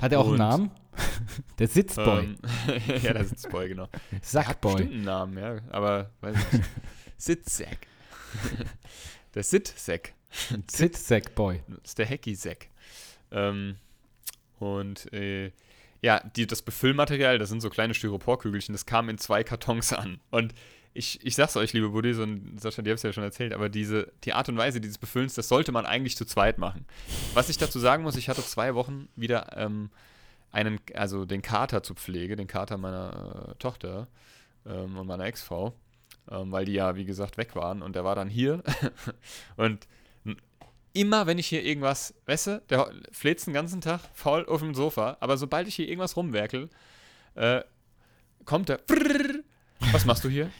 Hat 0.00 0.12
er 0.12 0.20
auch 0.20 0.28
einen 0.28 0.38
Namen? 0.38 0.70
der 1.58 1.68
Sitzboy. 1.68 2.24
Ähm, 2.24 2.36
ja, 3.02 3.12
der 3.12 3.24
Sitzboy, 3.24 3.68
genau. 3.68 3.88
Sackboy. 4.20 4.72
Hat 4.72 4.80
einen 4.80 5.04
Namen, 5.04 5.38
ja. 5.38 5.58
Aber, 5.70 6.10
weiß 6.20 6.36
ich 6.36 6.52
nicht. 6.58 6.70
Sitzsack. 7.16 7.86
der 9.34 9.42
Sitzsack. 9.42 10.14
Sitzsack-Boy. 10.70 11.62
Das 11.68 11.78
ist 11.84 11.98
der 11.98 12.08
Hacky-Sack. 12.08 12.68
Ähm, 13.30 13.76
und 14.58 15.12
äh, 15.12 15.52
ja, 16.02 16.20
die, 16.36 16.46
das 16.46 16.62
Befüllmaterial, 16.62 17.38
das 17.38 17.48
sind 17.48 17.60
so 17.60 17.70
kleine 17.70 17.94
Styroporkügelchen, 17.94 18.72
das 18.72 18.86
kam 18.86 19.08
in 19.08 19.18
zwei 19.18 19.44
Kartons 19.44 19.92
an. 19.92 20.20
Und 20.30 20.52
ich, 20.94 21.24
ich 21.24 21.36
sag's 21.36 21.56
euch, 21.56 21.72
liebe 21.72 21.90
Buddies 21.90 22.18
und 22.18 22.60
Sascha, 22.60 22.82
die 22.82 22.90
hab's 22.90 23.02
ja 23.02 23.12
schon 23.12 23.24
erzählt, 23.24 23.54
aber 23.54 23.68
diese, 23.68 24.12
die 24.24 24.32
Art 24.32 24.48
und 24.48 24.58
Weise 24.58 24.80
dieses 24.80 24.98
Befüllens, 24.98 25.34
das 25.34 25.48
sollte 25.48 25.72
man 25.72 25.86
eigentlich 25.86 26.16
zu 26.16 26.26
zweit 26.26 26.58
machen. 26.58 26.84
Was 27.34 27.48
ich 27.48 27.56
dazu 27.56 27.78
sagen 27.78 28.02
muss, 28.02 28.16
ich 28.16 28.28
hatte 28.28 28.42
zwei 28.42 28.74
Wochen 28.74 29.08
wieder 29.14 29.56
ähm, 29.56 29.90
einen, 30.50 30.80
also 30.94 31.24
den 31.24 31.40
Kater 31.40 31.82
zur 31.84 31.96
Pflege, 31.96 32.34
den 32.36 32.48
Kater 32.48 32.76
meiner 32.78 33.52
äh, 33.52 33.54
Tochter 33.54 34.08
ähm, 34.66 34.98
und 34.98 35.06
meiner 35.06 35.24
Ex-Frau, 35.24 35.72
ähm, 36.30 36.50
weil 36.50 36.64
die 36.64 36.72
ja, 36.72 36.96
wie 36.96 37.04
gesagt, 37.04 37.38
weg 37.38 37.54
waren 37.54 37.80
und 37.80 37.94
der 37.94 38.04
war 38.04 38.16
dann 38.16 38.28
hier 38.28 38.62
und 39.56 39.86
immer, 40.92 41.26
wenn 41.26 41.38
ich 41.38 41.46
hier 41.46 41.64
irgendwas, 41.64 42.14
weißt 42.26 42.46
du, 42.46 42.62
der 42.68 42.90
fleht 43.10 43.44
den 43.46 43.54
ganzen 43.54 43.80
Tag 43.80 44.00
faul 44.14 44.46
auf 44.46 44.60
dem 44.60 44.74
Sofa, 44.74 45.16
aber 45.20 45.36
sobald 45.36 45.68
ich 45.68 45.74
hier 45.74 45.88
irgendwas 45.88 46.16
rumwerkel, 46.16 46.68
äh, 47.34 47.62
kommt 48.44 48.68
der. 48.68 48.80
Was 49.92 50.04
machst 50.04 50.24
du 50.24 50.28
hier? 50.28 50.50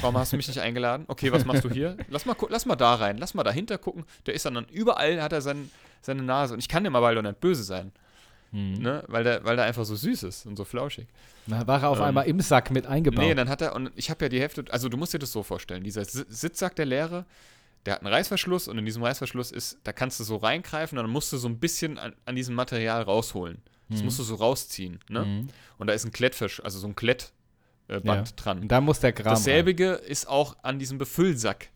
Warum 0.00 0.18
hast 0.18 0.32
du 0.32 0.36
mich 0.36 0.46
nicht 0.46 0.60
eingeladen? 0.60 1.04
Okay, 1.08 1.32
was 1.32 1.44
machst 1.44 1.64
du 1.64 1.70
hier? 1.70 1.96
Lass 2.08 2.26
mal, 2.26 2.36
lass 2.50 2.66
mal 2.66 2.76
da 2.76 2.94
rein, 2.94 3.16
lass 3.18 3.34
mal 3.34 3.42
dahinter 3.42 3.78
gucken. 3.78 4.04
Der 4.26 4.34
ist 4.34 4.44
dann, 4.44 4.54
dann 4.54 4.66
überall, 4.66 5.22
hat 5.22 5.32
er 5.32 5.40
sein, 5.40 5.70
seine 6.02 6.22
Nase. 6.22 6.54
Und 6.54 6.60
ich 6.60 6.68
kann 6.68 6.84
dem 6.84 6.94
aber 6.94 7.14
doch 7.14 7.22
nicht 7.22 7.40
böse 7.40 7.62
sein. 7.62 7.92
Mhm. 8.52 8.74
Ne? 8.82 9.04
Weil, 9.08 9.24
der, 9.24 9.44
weil 9.44 9.56
der 9.56 9.64
einfach 9.64 9.84
so 9.84 9.96
süß 9.96 10.22
ist 10.24 10.46
und 10.46 10.56
so 10.56 10.64
flauschig. 10.64 11.06
Na, 11.46 11.66
war 11.66 11.82
er 11.82 11.88
auf 11.88 11.98
ähm, 11.98 12.04
einmal 12.04 12.26
im 12.26 12.40
Sack 12.40 12.70
mit 12.70 12.86
eingebaut. 12.86 13.24
Nee, 13.24 13.34
dann 13.34 13.48
hat 13.48 13.62
er, 13.62 13.74
und 13.74 13.90
ich 13.94 14.10
habe 14.10 14.24
ja 14.24 14.28
die 14.28 14.40
Hälfte, 14.40 14.64
also 14.70 14.88
du 14.88 14.96
musst 14.96 15.14
dir 15.14 15.18
das 15.18 15.32
so 15.32 15.42
vorstellen, 15.42 15.82
dieser 15.84 16.04
Sitzsack 16.04 16.76
der 16.76 16.86
Leere, 16.86 17.24
der 17.86 17.94
hat 17.94 18.02
einen 18.02 18.12
Reißverschluss 18.12 18.68
und 18.68 18.78
in 18.78 18.84
diesem 18.84 19.02
Reißverschluss 19.02 19.50
ist, 19.50 19.78
da 19.84 19.92
kannst 19.92 20.20
du 20.20 20.24
so 20.24 20.36
reingreifen 20.36 20.98
und 20.98 21.04
dann 21.04 21.12
musst 21.12 21.32
du 21.32 21.36
so 21.36 21.48
ein 21.48 21.58
bisschen 21.58 21.98
an, 21.98 22.14
an 22.24 22.36
diesem 22.36 22.54
Material 22.54 23.02
rausholen. 23.02 23.62
Das 23.88 24.00
mhm. 24.00 24.06
musst 24.06 24.18
du 24.18 24.22
so 24.22 24.34
rausziehen. 24.34 25.00
Ne? 25.08 25.24
Mhm. 25.24 25.48
Und 25.78 25.86
da 25.86 25.94
ist 25.94 26.04
ein 26.04 26.12
Klettversch, 26.12 26.60
also 26.60 26.78
so 26.78 26.86
ein 26.86 26.96
Klettband 26.96 27.32
äh, 27.88 28.00
ja. 28.04 28.22
dran. 28.36 28.60
Und 28.60 28.68
da 28.68 28.80
muss 28.80 29.00
der 29.00 29.12
Kram. 29.12 29.34
Dasselbige 29.34 30.00
rein. 30.00 30.10
ist 30.10 30.28
auch 30.28 30.56
an 30.62 30.78
diesem 30.78 30.98
Befüllsack 30.98 31.70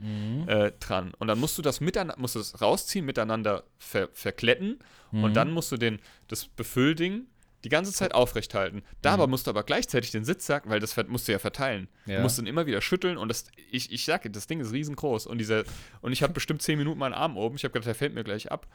mhm. 0.00 0.44
äh, 0.48 0.72
dran. 0.80 1.12
Und 1.18 1.28
dann 1.28 1.38
musst 1.38 1.58
du 1.58 1.62
das 1.62 1.80
miteinander, 1.80 2.18
musst 2.18 2.34
du 2.34 2.38
das 2.38 2.60
rausziehen, 2.60 3.04
miteinander 3.04 3.64
ver 3.78 4.08
verkletten 4.12 4.78
und 5.12 5.30
mhm. 5.30 5.34
dann 5.34 5.50
musst 5.50 5.72
du 5.72 5.76
den, 5.76 5.98
das 6.28 6.46
Befüllding 6.46 7.26
die 7.64 7.68
ganze 7.68 7.92
Zeit 7.92 8.14
aufrecht 8.14 8.54
halten. 8.54 8.82
Dabei 9.02 9.26
musst 9.26 9.46
du 9.46 9.50
aber 9.50 9.62
gleichzeitig 9.62 10.10
den 10.10 10.24
Sitzsack, 10.24 10.68
weil 10.68 10.80
das 10.80 10.96
musst 11.08 11.28
du 11.28 11.32
ja 11.32 11.38
verteilen. 11.38 11.88
Ja. 12.06 12.16
Du 12.16 12.22
musst 12.22 12.38
ihn 12.38 12.46
immer 12.46 12.66
wieder 12.66 12.80
schütteln 12.80 13.16
und 13.16 13.28
das, 13.28 13.44
ich, 13.70 13.92
ich 13.92 14.04
sag 14.04 14.22
dir, 14.22 14.30
das 14.30 14.46
Ding 14.46 14.60
ist 14.60 14.72
riesengroß. 14.72 15.26
Und, 15.26 15.38
dieser, 15.38 15.64
und 16.00 16.12
ich 16.12 16.22
habe 16.22 16.32
bestimmt 16.32 16.62
zehn 16.62 16.78
Minuten 16.78 16.98
meinen 16.98 17.14
Arm 17.14 17.36
oben. 17.36 17.56
Ich 17.56 17.64
habe 17.64 17.72
gedacht, 17.72 17.86
der 17.86 17.94
fällt 17.94 18.14
mir 18.14 18.24
gleich 18.24 18.50
ab. 18.50 18.66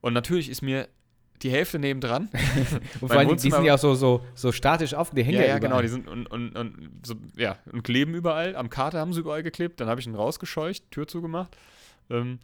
Und 0.00 0.12
natürlich 0.12 0.50
ist 0.50 0.60
mir 0.60 0.88
die 1.42 1.50
Hälfte 1.50 1.78
nebendran. 1.78 2.28
Und 3.00 3.08
vor 3.08 3.18
allem, 3.18 3.36
die 3.36 3.50
sind 3.50 3.64
ja 3.64 3.74
auch 3.74 3.78
so, 3.78 3.94
so, 3.94 4.24
so 4.34 4.52
statisch 4.52 4.94
offen, 4.94 5.16
die 5.16 5.24
hängen 5.24 5.38
ja, 5.38 5.42
ja, 5.42 5.48
ja, 5.48 5.58
genau, 5.58 5.82
die 5.82 5.88
sind 5.88 6.08
und, 6.08 6.26
und, 6.26 6.56
und, 6.56 6.90
so, 7.04 7.16
ja, 7.36 7.58
und 7.70 7.82
kleben 7.82 8.14
überall. 8.14 8.56
Am 8.56 8.70
Kater 8.70 9.00
haben 9.00 9.12
sie 9.12 9.20
überall 9.20 9.42
geklebt. 9.42 9.80
Dann 9.80 9.88
habe 9.88 10.00
ich 10.00 10.06
ihn 10.06 10.14
rausgescheucht, 10.14 10.90
Tür 10.90 11.08
zugemacht. 11.08 11.56
Ähm, 12.10 12.38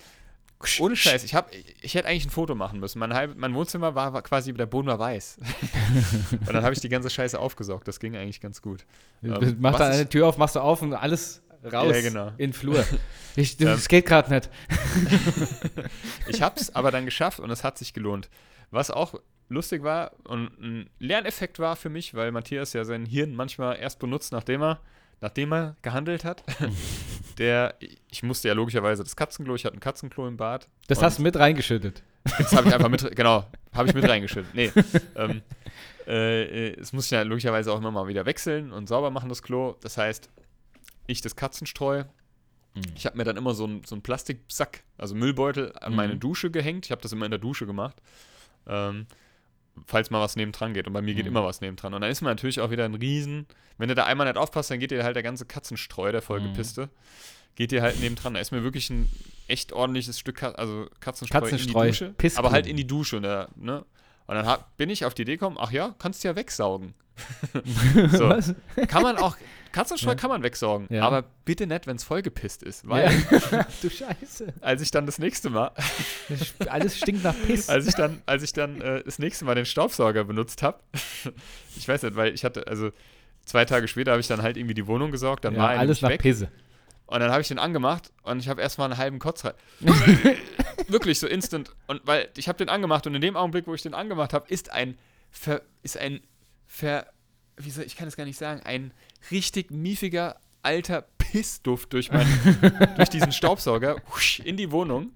ohne 0.78 0.94
Scheiß, 0.96 1.24
ich, 1.24 1.34
hab, 1.34 1.50
ich 1.80 1.94
hätte 1.94 2.06
eigentlich 2.08 2.26
ein 2.26 2.30
Foto 2.30 2.54
machen 2.54 2.80
müssen. 2.80 2.98
Mein, 2.98 3.14
halb, 3.14 3.36
mein 3.36 3.54
Wohnzimmer 3.54 3.94
war, 3.94 4.12
war 4.12 4.22
quasi, 4.22 4.52
der 4.52 4.66
Boden 4.66 4.88
war 4.88 4.98
weiß. 4.98 5.38
und 6.32 6.52
dann 6.52 6.62
habe 6.62 6.74
ich 6.74 6.80
die 6.80 6.88
ganze 6.88 7.08
Scheiße 7.10 7.38
aufgesaugt. 7.38 7.88
Das 7.88 7.98
ging 7.98 8.14
eigentlich 8.16 8.40
ganz 8.40 8.60
gut. 8.60 8.84
Ähm, 9.22 9.56
Mach 9.58 9.78
dann 9.78 9.92
eine 9.92 10.08
Tür 10.08 10.26
auf, 10.26 10.36
machst 10.38 10.56
du 10.56 10.60
auf 10.60 10.82
und 10.82 10.92
alles 10.92 11.42
raus 11.72 11.94
Ja, 11.94 12.02
genau. 12.02 12.28
in 12.28 12.36
den 12.38 12.52
Flur. 12.52 12.84
Ich, 13.36 13.60
Ähm. 13.60 13.66
das 13.66 13.86
geht 13.88 14.06
gerade 14.06 14.32
nicht. 14.34 14.50
Ich 16.28 16.42
habe 16.42 16.60
es 16.60 16.74
aber 16.74 16.90
dann 16.90 17.04
geschafft 17.04 17.40
und 17.40 17.50
es 17.50 17.64
hat 17.64 17.78
sich 17.78 17.92
gelohnt. 17.94 18.28
Was 18.70 18.90
auch 18.90 19.14
lustig 19.48 19.82
war 19.82 20.12
und 20.24 20.46
ein 20.60 20.90
Lerneffekt 20.98 21.58
war 21.58 21.76
für 21.76 21.88
mich, 21.88 22.14
weil 22.14 22.32
Matthias 22.32 22.72
ja 22.72 22.84
sein 22.84 23.06
Hirn 23.06 23.34
manchmal 23.34 23.78
erst 23.78 23.98
benutzt, 23.98 24.32
nachdem 24.32 24.62
er, 24.62 24.80
nachdem 25.20 25.52
er 25.52 25.76
gehandelt 25.82 26.24
hat. 26.24 26.42
Der, 27.38 27.74
ich 28.10 28.22
musste 28.22 28.48
ja 28.48 28.54
logischerweise 28.54 29.02
das 29.02 29.16
Katzenklo, 29.16 29.54
ich 29.54 29.64
hatte 29.64 29.76
ein 29.76 29.80
Katzenklo 29.80 30.28
im 30.28 30.36
Bad. 30.36 30.68
Das 30.88 31.00
hast 31.00 31.18
du 31.18 31.22
mit 31.22 31.36
reingeschüttet. 31.36 32.02
Das 32.24 32.52
habe 32.52 32.68
ich 32.68 32.74
einfach 32.74 32.90
mit, 32.90 33.16
genau, 33.16 33.46
habe 33.72 33.88
ich 33.88 33.94
mit 33.94 34.04
reingeschüttet. 34.08 34.54
Nee, 34.54 34.70
ähm, 35.16 35.40
äh, 36.06 36.68
äh, 36.70 36.80
es 36.80 36.92
muss 36.92 37.06
ich 37.06 37.12
ja 37.12 37.22
logischerweise 37.22 37.72
auch 37.72 37.78
immer 37.78 37.90
mal 37.90 38.08
wieder 38.08 38.26
wechseln 38.26 38.72
und 38.72 38.88
sauber 38.88 39.10
machen, 39.10 39.30
das 39.30 39.42
Klo. 39.42 39.76
Das 39.80 39.96
heißt, 39.96 40.28
ich 41.06 41.22
das 41.22 41.34
Katzenstreu. 41.34 42.04
Ich 42.94 43.06
habe 43.06 43.16
mir 43.16 43.24
dann 43.24 43.36
immer 43.36 43.54
so 43.54 43.64
einen 43.64 43.84
so 43.84 43.94
einen 43.94 44.02
Plastiksack, 44.02 44.82
also 44.98 45.14
Müllbeutel, 45.14 45.72
an 45.80 45.94
meine 45.94 46.14
Mhm. 46.14 46.20
Dusche 46.20 46.50
gehängt. 46.50 46.86
Ich 46.86 46.92
habe 46.92 47.00
das 47.00 47.12
immer 47.12 47.24
in 47.24 47.30
der 47.30 47.40
Dusche 47.40 47.66
gemacht. 47.66 47.96
Ähm, 48.66 49.06
falls 49.86 50.10
mal 50.10 50.20
was 50.20 50.36
nebendran 50.36 50.74
geht. 50.74 50.86
Und 50.86 50.92
bei 50.92 51.02
mir 51.02 51.14
geht 51.14 51.24
Mhm. 51.24 51.30
immer 51.32 51.44
was 51.44 51.60
nebendran. 51.60 51.94
Und 51.94 52.00
dann 52.02 52.10
ist 52.10 52.20
man 52.22 52.30
natürlich 52.32 52.60
auch 52.60 52.70
wieder 52.70 52.84
ein 52.84 52.94
Riesen. 52.94 53.46
Wenn 53.78 53.88
du 53.88 53.94
da 53.94 54.04
einmal 54.04 54.26
nicht 54.26 54.36
aufpasst, 54.36 54.70
dann 54.70 54.78
geht 54.78 54.90
dir 54.90 55.04
halt 55.04 55.16
der 55.16 55.22
ganze 55.22 55.46
Katzenstreu, 55.46 56.12
der 56.12 56.20
Mhm. 56.20 56.24
vollgepisste, 56.26 56.90
geht 57.56 57.70
dir 57.72 57.82
halt 57.82 58.00
nebendran. 58.00 58.34
Da 58.34 58.40
ist 58.40 58.50
mir 58.52 58.62
wirklich 58.62 58.90
ein 58.90 59.08
echt 59.48 59.72
ordentliches 59.72 60.18
Stück 60.18 60.36
Ka 60.36 60.50
also 60.52 60.86
Katzenstreu, 61.00 61.40
Katzenstreu, 61.40 61.80
in 61.86 61.86
die 61.86 61.98
Dusche. 61.98 62.14
Pissklo. 62.16 62.38
Aber 62.40 62.52
halt 62.52 62.66
in 62.66 62.76
die 62.76 62.86
Dusche. 62.86 63.16
Und, 63.16 63.22
da, 63.24 63.48
ne? 63.56 63.84
Und 64.30 64.36
dann 64.36 64.46
hab, 64.46 64.76
bin 64.76 64.88
ich 64.90 65.04
auf 65.04 65.12
die 65.14 65.22
Idee 65.22 65.32
gekommen, 65.36 65.56
ach 65.58 65.72
ja, 65.72 65.94
kannst 65.98 66.22
du 66.24 66.28
ja 66.28 66.36
wegsaugen. 66.36 66.94
So. 68.12 68.28
Was? 68.30 68.54
Kann 68.88 69.02
man 69.02 69.18
auch, 69.18 69.36
Katzenstreu 69.72 70.10
Ja. 70.12 70.14
kann 70.16 70.30
man 70.30 70.42
wegsaugen. 70.42 70.86
Ja. 70.88 71.02
Aber 71.04 71.24
bitte 71.44 71.66
nicht, 71.66 71.86
wenn 71.86 71.96
es 71.96 72.02
vollgepisst 72.04 72.62
ist. 72.62 72.88
Weil, 72.88 73.10
Ja. 73.50 73.66
du 73.82 73.90
Scheiße. 73.90 74.54
als 74.62 74.80
ich 74.82 74.90
dann 74.90 75.04
das 75.06 75.18
nächste 75.18 75.50
Mal, 75.50 75.70
Alles 76.68 76.96
stinkt 76.98 77.22
nach 77.24 77.34
Piss. 77.46 77.68
als 77.68 77.86
ich 77.86 77.94
dann, 77.94 78.22
als 78.26 78.42
ich 78.42 78.52
dann 78.52 78.80
äh, 78.80 79.02
das 79.04 79.18
nächste 79.18 79.44
Mal 79.44 79.54
den 79.54 79.66
Staubsauger 79.66 80.24
benutzt 80.24 80.62
habe, 80.62 80.78
ich 81.76 81.86
weiß 81.86 82.02
nicht, 82.04 82.16
weil 82.16 82.32
ich 82.32 82.44
hatte, 82.44 82.66
also 82.66 82.90
zwei 83.44 83.64
Tage 83.64 83.86
später 83.88 84.12
habe 84.12 84.20
ich 84.20 84.26
dann 84.28 84.40
halt 84.42 84.56
irgendwie 84.56 84.74
die 84.74 84.86
Wohnung 84.86 85.10
gesaugt, 85.10 85.44
dann 85.44 85.54
ja, 85.54 85.60
war 85.62 85.70
alles 85.70 86.00
nach 86.02 86.08
weg 86.10 86.22
Pisse. 86.22 86.48
Und 87.10 87.18
dann 87.18 87.32
habe 87.32 87.40
ich 87.40 87.48
den 87.48 87.58
angemacht 87.58 88.12
und 88.22 88.38
ich 88.38 88.48
habe 88.48 88.62
erstmal 88.62 88.88
einen 88.88 88.98
halben 88.98 89.18
Kotz 89.18 89.44
rein. 89.44 89.54
Wirklich 90.88 91.18
so 91.18 91.26
instant. 91.26 91.74
Und 91.88 92.00
weil 92.04 92.28
ich 92.36 92.48
habe 92.48 92.56
den 92.56 92.68
angemacht 92.68 93.04
und 93.06 93.16
in 93.16 93.20
dem 93.20 93.36
Augenblick, 93.36 93.66
wo 93.66 93.74
ich 93.74 93.82
den 93.82 93.94
angemacht 93.94 94.32
habe, 94.32 94.46
ist 94.48 94.70
ein 94.70 94.96
ver, 95.30 95.62
ist 95.82 95.98
ein 95.98 96.20
ver, 96.68 97.06
wie 97.56 97.70
soll 97.70 97.84
ich 97.84 97.96
kann 97.96 98.06
es 98.06 98.16
gar 98.16 98.26
nicht 98.26 98.38
sagen, 98.38 98.60
ein 98.64 98.94
richtig 99.32 99.72
miefiger 99.72 100.36
alter 100.62 101.04
Pissduft 101.18 101.92
durch 101.94 102.12
meinen, 102.12 102.30
durch 102.96 103.08
diesen 103.08 103.32
Staubsauger 103.32 103.96
husch, 104.14 104.38
in 104.38 104.56
die 104.56 104.70
Wohnung. 104.70 105.10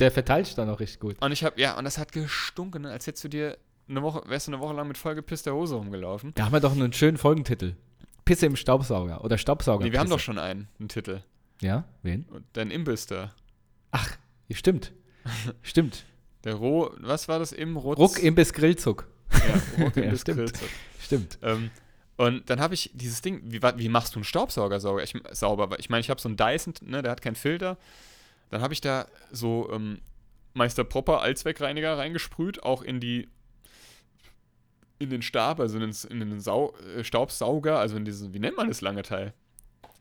Der 0.00 0.10
verteilt 0.10 0.46
sich 0.46 0.56
dann 0.56 0.68
auch 0.68 0.80
richtig 0.80 0.98
gut. 0.98 1.16
Und 1.20 1.30
ich 1.30 1.44
habe, 1.44 1.60
ja, 1.60 1.78
und 1.78 1.84
das 1.84 1.96
hat 1.98 2.10
gestunken, 2.10 2.82
ne, 2.82 2.90
als 2.90 3.06
hättest 3.06 3.22
du 3.22 3.28
dir 3.28 3.56
eine 3.88 4.02
Woche, 4.02 4.22
wärst 4.26 4.48
du 4.48 4.52
eine 4.52 4.60
Woche 4.60 4.74
lang 4.74 4.88
mit 4.88 4.98
vollgepisster 4.98 5.54
Hose 5.54 5.76
rumgelaufen. 5.76 6.32
Da 6.34 6.46
haben 6.46 6.52
wir 6.52 6.60
doch 6.60 6.72
einen 6.72 6.92
schönen 6.92 7.18
Folgentitel. 7.18 7.76
Pisse 8.24 8.46
im 8.46 8.56
Staubsauger 8.56 9.22
oder 9.22 9.38
Staubsauger. 9.38 9.84
Nee, 9.84 9.92
wir 9.92 10.00
haben 10.00 10.10
doch 10.10 10.18
schon 10.18 10.40
einen, 10.40 10.66
einen 10.80 10.88
Titel. 10.88 11.20
Ja, 11.60 11.84
wen? 12.02 12.24
Und 12.24 12.44
dein 12.52 12.70
Imbiss 12.70 13.06
da. 13.06 13.32
Ach, 13.90 14.16
stimmt. 14.50 14.92
stimmt. 15.62 16.04
Der 16.44 16.54
Roh, 16.54 16.90
was 17.00 17.28
war 17.28 17.38
das? 17.38 17.52
Im 17.52 17.76
Rutz? 17.76 17.98
Ruck, 17.98 18.22
Imbiss, 18.22 18.52
Grillzuck. 18.52 19.08
Ja, 19.32 19.84
Ruck 19.84 19.96
Ja, 19.96 20.02
Imbiss 20.04 20.20
stimmt. 20.20 20.38
Grillzuck. 20.38 20.68
Stimmt. 21.00 21.38
Ähm, 21.42 21.70
und 22.16 22.48
dann 22.48 22.60
habe 22.60 22.74
ich 22.74 22.90
dieses 22.94 23.20
Ding, 23.20 23.42
wie, 23.44 23.60
wie 23.60 23.88
machst 23.88 24.14
du 24.14 24.18
einen 24.18 24.24
Staubsauger 24.24 24.80
sauber? 24.80 25.02
Ich, 25.02 25.14
sauber? 25.32 25.68
Ich 25.78 25.90
meine, 25.90 26.00
ich 26.00 26.10
habe 26.10 26.20
so 26.20 26.28
einen 26.28 26.36
Dyson, 26.36 26.74
ne, 26.82 27.02
der 27.02 27.12
hat 27.12 27.20
keinen 27.20 27.34
Filter. 27.34 27.76
Dann 28.50 28.62
habe 28.62 28.72
ich 28.72 28.80
da 28.80 29.06
so 29.32 29.70
ähm, 29.72 30.00
Meister 30.54 30.84
Propper 30.84 31.20
Allzweckreiniger 31.20 31.98
reingesprüht, 31.98 32.62
auch 32.62 32.82
in 32.82 33.00
die 33.00 33.28
in 34.98 35.10
den 35.10 35.20
Stab, 35.20 35.60
also 35.60 35.78
in 35.78 35.82
den, 35.82 36.10
in 36.10 36.30
den 36.30 36.40
Sau, 36.40 36.74
äh, 36.96 37.04
Staubsauger, 37.04 37.78
also 37.78 37.96
in 37.96 38.04
diesen, 38.04 38.32
wie 38.32 38.38
nennt 38.38 38.56
man 38.56 38.68
das 38.68 38.80
lange 38.80 39.02
Teil? 39.02 39.34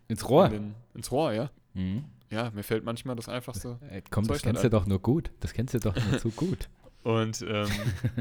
Ins 0.07 0.29
Rohr. 0.29 0.45
In 0.47 0.51
den, 0.51 0.75
ins 0.93 1.11
Rohr, 1.11 1.33
ja. 1.33 1.49
Mhm. 1.73 2.05
Ja, 2.29 2.51
mir 2.51 2.63
fällt 2.63 2.83
manchmal 2.83 3.15
das 3.15 3.29
einfachste. 3.29 3.79
Äh, 3.89 4.01
komm, 4.09 4.25
Zeug 4.25 4.35
das 4.35 4.43
kennst 4.43 4.63
nicht 4.63 4.73
du 4.73 4.77
doch 4.77 4.85
nur 4.85 4.99
gut. 4.99 5.31
Das 5.39 5.53
kennst 5.53 5.73
du 5.73 5.79
doch 5.79 5.95
nur 5.95 6.19
zu 6.19 6.29
gut. 6.31 6.69
Und 7.03 7.45
ähm, 7.47 7.67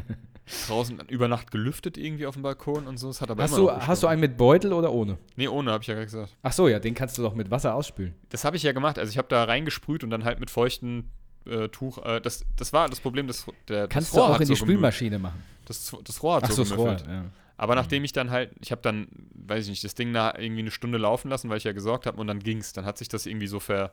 draußen 0.67 1.01
über 1.09 1.27
Nacht 1.27 1.51
gelüftet 1.51 1.97
irgendwie 1.97 2.27
auf 2.27 2.35
dem 2.35 2.43
Balkon 2.43 2.87
und 2.87 2.99
so. 2.99 3.09
Hat 3.19 3.31
aber 3.31 3.43
Hast 3.43 3.57
du, 3.57 3.71
hast 3.71 4.03
du 4.03 4.07
einen 4.07 4.21
mit 4.21 4.37
Beutel 4.37 4.75
oder 4.75 4.93
ohne? 4.93 5.17
Nee, 5.37 5.49
ohne, 5.49 5.73
habe 5.73 5.81
ich 5.81 5.89
ja 5.89 5.95
gerade 5.95 6.05
gesagt. 6.05 6.37
Ach 6.43 6.53
so, 6.53 6.69
ja, 6.69 6.79
den 6.79 6.95
kannst 6.95 7.17
du 7.17 7.23
doch 7.23 7.35
mit 7.35 7.51
Wasser 7.51 7.75
ausspülen. 7.75 8.15
Das 8.29 8.45
habe 8.45 8.59
ich 8.59 8.63
ja 8.63 8.73
gemacht. 8.73 8.99
Also 8.99 9.09
ich 9.11 9.17
habe 9.17 9.29
da 9.29 9.45
reingesprüht 9.45 10.05
und 10.05 10.11
dann 10.11 10.25
halt 10.25 10.39
mit 10.39 10.51
feuchtem 10.51 11.05
äh, 11.47 11.69
Tuch. 11.69 11.97
Äh, 12.05 12.21
das, 12.21 12.45
das 12.57 12.75
war 12.75 12.91
das 12.91 13.01
Problem, 13.01 13.27
das, 13.27 13.47
der, 13.69 13.89
Kannst 13.89 14.09
das 14.09 14.15
du 14.15 14.21
Rohr 14.21 14.29
auch 14.29 14.35
hat 14.35 14.43
in 14.43 14.49
die 14.49 14.55
so. 14.55 14.65
Spülmaschine 14.65 15.19
machen. 15.19 15.43
Das, 15.65 15.97
das 16.05 16.23
Rohr 16.23 16.37
hat 16.37 16.45
Ach 16.45 16.51
so, 16.51 16.63
so, 16.63 16.71
das 16.71 16.79
Rohr. 16.79 16.97
Ja. 17.09 17.25
Aber 17.57 17.75
nachdem 17.77 18.03
ich 18.05 18.13
dann 18.13 18.31
halt, 18.31 18.51
ich 18.61 18.73
habe 18.73 18.83
dann, 18.83 19.07
weiß 19.35 19.65
ich 19.65 19.71
nicht, 19.71 19.85
das 19.85 19.95
Ding 19.95 20.13
da 20.13 20.35
irgendwie 20.37 20.63
eine 20.63 20.71
Stunde 20.71 20.99
laufen 20.99 21.29
lassen, 21.31 21.49
weil 21.51 21.59
ich 21.59 21.65
ja 21.65 21.73
gesorgt 21.73 22.07
habe 22.07 22.21
und 22.21 22.27
dann 22.27 22.41
ging's. 22.41 22.73
Dann 22.73 22.85
hat 22.85 22.99
sich 22.99 23.09
das 23.09 23.27
irgendwie 23.27 23.47
so 23.47 23.61
ver. 23.61 23.93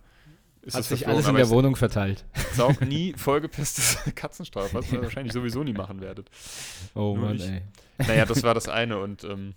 Ist 0.63 0.75
Hat 0.75 0.83
sich 0.83 1.07
alles 1.07 1.27
in 1.27 1.35
der 1.35 1.49
Wohnung 1.49 1.75
verteilt. 1.75 2.23
saug 2.53 2.81
nie 2.81 3.13
vollgepisstes 3.17 3.97
Katzenstreu, 4.15 4.67
was 4.73 4.91
ihr 4.91 5.01
wahrscheinlich 5.01 5.33
sowieso 5.33 5.63
nie 5.63 5.73
machen 5.73 6.01
werdet. 6.01 6.29
Oh 6.93 7.15
Nur 7.15 7.17
Mann, 7.17 7.35
ich. 7.37 7.47
ey. 7.49 7.61
Naja, 7.99 8.25
das 8.25 8.43
war 8.43 8.53
das 8.53 8.67
eine 8.69 8.99
und 8.99 9.23
ähm, 9.23 9.53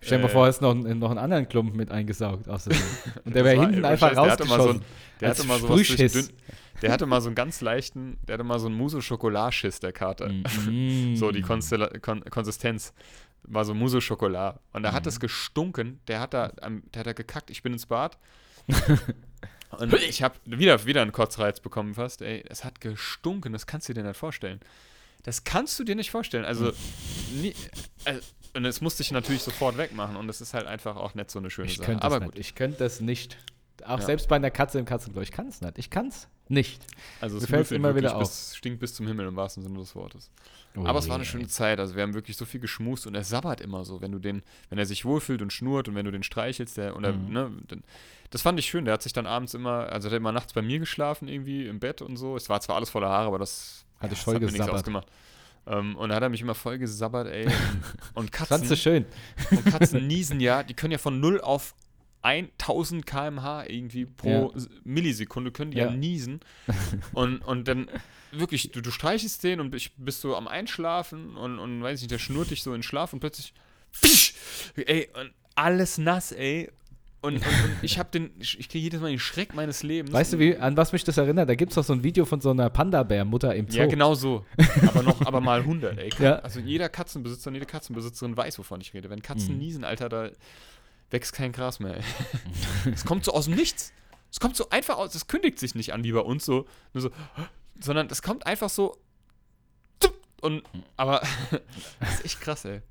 Stell 0.00 0.18
dir 0.18 0.24
mal 0.24 0.28
Äh, 0.28 0.32
vor, 0.32 0.46
hast 0.46 0.60
noch, 0.60 0.70
einen- 0.72 0.98
noch 0.98 1.10
einen 1.10 1.18
anderen 1.18 1.48
Klumpen 1.48 1.76
mit 1.76 1.90
eingesaugt. 1.90 2.48
Aus 2.48 2.64
der 2.64 2.76
und 3.24 3.34
der 3.34 3.44
wäre 3.44 3.56
war- 3.56 3.66
hinten 3.66 3.84
einfach 3.84 4.08
Scheiß, 4.12 4.16
der 4.22 4.30
hatte 4.32 4.44
mal 4.44 4.60
so 4.60 4.68
ein- 4.68 4.76
rausgeschossen. 4.76 4.84
Der 5.20 5.28
hatte 5.30 5.44
mal 5.44 5.58
sowas 5.58 5.70
durch 5.76 5.86
Sprühschiss. 5.88 6.12
dünn, 6.12 6.36
Der 6.84 6.92
hatte 6.92 7.06
mal 7.06 7.20
so 7.20 7.28
einen 7.28 7.34
ganz 7.34 7.60
leichten, 7.60 8.18
der 8.28 8.34
hatte 8.34 8.44
mal 8.44 8.58
so 8.60 8.66
einen 8.66 8.76
Mousse-Schokolad-Schiss, 8.76 9.80
der 9.80 9.92
Kater. 9.92 10.28
Mm. 10.28 11.16
So 11.16 11.30
die 11.32 11.42
Konstella 11.42 11.88
Kon 12.00 12.22
Konsistenz 12.24 12.92
war 13.42 13.64
so 13.64 13.74
Mousse-Schokolad. 13.74 14.60
Und 14.72 14.82
da 14.84 14.90
Mhm. 14.90 14.94
hat 14.94 15.06
es 15.06 15.18
gestunken. 15.20 16.00
Der 16.08 16.20
hat 16.20 16.32
da, 16.34 16.52
am- 16.62 16.82
der 16.92 17.00
hat 17.00 17.06
da 17.06 17.12
gekackt. 17.12 17.50
Ich 17.50 17.62
bin 17.62 17.72
ins 17.72 17.86
Bad. 17.86 18.16
Und 19.78 19.92
ich 19.94 20.22
habe 20.22 20.36
wieder, 20.44 20.86
wieder 20.86 21.02
einen 21.02 21.10
Kotzreiz 21.12 21.58
bekommen 21.60 21.94
fast. 21.94 22.22
Ey, 22.22 22.44
es 22.48 22.64
hat 22.64 22.80
gestunken. 22.80 23.52
Das 23.52 23.66
kannst 23.66 23.88
du 23.88 23.92
dir 23.92 24.04
nicht 24.04 24.16
vorstellen. 24.16 24.60
Das 25.24 25.42
kannst 25.44 25.78
du 25.78 25.84
dir 25.84 25.96
nicht 25.96 26.10
vorstellen. 26.10 26.44
Also, 26.44 26.72
nie, 27.40 27.54
also 28.04 28.20
und 28.54 28.62
das 28.62 28.80
musste 28.80 29.02
ich 29.02 29.10
natürlich 29.10 29.42
sofort 29.42 29.76
wegmachen. 29.78 30.14
Und 30.16 30.28
das 30.28 30.40
ist 30.40 30.54
halt 30.54 30.66
einfach 30.66 30.94
auch 30.96 31.14
nicht 31.14 31.30
so 31.30 31.40
eine 31.40 31.50
schöne 31.50 31.66
Ich 31.68 31.78
Sache. 31.78 32.00
Aber 32.02 32.20
nicht. 32.20 32.26
gut. 32.32 32.38
Ich 32.38 32.54
könnte 32.54 32.78
das 32.78 33.00
nicht. 33.00 33.36
Auch 33.86 34.00
Ja. 34.00 34.06
selbst 34.06 34.28
bei 34.28 34.36
einer 34.36 34.50
Katze 34.50 34.78
im 34.78 34.84
Katzenklo. 34.84 35.20
Ich 35.22 35.30
kann 35.32 35.48
es 35.48 35.60
nicht. 35.60 35.78
Ich 35.78 35.90
kann 35.90 36.08
es 36.08 36.28
nicht. 36.48 36.82
Also 37.20 37.36
es 37.38 37.48
müffelt 37.48 37.72
immer 37.72 37.94
wieder 37.94 38.10
wirklich 38.10 38.28
bis, 38.28 38.56
stinkt 38.56 38.80
bis 38.80 38.94
zum 38.94 39.06
Himmel 39.06 39.26
im 39.26 39.36
wahrsten 39.36 39.62
Sinne 39.62 39.78
des 39.78 39.94
Wortes. 39.94 40.30
Oh 40.76 40.84
Aber 40.86 40.98
es 40.98 41.08
war 41.08 41.16
eine 41.16 41.24
schöne. 41.24 41.46
Zeit. 41.46 41.78
Also 41.80 41.94
wir 41.94 42.02
haben 42.02 42.14
wirklich 42.14 42.36
so 42.36 42.44
viel 42.44 42.60
geschmust 42.60 43.06
und 43.06 43.14
er 43.14 43.24
sabbert 43.24 43.60
immer 43.60 43.84
so, 43.84 44.00
wenn 44.00 44.12
du 44.12 44.18
den, 44.18 44.42
wenn 44.70 44.78
er 44.78 44.86
sich 44.86 45.04
wohlfühlt 45.04 45.40
und 45.42 45.52
schnurrt 45.52 45.88
und 45.88 45.94
wenn 45.94 46.04
du 46.04 46.10
den 46.10 46.22
streichelst, 46.22 46.76
der, 46.76 46.96
oder, 46.96 47.12
Mhm. 47.12 47.32
ne, 47.32 47.50
das 48.30 48.42
fand 48.42 48.58
ich 48.58 48.66
schön. 48.66 48.84
Der 48.84 48.94
hat 48.94 49.02
sich 49.02 49.12
dann 49.12 49.26
abends 49.26 49.54
immer, 49.54 49.86
also 49.90 50.08
der 50.08 50.16
hat 50.16 50.20
immer 50.20 50.32
nachts 50.32 50.52
bei 50.52 50.62
mir 50.62 50.78
geschlafen, 50.80 51.28
irgendwie 51.28 51.66
im 51.66 51.78
Bett 51.78 52.02
und 52.02 52.16
so. 52.16 52.36
Es 52.36 52.48
war 52.48 52.60
zwar 52.60 52.76
alles 52.76 52.90
voller 52.90 53.08
Haare, 53.08 53.28
aber 53.28 53.38
das 53.38 53.84
Hat 54.00 54.10
dich 54.10 54.18
das 54.18 54.24
voll 54.24 54.34
hat 54.34 54.42
mir 54.42 54.50
nichts 54.50 54.68
ausgemacht. 54.68 55.06
Ähm, 55.66 55.96
und 55.96 56.10
da 56.10 56.16
hat 56.16 56.22
er 56.22 56.28
mich 56.28 56.42
immer 56.42 56.54
voll 56.54 56.76
gesabbert, 56.78 57.26
ey. 57.28 57.46
Und, 57.46 57.52
und 58.14 58.36
Fandst 58.36 58.50
Katzen, 58.50 58.68
du 58.68 58.76
schön? 58.76 59.06
und 59.50 59.64
Katzen 59.64 60.06
niesen 60.06 60.40
ja, 60.40 60.62
die 60.62 60.74
können 60.74 60.92
ja 60.92 60.98
von 60.98 61.20
0 61.20 61.40
auf 61.40 61.74
1000 62.24 63.06
km/h 63.06 63.64
irgendwie 63.68 64.06
pro 64.06 64.52
Ja. 64.56 64.62
Millisekunde 64.84 65.52
können 65.52 65.70
die 65.72 65.78
ja, 65.78 65.86
Ja. 65.86 65.90
niesen. 65.92 66.40
Und, 67.12 67.38
und 67.44 67.68
dann 67.68 67.88
wirklich, 68.32 68.72
du, 68.72 68.80
du 68.80 68.90
streichelst 68.90 69.44
den 69.44 69.60
und 69.60 69.70
bist, 69.70 69.90
bist 69.96 70.20
so 70.20 70.34
am 70.36 70.48
Einschlafen 70.48 71.36
und, 71.36 71.60
und 71.60 71.82
weiß 71.82 72.00
nicht, 72.00 72.10
der 72.10 72.18
schnurrt 72.18 72.50
dich 72.50 72.62
so 72.64 72.70
in 72.72 72.78
den 72.78 72.82
Schlaf 72.82 73.12
und 73.12 73.20
plötzlich, 73.20 73.54
pfisch, 73.92 74.34
ey, 74.74 75.08
und 75.20 75.30
alles 75.54 75.98
nass, 75.98 76.32
ey. 76.32 76.70
Und, 77.20 77.36
und, 77.36 77.42
und 77.46 77.76
ich 77.82 77.98
habe 77.98 78.10
den, 78.10 78.32
ich 78.40 78.68
kriege 78.68 78.80
jedes 78.82 79.00
Mal 79.00 79.08
den 79.10 79.18
Schreck 79.20 79.54
meines 79.54 79.82
Lebens. 79.82 80.12
Weißt 80.12 80.32
du, 80.34 80.38
wie, 80.40 80.56
an 80.58 80.76
was 80.76 80.92
mich 80.92 81.04
das 81.04 81.16
erinnert? 81.16 81.48
Da 81.48 81.54
gibt 81.54 81.70
es 81.70 81.76
doch 81.76 81.84
so 81.84 81.92
ein 81.94 82.02
Video 82.02 82.24
von 82.26 82.40
so 82.42 82.50
einer 82.50 82.68
Panda-Bär-Mutter 82.68 83.54
im 83.54 83.70
Zoo. 83.70 83.78
Ja, 83.78 83.86
genau 83.86 84.14
so. 84.14 84.44
aber 84.88 85.02
noch, 85.04 85.24
aber 85.24 85.40
mal 85.40 85.60
100, 85.60 85.96
ey. 85.98 86.10
Ja. 86.18 86.40
Also 86.40 86.58
jeder 86.60 86.88
Katzenbesitzer 86.90 87.48
und 87.48 87.54
jede 87.54 87.64
Katzenbesitzerin 87.66 88.36
weiß, 88.36 88.58
wovon 88.58 88.80
ich 88.82 88.92
rede. 88.94 89.08
Wenn 89.10 89.22
Katzen 89.22 89.52
Mhm. 89.54 89.58
niesen, 89.58 89.84
Alter, 89.84 90.08
da 90.10 90.30
wächst 91.10 91.32
kein 91.32 91.52
Gras 91.52 91.80
mehr, 91.80 91.96
ey. 91.96 92.02
Es 92.92 93.04
kommt 93.04 93.24
so 93.24 93.32
aus 93.32 93.44
dem 93.46 93.54
Nichts. 93.54 93.92
Es 94.30 94.40
kommt 94.40 94.56
so 94.56 94.68
einfach 94.70 94.96
aus, 94.96 95.14
es 95.14 95.26
kündigt 95.26 95.58
sich 95.58 95.74
nicht 95.74 95.92
an 95.92 96.02
wie 96.04 96.12
bei 96.12 96.20
uns 96.20 96.44
so, 96.44 96.66
so, 96.92 97.10
sondern 97.80 98.08
es 98.08 98.20
kommt 98.22 98.46
einfach 98.46 98.68
so 98.68 98.96
und, 100.44 100.62
aber, 100.98 101.22
das 102.00 102.16
ist 102.16 102.24
echt 102.26 102.40
krass, 102.42 102.66
ey. 102.66 102.82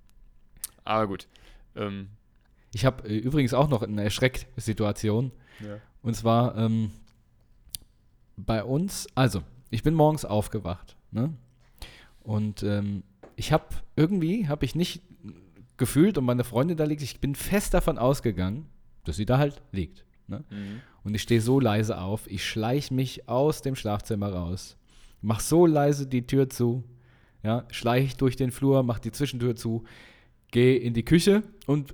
Aber 0.86 1.06
gut. 1.08 1.28
Ähm, 1.76 2.10
Ich 2.74 2.84
habe 2.84 3.08
äh, 3.08 3.16
übrigens 3.16 3.54
auch 3.54 3.68
noch 3.70 3.84
eine 3.84 4.04
Erschrecksituation. 4.04 5.32
ja. 5.60 5.78
Und 6.02 6.16
zwar 6.16 6.58
ähm, 6.58 6.92
bei 8.38 8.64
uns, 8.64 9.08
also 9.14 9.44
ich 9.70 9.84
bin 9.84 9.94
morgens 9.94 10.26
aufgewacht, 10.26 10.96
ne? 11.12 11.32
Und 12.24 12.64
ähm, 12.64 13.04
ich 13.36 13.52
habe 13.54 13.66
irgendwie, 13.96 14.48
habe 14.48 14.66
ich 14.66 14.74
nicht 14.74 15.04
gefühlt 15.84 16.18
und 16.18 16.24
meine 16.24 16.46
Freundin 16.46 16.78
da 16.78 16.86
liegt, 16.86 17.02
ich 17.02 17.20
bin 17.20 17.36
fest 17.36 17.74
davon 17.74 17.98
ausgegangen, 17.98 18.68
dass 19.04 19.18
sie 19.18 19.26
da 19.26 19.38
halt 19.38 19.62
liegt. 19.74 20.06
Ne? 20.28 20.46
Mhm. 20.50 20.80
Und 21.04 21.14
ich 21.14 21.22
stehe 21.22 21.42
so 21.42 21.60
leise 21.60 22.00
auf, 22.00 22.26
ich 22.28 22.48
schleiche 22.48 22.94
mich 22.94 23.28
aus 23.28 23.62
dem 23.62 23.76
Schlafzimmer 23.76 24.32
raus, 24.32 24.78
mach 25.22 25.42
so 25.42 25.66
leise 25.66 26.08
die 26.08 26.26
Tür 26.26 26.50
zu, 26.50 26.86
ja, 27.44 27.66
schleiche 27.70 28.16
durch 28.16 28.38
den 28.38 28.52
Flur, 28.52 28.82
mach 28.84 29.00
die 29.00 29.12
Zwischentür 29.12 29.58
zu, 29.58 29.84
gehe 30.52 30.78
in 30.78 30.94
die 30.94 31.04
Küche 31.04 31.44
und 31.66 31.94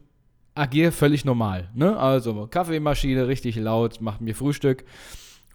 agiere 0.53 0.91
völlig 0.91 1.25
normal. 1.25 1.71
Ne? 1.73 1.97
Also 1.97 2.45
Kaffeemaschine 2.45 3.27
richtig 3.27 3.55
laut, 3.55 4.01
mach 4.01 4.19
mir 4.19 4.35
Frühstück. 4.35 4.85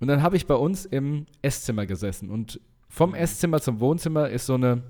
Und 0.01 0.09
dann 0.09 0.23
habe 0.23 0.37
ich 0.37 0.49
bei 0.49 0.57
uns 0.57 0.87
im 0.87 1.27
Esszimmer 1.41 1.87
gesessen 1.87 2.31
und 2.31 2.61
vom 2.89 3.15
Esszimmer 3.15 3.61
zum 3.61 3.79
Wohnzimmer 3.79 4.29
ist 4.29 4.47
so 4.47 4.55
eine, 4.55 4.83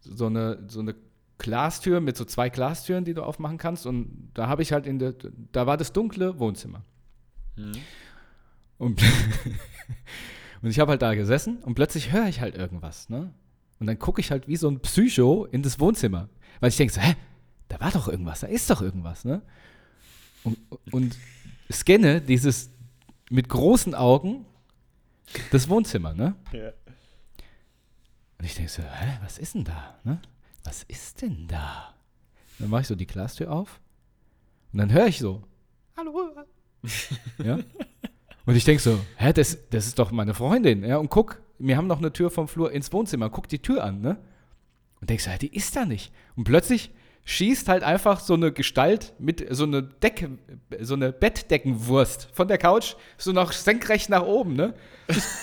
so 0.00 0.26
eine, 0.26 0.64
so 0.66 0.80
eine 0.80 0.96
Glastür 1.42 2.00
mit 2.00 2.16
so 2.16 2.24
zwei 2.24 2.48
Glastüren, 2.48 3.04
die 3.04 3.14
du 3.14 3.22
aufmachen 3.22 3.58
kannst. 3.58 3.84
Und 3.84 4.30
da 4.32 4.46
habe 4.46 4.62
ich 4.62 4.72
halt 4.72 4.86
in 4.86 4.98
der, 5.00 5.14
da 5.50 5.66
war 5.66 5.76
das 5.76 5.92
dunkle 5.92 6.38
Wohnzimmer. 6.38 6.84
Mhm. 7.56 7.72
Und, 8.78 9.02
und 10.62 10.70
ich 10.70 10.78
habe 10.78 10.92
halt 10.92 11.02
da 11.02 11.14
gesessen 11.14 11.58
und 11.58 11.74
plötzlich 11.74 12.12
höre 12.12 12.28
ich 12.28 12.40
halt 12.40 12.54
irgendwas, 12.54 13.08
ne? 13.08 13.34
Und 13.80 13.88
dann 13.88 13.98
gucke 13.98 14.20
ich 14.20 14.30
halt 14.30 14.46
wie 14.46 14.56
so 14.56 14.70
ein 14.70 14.78
Psycho 14.80 15.44
in 15.46 15.62
das 15.62 15.80
Wohnzimmer. 15.80 16.28
Weil 16.60 16.68
ich 16.68 16.76
denke 16.76 16.94
so, 16.94 17.00
hä? 17.00 17.16
Da 17.68 17.80
war 17.80 17.90
doch 17.90 18.06
irgendwas, 18.06 18.40
da 18.40 18.46
ist 18.46 18.70
doch 18.70 18.80
irgendwas, 18.80 19.24
ne? 19.24 19.42
Und, 20.44 20.58
und 20.92 21.16
scanne 21.70 22.20
dieses 22.20 22.70
mit 23.30 23.48
großen 23.48 23.94
Augen 23.96 24.44
das 25.50 25.68
Wohnzimmer, 25.68 26.14
ne? 26.14 26.36
Ja. 26.52 26.70
Und 28.38 28.44
ich 28.44 28.54
denke 28.54 28.70
so, 28.70 28.82
hä, 28.82 29.18
was 29.22 29.38
ist 29.38 29.54
denn 29.54 29.64
da, 29.64 29.98
ne? 30.04 30.20
Was 30.64 30.82
ist 30.84 31.22
denn 31.22 31.46
da? 31.48 31.94
Dann 32.58 32.70
mache 32.70 32.82
ich 32.82 32.86
so 32.86 32.94
die 32.94 33.06
Glastür 33.06 33.50
auf 33.50 33.80
und 34.72 34.78
dann 34.78 34.92
höre 34.92 35.06
ich 35.06 35.18
so, 35.18 35.42
hallo. 35.96 36.30
ja? 37.38 37.58
Und 38.44 38.56
ich 38.56 38.64
denke 38.64 38.82
so, 38.82 38.98
hä, 39.16 39.32
das, 39.32 39.58
das 39.70 39.86
ist 39.86 39.98
doch 39.98 40.10
meine 40.10 40.34
Freundin, 40.34 40.84
ja? 40.84 40.96
Und 40.96 41.10
guck, 41.10 41.40
wir 41.58 41.76
haben 41.76 41.86
noch 41.86 41.98
eine 41.98 42.12
Tür 42.12 42.30
vom 42.30 42.48
Flur 42.48 42.72
ins 42.72 42.92
Wohnzimmer, 42.92 43.30
guck 43.30 43.48
die 43.48 43.60
Tür 43.60 43.84
an, 43.84 44.00
ne? 44.00 44.18
Und 45.00 45.10
denkst 45.10 45.24
so, 45.24 45.30
hä, 45.30 45.38
die 45.38 45.54
ist 45.54 45.76
da 45.76 45.84
nicht. 45.84 46.12
Und 46.36 46.44
plötzlich 46.44 46.92
schießt 47.24 47.68
halt 47.68 47.82
einfach 47.84 48.20
so 48.20 48.34
eine 48.34 48.52
Gestalt 48.52 49.12
mit 49.18 49.46
so 49.54 49.64
eine 49.64 49.82
Decke, 49.82 50.30
so 50.80 50.94
eine 50.94 51.12
Bettdeckenwurst 51.12 52.28
von 52.32 52.48
der 52.48 52.58
Couch 52.58 52.94
so 53.16 53.32
noch 53.32 53.52
senkrecht 53.52 54.08
nach 54.10 54.22
oben, 54.22 54.54
ne? 54.54 54.74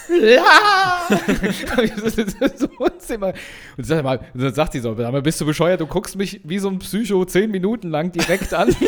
Ja! 0.10 1.08
das 1.10 2.70
Wohnzimmer. 2.78 3.34
Und, 3.78 3.86
sag 3.86 4.04
mal, 4.04 4.20
und 4.34 4.42
dann 4.42 4.54
sagt 4.54 4.74
sie 4.74 4.80
so, 4.80 4.94
mal, 4.94 5.22
bist 5.22 5.40
du 5.40 5.46
bescheuert, 5.46 5.80
du 5.80 5.88
guckst 5.88 6.16
mich 6.16 6.42
wie 6.44 6.60
so 6.60 6.70
ein 6.70 6.80
Psycho 6.80 7.24
zehn 7.26 7.52
Minuten 7.52 7.90
lang 7.90 8.12
direkt 8.12 8.54
an. 8.54 8.76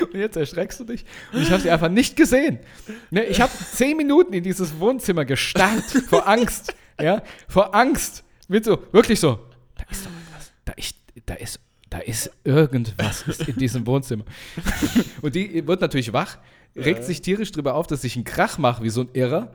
Und 0.00 0.18
jetzt 0.18 0.36
erschreckst 0.36 0.80
du 0.80 0.84
dich. 0.84 1.04
Und 1.32 1.42
ich 1.42 1.50
habe 1.50 1.60
sie 1.60 1.70
einfach 1.70 1.90
nicht 1.90 2.16
gesehen. 2.16 2.58
Ne, 3.10 3.24
ich 3.24 3.40
habe 3.40 3.52
zehn 3.52 3.96
Minuten 3.96 4.32
in 4.32 4.42
dieses 4.42 4.78
Wohnzimmer 4.80 5.24
gestarrt 5.24 5.84
vor 6.08 6.26
Angst. 6.26 6.74
Ja, 7.00 7.22
vor 7.48 7.74
Angst. 7.74 8.24
Mit 8.48 8.64
so, 8.64 8.82
wirklich 8.92 9.20
so, 9.20 9.38
da 9.76 9.84
ist 9.90 10.04
doch 10.04 10.10
irgendwas. 10.10 10.52
Da 11.26 11.34
ist, 11.34 11.60
da 11.90 11.98
ist, 11.98 12.30
irgendwas 12.44 13.22
ist 13.26 13.48
in 13.48 13.56
diesem 13.56 13.86
Wohnzimmer. 13.86 14.24
Und 15.22 15.34
die 15.34 15.66
wird 15.66 15.80
natürlich 15.80 16.12
wach, 16.12 16.38
regt 16.76 17.04
sich 17.04 17.20
tierisch 17.20 17.50
drüber 17.52 17.74
auf, 17.74 17.86
dass 17.86 18.04
ich 18.04 18.16
einen 18.16 18.24
Krach 18.24 18.58
mache 18.58 18.82
wie 18.84 18.90
so 18.90 19.02
ein 19.02 19.08
Irrer. 19.12 19.52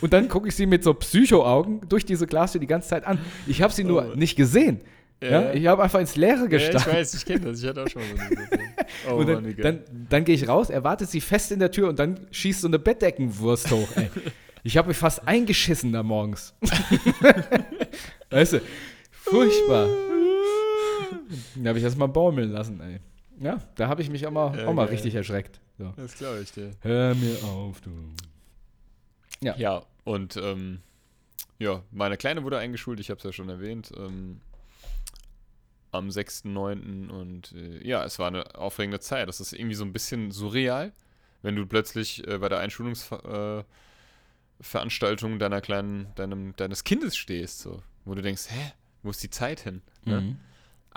Und 0.00 0.12
dann 0.12 0.28
gucke 0.28 0.48
ich 0.48 0.56
sie 0.56 0.66
mit 0.66 0.82
so 0.84 0.92
Psycho-Augen 0.94 1.82
durch 1.88 2.04
diese 2.04 2.26
Glastür 2.26 2.60
die 2.60 2.66
ganze 2.66 2.88
Zeit 2.88 3.04
an. 3.06 3.18
Ich 3.46 3.62
habe 3.62 3.72
sie 3.72 3.84
nur 3.84 4.10
Oh. 4.12 4.16
nicht 4.16 4.36
gesehen. 4.36 4.80
Ja, 5.20 5.30
Ja. 5.42 5.52
ich 5.52 5.66
habe 5.66 5.82
einfach 5.82 5.98
ins 5.98 6.14
Leere 6.16 6.48
Ja, 6.50 6.58
ich 6.58 6.86
weiß, 6.86 7.14
ich 7.14 7.24
kenne 7.24 7.40
das. 7.46 7.60
Ich 7.60 7.68
hatte 7.68 7.82
auch 7.84 7.88
schon 7.88 8.02
mal 8.02 8.28
so 8.28 8.36
eine. 8.36 8.48
Oh 9.10 9.14
und 9.14 9.26
dann, 9.28 9.56
dann, 9.56 9.80
dann 10.08 10.24
gehe 10.24 10.34
ich 10.34 10.48
raus, 10.48 10.70
er 10.70 10.82
wartet 10.84 11.10
sie 11.10 11.20
fest 11.20 11.52
in 11.52 11.58
der 11.60 11.70
Tür 11.70 11.88
und 11.88 11.98
dann 11.98 12.18
schießt 12.30 12.60
so 12.62 12.68
eine 12.68 12.78
Bettdeckenwurst 12.78 13.70
hoch, 13.70 13.88
ey. 13.96 14.10
Ich 14.64 14.76
habe 14.76 14.88
mich 14.88 14.96
fast 14.96 15.26
eingeschissen 15.26 15.92
da 15.92 16.02
morgens. 16.02 16.52
weißt 18.30 18.54
du, 18.54 18.60
furchtbar. 19.12 19.88
Da 21.56 21.68
habe 21.70 21.78
ich 21.78 21.84
erst 21.84 21.98
mal 21.98 22.06
baumeln 22.06 22.50
lassen, 22.52 22.80
ey. 22.80 23.00
Ja, 23.40 23.58
da 23.76 23.88
habe 23.88 24.02
ich 24.02 24.10
mich 24.10 24.26
auch 24.26 24.30
mal, 24.32 24.56
Ja, 24.58 24.66
auch 24.66 24.72
mal 24.74 24.84
geil. 24.86 24.94
richtig 24.94 25.14
erschreckt. 25.14 25.60
So. 25.78 25.92
Das 25.96 26.16
glaube 26.16 26.40
ich 26.42 26.50
dir. 26.52 26.72
Hör 26.80 27.14
mir 27.14 27.42
auf, 27.44 27.80
du. 27.80 27.90
Ja. 29.40 29.56
Ja, 29.56 29.82
und 30.04 30.36
ähm, 30.36 30.80
ja, 31.58 31.82
meine 31.92 32.16
Kleine 32.16 32.42
wurde 32.42 32.58
eingeschult, 32.58 32.98
ich 33.00 33.10
habe 33.10 33.18
es 33.18 33.24
ja 33.24 33.32
schon 33.32 33.48
erwähnt, 33.48 33.92
ähm, 33.96 34.40
am 35.92 36.08
6.9. 36.08 37.08
Und 37.08 37.52
äh, 37.52 37.86
ja, 37.86 38.04
es 38.04 38.18
war 38.18 38.26
eine 38.28 38.54
aufregende 38.56 38.98
Zeit. 39.00 39.28
Das 39.28 39.40
ist 39.40 39.52
irgendwie 39.52 39.74
so 39.76 39.84
ein 39.84 39.92
bisschen 39.92 40.30
surreal, 40.32 40.92
wenn 41.42 41.54
du 41.54 41.64
plötzlich 41.66 42.26
äh, 42.26 42.38
bei 42.38 42.48
der 42.48 42.58
Einschulungsveranstaltung 42.58 43.66
äh, 45.34 45.38
deiner 45.38 45.60
kleinen, 45.60 46.08
deinem, 46.16 46.54
deines 46.56 46.82
Kindes 46.84 47.16
stehst, 47.16 47.60
so, 47.60 47.82
wo 48.04 48.14
du 48.14 48.22
denkst, 48.22 48.46
hä, 48.48 48.72
wo 49.04 49.10
ist 49.10 49.22
die 49.22 49.30
Zeit 49.30 49.60
hin? 49.60 49.82
Ne? 50.04 50.36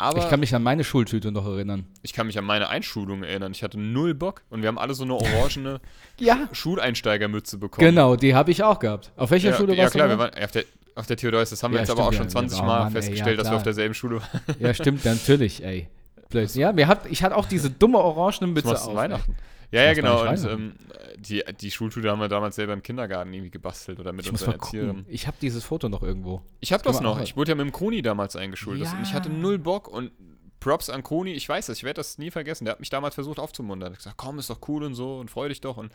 Aber 0.02 0.20
Ich 0.20 0.30
kann 0.30 0.40
mich 0.40 0.54
an 0.56 0.64
meine 0.64 0.84
Schultüte 0.84 1.32
noch 1.32 1.46
erinnern. 1.46 1.86
ich 2.02 2.14
kann 2.14 2.28
mich 2.28 2.38
an 2.38 2.46
meine 2.46 2.70
Einschulung 2.70 3.24
erinnern. 3.24 3.52
Ich 3.54 3.64
hatte 3.64 3.80
null 3.80 4.14
Bock 4.14 4.42
und 4.50 4.62
wir 4.62 4.68
haben 4.68 4.78
alle 4.80 4.94
so 4.94 5.04
eine 5.04 5.14
orangene 5.14 5.80
Ja. 6.20 6.50
Schuleinsteigermütze 6.52 7.58
bekommen. 7.58 7.86
Genau, 7.88 8.16
die 8.16 8.34
habe 8.36 8.52
ich 8.52 8.64
auch 8.64 8.80
gehabt. 8.80 9.12
Auf 9.16 9.32
welcher 9.32 9.52
ja, 9.52 9.56
Schule 9.58 9.76
ja 9.76 9.84
warst 9.84 9.96
klar, 9.96 10.08
du? 10.08 10.14
wir 10.14 10.18
noch? 10.18 10.24
waren 10.32 10.38
ja, 10.40 10.46
auf 10.46 10.52
der, 10.52 10.64
auf 10.96 11.08
der 11.08 11.18
Theodorus, 11.18 11.50
das 11.52 11.62
haben 11.64 11.72
wir 11.72 11.78
Ja, 11.78 11.82
jetzt 11.84 11.92
aber 11.92 12.04
auch 12.08 12.14
schon 12.14 12.24
ja. 12.24 12.30
20 12.30 12.60
Oh 12.60 12.64
Mal 12.64 12.80
Mann, 12.80 12.88
ey, 12.88 12.94
festgestellt, 12.94 13.38
ja, 13.38 13.44
dass 13.44 13.52
wir 13.52 13.56
auf 13.58 13.62
klar. 13.64 13.74
derselben 13.74 13.94
Schule 13.94 14.22
waren. 14.22 14.42
Ja, 14.60 14.74
stimmt, 14.74 15.06
natürlich, 15.06 15.64
ey. 15.64 15.88
Blöd. 16.30 16.54
Ja, 16.56 16.76
wir 16.76 16.88
habt, 16.88 17.12
ich 17.12 17.24
hatte 17.24 17.36
auch 17.36 17.46
diese 17.46 17.70
dumme 17.70 17.98
orangene 18.00 18.54
Das 18.54 18.64
Mütze 18.66 18.84
du 18.86 18.90
auf. 18.92 18.96
Weihnachten. 18.96 19.36
Ja, 19.72 19.84
ja, 19.84 19.94
genau. 19.94 20.28
Und 20.28 20.46
ähm, 20.46 20.74
die, 21.18 21.44
die 21.62 21.72
Schultüte 21.72 22.10
haben 22.12 22.20
wir 22.20 22.28
damals 22.28 22.56
selber 22.58 22.74
im 22.74 22.82
Kindergarten 22.84 23.34
irgendwie 23.34 23.52
gebastelt 23.52 24.00
oder 24.00 24.12
mit 24.12 24.26
Ich 24.26 24.32
muss 24.32 24.42
unseren 24.42 24.60
Erzieherinnen. 24.60 25.06
Ich 25.08 25.28
habe 25.28 25.38
dieses 25.42 25.64
Foto 25.64 25.88
noch 25.90 26.04
irgendwo. 26.04 26.42
Ich 26.60 26.74
habe 26.74 26.84
das 26.84 26.96
man 26.96 27.04
noch. 27.04 27.18
auch- 27.20 27.24
Ich 27.24 27.38
wurde 27.38 27.52
ja 27.52 27.56
mit 27.56 27.66
dem 27.66 27.72
Kroni 27.72 28.02
damals 28.02 28.36
eingeschult. 28.36 28.82
Das- 28.82 28.92
Und 28.94 29.02
ich 29.04 29.14
hatte 29.14 29.30
Ja. 29.30 29.36
null 29.36 29.58
Bock 29.60 29.88
und 29.88 30.12
Props 30.60 30.90
an 30.92 31.02
Kroni. 31.02 31.32
Ich 31.34 31.48
weiß 31.50 31.66
das, 31.68 31.78
ich 31.78 31.84
werde 31.84 31.96
das 32.00 32.18
nie 32.20 32.30
vergessen. 32.30 32.66
Der 32.66 32.74
hat 32.74 32.80
mich 32.82 32.90
damals 32.92 33.16
versucht 33.16 33.40
aufzumuntern. 33.40 33.88
Er 33.88 33.92
hat 33.94 33.98
gesagt, 33.98 34.18
komm, 34.18 34.38
ist 34.40 34.50
doch 34.50 34.60
cool 34.68 34.84
und 34.84 34.94
so 34.94 35.18
und 35.18 35.32
freu 35.32 35.48
dich 35.48 35.60
doch. 35.62 35.78
Und, 35.78 35.92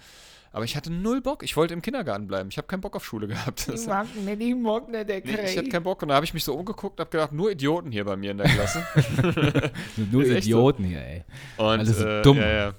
aber 0.50 0.64
ich 0.64 0.74
hatte 0.74 0.90
null 0.92 1.20
Bock. 1.20 1.44
Ich 1.44 1.56
wollte 1.56 1.72
im 1.74 1.82
Kindergarten 1.82 2.26
bleiben. 2.26 2.48
Ich 2.48 2.56
habe 2.58 2.66
keinen 2.66 2.80
Bock 2.80 2.96
auf 2.96 3.04
Schule 3.04 3.26
gehabt. 3.28 3.68
Das, 3.68 3.86
mag 3.86 4.06
nicht, 4.16 4.40
ich 4.40 4.54
mag 4.56 4.88
nicht, 4.88 5.08
der 5.08 5.20
nee, 5.24 5.50
ich 5.50 5.56
hatte 5.58 5.68
keinen 5.68 5.84
Bock. 5.84 6.02
Und 6.02 6.08
da 6.08 6.14
habe 6.16 6.24
ich 6.24 6.34
mich 6.34 6.42
so 6.42 6.54
umgeguckt 6.54 6.98
und 6.98 7.00
habe 7.04 7.10
gedacht, 7.10 7.32
nur 7.32 7.50
Idioten 7.52 7.92
hier 7.92 8.04
bei 8.06 8.16
mir 8.16 8.32
in 8.32 8.38
der 8.38 8.48
Klasse. 8.48 8.84
Nur 10.10 10.22
echt 10.24 10.30
so. 10.32 10.36
Idioten 10.38 10.84
hier, 10.84 11.00
ey. 11.00 11.24
Und, 11.58 11.64
Alle 11.66 11.84
so 11.86 12.04
äh, 12.04 12.22
dumm. 12.22 12.38
Ja, 12.38 12.48
ja. 12.48 12.74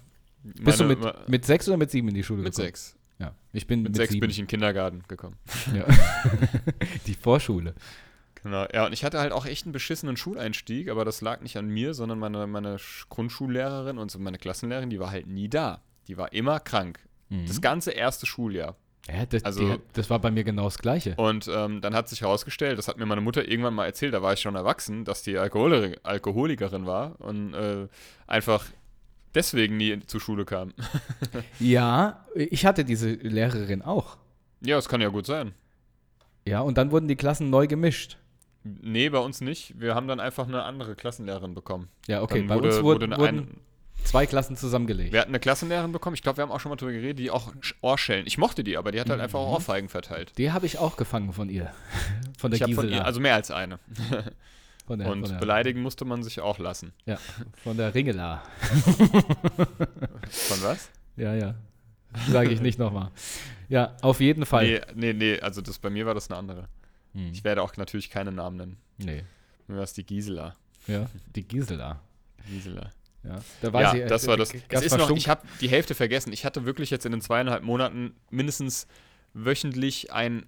Bist 0.61 0.79
Meine- 0.79 0.95
du 0.95 1.05
mit, 1.07 1.29
mit 1.29 1.45
sechs 1.45 1.67
oder 1.67 1.77
mit 1.77 1.91
sieben 1.91 2.07
in 2.09 2.15
die 2.15 2.23
Schule 2.23 2.41
mit 2.43 2.53
gekommen? 2.53 2.67
sechs. 2.67 2.95
Ja, 3.19 3.33
ich 3.51 3.65
bin 3.67 3.81
Mit, 3.81 3.89
mit, 3.91 3.95
sechs 3.97 4.11
sieben. 4.11 4.21
bin 4.21 4.29
ich 4.29 4.37
in 4.39 4.43
den 4.45 4.49
Kindergarten 4.49 5.03
gekommen. 5.07 5.37
Ja. 5.73 5.85
die 7.07 7.13
Vorschule. 7.15 7.73
Genau, 8.43 8.65
ja, 8.73 8.85
und 8.85 8.93
ich 8.93 9.03
hatte 9.03 9.19
halt 9.19 9.31
auch 9.31 9.45
echt 9.45 9.65
einen 9.65 9.73
beschissenen 9.73 10.15
Schuleinstieg, 10.15 10.89
aber 10.89 11.03
das 11.03 11.21
lag 11.21 11.41
nicht 11.41 11.57
an 11.57 11.67
mir, 11.67 11.93
sondern 11.93 12.19
meine, 12.19 12.45
meine 12.47 12.77
Sch- 12.77 13.05
Grundschullehrerin 13.09 13.97
und 13.97 14.11
so 14.11 14.19
meine 14.19 14.37
Klassenlehrerin, 14.37 14.89
die 14.91 14.99
war 14.99 15.09
halt 15.11 15.27
nie 15.27 15.49
da. 15.49 15.81
Die 16.07 16.17
war 16.17 16.31
immer 16.33 16.59
krank. 16.59 16.99
Das 17.47 17.59
ganze 17.59 17.91
erste 17.91 18.25
Schuljahr. 18.25 18.77
Ja, 19.09 19.25
das, 19.25 19.43
Also- 19.43 19.75
die, 19.77 19.81
das 19.93 20.09
war 20.09 20.19
bei 20.19 20.31
mir 20.31 20.43
genau 20.43 20.65
das 20.65 20.77
Gleiche. 20.77 21.15
Und 21.15 21.49
ähm, 21.53 21.81
dann 21.81 21.93
hat 21.95 22.07
sich 22.07 22.21
herausgestellt, 22.21 22.77
das 22.77 22.87
hat 22.87 22.97
mir 22.97 23.05
meine 23.05 23.21
Mutter 23.21 23.45
irgendwann 23.47 23.73
mal 23.73 23.85
erzählt, 23.85 24.13
da 24.13 24.21
war 24.21 24.33
ich 24.33 24.39
schon 24.39 24.55
erwachsen, 24.55 25.03
dass 25.03 25.23
die 25.23 25.37
Alkoholi 25.37 25.95
Alkoholikerin 26.03 26.85
war 26.85 27.19
und 27.19 27.53
äh, 27.53 27.87
einfach 28.27 28.65
deswegen 29.38 29.77
nie 29.77 29.99
zur 30.07 30.19
Schule 30.19 30.43
kam. 30.45 30.73
Ja, 31.59 32.25
ich 32.35 32.65
hatte 32.65 32.83
diese 32.83 33.09
Lehrerin 33.11 33.81
auch. 33.81 34.17
ja, 34.61 34.75
das 34.75 34.89
kann 34.89 34.99
ja 35.01 35.09
gut 35.09 35.25
sein. 35.25 35.53
Ja, 36.45 36.61
und 36.61 36.77
dann 36.77 36.91
wurden 36.91 37.07
die 37.07 37.15
Klassen 37.15 37.49
neu 37.49 37.67
gemischt. 37.67 38.17
Nee, 38.63 39.09
bei 39.09 39.19
uns 39.19 39.39
nicht. 39.41 39.79
Wir 39.79 39.95
haben 39.95 40.07
dann 40.07 40.19
einfach 40.19 40.47
eine 40.47 40.63
andere 40.63 40.95
Klassenlehrerin 40.95 41.53
bekommen. 41.53 41.88
Ja, 42.07 42.21
okay, 42.21 42.39
dann 42.39 42.47
bei 42.47 42.55
wurde, 42.55 42.67
uns 42.69 42.83
wurde 42.83 43.01
wurden, 43.01 43.13
eine 43.13 43.21
wurden 43.21 43.61
Zwei 44.03 44.25
Klassen 44.25 44.55
zusammengelegt. 44.55 45.11
Wir 45.11 45.19
hatten 45.19 45.31
eine 45.31 45.39
Klassenlehrerin 45.39 45.91
bekommen, 45.91 46.13
ich 46.13 46.21
glaube, 46.21 46.38
wir 46.38 46.43
haben 46.43 46.51
auch 46.51 46.59
schon 46.61 46.69
mal 46.69 46.75
drüber 46.77 46.93
geredet, 46.93 47.19
die 47.19 47.29
auch 47.29 47.51
Ohrschellen. 47.81 48.25
Ich 48.25 48.38
mochte 48.38 48.63
die, 48.63 48.77
aber 48.77 48.91
die 48.91 49.01
hat 49.01 49.09
halt 49.09 49.19
einfach 49.19 49.39
auch 49.39 49.55
Ohrfeigen 49.55 49.89
verteilt. 49.89 50.31
Die 50.38 50.51
habe 50.51 50.65
ich 50.65 50.77
auch 50.77 50.95
gefangen 50.95 51.33
von 51.33 51.49
ihr. 51.49 51.71
Von 52.38 52.51
der 52.51 52.57
Ich 52.57 52.61
habe 52.63 52.73
von 52.73 52.83
Gisela. 52.85 53.01
ihr, 53.01 53.05
also 53.05 53.19
mehr 53.19 53.33
als 53.35 53.49
eine. 53.51 53.79
von 54.88 54.99
der, 54.99 55.09
Und 55.09 55.21
von 55.21 55.31
der, 55.31 55.38
beleidigen 55.39 55.81
musste 55.81 56.05
man 56.05 56.23
sich 56.23 56.39
auch 56.39 56.59
lassen. 56.59 56.93
Ja, 57.05 57.17
von 57.61 57.75
der 57.75 57.93
Ringela. 57.93 58.41
Von 60.29 60.63
was? 60.63 60.89
Ja, 61.17 61.35
ja. 61.35 61.55
Sage 62.29 62.51
ich 62.51 62.61
nicht 62.61 62.79
nochmal. 62.79 63.11
Ja, 63.67 63.97
auf 64.01 64.21
jeden 64.21 64.45
Fall. 64.45 64.65
Nee, 64.95 65.11
nee, 65.11 65.13
nee, 65.13 65.39
also 65.41 65.61
das, 65.61 65.77
bei 65.79 65.89
mir 65.89 66.05
war 66.05 66.13
das 66.13 66.29
eine 66.29 66.38
andere. 66.38 66.69
Hm. 67.13 67.31
Ich 67.33 67.43
werde 67.43 67.61
auch 67.61 67.75
natürlich 67.75 68.09
keine 68.09 68.31
Namen 68.31 68.57
nennen. 68.57 68.77
Nee. 68.97 69.23
Mir 69.67 69.77
war 69.77 69.83
es 69.83 69.93
die 69.93 70.05
Gisela. 70.05 70.55
Ja, 70.88 71.09
die 71.35 71.45
Gisela. 71.45 72.01
Gisela. 72.49 72.91
Ja, 73.23 73.41
da 73.61 73.81
ja, 73.81 73.93
ich, 73.93 74.01
äh, 74.01 74.07
das 74.07 74.25
war 74.27 74.38
das. 74.38 74.53
Es 74.69 74.83
ist 74.83 74.97
noch, 74.97 75.11
ich 75.11 75.27
habe 75.27 75.45
die 75.59 75.67
Hälfte 75.67 75.95
vergessen. 75.95 76.31
Ich 76.31 76.45
hatte 76.45 76.63
wirklich 76.63 76.91
jetzt 76.91 77.05
in 77.05 77.11
den 77.11 77.19
zweieinhalb 77.19 77.63
Monaten 77.63 78.15
mindestens 78.29 78.88
wöchentlich 79.33 80.13
einen 80.13 80.45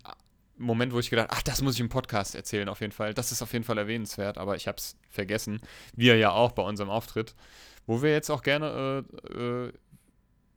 Moment, 0.60 0.94
wo 0.94 1.00
ich 1.00 1.10
gedacht 1.10 1.30
ach, 1.32 1.42
das 1.42 1.62
muss 1.62 1.76
ich 1.76 1.80
im 1.80 1.90
Podcast 1.90 2.36
erzählen, 2.36 2.70
auf 2.70 2.82
jeden 2.82 2.92
Fall. 2.94 3.14
Das 3.14 3.32
ist 3.32 3.42
auf 3.42 3.52
jeden 3.54 3.66
Fall 3.66 3.78
erwähnenswert, 3.78 4.38
aber 4.38 4.56
ich 4.56 4.68
habe 4.68 4.78
es 4.78 4.96
vergessen. 5.10 5.60
Wir 5.96 6.18
ja 6.18 6.32
auch 6.32 6.52
bei 6.52 6.62
unserem 6.64 6.90
Auftritt, 6.90 7.36
wo 7.88 8.02
wir 8.02 8.12
jetzt 8.12 8.30
auch 8.30 8.44
gerne 8.44 9.04
äh, 9.30 9.34
äh, 9.34 9.74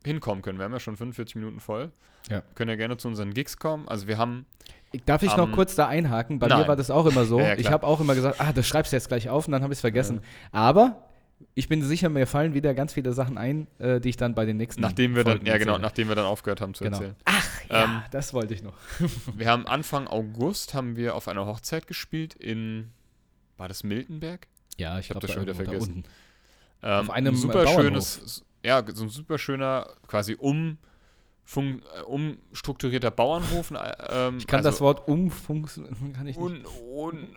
hinkommen 0.05 0.41
können. 0.41 0.59
Wir 0.59 0.65
haben 0.65 0.73
ja 0.73 0.79
schon 0.79 0.97
45 0.97 1.35
Minuten 1.35 1.59
voll. 1.59 1.91
Ja. 2.29 2.41
Können 2.55 2.69
ja 2.69 2.75
gerne 2.75 2.97
zu 2.97 3.07
unseren 3.07 3.33
Gigs 3.33 3.57
kommen. 3.57 3.87
Also 3.87 4.07
wir 4.07 4.17
haben 4.17 4.45
Darf 5.05 5.23
ich 5.23 5.35
noch 5.35 5.45
Am- 5.45 5.51
kurz 5.53 5.73
da 5.75 5.87
einhaken? 5.87 6.37
Bei 6.37 6.47
Nein. 6.47 6.59
mir 6.59 6.67
war 6.67 6.75
das 6.75 6.91
auch 6.91 7.05
immer 7.07 7.25
so. 7.25 7.39
Ja, 7.39 7.47
ja, 7.47 7.57
ich 7.57 7.71
habe 7.71 7.85
auch 7.87 7.99
immer 7.99 8.13
gesagt, 8.13 8.39
ah, 8.39 8.53
das 8.53 8.67
schreibst 8.67 8.91
du 8.91 8.95
jetzt 8.95 9.07
gleich 9.07 9.27
auf 9.29 9.47
und 9.47 9.51
dann 9.51 9.63
habe 9.63 9.73
ich 9.73 9.77
es 9.77 9.81
vergessen. 9.81 10.21
Aber 10.51 11.09
ich 11.53 11.69
bin 11.69 11.81
sicher, 11.81 12.09
mir 12.09 12.27
fallen 12.27 12.53
wieder 12.53 12.73
ganz 12.73 12.93
viele 12.93 13.13
Sachen 13.13 13.37
ein, 13.37 13.67
äh, 13.79 13.99
die 13.99 14.09
ich 14.09 14.17
dann 14.17 14.35
bei 14.35 14.45
den 14.45 14.57
nächsten 14.57 14.81
Nachdem 14.81 15.15
wir 15.15 15.23
dann, 15.23 15.45
ja 15.45 15.57
genau, 15.57 15.73
erzähle. 15.73 15.81
nachdem 15.81 16.07
wir 16.09 16.15
dann 16.15 16.25
aufgehört 16.25 16.61
haben 16.61 16.73
zu 16.73 16.83
Genau. 16.83 16.97
erzählen. 16.97 17.15
Ach, 17.25 17.47
ja, 17.69 17.83
Ähm, 17.83 18.01
das 18.11 18.33
wollte 18.33 18.53
ich 18.53 18.61
noch. 18.63 18.73
Wir 19.35 19.47
haben 19.49 19.65
Anfang 19.67 20.07
August 20.07 20.73
haben 20.73 20.95
wir 20.95 21.15
auf 21.15 21.27
einer 21.27 21.45
Hochzeit 21.45 21.87
gespielt 21.87 22.33
in, 22.35 22.91
war 23.57 23.67
das 23.67 23.83
Miltenberg? 23.83 24.47
Ja, 24.77 24.99
ich, 24.99 25.09
hab 25.09 25.13
glaub, 25.13 25.21
das 25.21 25.29
da 25.29 25.33
schon 25.35 25.43
wieder 25.43 25.55
vergessen. 25.55 26.03
Ähm, 26.83 26.89
Auf 27.01 27.09
einem, 27.11 27.33
ein 27.33 27.33
äh, 27.35 27.37
super 27.37 27.63
Bauernhof. 27.63 27.81
schönes, 27.83 28.45
ja, 28.65 28.83
so 28.93 29.03
ein 29.05 29.09
super 29.09 29.37
schöner, 29.37 29.87
quasi 30.07 30.35
um, 30.37 30.77
umstrukturierter 32.05 33.11
Bauernhof. 33.11 33.71
Ähm, 34.09 34.37
Ich 34.37 34.47
kann 34.47 34.59
also 34.59 34.69
das 34.69 34.81
Wort 34.81 35.07
umfunktionieren, 35.07 36.13
kann 36.13 36.27
ich 36.27 36.37
nicht. 36.37 36.43
un, 36.45 36.65
un, 36.89 37.27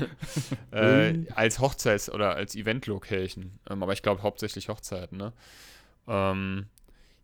äh, 0.70 1.10
Un- 1.14 1.26
als 1.34 1.58
Hochzeits- 1.60 2.10
oder 2.10 2.34
als 2.36 2.54
Event-Location. 2.54 3.58
Ähm, 3.68 3.82
aber 3.82 3.92
ich 3.92 4.02
glaube 4.02 4.22
hauptsächlich 4.22 4.68
Hochzeiten, 4.68 5.18
ne? 5.18 5.32
Ähm, 6.06 6.66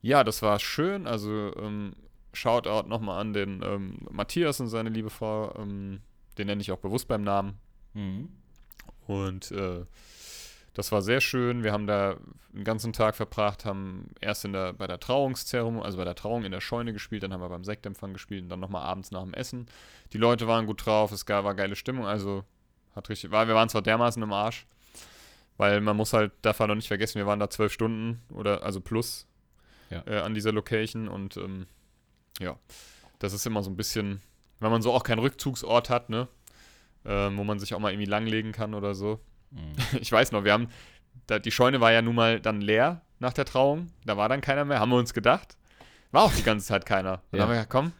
ja, 0.02 0.24
das 0.24 0.42
war 0.42 0.58
schön. 0.58 1.06
Also 1.06 1.52
ähm, 1.56 1.94
Shoutout 2.32 2.88
nochmal 2.88 3.20
an 3.20 3.32
den 3.32 3.62
ähm, 3.64 3.98
Matthias 4.10 4.60
und 4.60 4.68
seine 4.68 4.90
liebe 4.90 5.10
Frau. 5.10 5.54
Ähm, 5.58 6.00
den 6.38 6.46
nenne 6.48 6.60
ich 6.60 6.70
auch 6.70 6.78
bewusst 6.78 7.08
beim 7.08 7.22
Namen. 7.22 7.58
Mhm. 7.94 8.28
Und 9.06 9.50
äh, 9.52 9.84
das 10.76 10.92
war 10.92 11.00
sehr 11.00 11.22
schön. 11.22 11.64
Wir 11.64 11.72
haben 11.72 11.86
da 11.86 12.18
einen 12.54 12.64
ganzen 12.64 12.92
Tag 12.92 13.16
verbracht, 13.16 13.64
haben 13.64 14.10
erst 14.20 14.44
in 14.44 14.52
der, 14.52 14.74
bei 14.74 14.86
der 14.86 15.00
Trauungszeremonie, 15.00 15.82
also 15.82 15.96
bei 15.96 16.04
der 16.04 16.14
Trauung 16.14 16.44
in 16.44 16.52
der 16.52 16.60
Scheune 16.60 16.92
gespielt, 16.92 17.22
dann 17.22 17.32
haben 17.32 17.40
wir 17.40 17.48
beim 17.48 17.64
Sektempfang 17.64 18.12
gespielt 18.12 18.42
und 18.42 18.50
dann 18.50 18.60
nochmal 18.60 18.82
abends 18.82 19.10
nach 19.10 19.22
dem 19.22 19.32
Essen. 19.32 19.66
Die 20.12 20.18
Leute 20.18 20.46
waren 20.46 20.66
gut 20.66 20.84
drauf, 20.84 21.12
es 21.12 21.24
gab, 21.24 21.44
war 21.44 21.54
geile 21.54 21.76
Stimmung, 21.76 22.04
also 22.06 22.44
hat 22.94 23.08
richtig, 23.08 23.30
war, 23.30 23.48
wir 23.48 23.54
waren 23.54 23.70
zwar 23.70 23.80
dermaßen 23.80 24.22
im 24.22 24.30
Arsch, 24.34 24.66
weil 25.56 25.80
man 25.80 25.96
muss 25.96 26.12
halt 26.12 26.32
davon 26.42 26.68
noch 26.68 26.74
nicht 26.74 26.88
vergessen, 26.88 27.16
wir 27.16 27.26
waren 27.26 27.40
da 27.40 27.48
zwölf 27.48 27.72
Stunden 27.72 28.20
oder 28.28 28.62
also 28.62 28.82
plus 28.82 29.26
Ja. 29.88 30.02
äh, 30.06 30.18
an 30.18 30.34
dieser 30.34 30.52
Location 30.52 31.08
und 31.08 31.38
ähm, 31.38 31.66
ja, 32.38 32.54
das 33.18 33.32
ist 33.32 33.46
immer 33.46 33.62
so 33.62 33.70
ein 33.70 33.76
bisschen, 33.78 34.20
wenn 34.60 34.70
man 34.70 34.82
so 34.82 34.92
auch 34.92 35.04
keinen 35.04 35.20
Rückzugsort 35.20 35.88
hat, 35.88 36.10
ne, 36.10 36.28
ähm, 37.06 37.38
wo 37.38 37.44
man 37.44 37.58
sich 37.58 37.72
auch 37.72 37.78
mal 37.78 37.92
irgendwie 37.92 38.10
langlegen 38.10 38.52
kann 38.52 38.74
oder 38.74 38.94
so. 38.94 39.20
Mhm. 39.50 39.72
Ich 40.00 40.10
weiß 40.12 40.32
noch, 40.32 40.44
wir 40.44 40.52
haben, 40.52 40.68
da, 41.26 41.38
die 41.38 41.50
Scheune 41.50 41.80
war 41.80 41.92
ja 41.92 42.02
nun 42.02 42.14
mal 42.14 42.40
dann 42.40 42.60
leer 42.60 43.02
nach 43.18 43.32
der 43.32 43.44
Trauung. 43.44 43.88
Da 44.04 44.16
war 44.16 44.28
dann 44.28 44.40
keiner 44.40 44.64
mehr, 44.64 44.80
haben 44.80 44.90
wir 44.90 44.96
uns 44.98 45.14
gedacht. 45.14 45.56
War 46.12 46.22
auch 46.24 46.32
die 46.32 46.42
ganze 46.42 46.66
Zeit 46.66 46.86
keiner. 46.86 47.22
Dann 47.30 47.38
Ja. 47.38 47.42
haben 47.44 47.50
wir 47.50 47.54
gesagt, 47.54 47.70
komm, 47.70 47.92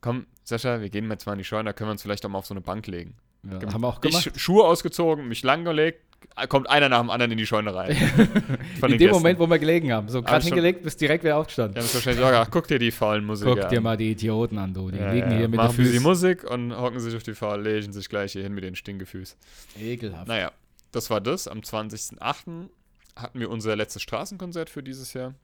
komm, 0.00 0.26
Sascha, 0.44 0.80
wir 0.80 0.90
gehen 0.90 1.10
jetzt 1.10 1.26
mal 1.26 1.32
in 1.32 1.38
die 1.38 1.44
Scheune, 1.44 1.64
da 1.64 1.72
können 1.72 1.88
wir 1.88 1.92
uns 1.92 2.02
vielleicht 2.02 2.24
auch 2.24 2.30
mal 2.30 2.38
auf 2.38 2.46
so 2.46 2.54
eine 2.54 2.60
Bank 2.60 2.86
legen. 2.86 3.16
Ja, 3.44 3.60
haben 3.72 3.80
wir 3.82 3.88
auch 3.88 3.96
Ich 4.02 4.10
gemacht. 4.10 4.26
Sch- 4.28 4.38
Schuhe 4.38 4.64
ausgezogen, 4.64 5.28
mich 5.28 5.42
langgelegt, 5.42 6.02
kommt 6.48 6.70
einer 6.70 6.88
nach 6.88 7.00
dem 7.00 7.10
anderen 7.10 7.32
in 7.32 7.38
die 7.38 7.46
Scheune 7.46 7.74
rein. 7.74 7.94
Von 8.80 8.92
In 8.92 8.98
dem 8.98 8.98
den 8.98 9.10
Moment, 9.10 9.38
wo 9.38 9.46
wir 9.46 9.58
gelegen 9.58 9.92
haben. 9.92 10.08
So 10.08 10.22
gerade 10.22 10.44
hingelegt, 10.44 10.82
bist 10.82 11.00
direkt 11.00 11.24
wieder 11.24 11.36
aufgestanden. 11.36 11.74
Die 11.74 11.80
haben 11.80 11.92
wahrscheinlich 11.92 12.24
gedacht, 12.24 12.48
guck 12.52 12.68
dir 12.68 12.78
die 12.78 12.90
faulen 12.90 13.24
Musiker 13.24 13.56
Guck 13.56 13.68
dir 13.68 13.80
mal 13.80 13.96
die 13.96 14.12
Idioten 14.12 14.58
an, 14.58 14.72
du. 14.72 14.90
Die 14.90 14.98
Ja, 14.98 15.12
liegen 15.12 15.30
ja, 15.30 15.36
hier 15.38 15.48
mit 15.48 15.56
machen 15.56 15.76
den 15.76 15.76
sie 15.76 15.82
die 15.92 15.98
Füßen. 15.98 16.02
Musik 16.02 16.44
und 16.44 16.76
hocken 16.76 17.00
sich 17.00 17.16
auf 17.16 17.22
die 17.22 17.34
Faul, 17.34 17.60
legen 17.60 17.92
sich 17.92 18.08
gleich 18.08 18.32
hier 18.32 18.42
hin 18.42 18.54
mit 18.54 18.62
den 18.62 18.76
Stinkefüß. 18.76 19.36
Ekelhaft. 19.80 20.28
Naja, 20.28 20.52
das 20.92 21.10
war 21.10 21.20
das. 21.20 21.48
Am 21.48 21.60
20.08. 21.60 22.68
hatten 23.16 23.40
wir 23.40 23.50
unser 23.50 23.74
letztes 23.74 24.02
Straßenkonzert 24.02 24.70
für 24.70 24.82
dieses 24.82 25.12
Jahr. 25.14 25.34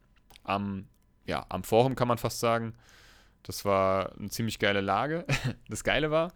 Am, 0.44 0.86
ja, 1.26 1.44
am 1.48 1.64
Forum 1.64 1.96
kann 1.96 2.08
man 2.08 2.18
fast 2.18 2.38
sagen. 2.40 2.74
Das 3.42 3.64
war 3.64 4.12
eine 4.18 4.30
ziemlich 4.30 4.58
geile 4.58 4.80
Lage. 4.80 5.24
Das 5.68 5.82
Geile 5.84 6.10
war, 6.10 6.32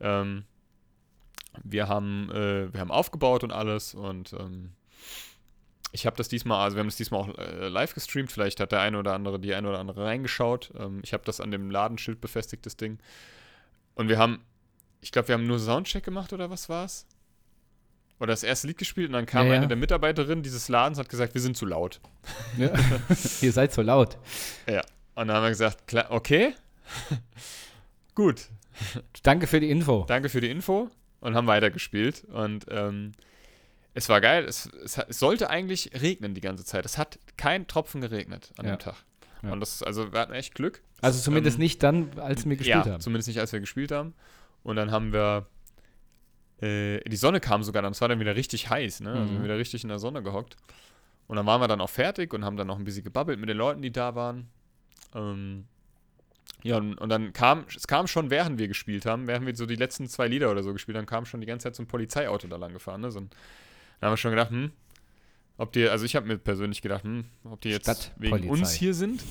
ähm, 0.00 0.44
wir, 1.64 1.88
haben, 1.88 2.30
äh, 2.30 2.72
wir 2.72 2.80
haben 2.80 2.90
aufgebaut 2.90 3.44
und 3.44 3.52
alles 3.52 3.94
und 3.94 4.32
ähm, 4.32 4.72
ich 5.92 6.04
habe 6.06 6.16
das 6.16 6.28
diesmal, 6.28 6.62
also 6.62 6.76
wir 6.76 6.80
haben 6.80 6.88
das 6.88 6.96
diesmal 6.96 7.20
auch 7.20 7.38
äh, 7.38 7.68
live 7.68 7.94
gestreamt. 7.94 8.30
Vielleicht 8.30 8.60
hat 8.60 8.72
der 8.72 8.80
eine 8.80 8.98
oder 8.98 9.14
andere, 9.14 9.38
die 9.40 9.54
eine 9.54 9.68
oder 9.68 9.78
andere 9.78 10.04
reingeschaut. 10.04 10.72
Ähm, 10.78 11.00
ich 11.02 11.12
habe 11.12 11.24
das 11.24 11.40
an 11.40 11.50
dem 11.50 11.70
Ladenschild 11.70 12.20
befestigt, 12.20 12.66
das 12.66 12.76
Ding. 12.76 12.98
Und 13.94 14.08
wir 14.08 14.18
haben, 14.18 14.40
ich 15.00 15.10
glaube, 15.12 15.28
wir 15.28 15.34
haben 15.34 15.46
nur 15.46 15.58
Soundcheck 15.58 16.04
gemacht 16.04 16.32
oder 16.32 16.50
was 16.50 16.68
war's? 16.68 17.06
Oder 18.18 18.28
das 18.28 18.42
erste 18.42 18.66
Lied 18.66 18.78
gespielt 18.78 19.08
und 19.08 19.12
dann 19.14 19.26
kam 19.26 19.46
Ja, 19.46 19.52
ja. 19.52 19.58
eine 19.58 19.68
der 19.68 19.76
Mitarbeiterinnen 19.76 20.42
dieses 20.42 20.68
Ladens 20.68 20.98
hat 20.98 21.08
gesagt, 21.08 21.34
wir 21.34 21.40
sind 21.40 21.56
zu 21.56 21.66
laut. 21.66 22.00
Ja. 22.58 22.70
Ihr 23.40 23.52
seid 23.52 23.72
so 23.72 23.82
laut. 23.82 24.18
Und 25.14 25.28
dann 25.28 25.32
haben 25.32 25.44
wir 25.44 25.50
gesagt, 25.50 25.86
klar, 25.86 26.06
okay, 26.10 26.54
gut, 28.14 28.48
Danke 29.22 29.46
für 29.46 29.60
die 29.60 29.70
Info. 29.70 30.04
danke 30.06 30.28
für 30.28 30.40
die 30.42 30.50
Info 30.50 30.90
und 31.26 31.34
haben 31.34 31.46
weitergespielt. 31.46 32.24
Und 32.24 32.66
ähm, 32.70 33.12
es 33.94 34.08
war 34.08 34.20
geil. 34.20 34.44
Es, 34.44 34.66
es, 34.84 34.98
es 34.98 35.18
sollte 35.18 35.50
eigentlich 35.50 35.90
regnen 36.00 36.34
die 36.34 36.40
ganze 36.40 36.64
Zeit. 36.64 36.84
Es 36.84 36.98
hat 36.98 37.18
kein 37.36 37.66
Tropfen 37.66 38.00
geregnet 38.00 38.52
an 38.56 38.66
Ja. 38.66 38.76
dem 38.76 38.78
Tag. 38.78 38.96
Ja. 39.42 39.52
Und 39.52 39.60
das, 39.60 39.82
also 39.82 40.12
wir 40.12 40.20
hatten 40.20 40.32
echt 40.32 40.54
Glück. 40.54 40.82
Also 41.02 41.20
zumindest 41.20 41.56
Ähm, 41.56 41.62
nicht 41.62 41.82
dann, 41.82 42.18
als 42.18 42.48
wir 42.48 42.56
gespielt 42.56 42.86
ja, 42.86 42.92
haben. 42.92 43.00
zumindest 43.00 43.28
nicht, 43.28 43.40
als 43.40 43.52
wir 43.52 43.60
gespielt 43.60 43.92
haben. 43.92 44.14
Und 44.62 44.76
dann 44.76 44.90
haben 44.90 45.12
wir, 45.12 45.46
äh, 46.62 47.00
die 47.08 47.16
Sonne 47.16 47.40
kam 47.40 47.62
sogar 47.62 47.82
dann, 47.82 47.92
es 47.92 48.00
war 48.00 48.08
dann 48.08 48.20
wieder 48.20 48.34
richtig 48.36 48.70
heiß, 48.70 49.00
ne? 49.00 49.12
Also 49.12 49.32
wir 49.32 49.38
Mhm. 49.40 49.44
wieder 49.44 49.58
richtig 49.58 49.82
in 49.82 49.88
der 49.88 49.98
Sonne 49.98 50.22
gehockt. 50.22 50.56
Und 51.26 51.36
dann 51.36 51.46
waren 51.46 51.60
wir 51.60 51.68
dann 51.68 51.80
auch 51.80 51.90
fertig 51.90 52.32
und 52.34 52.44
haben 52.44 52.56
dann 52.56 52.66
noch 52.68 52.78
ein 52.78 52.84
bisschen 52.84 53.04
gebabbelt 53.04 53.38
mit 53.40 53.48
den 53.48 53.56
Leuten, 53.56 53.82
die 53.82 53.90
da 53.92 54.14
waren. 54.14 54.48
Ähm, 55.14 55.66
ja, 56.62 56.78
und, 56.78 56.94
und 56.94 57.08
dann 57.08 57.32
kam, 57.32 57.64
es 57.74 57.86
kam 57.86 58.06
schon, 58.06 58.30
während 58.30 58.58
wir 58.58 58.68
gespielt 58.68 59.06
haben, 59.06 59.26
während 59.26 59.46
wir 59.46 59.54
so 59.54 59.66
die 59.66 59.76
letzten 59.76 60.08
zwei 60.08 60.26
Lieder 60.26 60.50
oder 60.50 60.62
so 60.62 60.72
gespielt 60.72 60.96
haben, 60.98 61.06
kam 61.06 61.24
schon 61.24 61.40
die 61.40 61.46
ganze 61.46 61.64
Zeit 61.64 61.76
so 61.76 61.82
ein 61.82 61.86
Polizeiauto 61.86 62.48
da 62.48 62.56
lang 62.56 62.72
gefahren. 62.72 63.02
Ne? 63.02 63.10
So 63.10 63.20
ein, 63.20 63.30
dann 64.00 64.08
haben 64.08 64.12
wir 64.12 64.16
schon 64.16 64.32
gedacht, 64.32 64.50
hm, 64.50 64.72
ob 65.58 65.72
die, 65.72 65.88
also 65.88 66.04
ich 66.04 66.16
habe 66.16 66.26
mir 66.26 66.38
persönlich 66.38 66.82
gedacht, 66.82 67.04
hm, 67.04 67.24
ob 67.44 67.60
die 67.60 67.70
jetzt 67.70 68.12
wegen 68.16 68.48
uns 68.48 68.72
hier 68.72 68.94
sind. 68.94 69.22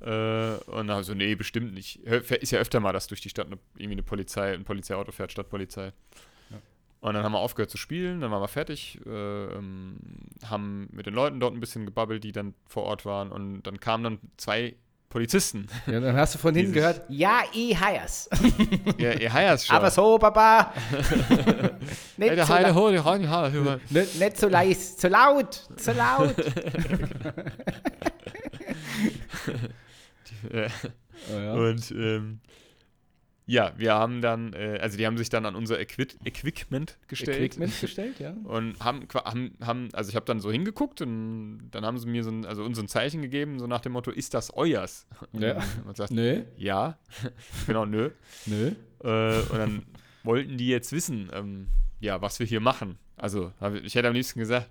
Äh, 0.00 0.56
und 0.66 0.88
dann 0.88 1.02
so, 1.04 1.14
nee, 1.14 1.34
bestimmt 1.34 1.74
nicht. 1.74 2.00
Ist 2.00 2.50
ja 2.50 2.58
öfter 2.58 2.80
mal, 2.80 2.92
dass 2.92 3.06
durch 3.06 3.20
die 3.20 3.30
Stadt 3.30 3.46
eine, 3.46 3.58
irgendwie 3.76 3.94
eine 3.94 4.02
Polizei, 4.02 4.52
ein 4.52 4.64
Polizeiauto 4.64 5.12
fährt, 5.12 5.32
Stadtpolizei. 5.32 5.92
Ja. 6.50 6.58
Und 7.00 7.14
dann 7.14 7.22
haben 7.22 7.32
wir 7.32 7.38
aufgehört 7.38 7.70
zu 7.70 7.78
spielen, 7.78 8.20
dann 8.20 8.30
waren 8.30 8.42
wir 8.42 8.48
fertig, 8.48 9.00
äh, 9.06 9.44
ähm, 9.54 9.96
haben 10.44 10.88
mit 10.92 11.06
den 11.06 11.14
Leuten 11.14 11.40
dort 11.40 11.54
ein 11.54 11.60
bisschen 11.60 11.86
gebabbelt, 11.86 12.24
die 12.24 12.32
dann 12.32 12.54
vor 12.66 12.82
Ort 12.82 13.06
waren. 13.06 13.30
Und 13.30 13.62
dann 13.62 13.80
kamen 13.80 14.04
dann 14.04 14.18
zwei 14.36 14.74
Polizisten. 15.14 15.68
Ja, 15.86 16.00
dann 16.00 16.16
hast 16.16 16.34
du 16.34 16.40
von 16.40 16.52
hinten 16.56 16.72
gehört, 16.72 17.02
ja, 17.08 17.44
ich 17.52 17.78
heiers. 17.78 18.28
ja, 18.98 19.12
ihr 19.12 19.32
heiers 19.32 19.64
schon. 19.64 19.76
Aber 19.76 19.88
so, 19.88 20.18
Papa. 20.18 20.72
nicht, 22.16 22.30
Ey, 22.30 22.34
der 22.34 22.46
so 22.46 22.52
Heide, 22.52 22.72
die 22.90 23.28
Heide, 23.28 23.80
nicht, 23.90 24.18
nicht 24.18 24.36
so 24.36 24.48
leis, 24.48 24.96
zu 24.96 25.06
laut, 25.06 25.68
zu 25.76 25.92
laut. 25.92 26.34
Ja. 30.52 30.66
Oh, 31.32 31.38
ja. 31.38 31.52
Und 31.54 31.90
ähm, 31.92 32.40
ja, 33.46 33.72
wir 33.76 33.94
haben 33.94 34.22
dann, 34.22 34.54
äh, 34.54 34.78
also 34.80 34.96
die 34.96 35.06
haben 35.06 35.18
sich 35.18 35.28
dann 35.28 35.44
an 35.44 35.54
unser 35.54 35.78
Equip 35.78 36.14
Equipment 36.24 36.96
gestellt. 37.08 37.38
Equipment 37.40 37.78
gestellt, 37.80 38.18
ja. 38.18 38.30
Und 38.44 38.80
haben, 38.80 39.06
haben, 39.14 39.52
haben 39.60 39.88
also 39.92 40.08
ich 40.08 40.16
habe 40.16 40.24
dann 40.24 40.40
so 40.40 40.50
hingeguckt 40.50 41.02
und 41.02 41.68
dann 41.70 41.84
haben 41.84 41.98
sie 41.98 42.06
mir 42.08 42.24
so 42.24 42.30
ein, 42.30 42.46
also 42.46 42.64
uns 42.64 42.76
so 42.76 42.82
ein 42.82 42.88
Zeichen 42.88 43.20
gegeben, 43.20 43.58
so 43.58 43.66
nach 43.66 43.80
dem 43.80 43.92
Motto, 43.92 44.10
ist 44.10 44.32
das 44.32 44.54
euers? 44.54 45.06
Und 45.32 45.42
Ja. 45.42 45.56
wir 45.84 45.92
gesagt, 45.92 46.10
Nö, 46.10 46.42
ja, 46.56 46.98
genau, 47.66 47.84
nö. 47.84 48.10
nö. 48.46 48.72
Äh, 49.02 49.40
und 49.50 49.58
dann 49.58 49.82
wollten 50.22 50.56
die 50.56 50.68
jetzt 50.68 50.92
wissen, 50.92 51.30
ähm, 51.34 51.68
ja, 52.00 52.22
was 52.22 52.38
wir 52.38 52.46
hier 52.46 52.60
machen. 52.60 52.98
Also, 53.16 53.52
ich 53.82 53.94
hätte 53.94 54.08
am 54.08 54.14
liebsten 54.14 54.40
gesagt, 54.40 54.70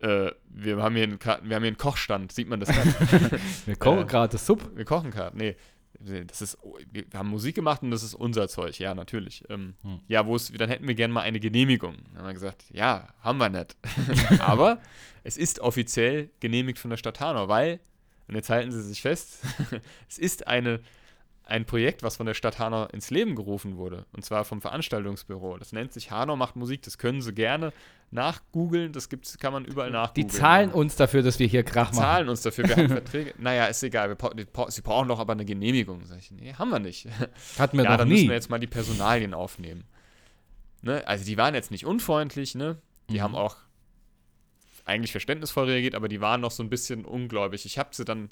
äh, 0.00 0.30
wir, 0.50 0.76
haben 0.82 0.94
hier 0.94 1.04
einen, 1.04 1.18
wir 1.20 1.30
haben 1.30 1.48
hier 1.48 1.56
einen 1.68 1.78
Kochstand, 1.78 2.32
sieht 2.32 2.48
man 2.48 2.60
das 2.60 2.68
gerade? 2.68 3.40
wir 3.66 3.76
kochen 3.76 4.02
äh, 4.02 4.04
gerade 4.04 4.32
das 4.32 4.44
Sub. 4.46 4.70
Wir 4.76 4.84
kochen 4.84 5.10
gerade, 5.10 5.36
nee. 5.36 5.56
Das 5.98 6.42
ist, 6.42 6.58
wir 6.90 7.04
haben 7.14 7.28
Musik 7.28 7.54
gemacht 7.54 7.82
und 7.82 7.90
das 7.90 8.02
ist 8.02 8.14
unser 8.14 8.48
Zeug, 8.48 8.78
ja, 8.78 8.94
natürlich. 8.94 9.44
Ähm, 9.48 9.74
hm. 9.82 10.00
Ja, 10.08 10.26
wo 10.26 10.36
es, 10.36 10.52
dann 10.52 10.68
hätten 10.68 10.86
wir 10.86 10.94
gerne 10.94 11.14
mal 11.14 11.22
eine 11.22 11.40
Genehmigung. 11.40 11.96
Dann 12.08 12.18
haben 12.18 12.26
wir 12.26 12.34
gesagt, 12.34 12.64
ja, 12.70 13.08
haben 13.20 13.38
wir 13.38 13.48
nicht. 13.48 13.76
Aber 14.40 14.80
es 15.24 15.36
ist 15.36 15.60
offiziell 15.60 16.30
genehmigt 16.40 16.78
von 16.78 16.90
der 16.90 16.96
Stadt 16.96 17.20
Hanau, 17.20 17.48
weil, 17.48 17.80
und 18.28 18.34
jetzt 18.34 18.50
halten 18.50 18.72
Sie 18.72 18.82
sich 18.82 19.02
fest, 19.02 19.42
es 20.08 20.18
ist 20.18 20.46
eine 20.46 20.80
ein 21.46 21.64
Projekt, 21.64 22.02
was 22.02 22.16
von 22.16 22.26
der 22.26 22.34
Stadt 22.34 22.58
Hanau 22.58 22.86
ins 22.86 23.10
Leben 23.10 23.36
gerufen 23.36 23.76
wurde. 23.76 24.04
Und 24.12 24.24
zwar 24.24 24.44
vom 24.44 24.60
Veranstaltungsbüro. 24.60 25.56
Das 25.58 25.72
nennt 25.72 25.92
sich 25.92 26.10
Hanau 26.10 26.34
macht 26.34 26.56
Musik. 26.56 26.82
Das 26.82 26.98
können 26.98 27.22
Sie 27.22 27.32
gerne 27.32 27.72
nachgoogeln. 28.10 28.92
Das 28.92 29.08
gibt's, 29.08 29.38
kann 29.38 29.52
man 29.52 29.64
überall 29.64 29.90
nachgoogeln. 29.90 30.28
Die 30.28 30.34
zahlen 30.34 30.70
uns 30.70 30.96
dafür, 30.96 31.22
dass 31.22 31.38
wir 31.38 31.46
hier 31.46 31.62
Krach 31.62 31.90
die 31.90 31.96
machen. 31.96 32.04
zahlen 32.04 32.28
uns 32.28 32.42
dafür. 32.42 32.68
Wir 32.68 32.76
haben 32.76 32.88
Verträge. 32.88 33.34
naja, 33.38 33.66
ist 33.66 33.82
egal. 33.82 34.08
Wir, 34.10 34.46
Sie 34.68 34.82
brauchen 34.82 35.08
doch 35.08 35.18
aber 35.18 35.32
eine 35.32 35.44
Genehmigung. 35.44 36.04
Sag 36.04 36.18
ich, 36.18 36.30
nee, 36.30 36.54
haben 36.54 36.70
wir 36.70 36.78
nicht. 36.78 37.08
Hatten 37.58 37.76
wir 37.76 37.84
ja, 37.84 37.90
noch 37.90 37.98
dann 37.98 38.08
nie. 38.08 38.14
müssen 38.14 38.28
wir 38.28 38.34
jetzt 38.34 38.50
mal 38.50 38.58
die 38.58 38.66
Personalien 38.66 39.34
aufnehmen. 39.34 39.84
Ne? 40.82 41.06
Also 41.06 41.24
die 41.24 41.36
waren 41.36 41.54
jetzt 41.54 41.70
nicht 41.70 41.86
unfreundlich. 41.86 42.54
Ne? 42.54 42.78
Die 43.10 43.14
mhm. 43.14 43.22
haben 43.22 43.34
auch 43.34 43.56
eigentlich 44.84 45.10
verständnisvoll 45.10 45.66
reagiert, 45.66 45.94
aber 45.94 46.08
die 46.08 46.20
waren 46.20 46.40
noch 46.40 46.52
so 46.52 46.62
ein 46.62 46.70
bisschen 46.70 47.04
ungläubig. 47.04 47.66
Ich 47.66 47.78
habe 47.78 47.90
sie 47.92 48.04
dann 48.04 48.28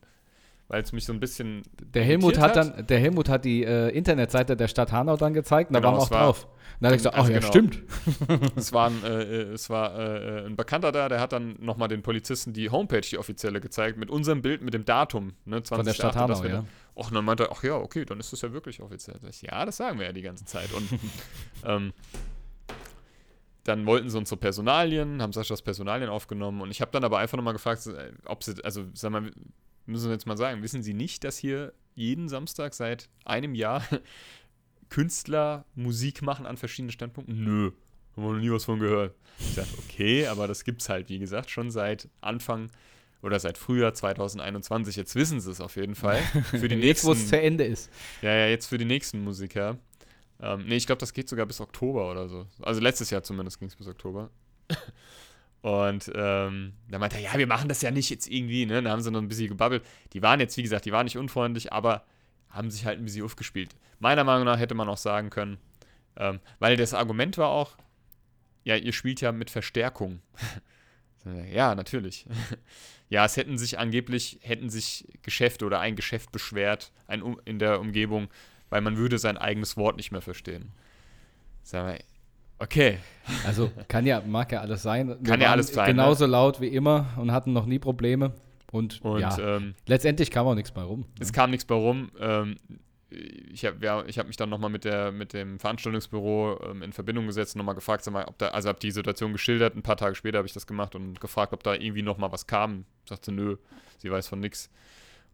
weil 0.68 0.82
es 0.82 0.92
mich 0.92 1.04
so 1.04 1.12
ein 1.12 1.20
bisschen. 1.20 1.62
Der 1.94 2.04
Helmut 2.04 2.38
hat, 2.38 2.56
hat, 2.56 2.76
dann, 2.76 2.86
der 2.86 2.98
Helmut 2.98 3.28
hat 3.28 3.44
die 3.44 3.64
äh, 3.64 3.88
Internetseite 3.90 4.56
der 4.56 4.68
Stadt 4.68 4.92
Hanau 4.92 5.16
dann 5.16 5.34
gezeigt 5.34 5.70
und 5.70 5.76
genau, 5.76 5.88
da 5.88 5.92
waren 5.92 6.00
wir 6.00 6.02
auch 6.02 6.10
war, 6.10 6.24
drauf. 6.26 6.44
Und 6.44 6.50
dann 6.80 6.88
habe 6.88 6.96
ich 6.96 7.00
gesagt, 7.00 7.16
ach 7.16 7.20
also 7.20 7.32
ja, 7.32 7.38
genau. 7.38 7.50
stimmt. 7.50 7.82
es 8.56 8.72
war, 8.72 8.88
ein, 8.88 9.04
äh, 9.04 9.22
äh, 9.22 9.52
es 9.52 9.70
war 9.70 9.98
äh, 9.98 10.46
ein 10.46 10.56
Bekannter 10.56 10.90
da, 10.90 11.08
der 11.08 11.20
hat 11.20 11.32
dann 11.32 11.56
nochmal 11.60 11.88
den 11.88 12.02
Polizisten 12.02 12.52
die 12.52 12.70
Homepage, 12.70 13.02
die 13.02 13.18
offizielle, 13.18 13.60
gezeigt, 13.60 13.98
mit 13.98 14.10
unserem 14.10 14.42
Bild, 14.42 14.62
mit 14.62 14.74
dem 14.74 14.84
Datum, 14.84 15.34
ne, 15.44 15.62
20. 15.62 15.76
Von 15.76 15.84
der 15.84 15.94
Stadt 15.94 16.16
Hanau, 16.16 16.44
ja. 16.44 16.64
Och, 16.96 17.08
und 17.08 17.14
dann 17.14 17.24
meinte 17.24 17.44
er, 17.44 17.52
ach 17.52 17.62
ja, 17.62 17.76
okay, 17.76 18.04
dann 18.04 18.20
ist 18.20 18.32
das 18.32 18.40
ja 18.42 18.52
wirklich 18.52 18.80
offiziell. 18.80 19.18
Ich, 19.28 19.42
ja, 19.42 19.64
das 19.64 19.76
sagen 19.76 19.98
wir 19.98 20.06
ja 20.06 20.12
die 20.12 20.22
ganze 20.22 20.44
Zeit. 20.44 20.72
Und 20.72 20.88
ähm, 21.64 21.92
dann 23.64 23.86
wollten 23.86 24.10
sie 24.10 24.18
unsere 24.18 24.38
Personalien, 24.38 25.20
haben 25.20 25.32
Saschas 25.32 25.62
Personalien 25.62 26.08
aufgenommen 26.08 26.60
und 26.60 26.70
ich 26.70 26.80
habe 26.80 26.90
dann 26.92 27.02
aber 27.04 27.18
einfach 27.18 27.36
nochmal 27.36 27.54
gefragt, 27.54 27.86
äh, 27.86 28.12
ob 28.26 28.44
sie, 28.44 28.54
also 28.64 28.84
sag 28.94 29.10
mal, 29.10 29.30
müssen 29.86 30.06
wir 30.06 30.12
jetzt 30.12 30.26
mal 30.26 30.36
sagen, 30.36 30.62
wissen 30.62 30.82
Sie 30.82 30.94
nicht, 30.94 31.24
dass 31.24 31.36
hier 31.36 31.72
jeden 31.94 32.28
Samstag 32.28 32.74
seit 32.74 33.08
einem 33.24 33.54
Jahr 33.54 33.84
Künstler 34.90 35.64
Musik 35.74 36.22
machen 36.22 36.46
an 36.46 36.56
verschiedenen 36.56 36.92
Standpunkten? 36.92 37.42
Nö, 37.42 37.72
haben 38.16 38.22
wir 38.24 38.32
noch 38.32 38.40
nie 38.40 38.50
was 38.50 38.64
von 38.64 38.78
gehört. 38.78 39.14
Ich 39.38 39.54
dachte, 39.54 39.76
okay, 39.78 40.26
aber 40.26 40.46
das 40.46 40.64
gibt 40.64 40.82
es 40.82 40.88
halt, 40.88 41.08
wie 41.08 41.18
gesagt, 41.18 41.50
schon 41.50 41.70
seit 41.70 42.08
Anfang 42.20 42.70
oder 43.22 43.40
seit 43.40 43.58
Frühjahr 43.58 43.94
2021. 43.94 44.96
Jetzt 44.96 45.14
wissen 45.14 45.40
sie 45.40 45.50
es 45.50 45.60
auf 45.60 45.76
jeden 45.76 45.94
Fall. 45.94 46.20
Für 46.50 46.68
die 46.68 46.74
jetzt, 46.86 47.04
wo 47.04 47.12
es 47.12 47.28
zu 47.28 47.40
Ende 47.40 47.64
ist. 47.64 47.90
Ja, 48.22 48.34
ja, 48.34 48.46
jetzt 48.48 48.66
für 48.66 48.78
die 48.78 48.84
nächsten 48.84 49.24
Musiker. 49.24 49.78
Ähm, 50.40 50.66
nee, 50.66 50.76
ich 50.76 50.86
glaube, 50.86 51.00
das 51.00 51.12
geht 51.12 51.28
sogar 51.28 51.46
bis 51.46 51.60
Oktober 51.60 52.10
oder 52.10 52.28
so. 52.28 52.46
Also 52.60 52.80
letztes 52.80 53.10
Jahr 53.10 53.22
zumindest 53.22 53.58
ging 53.58 53.68
es 53.68 53.76
bis 53.76 53.88
Oktober. 53.88 54.30
Und 55.64 56.12
ähm, 56.14 56.74
dann 56.90 57.00
meinte 57.00 57.16
er, 57.16 57.22
ja, 57.22 57.38
wir 57.38 57.46
machen 57.46 57.70
das 57.70 57.80
ja 57.80 57.90
nicht 57.90 58.10
jetzt 58.10 58.28
irgendwie, 58.28 58.66
ne? 58.66 58.82
Dann 58.82 58.92
haben 58.92 59.00
sie 59.00 59.10
noch 59.10 59.22
ein 59.22 59.28
bisschen 59.28 59.48
gebabbelt. 59.48 59.82
Die 60.12 60.20
waren 60.20 60.38
jetzt, 60.38 60.58
wie 60.58 60.62
gesagt, 60.62 60.84
die 60.84 60.92
waren 60.92 61.04
nicht 61.04 61.16
unfreundlich, 61.16 61.72
aber 61.72 62.04
haben 62.50 62.70
sich 62.70 62.84
halt 62.84 62.98
ein 62.98 63.04
bisschen 63.06 63.24
aufgespielt. 63.24 63.74
Meiner 63.98 64.24
Meinung 64.24 64.44
nach 64.44 64.58
hätte 64.58 64.74
man 64.74 64.90
auch 64.90 64.98
sagen 64.98 65.30
können, 65.30 65.56
ähm, 66.18 66.40
weil 66.58 66.76
das 66.76 66.92
Argument 66.92 67.38
war 67.38 67.48
auch, 67.48 67.78
ja, 68.64 68.76
ihr 68.76 68.92
spielt 68.92 69.22
ja 69.22 69.32
mit 69.32 69.48
Verstärkung. 69.48 70.20
ja, 71.50 71.74
natürlich. 71.74 72.26
ja, 73.08 73.24
es 73.24 73.38
hätten 73.38 73.56
sich 73.56 73.78
angeblich, 73.78 74.40
hätten 74.42 74.68
sich 74.68 75.06
Geschäfte 75.22 75.64
oder 75.64 75.80
ein 75.80 75.96
Geschäft 75.96 76.30
beschwert 76.30 76.92
ein, 77.06 77.38
in 77.46 77.58
der 77.58 77.80
Umgebung, 77.80 78.28
weil 78.68 78.82
man 78.82 78.98
würde 78.98 79.18
sein 79.18 79.38
eigenes 79.38 79.78
Wort 79.78 79.96
nicht 79.96 80.12
mehr 80.12 80.20
verstehen. 80.20 80.72
Sagen 81.62 81.88
wir, 81.88 82.04
Okay. 82.64 82.98
Also 83.46 83.70
kann 83.88 84.06
ja, 84.06 84.22
mag 84.26 84.52
ja 84.52 84.60
alles 84.60 84.82
sein. 84.82 85.22
Kann 85.22 85.40
ja 85.40 85.50
alles 85.50 85.68
sein. 85.68 85.86
Genauso 85.86 86.24
ne? 86.24 86.32
laut 86.32 86.60
wie 86.60 86.68
immer 86.68 87.06
und 87.16 87.32
hatten 87.32 87.52
noch 87.52 87.66
nie 87.66 87.78
Probleme. 87.78 88.32
Und, 88.72 89.02
und 89.02 89.20
ja, 89.20 89.38
ähm, 89.38 89.74
letztendlich 89.86 90.30
kam 90.30 90.46
auch 90.46 90.54
nichts 90.54 90.72
bei 90.72 90.82
rum. 90.82 91.04
Es 91.20 91.32
kam 91.32 91.50
nichts 91.50 91.64
bei 91.64 91.74
rum. 91.74 92.10
Ähm, 92.18 92.56
ich 93.10 93.64
habe 93.64 93.76
ja, 93.84 94.04
hab 94.04 94.26
mich 94.26 94.36
dann 94.36 94.48
nochmal 94.48 94.70
mit, 94.70 94.84
mit 95.12 95.32
dem 95.32 95.60
Veranstaltungsbüro 95.60 96.60
ähm, 96.70 96.82
in 96.82 96.92
Verbindung 96.92 97.26
gesetzt 97.26 97.54
und 97.54 97.58
nochmal 97.58 97.76
gefragt, 97.76 98.10
mal, 98.10 98.24
ob 98.24 98.36
da, 98.38 98.48
also 98.48 98.68
habe 98.68 98.80
die 98.80 98.90
Situation 98.90 99.32
geschildert, 99.32 99.76
ein 99.76 99.82
paar 99.82 99.96
Tage 99.96 100.16
später 100.16 100.38
habe 100.38 100.48
ich 100.48 100.54
das 100.54 100.66
gemacht 100.66 100.96
und 100.96 101.20
gefragt, 101.20 101.52
ob 101.52 101.62
da 101.62 101.74
irgendwie 101.74 102.02
nochmal 102.02 102.32
was 102.32 102.48
kam. 102.48 102.84
Sagte, 103.08 103.30
nö, 103.30 103.56
sie 103.98 104.10
weiß 104.10 104.26
von 104.26 104.40
nichts. 104.40 104.70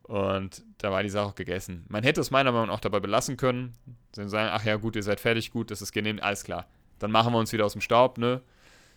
Und 0.03 0.63
da 0.79 0.91
war 0.91 1.03
die 1.03 1.09
Sache 1.09 1.29
auch 1.29 1.35
gegessen. 1.35 1.87
Man 1.89 2.03
hätte 2.03 2.21
es 2.21 2.31
meiner 2.31 2.53
Meinung 2.53 2.67
nach 2.67 2.75
auch 2.75 2.81
dabei 2.81 3.01
belassen 3.01 3.37
können. 3.37 3.73
Sie 4.13 4.29
sagen, 4.29 4.51
ach 4.53 4.65
ja, 4.67 4.77
gut, 4.77 4.97
ihr 4.97 5.03
seid 5.03 5.21
fertig, 5.21 5.51
gut, 5.51 5.71
das 5.71 5.81
ist 5.81 5.93
genehmigt, 5.93 6.23
alles 6.23 6.45
klar 6.45 6.67
dann 7.01 7.11
machen 7.11 7.33
wir 7.33 7.39
uns 7.39 7.53
wieder 7.53 7.67
aus 7.67 7.73
dem 7.73 7.81
Staub, 7.81 8.19
ne? 8.19 8.41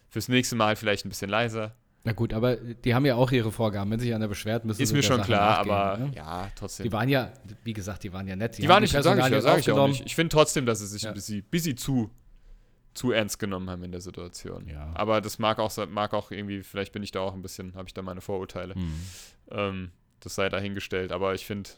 Fürs 0.09 0.27
nächste 0.27 0.55
Mal 0.55 0.75
vielleicht 0.75 1.05
ein 1.05 1.09
bisschen 1.09 1.29
leiser. 1.29 1.73
Na 2.05 2.11
gut, 2.11 2.33
aber 2.33 2.57
die 2.57 2.93
haben 2.93 3.05
ja 3.05 3.15
auch 3.15 3.31
ihre 3.31 3.51
Vorgaben. 3.51 3.89
Wenn 3.89 3.99
sich 3.99 4.13
einer 4.13 4.27
beschwert, 4.27 4.65
müssen 4.65 4.81
Ist 4.81 4.89
sie 4.89 4.95
mir 4.95 5.03
schon 5.03 5.21
klar, 5.21 5.59
aber 5.59 5.97
ne? 5.97 6.11
ja, 6.15 6.51
trotzdem. 6.53 6.83
Die 6.83 6.91
waren 6.91 7.07
ja, 7.07 7.31
wie 7.63 7.73
gesagt, 7.73 8.03
die 8.03 8.11
waren 8.11 8.27
ja 8.27 8.35
nett. 8.35 8.57
Die, 8.57 8.63
die 8.63 8.69
waren 8.69 8.81
nicht, 8.81 8.91
sag 8.91 9.17
ich, 9.17 9.29
ja, 9.29 9.41
sag 9.41 9.59
ich 9.59 9.71
auch 9.71 9.87
nicht. 9.87 10.05
Ich 10.05 10.13
finde 10.13 10.29
trotzdem, 10.29 10.65
dass 10.65 10.79
sie 10.79 10.87
sich 10.87 11.03
ja. 11.03 11.09
ein 11.09 11.13
bisschen, 11.15 11.43
bisschen 11.43 11.77
zu, 11.77 12.11
zu 12.93 13.11
ernst 13.11 13.39
genommen 13.39 13.69
haben 13.69 13.83
in 13.83 13.91
der 13.91 14.01
Situation. 14.01 14.67
Ja. 14.67 14.91
Aber 14.95 15.21
das 15.21 15.39
mag 15.39 15.59
auch, 15.59 15.71
mag 15.87 16.13
auch 16.13 16.31
irgendwie, 16.31 16.61
vielleicht 16.61 16.91
bin 16.91 17.03
ich 17.03 17.11
da 17.11 17.21
auch 17.21 17.33
ein 17.33 17.41
bisschen, 17.41 17.73
habe 17.75 17.87
ich 17.87 17.93
da 17.93 18.01
meine 18.01 18.19
Vorurteile. 18.19 18.75
Mhm. 18.75 19.01
Ähm, 19.51 19.91
das 20.19 20.35
sei 20.35 20.49
dahingestellt, 20.49 21.13
aber 21.13 21.33
ich 21.33 21.45
finde, 21.45 21.69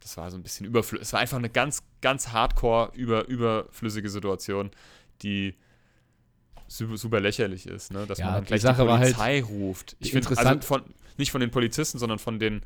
das 0.00 0.16
war 0.18 0.30
so 0.30 0.36
ein 0.36 0.42
bisschen 0.42 0.66
überflüssig. 0.66 1.06
Es 1.06 1.12
war 1.14 1.20
einfach 1.20 1.38
eine 1.38 1.50
ganz, 1.50 1.82
ganz 2.02 2.28
hardcore, 2.28 2.92
über, 2.94 3.26
überflüssige 3.26 4.10
Situation, 4.10 4.70
die 5.22 5.54
super, 6.68 6.96
super 6.96 7.20
lächerlich 7.20 7.66
ist, 7.66 7.92
ne? 7.92 8.06
dass 8.06 8.18
ja, 8.18 8.26
man 8.26 8.34
dann 8.34 8.44
gleich 8.44 8.60
die, 8.60 8.66
die 8.66 8.74
halt 8.74 8.88
Polizei 8.88 9.40
halt 9.40 9.48
ruft. 9.48 9.96
Ich 10.00 10.12
finde 10.12 10.36
also 10.36 10.60
von, 10.60 10.82
nicht 11.16 11.30
von 11.30 11.40
den 11.40 11.50
Polizisten, 11.50 11.98
sondern 11.98 12.18
von 12.18 12.38
den 12.38 12.62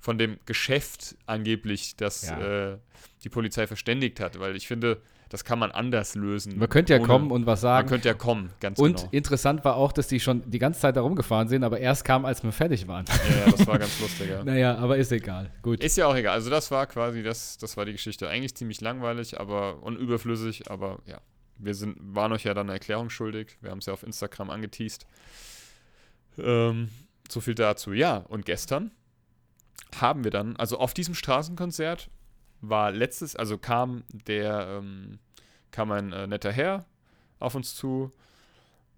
von 0.00 0.16
dem 0.16 0.38
Geschäft 0.46 1.14
angeblich, 1.26 1.94
das 1.96 2.26
ja. 2.26 2.72
äh, 2.72 2.78
die 3.22 3.28
Polizei 3.28 3.66
verständigt 3.66 4.18
hat, 4.18 4.40
weil 4.40 4.56
ich 4.56 4.66
finde, 4.66 5.02
das 5.28 5.44
kann 5.44 5.58
man 5.58 5.70
anders 5.70 6.14
lösen. 6.14 6.58
Man 6.58 6.70
könnte 6.70 6.94
ja 6.94 6.98
kommen 6.98 7.30
und 7.30 7.44
was 7.44 7.60
sagen. 7.60 7.84
Man 7.84 7.90
könnte 7.90 8.08
ja 8.08 8.14
kommen, 8.14 8.50
ganz 8.60 8.78
und 8.78 8.96
genau. 8.96 9.06
Und 9.06 9.12
interessant 9.12 9.62
war 9.62 9.76
auch, 9.76 9.92
dass 9.92 10.08
die 10.08 10.18
schon 10.18 10.50
die 10.50 10.58
ganze 10.58 10.80
Zeit 10.80 10.96
da 10.96 11.02
rumgefahren 11.02 11.48
sind, 11.48 11.64
aber 11.64 11.78
erst 11.78 12.06
kam, 12.06 12.24
als 12.24 12.42
wir 12.42 12.50
fertig 12.50 12.88
waren. 12.88 13.04
Ja, 13.06 13.44
ja 13.44 13.50
das 13.52 13.66
war 13.66 13.78
ganz 13.78 14.00
lustig, 14.00 14.30
ja. 14.30 14.42
naja, 14.44 14.76
aber 14.76 14.96
ist 14.96 15.12
egal. 15.12 15.50
Gut. 15.60 15.84
Ist 15.84 15.98
ja 15.98 16.06
auch 16.06 16.16
egal. 16.16 16.32
Also 16.32 16.48
das 16.48 16.70
war 16.70 16.86
quasi, 16.86 17.22
das, 17.22 17.58
das 17.58 17.76
war 17.76 17.84
die 17.84 17.92
Geschichte. 17.92 18.26
Eigentlich 18.26 18.54
ziemlich 18.54 18.80
langweilig, 18.80 19.38
aber 19.38 19.82
und 19.82 19.96
überflüssig, 19.96 20.70
aber 20.70 21.00
ja 21.04 21.20
wir 21.62 21.74
sind, 21.74 21.96
waren 22.00 22.32
euch 22.32 22.44
ja 22.44 22.54
dann 22.54 22.66
eine 22.66 22.74
Erklärung 22.74 23.10
schuldig. 23.10 23.58
Wir 23.60 23.70
haben 23.70 23.78
es 23.78 23.86
ja 23.86 23.92
auf 23.92 24.02
Instagram 24.02 24.50
angeteased. 24.50 25.06
Ähm, 26.38 26.88
so 27.28 27.40
viel 27.40 27.54
dazu. 27.54 27.92
Ja, 27.92 28.16
und 28.16 28.46
gestern 28.46 28.90
haben 30.00 30.24
wir 30.24 30.30
dann, 30.30 30.56
also 30.56 30.78
auf 30.78 30.94
diesem 30.94 31.14
Straßenkonzert 31.14 32.10
war 32.60 32.92
letztes, 32.92 33.36
also 33.36 33.58
kam 33.58 34.04
der, 34.12 34.78
ähm, 34.78 35.18
kam 35.70 35.90
ein 35.92 36.12
äh, 36.12 36.26
netter 36.26 36.52
Herr 36.52 36.84
auf 37.38 37.54
uns 37.54 37.74
zu 37.74 38.12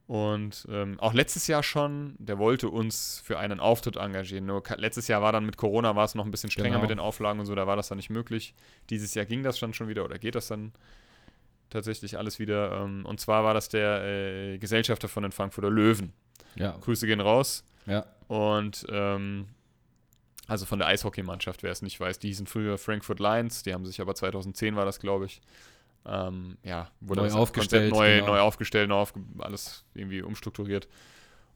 und 0.06 0.66
ähm, 0.68 0.98
auch 1.00 1.14
letztes 1.14 1.46
Jahr 1.46 1.62
schon, 1.62 2.16
der 2.18 2.38
wollte 2.38 2.68
uns 2.68 3.22
für 3.24 3.38
einen 3.38 3.60
Auftritt 3.60 3.96
engagieren. 3.96 4.46
Nur 4.46 4.62
letztes 4.76 5.08
Jahr 5.08 5.22
war 5.22 5.32
dann 5.32 5.46
mit 5.46 5.56
Corona 5.56 5.94
war 5.96 6.04
es 6.04 6.14
noch 6.14 6.24
ein 6.24 6.30
bisschen 6.30 6.50
strenger 6.50 6.70
genau. 6.70 6.82
mit 6.82 6.90
den 6.90 6.98
Auflagen 6.98 7.40
und 7.40 7.46
so, 7.46 7.54
da 7.54 7.66
war 7.66 7.76
das 7.76 7.88
dann 7.88 7.96
nicht 7.96 8.10
möglich. 8.10 8.54
Dieses 8.90 9.14
Jahr 9.14 9.24
ging 9.24 9.42
das 9.42 9.58
dann 9.60 9.74
schon 9.74 9.88
wieder 9.88 10.04
oder 10.04 10.18
geht 10.18 10.34
das 10.34 10.48
dann 10.48 10.72
tatsächlich 11.72 12.18
alles 12.18 12.38
wieder. 12.38 12.82
Ähm, 12.82 13.04
und 13.04 13.20
zwar 13.20 13.44
war 13.44 13.54
das 13.54 13.68
der 13.68 14.04
äh, 14.04 14.58
Gesellschafter 14.58 15.08
von 15.08 15.22
den 15.22 15.32
Frankfurter 15.32 15.70
Löwen. 15.70 16.12
Ja. 16.54 16.76
Grüße 16.80 17.06
gehen 17.06 17.20
raus. 17.20 17.64
Ja. 17.86 18.06
Und 18.28 18.86
ähm, 18.90 19.46
also 20.46 20.66
von 20.66 20.78
der 20.78 20.88
Eishockeymannschaft, 20.88 21.62
wer 21.62 21.72
es 21.72 21.82
nicht 21.82 21.98
weiß, 21.98 22.18
die 22.18 22.28
hießen 22.28 22.46
früher 22.46 22.78
Frankfurt 22.78 23.20
Lions, 23.20 23.62
die 23.62 23.72
haben 23.72 23.86
sich 23.86 24.00
aber 24.00 24.14
2010 24.14 24.76
war 24.76 24.84
das, 24.84 25.00
glaube 25.00 25.26
ich. 25.26 25.40
Ähm, 26.04 26.58
ja, 26.64 26.90
wurde 27.00 27.22
neu 27.22 27.32
aufgestellt, 27.32 27.92
neu, 27.92 28.16
genau. 28.16 28.32
neu 28.32 28.40
aufgestellt, 28.40 28.88
neu 28.88 28.96
aufge 28.96 29.20
alles 29.38 29.84
irgendwie 29.94 30.20
umstrukturiert 30.22 30.88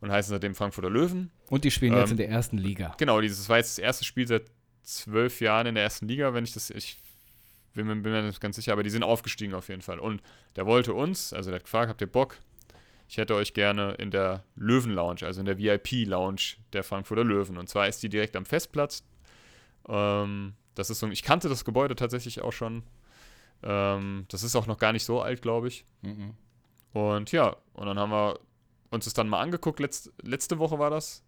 und 0.01 0.13
heißen 0.13 0.31
seitdem 0.31 0.55
Frankfurter 0.55 0.89
Löwen. 0.89 1.31
Und 1.51 1.65
die 1.65 1.71
spielen 1.71 1.95
ähm, 1.95 1.99
jetzt 2.01 2.13
in 2.13 2.17
der 2.17 2.29
ersten 2.29 2.59
Liga. 2.59 2.95
Genau, 2.97 3.21
dieses 3.21 3.49
war 3.49 3.57
jetzt 3.57 3.77
das 3.77 3.83
erste 3.83 4.05
Spiel 4.05 4.27
seit 4.27 4.45
zwölf 4.83 5.41
Jahren 5.41 5.67
in 5.67 5.75
der 5.75 5.85
ersten 5.85 6.07
Liga, 6.07 6.33
wenn 6.33 6.45
ich 6.45 6.53
das, 6.53 6.71
ich 6.71 6.97
bin, 7.77 8.03
bin 8.03 8.13
mir 8.13 8.23
nicht 8.23 8.41
ganz 8.41 8.57
sicher, 8.57 8.73
aber 8.73 8.83
die 8.83 8.91
sind 8.91 9.03
aufgestiegen 9.03 9.55
auf 9.55 9.69
jeden 9.69 9.83
Fall. 9.83 10.01
Und 10.01 10.23
der 10.57 10.67
wollte 10.67 10.95
uns, 10.95 11.33
also 11.33 11.51
der 11.51 11.61
hat 11.61 11.65
gefragt, 11.65 11.89
habt 11.89 12.01
ihr 12.01 12.07
Bock? 12.07 12.39
Ich 13.09 13.19
hätte 13.19 13.37
euch 13.37 13.55
gerne 13.55 13.93
in 13.95 14.11
der 14.11 14.43
Löwen-Lounge, 14.57 15.25
also 15.25 15.41
in 15.41 15.47
der 15.47 15.59
VIP-Lounge 15.59 16.57
der 16.73 16.83
Frankfurter 16.83 17.23
Löwen. 17.23 17.57
Und 17.57 17.69
zwar 17.69 17.87
ist 17.87 18.03
die 18.03 18.09
direkt 18.09 18.35
am 18.35 18.45
Festplatz. 18.45 19.05
Ähm, 19.89 20.55
das 20.75 20.91
ist 20.91 20.99
so, 20.99 21.07
ich 21.07 21.23
kannte 21.23 21.49
das 21.49 21.65
Gebäude 21.65 21.95
tatsächlich 21.95 22.43
auch 22.43 22.53
schon. 22.53 22.83
Ähm, 23.63 24.25
das 24.29 24.43
ist 24.43 24.57
auch 24.57 24.67
noch 24.67 24.79
gar 24.79 24.93
nicht 24.93 25.05
so 25.05 25.23
alt, 25.23 25.41
glaube 25.41 25.69
ich. 25.69 25.85
Mhm. 26.03 26.35
Und 26.93 27.31
ja, 27.31 27.57
und 27.75 27.87
dann 27.87 27.99
haben 27.99 28.11
wir 28.11 28.41
uns 28.91 29.05
das 29.05 29.15
dann 29.15 29.29
mal 29.29 29.41
angeguckt. 29.41 29.79
Letz, 29.79 30.11
letzte 30.23 30.59
Woche 30.59 30.79
war 30.79 30.91
das. 30.91 31.23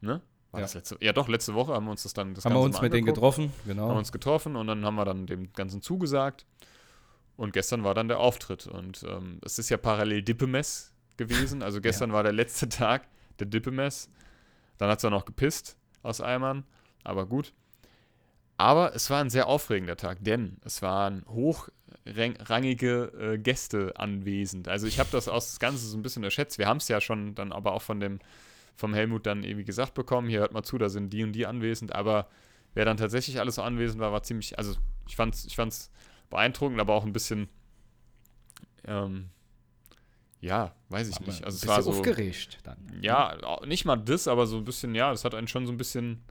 Ne? 0.00 0.20
War 0.54 0.60
Ja. 0.60 0.66
das 0.66 0.74
letzte? 0.74 0.96
Ja, 1.00 1.12
doch, 1.12 1.28
letzte 1.28 1.54
Woche 1.54 1.74
haben 1.74 1.84
wir 1.86 1.90
uns 1.90 2.04
das 2.04 2.14
dann 2.14 2.34
das 2.34 2.44
haben 2.44 2.52
wir 2.52 2.60
Ganze 2.60 2.66
uns 2.66 2.76
mal 2.76 2.82
mit 2.82 2.92
denen 2.92 3.06
getroffen, 3.06 3.52
genau. 3.66 3.88
haben 3.88 3.98
uns 3.98 4.12
getroffen 4.12 4.54
und 4.54 4.68
dann 4.68 4.84
haben 4.84 4.94
wir 4.94 5.04
dann 5.04 5.26
dem 5.26 5.52
Ganzen 5.52 5.82
zugesagt. 5.82 6.46
Und 7.36 7.52
gestern 7.52 7.82
war 7.82 7.94
dann 7.94 8.06
der 8.06 8.20
Auftritt. 8.20 8.68
Und 8.68 9.02
ähm, 9.02 9.40
es 9.44 9.58
ist 9.58 9.68
ja 9.68 9.76
parallel 9.76 10.22
Dippemess 10.22 10.92
gewesen. 11.16 11.62
Also 11.62 11.80
gestern 11.80 12.12
war 12.12 12.22
der 12.22 12.32
letzte 12.32 12.68
Tag 12.68 13.08
der 13.40 13.48
Dippemess. 13.48 14.08
Dann 14.78 14.88
hat 14.88 15.02
es 15.02 15.10
noch 15.10 15.24
gepisst 15.24 15.76
aus 16.04 16.20
Eimern. 16.20 16.62
Aber 17.02 17.26
gut. 17.26 17.52
Aber 18.56 18.94
es 18.94 19.10
war 19.10 19.20
ein 19.20 19.30
sehr 19.30 19.48
aufregender 19.48 19.96
Tag, 19.96 20.18
denn 20.20 20.58
es 20.64 20.80
waren 20.80 21.24
hochrangige 21.26 23.32
äh, 23.34 23.38
Gäste 23.38 23.94
anwesend. 23.96 24.68
Also 24.68 24.86
ich 24.86 25.00
habe 25.00 25.08
das 25.10 25.26
aus 25.26 25.50
das 25.50 25.58
Ganze 25.58 25.84
so 25.84 25.98
ein 25.98 26.02
bisschen 26.02 26.22
unterschätzt. 26.22 26.58
Wir 26.58 26.68
haben 26.68 26.76
es 26.76 26.86
ja 26.86 27.00
schon 27.00 27.34
dann 27.34 27.50
aber 27.50 27.72
auch 27.72 27.82
von 27.82 27.98
dem 27.98 28.20
vom 28.76 28.94
Helmut 28.94 29.26
dann 29.26 29.44
irgendwie 29.44 29.64
gesagt 29.64 29.94
bekommen, 29.94 30.28
hier 30.28 30.40
hört 30.40 30.52
mal 30.52 30.62
zu, 30.62 30.78
da 30.78 30.88
sind 30.88 31.12
die 31.12 31.22
und 31.22 31.32
die 31.32 31.46
anwesend, 31.46 31.94
aber 31.94 32.28
wer 32.74 32.84
dann 32.84 32.96
tatsächlich 32.96 33.38
alles 33.40 33.56
so 33.56 33.62
anwesend 33.62 34.00
war, 34.00 34.12
war 34.12 34.22
ziemlich, 34.22 34.58
also 34.58 34.74
ich 35.06 35.16
fand's, 35.16 35.44
ich 35.44 35.56
fand's 35.56 35.90
beeindruckend, 36.30 36.80
aber 36.80 36.94
auch 36.94 37.04
ein 37.04 37.12
bisschen, 37.12 37.48
ähm, 38.86 39.30
ja, 40.40 40.74
weiß 40.90 41.08
ich 41.08 41.16
Aber 41.16 41.26
nicht. 41.26 41.44
Also 41.44 41.56
es 41.56 41.66
war 41.66 41.82
so, 41.82 41.90
aufgeregt 41.90 42.58
dann. 42.64 42.76
ja, 43.00 43.38
nicht 43.66 43.84
mal 43.84 43.96
das, 43.96 44.28
aber 44.28 44.46
so 44.46 44.58
ein 44.58 44.64
bisschen, 44.64 44.94
ja, 44.94 45.10
das 45.10 45.24
hat 45.24 45.34
einen 45.34 45.48
schon 45.48 45.66
so 45.66 45.72
ein 45.72 45.78
bisschen, 45.78 46.24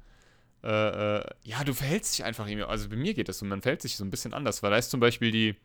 äh, 0.63 1.17
äh, 1.17 1.25
ja, 1.43 1.63
du 1.63 1.73
verhältst 1.73 2.17
dich 2.17 2.25
einfach 2.25 2.47
irgendwie, 2.47 2.65
also 2.65 2.89
bei 2.89 2.95
mir 2.95 3.13
geht 3.13 3.29
das 3.29 3.39
so, 3.39 3.45
man 3.45 3.61
verhält 3.61 3.81
sich 3.81 3.95
so 3.95 4.03
ein 4.03 4.09
bisschen 4.09 4.33
anders, 4.33 4.61
weil 4.61 4.71
da 4.71 4.77
ist 4.77 4.91
zum 4.91 4.99
Beispiel 4.99 5.31
die 5.31 5.55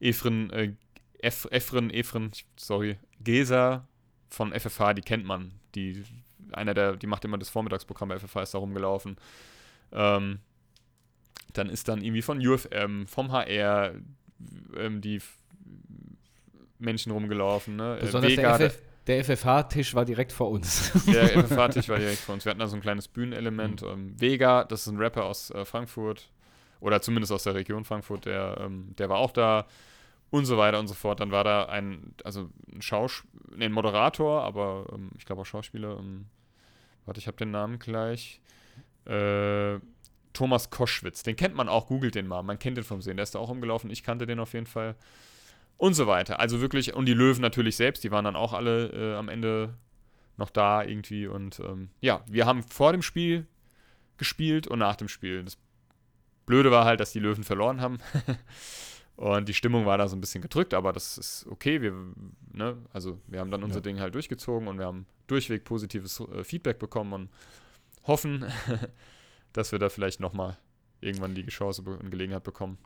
Efren, 0.00 0.50
äh, 0.50 0.72
Ef, 1.18 1.46
Efren, 1.50 1.90
Efren, 1.90 2.32
sorry, 2.56 2.98
Gesa 3.20 3.86
von 4.28 4.52
FFH, 4.52 4.94
die 4.94 5.02
kennt 5.02 5.24
man, 5.24 5.52
die, 5.74 6.04
einer 6.52 6.74
der, 6.74 6.96
die 6.96 7.06
macht 7.06 7.24
immer 7.24 7.38
das 7.38 7.48
Vormittagsprogramm 7.48 8.08
bei 8.08 8.18
FFH, 8.18 8.42
ist 8.42 8.54
da 8.54 8.58
rumgelaufen. 8.58 9.16
Ähm, 9.92 10.38
dann 11.52 11.68
ist 11.68 11.88
dann 11.88 12.02
irgendwie 12.02 12.22
von 12.22 12.44
UFM, 12.44 13.06
vom 13.06 13.32
HR, 13.32 13.94
ähm, 14.76 15.00
die 15.00 15.20
Menschen 16.78 17.12
rumgelaufen, 17.12 17.76
ne? 17.76 17.96
Äh, 17.98 18.00
Besonders 18.04 18.32
Vega, 18.32 18.58
der, 18.58 18.70
FF, 18.70 18.82
der 19.06 19.24
FFH-Tisch 19.24 19.94
war 19.94 20.04
direkt 20.04 20.32
vor 20.32 20.50
uns. 20.50 20.92
der 21.06 21.28
FFH-Tisch 21.44 21.88
war 21.88 21.98
direkt 21.98 22.18
vor 22.18 22.34
uns. 22.34 22.44
Wir 22.44 22.50
hatten 22.50 22.60
da 22.60 22.66
so 22.66 22.76
ein 22.76 22.82
kleines 22.82 23.08
Bühnenelement. 23.08 23.82
Ähm, 23.82 24.20
Vega, 24.20 24.64
das 24.64 24.82
ist 24.82 24.88
ein 24.88 24.98
Rapper 24.98 25.24
aus 25.24 25.50
äh, 25.50 25.64
Frankfurt. 25.64 26.30
Oder 26.80 27.00
zumindest 27.00 27.32
aus 27.32 27.44
der 27.44 27.54
Region 27.54 27.84
Frankfurt, 27.84 28.26
der, 28.26 28.58
ähm, 28.60 28.94
der 28.98 29.08
war 29.08 29.18
auch 29.18 29.30
da. 29.30 29.66
Und 30.30 30.44
so 30.44 30.58
weiter 30.58 30.80
und 30.80 30.88
so 30.88 30.94
fort. 30.94 31.20
Dann 31.20 31.30
war 31.30 31.44
da 31.44 31.66
ein, 31.66 32.14
also 32.24 32.50
ein 32.72 32.82
Schausch 32.82 33.24
nee, 33.56 33.66
ein 33.66 33.72
Moderator, 33.72 34.42
aber 34.42 34.86
ähm, 34.92 35.10
ich 35.16 35.24
glaube 35.24 35.42
auch 35.42 35.46
Schauspieler. 35.46 35.98
Ähm, 35.98 36.26
warte, 37.04 37.18
ich 37.18 37.26
habe 37.26 37.36
den 37.36 37.50
Namen 37.50 37.78
gleich. 37.78 38.40
Äh, 39.04 39.78
Thomas 40.32 40.70
Koschwitz. 40.70 41.22
Den 41.22 41.36
kennt 41.36 41.54
man 41.54 41.68
auch, 41.68 41.86
googelt 41.86 42.14
den 42.14 42.26
mal. 42.26 42.42
Man 42.42 42.58
kennt 42.58 42.76
den 42.76 42.84
vom 42.84 43.00
Sehen. 43.00 43.16
Der 43.16 43.24
ist 43.24 43.34
da 43.34 43.38
auch 43.38 43.48
rumgelaufen. 43.48 43.90
Ich 43.90 44.02
kannte 44.02 44.26
den 44.26 44.38
auf 44.38 44.52
jeden 44.52 44.66
Fall. 44.66 44.96
Und 45.78 45.94
so 45.94 46.06
weiter. 46.06 46.40
Also 46.40 46.60
wirklich, 46.60 46.94
und 46.94 47.06
die 47.06 47.14
Löwen 47.14 47.40
natürlich 47.40 47.76
selbst, 47.76 48.04
die 48.04 48.10
waren 48.10 48.24
dann 48.24 48.36
auch 48.36 48.52
alle 48.52 48.88
äh, 48.88 49.16
am 49.16 49.28
Ende 49.28 49.74
noch 50.36 50.50
da 50.50 50.82
irgendwie. 50.82 51.26
Und 51.26 51.60
ähm, 51.60 51.90
ja, 52.00 52.22
wir 52.28 52.46
haben 52.46 52.62
vor 52.62 52.92
dem 52.92 53.02
Spiel 53.02 53.46
gespielt 54.18 54.66
und 54.66 54.78
nach 54.78 54.96
dem 54.96 55.08
Spiel. 55.08 55.42
Das 55.44 55.58
Blöde 56.44 56.70
war 56.70 56.84
halt, 56.84 57.00
dass 57.00 57.12
die 57.12 57.18
Löwen 57.18 57.44
verloren 57.44 57.80
haben. 57.80 57.98
und 59.16 59.48
die 59.48 59.54
Stimmung 59.54 59.86
war 59.86 59.98
da 59.98 60.08
so 60.08 60.16
ein 60.16 60.20
bisschen 60.20 60.42
gedrückt, 60.42 60.74
aber 60.74 60.92
das 60.92 61.16
ist 61.18 61.46
okay. 61.50 61.80
Wir, 61.80 61.92
ne, 62.52 62.76
also 62.92 63.18
wir 63.26 63.40
haben 63.40 63.50
dann 63.50 63.62
unser 63.62 63.76
Ja. 63.76 63.82
Ding 63.82 64.00
halt 64.00 64.14
durchgezogen 64.14 64.68
und 64.68 64.78
wir 64.78 64.86
haben 64.86 65.06
durchweg 65.26 65.64
positives 65.64 66.20
äh, 66.20 66.44
Feedback 66.44 66.78
bekommen 66.78 67.12
und 67.12 67.28
hoffen, 68.06 68.44
dass 69.52 69.72
wir 69.72 69.78
da 69.78 69.88
vielleicht 69.88 70.20
nochmal 70.20 70.56
irgendwann 71.00 71.34
die 71.34 71.46
Chance 71.46 71.82
und 71.82 72.10
Gelegenheit 72.10 72.44
bekommen. 72.44 72.78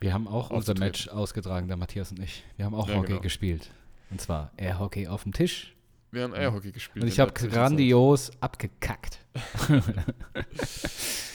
Wir 0.00 0.12
haben 0.12 0.26
auch 0.26 0.50
unser. 0.50 0.76
Match 0.78 1.08
ausgetragen, 1.08 1.68
der 1.68 1.76
Matthias 1.76 2.10
und 2.10 2.18
ich. 2.18 2.44
Wir 2.56 2.64
haben 2.64 2.74
auch 2.74 2.88
Ja, 2.88 2.96
Hockey 2.96 3.08
genau. 3.08 3.20
gespielt. 3.20 3.70
Und 4.10 4.20
zwar 4.20 4.50
Air-Hockey 4.56 5.06
auf 5.06 5.22
dem 5.22 5.32
Tisch. 5.32 5.74
Wir 6.10 6.24
haben 6.24 6.34
Airhockey 6.34 6.72
gespielt. 6.72 7.02
Und 7.02 7.08
ich 7.08 7.18
habe 7.18 7.32
grandios 7.32 8.30
abgekackt. 8.40 9.18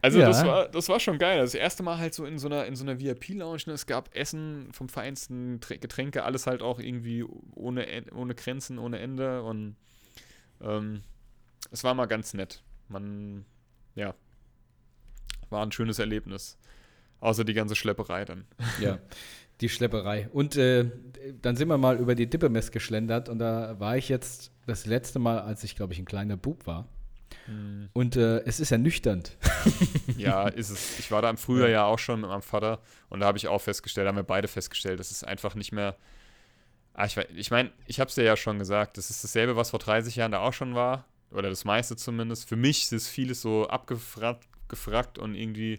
Also 0.00 0.20
Ja. 0.20 0.26
das, 0.28 0.44
war, 0.44 0.68
das 0.68 0.88
war 0.88 1.00
schon 1.00 1.18
geil. 1.18 1.40
Das 1.40 1.54
erste 1.54 1.82
Mal 1.82 1.98
halt 1.98 2.14
so 2.14 2.24
in 2.24 2.38
so 2.38 2.46
einer, 2.46 2.66
in 2.66 2.76
so 2.76 2.84
einer 2.84 3.00
VIP-Lounge. 3.00 3.62
Ne? 3.66 3.72
Es 3.72 3.86
gab 3.86 4.14
Essen 4.14 4.68
vom 4.72 4.88
Feinsten, 4.88 5.58
Tr- 5.60 5.78
Getränke, 5.78 6.22
alles 6.24 6.46
halt 6.46 6.62
auch 6.62 6.78
irgendwie 6.78 7.24
ohne, 7.54 7.86
En- 7.88 8.10
ohne 8.12 8.34
Grenzen, 8.34 8.78
ohne 8.78 8.98
Ende. 9.00 9.42
Und 9.42 9.76
ähm, 10.60 11.02
es 11.72 11.82
war 11.84 11.94
mal 11.94 12.06
ganz 12.06 12.32
nett. 12.34 12.62
Man, 12.88 13.44
ja, 13.96 14.14
war 15.50 15.64
ein 15.64 15.72
schönes 15.72 15.98
Erlebnis. 15.98 16.56
Außer 17.20 17.44
die 17.44 17.54
ganze 17.54 17.74
Schlepperei 17.74 18.24
dann. 18.24 18.44
Ja, 18.80 18.98
die 19.60 19.68
Schlepperei. 19.68 20.28
Und 20.32 20.56
äh, 20.56 20.88
dann 21.42 21.56
sind 21.56 21.68
wir 21.68 21.78
mal 21.78 21.98
über 21.98 22.14
die 22.14 22.30
Dippemess 22.30 22.70
geschlendert 22.70 23.28
und 23.28 23.40
da 23.40 23.80
war 23.80 23.96
ich 23.96 24.08
jetzt 24.08 24.52
das 24.66 24.86
letzte 24.86 25.18
Mal, 25.18 25.40
als 25.40 25.64
ich, 25.64 25.74
glaube 25.74 25.92
ich, 25.92 25.98
ein 25.98 26.04
kleiner 26.04 26.36
Bub 26.36 26.66
war. 26.68 26.86
Und 27.94 28.16
äh, 28.16 28.38
es 28.40 28.60
ist 28.60 28.70
ernüchternd. 28.72 29.36
Ja, 30.16 30.48
ist 30.48 30.70
es. 30.70 30.98
Ich 30.98 31.10
war 31.12 31.22
da 31.22 31.30
im 31.30 31.36
Frühjahr 31.36 31.68
ja 31.68 31.84
auch 31.84 31.98
schon 31.98 32.20
mit 32.20 32.28
meinem 32.30 32.42
Vater 32.42 32.80
und 33.08 33.20
da 33.20 33.26
habe 33.26 33.38
ich 33.38 33.46
auch 33.46 33.60
festgestellt, 33.60 34.08
haben 34.08 34.16
wir 34.16 34.24
beide 34.24 34.48
festgestellt, 34.48 34.98
das 34.98 35.10
ist 35.12 35.24
einfach 35.24 35.54
nicht 35.54 35.70
mehr. 35.72 35.96
Ah, 36.94 37.06
ich 37.06 37.16
wei- 37.16 37.28
ich 37.36 37.50
meine, 37.52 37.70
ich 37.86 38.00
habe 38.00 38.08
es 38.08 38.16
dir 38.16 38.24
ja 38.24 38.36
schon 38.36 38.58
gesagt, 38.58 38.96
das 38.98 39.10
ist 39.10 39.22
dasselbe, 39.22 39.54
was 39.54 39.70
vor 39.70 39.78
30 39.78 40.16
Jahren 40.16 40.32
da 40.32 40.40
auch 40.40 40.52
schon 40.52 40.74
war. 40.74 41.04
Oder 41.30 41.50
das 41.50 41.64
meiste 41.64 41.94
zumindest. 41.94 42.48
Für 42.48 42.56
mich 42.56 42.90
ist 42.90 43.06
vieles 43.08 43.40
so 43.42 43.68
abgefragt 43.68 44.48
gefragt 44.68 45.18
und 45.18 45.34
irgendwie, 45.34 45.78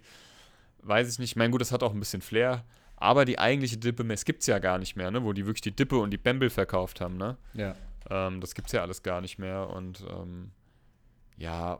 weiß 0.83 1.11
ich 1.11 1.19
nicht. 1.19 1.31
Ich 1.31 1.35
meine, 1.35 1.51
gut, 1.51 1.59
das 1.61 1.71
hat 1.73 1.83
auch 1.83 1.93
ein 1.93 1.99
bisschen 1.99 2.21
Flair. 2.21 2.63
Aber 2.95 3.25
die 3.25 3.39
eigentliche 3.39 3.77
Dippe-Mess 3.77 4.23
gibt 4.25 4.41
es 4.41 4.47
ja 4.47 4.59
gar 4.59 4.77
nicht 4.77 4.95
mehr, 4.95 5.11
ne? 5.11 5.23
Wo 5.23 5.33
die 5.33 5.45
wirklich 5.45 5.61
die 5.61 5.75
Dippe 5.75 5.97
und 5.97 6.11
die 6.11 6.17
Bembel 6.17 6.49
verkauft 6.49 7.01
haben, 7.01 7.17
ne? 7.17 7.37
Ja. 7.53 7.75
Ähm, 8.09 8.39
das 8.41 8.55
gibt's 8.55 8.71
ja 8.71 8.81
alles 8.81 9.03
gar 9.03 9.19
nicht 9.21 9.37
mehr 9.39 9.69
und 9.69 10.03
ähm, 10.09 10.51
ja, 11.39 11.79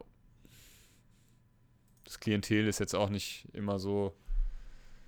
das 2.05 2.19
Klientel 2.19 2.67
ist 2.67 2.79
jetzt 2.79 2.95
auch 2.95 3.09
nicht 3.09 3.47
immer 3.53 3.77
so 3.79 4.13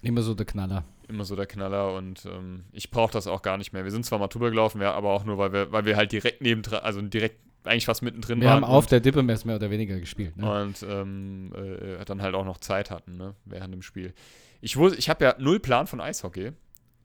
Immer 0.04 0.22
so 0.24 0.34
der 0.34 0.45
Knaller. 0.47 0.84
immer 1.08 1.26
so 1.26 1.36
der 1.36 1.45
Knaller 1.45 1.93
und 1.95 2.26
ähm, 2.26 2.64
ich 2.72 2.89
brauche 2.89 3.12
das 3.14 3.28
auch 3.28 3.41
gar 3.43 3.58
nicht 3.58 3.72
mehr. 3.72 3.84
Wir 3.84 3.91
sind 3.91 4.06
zwar 4.06 4.18
mal 4.18 4.28
drüber 4.28 4.49
gelaufen, 4.49 4.82
ja, 4.82 4.93
aber 4.93 5.12
auch 5.12 5.24
nur, 5.26 5.38
weil 5.38 5.54
wir, 5.54 5.72
weil 5.72 5.86
wir 5.86 5.95
halt 5.95 6.12
direkt 6.12 6.41
neben, 6.41 6.64
also 6.74 7.02
direkt 7.02 7.38
eigentlich 7.64 7.86
fast 7.86 8.02
mittendrin 8.02 8.41
Wir 8.41 8.47
waren 8.47 8.64
haben 8.64 8.72
auf 8.72 8.88
der 8.88 8.99
Dippemess 8.99 9.45
mehr 9.45 9.58
oder 9.58 9.70
weniger 9.70 9.99
gespielt. 9.99 10.36
Ne? 10.38 10.64
und 10.64 10.84
ähm, 10.89 11.52
äh, 11.56 12.04
dann 12.06 12.22
halt 12.24 12.34
auch 12.34 12.45
noch 12.45 12.58
Zeit 12.58 12.89
hatten, 12.89 13.18
ne, 13.18 13.36
während 13.45 13.74
dem 13.74 13.84
Spiel. 13.84 14.14
Ich 14.62 14.78
wusste, 14.78 14.97
ich 14.97 15.10
habe 15.10 15.24
ja 15.24 15.36
null 15.38 15.60
Plan 15.60 15.86
von 15.88 16.02
Eishockey. 16.02 16.52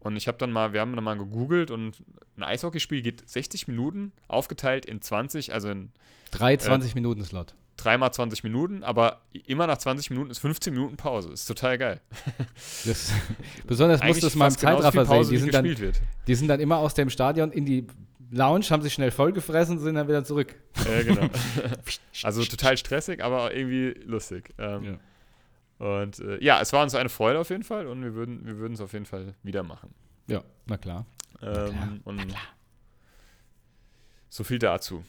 Und 0.00 0.16
ich 0.16 0.28
habe 0.28 0.38
dann 0.38 0.52
mal, 0.52 0.72
wir 0.72 0.80
haben 0.80 0.94
dann 0.94 1.04
mal 1.04 1.16
gegoogelt 1.18 1.70
und 1.70 1.96
ein 2.36 2.42
Eishockeyspiel 2.44 3.02
geht 3.02 3.28
60 3.28 3.66
Minuten, 3.68 4.12
aufgeteilt 4.28 4.86
in 4.86 5.00
20, 5.02 5.52
also 5.52 5.68
in 5.70 5.90
Drei 6.30 6.54
Äh, 6.54 6.58
20-Minuten-Slot. 6.58 7.54
dreimal 7.76 8.12
20 8.12 8.42
Minuten, 8.44 8.82
aber 8.84 9.20
immer 9.46 9.66
nach 9.66 9.78
20 9.78 10.10
Minuten 10.10 10.30
ist 10.30 10.38
15 10.38 10.72
Minuten 10.72 10.96
Pause. 10.96 11.30
Ist 11.32 11.46
total 11.46 11.76
geil. 11.78 12.00
Das, 12.84 13.12
besonders 13.66 14.02
musst 14.02 14.22
du 14.22 14.26
es 14.28 14.34
mal 14.34 14.48
im 14.48 14.56
Zeitraffer 14.56 15.04
sehen. 15.04 15.16
Pause, 15.16 15.30
Die 15.30 15.36
wie 15.36 15.40
sind, 15.40 15.54
dann, 15.54 15.64
wird. 15.64 16.00
die 16.26 16.34
sind 16.34 16.48
dann 16.48 16.60
immer 16.60 16.78
aus 16.78 16.94
dem 16.94 17.10
Stadion 17.10 17.50
in 17.52 17.64
die 17.66 17.86
Lounge, 18.30 18.64
haben 18.70 18.82
sich 18.82 18.92
schnell 18.94 19.10
vollgefressen, 19.12 19.78
sind 19.78 19.94
dann 19.94 20.08
wieder 20.08 20.24
zurück. 20.24 20.54
Ja, 20.84 21.02
genau. 21.02 21.28
also 22.22 22.44
total 22.44 22.76
stressig, 22.76 23.22
aber 23.22 23.54
irgendwie 23.54 23.94
lustig. 24.04 24.52
Ähm, 24.58 24.98
Und 25.78 26.18
äh, 26.20 26.42
ja, 26.42 26.60
es 26.60 26.72
war 26.72 26.82
uns 26.82 26.94
eine 26.94 27.08
Freude 27.08 27.38
auf 27.38 27.50
jeden 27.50 27.62
Fall 27.64 27.86
und 27.86 28.02
wir 28.02 28.14
würden 28.14 28.46
wir 28.46 28.56
würden 28.58 28.74
es 28.74 28.80
auf 28.80 28.92
jeden 28.92 29.04
Fall 29.06 29.34
wieder 29.42 29.62
machen. 29.62 29.94
Ja, 30.26 30.42
na 30.66 30.76
klar. 30.78 31.04
Ähm, 31.42 31.70
klar, 31.70 31.88
und 32.04 32.34
so 34.28 34.42
viel 34.44 34.58
dazu. 34.58 35.04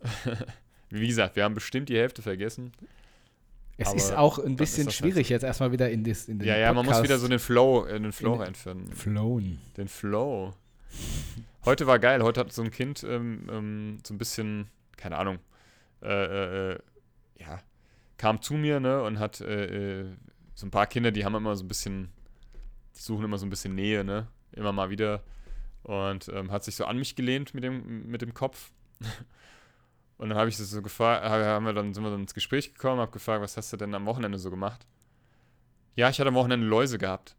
Wie 0.90 1.06
gesagt, 1.06 1.36
wir 1.36 1.44
haben 1.44 1.54
bestimmt 1.54 1.88
die 1.88 1.96
Hälfte 1.96 2.22
vergessen. 2.22 2.72
Es 3.78 3.88
Aber 3.88 3.96
ist 3.96 4.12
auch 4.14 4.38
ein 4.38 4.56
bisschen 4.56 4.90
schwierig, 4.90 5.28
jetzt 5.30 5.42
erstmal 5.42 5.72
wieder 5.72 5.90
in, 5.90 6.04
das, 6.04 6.28
in 6.28 6.38
den 6.38 6.46
Ja, 6.48 6.56
ja, 6.56 6.72
man 6.72 6.84
muss 6.84 6.94
Podcast 6.96 7.04
wieder 7.04 7.18
so 7.18 7.28
den 7.28 7.38
Flow, 7.38 7.86
äh, 7.86 7.98
den 7.98 8.12
Flow 8.12 8.34
in- 8.34 8.40
reinfinden. 8.40 8.92
flown. 8.94 9.58
Den 9.76 9.88
Flow. 9.88 10.54
Heute 11.64 11.86
war 11.86 11.98
geil. 11.98 12.22
Heute 12.22 12.40
hat 12.40 12.52
so 12.52 12.62
ein 12.62 12.70
Kind 12.70 13.02
ähm, 13.04 13.46
ähm, 13.50 13.98
so 14.06 14.12
ein 14.14 14.18
bisschen, 14.18 14.68
keine 14.96 15.16
Ahnung, 15.16 15.38
äh, 16.02 16.08
äh, 16.08 16.72
äh, 16.72 16.78
ja, 17.40 17.58
kam 18.22 18.40
zu 18.40 18.54
mir, 18.54 18.78
ne, 18.78 19.02
und 19.02 19.18
hat 19.18 19.40
äh, 19.40 20.02
äh, 20.02 20.06
so 20.54 20.64
ein 20.64 20.70
paar 20.70 20.86
Kinder, 20.86 21.10
die 21.10 21.24
haben 21.24 21.34
immer 21.34 21.56
so 21.56 21.64
ein 21.64 21.68
bisschen, 21.68 22.12
die 22.96 23.00
suchen 23.00 23.24
immer 23.24 23.36
so 23.36 23.44
ein 23.44 23.50
bisschen 23.50 23.74
Nähe, 23.74 24.04
ne, 24.04 24.28
immer 24.52 24.70
mal 24.70 24.90
wieder. 24.90 25.24
Und 25.82 26.28
ähm, 26.28 26.52
hat 26.52 26.62
sich 26.62 26.76
so 26.76 26.84
an 26.84 26.98
mich 26.98 27.16
gelehnt 27.16 27.52
mit 27.52 27.64
dem, 27.64 28.06
mit 28.06 28.22
dem 28.22 28.32
Kopf. 28.32 28.70
Und 30.18 30.28
dann 30.28 30.38
habe 30.38 30.48
ich 30.48 30.56
das 30.56 30.70
so 30.70 30.82
gefragt, 30.82 31.24
haben 31.24 31.66
wir 31.66 31.72
dann, 31.72 31.94
sind 31.94 32.04
wir 32.04 32.12
dann 32.12 32.20
ins 32.20 32.32
Gespräch 32.32 32.72
gekommen, 32.72 33.00
habe 33.00 33.10
gefragt, 33.10 33.42
was 33.42 33.56
hast 33.56 33.72
du 33.72 33.76
denn 33.76 33.92
am 33.92 34.06
Wochenende 34.06 34.38
so 34.38 34.50
gemacht? 34.50 34.86
Ja, 35.96 36.08
ich 36.08 36.20
hatte 36.20 36.28
am 36.28 36.36
Wochenende 36.36 36.64
Läuse 36.64 36.98
gehabt. 36.98 37.34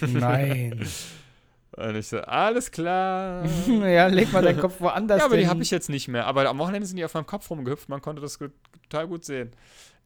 Nein. 0.00 0.84
Und 1.76 1.94
ich 1.94 2.08
so, 2.08 2.18
alles 2.22 2.72
klar. 2.72 3.44
ja, 3.68 4.08
leg 4.08 4.32
mal 4.32 4.42
deinen 4.42 4.58
Kopf 4.58 4.80
woanders 4.80 5.20
Ja, 5.20 5.26
aber 5.26 5.36
die 5.36 5.42
hin. 5.42 5.50
habe 5.50 5.62
ich 5.62 5.70
jetzt 5.70 5.88
nicht 5.88 6.08
mehr. 6.08 6.26
Aber 6.26 6.48
am 6.48 6.58
Wochenende 6.58 6.88
sind 6.88 6.96
die 6.96 7.04
auf 7.04 7.14
meinem 7.14 7.26
Kopf 7.26 7.48
rumgehüpft. 7.50 7.88
Man 7.88 8.00
konnte 8.02 8.20
das 8.20 8.36
total 8.82 9.06
gut 9.06 9.24
sehen. 9.24 9.52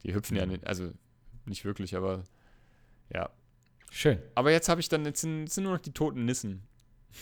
Die 0.03 0.13
hüpfen 0.13 0.37
ja 0.37 0.45
nicht, 0.45 0.65
also 0.67 0.91
nicht 1.45 1.65
wirklich, 1.65 1.95
aber 1.95 2.23
ja. 3.13 3.29
Schön. 3.91 4.19
Aber 4.35 4.51
jetzt 4.51 4.69
habe 4.69 4.81
ich 4.81 4.89
dann, 4.89 5.05
jetzt 5.05 5.21
sind, 5.21 5.49
sind 5.49 5.63
nur 5.63 5.73
noch 5.73 5.81
die 5.81 5.93
toten 5.93 6.25
Nissen. 6.25 6.63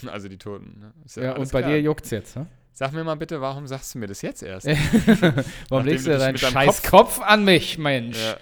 Also 0.08 0.30
die 0.30 0.38
Toten. 0.38 0.80
Ne? 0.80 0.94
Ja, 1.22 1.34
alles 1.34 1.50
und 1.50 1.52
bei 1.52 1.60
klar. 1.60 1.74
dir 1.74 1.82
juckt's 1.82 2.12
jetzt, 2.12 2.38
ne? 2.38 2.48
Sag 2.74 2.94
mir 2.94 3.04
mal 3.04 3.16
bitte, 3.16 3.42
warum 3.42 3.68
sagst 3.68 3.94
du 3.94 4.00
mir 4.00 4.08
das 4.08 4.22
jetzt 4.22 4.42
erst? 4.44 4.66
Warum 5.70 5.86
legst 5.86 6.08
du 6.08 6.12
du 6.12 6.18
deinen 6.18 6.38
scheiß 6.38 6.82
Kopf- 6.84 6.90
Kopf, 6.90 7.22
an 7.22 7.44
mich, 7.44 7.78
Mensch? 7.78 8.18
Ja. 8.18 8.38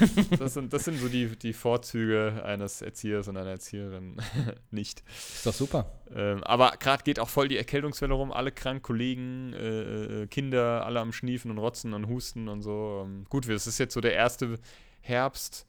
Das 0.38 0.54
sind, 0.54 0.72
das 0.72 0.84
sind 0.84 0.98
so 0.98 1.08
die, 1.08 1.26
die 1.36 1.52
Vorzüge 1.52 2.42
eines 2.44 2.80
Erziehers 2.80 3.28
und 3.28 3.36
einer 3.36 3.50
Erzieherin. 3.50 4.16
Nicht. 4.70 5.02
Ist 5.06 5.44
doch 5.46 5.52
super. 5.52 5.92
Ähm, 6.14 6.42
aber 6.44 6.72
gerade 6.78 7.02
geht 7.02 7.20
auch 7.20 7.28
voll 7.28 7.48
die 7.48 7.58
Erkältungswelle 7.58 8.14
rum. 8.14 8.32
Alle 8.32 8.50
krank, 8.50 8.82
Kollegen, 8.82 9.52
äh, 9.52 10.22
äh, 10.22 10.26
Kinder, 10.28 10.86
alle 10.86 11.00
am 11.00 11.12
Schniefen 11.12 11.50
und 11.50 11.58
Rotzen 11.58 11.92
und 11.92 12.08
Husten 12.08 12.48
und 12.48 12.62
so. 12.62 13.02
Ähm, 13.04 13.26
gut, 13.28 13.46
es 13.46 13.66
ist 13.66 13.78
jetzt 13.78 13.92
so 13.92 14.00
der 14.00 14.14
erste 14.14 14.58
Herbst, 15.02 15.66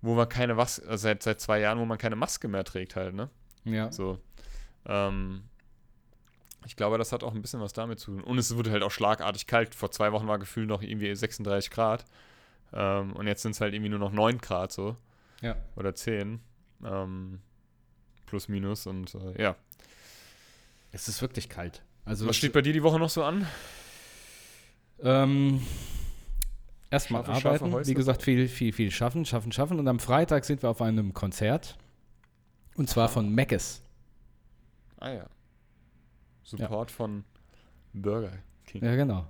wo 0.00 0.14
man 0.14 0.28
keine 0.28 0.56
Was 0.56 0.80
äh, 0.80 0.98
seit, 0.98 1.22
seit 1.22 1.40
zwei 1.40 1.60
Jahren, 1.60 1.78
wo 1.78 1.84
man 1.84 1.98
keine 1.98 2.16
Maske 2.16 2.48
mehr 2.48 2.64
trägt 2.64 2.96
halt, 2.96 3.14
ne? 3.14 3.30
Ja. 3.64 3.92
So. 3.92 4.18
Ähm, 4.86 5.44
ich 6.66 6.76
glaube, 6.76 6.98
das 6.98 7.12
hat 7.12 7.22
auch 7.24 7.34
ein 7.34 7.42
bisschen 7.42 7.60
was 7.60 7.72
damit 7.72 7.98
zu 7.98 8.12
tun. 8.12 8.24
Und 8.24 8.38
es 8.38 8.54
wurde 8.56 8.70
halt 8.70 8.82
auch 8.82 8.90
schlagartig 8.90 9.46
kalt. 9.46 9.74
Vor 9.74 9.90
zwei 9.90 10.12
Wochen 10.12 10.26
war 10.26 10.38
gefühlt 10.38 10.68
noch 10.68 10.82
irgendwie 10.82 11.14
36 11.14 11.70
Grad. 11.70 12.04
Ähm, 12.72 13.12
und 13.12 13.26
jetzt 13.26 13.42
sind 13.42 13.52
es 13.52 13.60
halt 13.60 13.74
irgendwie 13.74 13.90
nur 13.90 13.98
noch 13.98 14.12
9 14.12 14.38
Grad 14.38 14.72
so. 14.72 14.96
Ja. 15.40 15.56
Oder 15.76 15.94
10. 15.94 16.40
Ähm, 16.84 17.40
plus, 18.26 18.48
minus. 18.48 18.86
Und 18.86 19.14
äh, 19.14 19.42
ja. 19.42 19.56
Es 20.92 21.08
ist 21.08 21.22
wirklich 21.22 21.48
kalt. 21.48 21.82
Also 22.04 22.26
Was 22.28 22.36
steht 22.36 22.52
bei 22.52 22.62
dir 22.62 22.72
die 22.72 22.82
Woche 22.82 22.98
noch 22.98 23.10
so 23.10 23.24
an? 23.24 23.46
Ähm, 25.02 25.62
erstmal 26.90 27.24
scharfe 27.24 27.48
arbeiten. 27.48 27.72
Häusle. 27.72 27.90
Wie 27.90 27.94
gesagt, 27.94 28.22
viel, 28.22 28.48
viel, 28.48 28.72
viel 28.72 28.90
schaffen, 28.90 29.24
schaffen, 29.24 29.52
schaffen. 29.52 29.78
Und 29.78 29.88
am 29.88 29.98
Freitag 29.98 30.44
sind 30.44 30.62
wir 30.62 30.70
auf 30.70 30.82
einem 30.82 31.14
Konzert. 31.14 31.76
Und 32.74 32.88
zwar 32.88 33.08
von 33.08 33.32
Meckes. 33.34 33.82
Ah 34.98 35.10
ja. 35.10 35.26
Support 36.44 36.90
von 36.90 37.24
Burger 37.92 38.32
King. 38.66 38.84
Ja, 38.84 38.94
genau. 38.96 39.26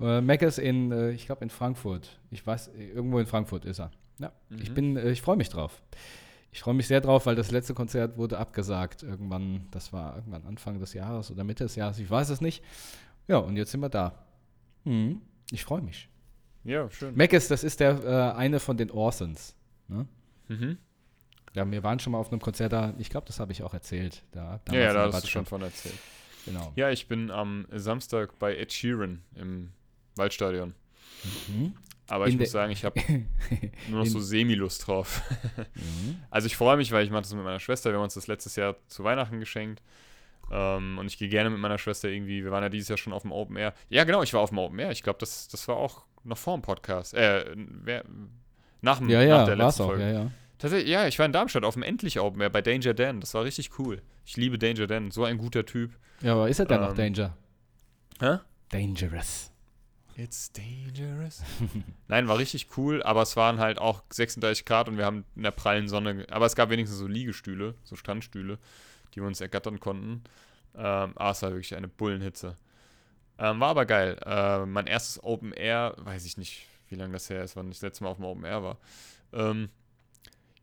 Äh, 0.00 0.20
Meckes 0.20 0.58
in, 0.58 0.92
äh, 0.92 1.10
ich 1.10 1.26
glaube 1.26 1.42
in 1.44 1.50
Frankfurt. 1.50 2.18
Ich 2.30 2.46
weiß, 2.46 2.68
äh, 2.68 2.88
irgendwo 2.90 3.18
in 3.18 3.26
Frankfurt 3.26 3.64
ist 3.64 3.80
er. 3.80 3.90
Ja, 4.18 4.32
ich 4.50 4.70
Mhm. 4.70 4.74
bin, 4.74 4.96
äh, 4.96 5.10
ich 5.10 5.22
freue 5.22 5.36
mich 5.36 5.48
drauf. 5.48 5.82
Ich 6.52 6.60
freue 6.60 6.74
mich 6.74 6.86
sehr 6.86 7.00
drauf, 7.00 7.26
weil 7.26 7.34
das 7.34 7.50
letzte 7.50 7.74
Konzert 7.74 8.16
wurde 8.16 8.38
abgesagt. 8.38 9.02
Irgendwann, 9.02 9.66
das 9.72 9.92
war 9.92 10.14
irgendwann 10.16 10.44
Anfang 10.46 10.78
des 10.78 10.94
Jahres 10.94 11.30
oder 11.30 11.42
Mitte 11.42 11.64
des 11.64 11.74
Jahres, 11.74 11.98
ich 11.98 12.08
weiß 12.08 12.28
es 12.28 12.40
nicht. 12.40 12.62
Ja, 13.26 13.38
und 13.38 13.56
jetzt 13.56 13.72
sind 13.72 13.80
wir 13.80 13.88
da. 13.88 14.24
Mhm. 14.84 15.20
Ich 15.50 15.64
freue 15.64 15.80
mich. 15.82 16.08
Ja, 16.62 16.88
schön. 16.90 17.14
Meckes, 17.16 17.48
das 17.48 17.64
ist 17.64 17.80
der 17.80 18.04
äh, 18.04 18.36
eine 18.38 18.60
von 18.60 18.76
den 18.76 18.90
Orsons. 18.90 19.56
Ne? 19.88 20.06
Mhm. 20.48 20.78
Ja, 21.54 21.68
wir 21.70 21.82
waren 21.82 21.98
schon 21.98 22.12
mal 22.12 22.18
auf 22.18 22.30
einem 22.30 22.40
Konzert 22.40 22.72
da. 22.72 22.94
Ich 22.98 23.10
glaube, 23.10 23.26
das 23.26 23.40
habe 23.40 23.52
ich 23.52 23.62
auch 23.62 23.74
erzählt. 23.74 24.22
Da, 24.32 24.60
Ja, 24.70 24.74
ja, 24.78 24.92
da 24.92 25.12
hast 25.12 25.24
du 25.24 25.28
schon 25.28 25.46
von 25.46 25.60
erzählt. 25.62 25.94
Genau. 26.44 26.72
Ja, 26.76 26.90
ich 26.90 27.08
bin 27.08 27.30
am 27.30 27.66
Samstag 27.72 28.38
bei 28.38 28.56
Ed 28.56 28.72
Sheeran 28.72 29.22
im 29.34 29.70
Waldstadion. 30.16 30.74
Mhm. 31.48 31.74
Aber 32.06 32.26
In 32.26 32.32
ich 32.32 32.36
der- 32.36 32.44
muss 32.44 32.52
sagen, 32.52 32.72
ich 32.72 32.84
habe 32.84 33.00
nur 33.88 33.98
noch 34.00 34.04
In- 34.04 34.10
so 34.10 34.20
Semi-Lust 34.20 34.86
drauf. 34.86 35.22
Mhm. 35.74 36.16
Also 36.30 36.46
ich 36.46 36.56
freue 36.56 36.76
mich, 36.76 36.92
weil 36.92 37.04
ich 37.04 37.10
mache 37.10 37.22
das 37.22 37.32
mit 37.34 37.42
meiner 37.44 37.60
Schwester. 37.60 37.90
Wir 37.90 37.96
haben 37.96 38.04
uns 38.04 38.14
das 38.14 38.26
letztes 38.26 38.56
Jahr 38.56 38.76
zu 38.88 39.04
Weihnachten 39.04 39.40
geschenkt. 39.40 39.82
Ähm, 40.52 40.98
und 40.98 41.06
ich 41.06 41.16
gehe 41.16 41.28
gerne 41.30 41.48
mit 41.48 41.58
meiner 41.58 41.78
Schwester 41.78 42.08
irgendwie. 42.10 42.44
Wir 42.44 42.50
waren 42.50 42.62
ja 42.62 42.68
dieses 42.68 42.88
Jahr 42.88 42.98
schon 42.98 43.14
auf 43.14 43.22
dem 43.22 43.32
Open 43.32 43.56
Air. 43.56 43.72
Ja, 43.88 44.04
genau, 44.04 44.22
ich 44.22 44.34
war 44.34 44.42
auf 44.42 44.50
dem 44.50 44.58
Open 44.58 44.78
Air. 44.78 44.90
Ich 44.90 45.02
glaube, 45.02 45.18
das, 45.18 45.48
das 45.48 45.66
war 45.68 45.76
auch 45.76 46.04
noch 46.24 46.36
vor 46.36 46.56
dem 46.58 46.62
Podcast. 46.62 47.14
Äh, 47.14 47.46
wer, 47.56 48.04
nach, 48.82 48.98
dem, 48.98 49.08
Ja, 49.08 49.20
nach 49.20 49.26
ja, 49.26 49.44
der 49.46 49.56
letzten 49.56 49.82
auch. 49.82 49.86
Folge. 49.86 50.02
Ja, 50.02 50.12
ja. 50.24 50.30
Tatsächlich, 50.58 50.88
ja, 50.90 51.06
ich 51.06 51.18
war 51.18 51.26
in 51.26 51.32
Darmstadt 51.32 51.64
auf 51.64 51.74
dem 51.74 51.82
Endlich 51.82 52.20
Open 52.20 52.40
Air 52.40 52.50
bei 52.50 52.62
Danger 52.62 52.94
Dan. 52.94 53.20
Das 53.20 53.34
war 53.34 53.44
richtig 53.44 53.78
cool. 53.78 54.02
Ich 54.24 54.36
liebe 54.36 54.58
Danger 54.58 54.86
Dan. 54.86 55.10
So 55.10 55.24
ein 55.24 55.38
guter 55.38 55.64
Typ. 55.66 55.92
ja, 56.20 56.32
aber 56.32 56.48
ist 56.48 56.58
er 56.60 56.66
denn 56.66 56.80
noch 56.80 56.90
Ähm, 56.90 56.96
Danger? 56.96 57.36
Hä? 58.20 58.38
Dangerous. 58.70 59.50
It's 60.16 60.52
dangerous. 60.52 61.42
Nein, 62.08 62.28
war 62.28 62.38
richtig 62.38 62.68
cool, 62.76 63.02
aber 63.02 63.22
es 63.22 63.36
waren 63.36 63.58
halt 63.58 63.78
auch 63.78 64.04
36 64.10 64.64
Grad 64.64 64.88
und 64.88 64.96
wir 64.96 65.04
haben 65.04 65.24
in 65.34 65.42
der 65.42 65.50
prallen 65.50 65.88
Sonne. 65.88 66.24
Aber 66.30 66.46
es 66.46 66.54
gab 66.54 66.70
wenigstens 66.70 67.00
so 67.00 67.08
Liegestühle, 67.08 67.74
so 67.82 67.96
Standstühle, 67.96 68.58
die 69.14 69.20
wir 69.20 69.26
uns 69.26 69.40
ergattern 69.40 69.80
konnten. 69.80 70.22
Ähm, 70.76 71.12
aber 71.16 71.30
es 71.30 71.42
war 71.42 71.50
wirklich 71.50 71.74
eine 71.74 71.88
Bullenhitze. 71.88 72.56
Ähm, 73.38 73.58
war 73.58 73.70
aber 73.70 73.86
geil. 73.86 74.16
Äh, 74.24 74.64
mein 74.66 74.86
erstes 74.86 75.22
Open 75.24 75.52
Air, 75.52 75.94
weiß 75.98 76.24
ich 76.26 76.36
nicht, 76.38 76.68
wie 76.88 76.94
lange 76.94 77.12
das 77.14 77.28
her 77.28 77.42
ist, 77.42 77.56
wann 77.56 77.66
ich 77.68 77.78
das 77.78 77.82
letzte 77.82 78.04
Mal 78.04 78.10
auf 78.10 78.18
dem 78.18 78.24
Open 78.26 78.44
Air 78.44 78.62
war. 78.62 78.78
Ähm, 79.32 79.68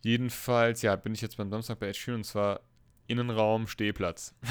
jedenfalls, 0.02 0.82
ja, 0.82 0.96
bin 0.96 1.14
ich 1.14 1.22
jetzt 1.22 1.38
beim 1.38 1.50
Samstag 1.50 1.80
bei 1.80 1.88
Ed 1.88 1.96
Sheeran 1.98 2.20
und 2.22 2.24
zwar 2.26 2.62
Innenraum, 3.08 3.68
Stehplatz. 3.68 4.34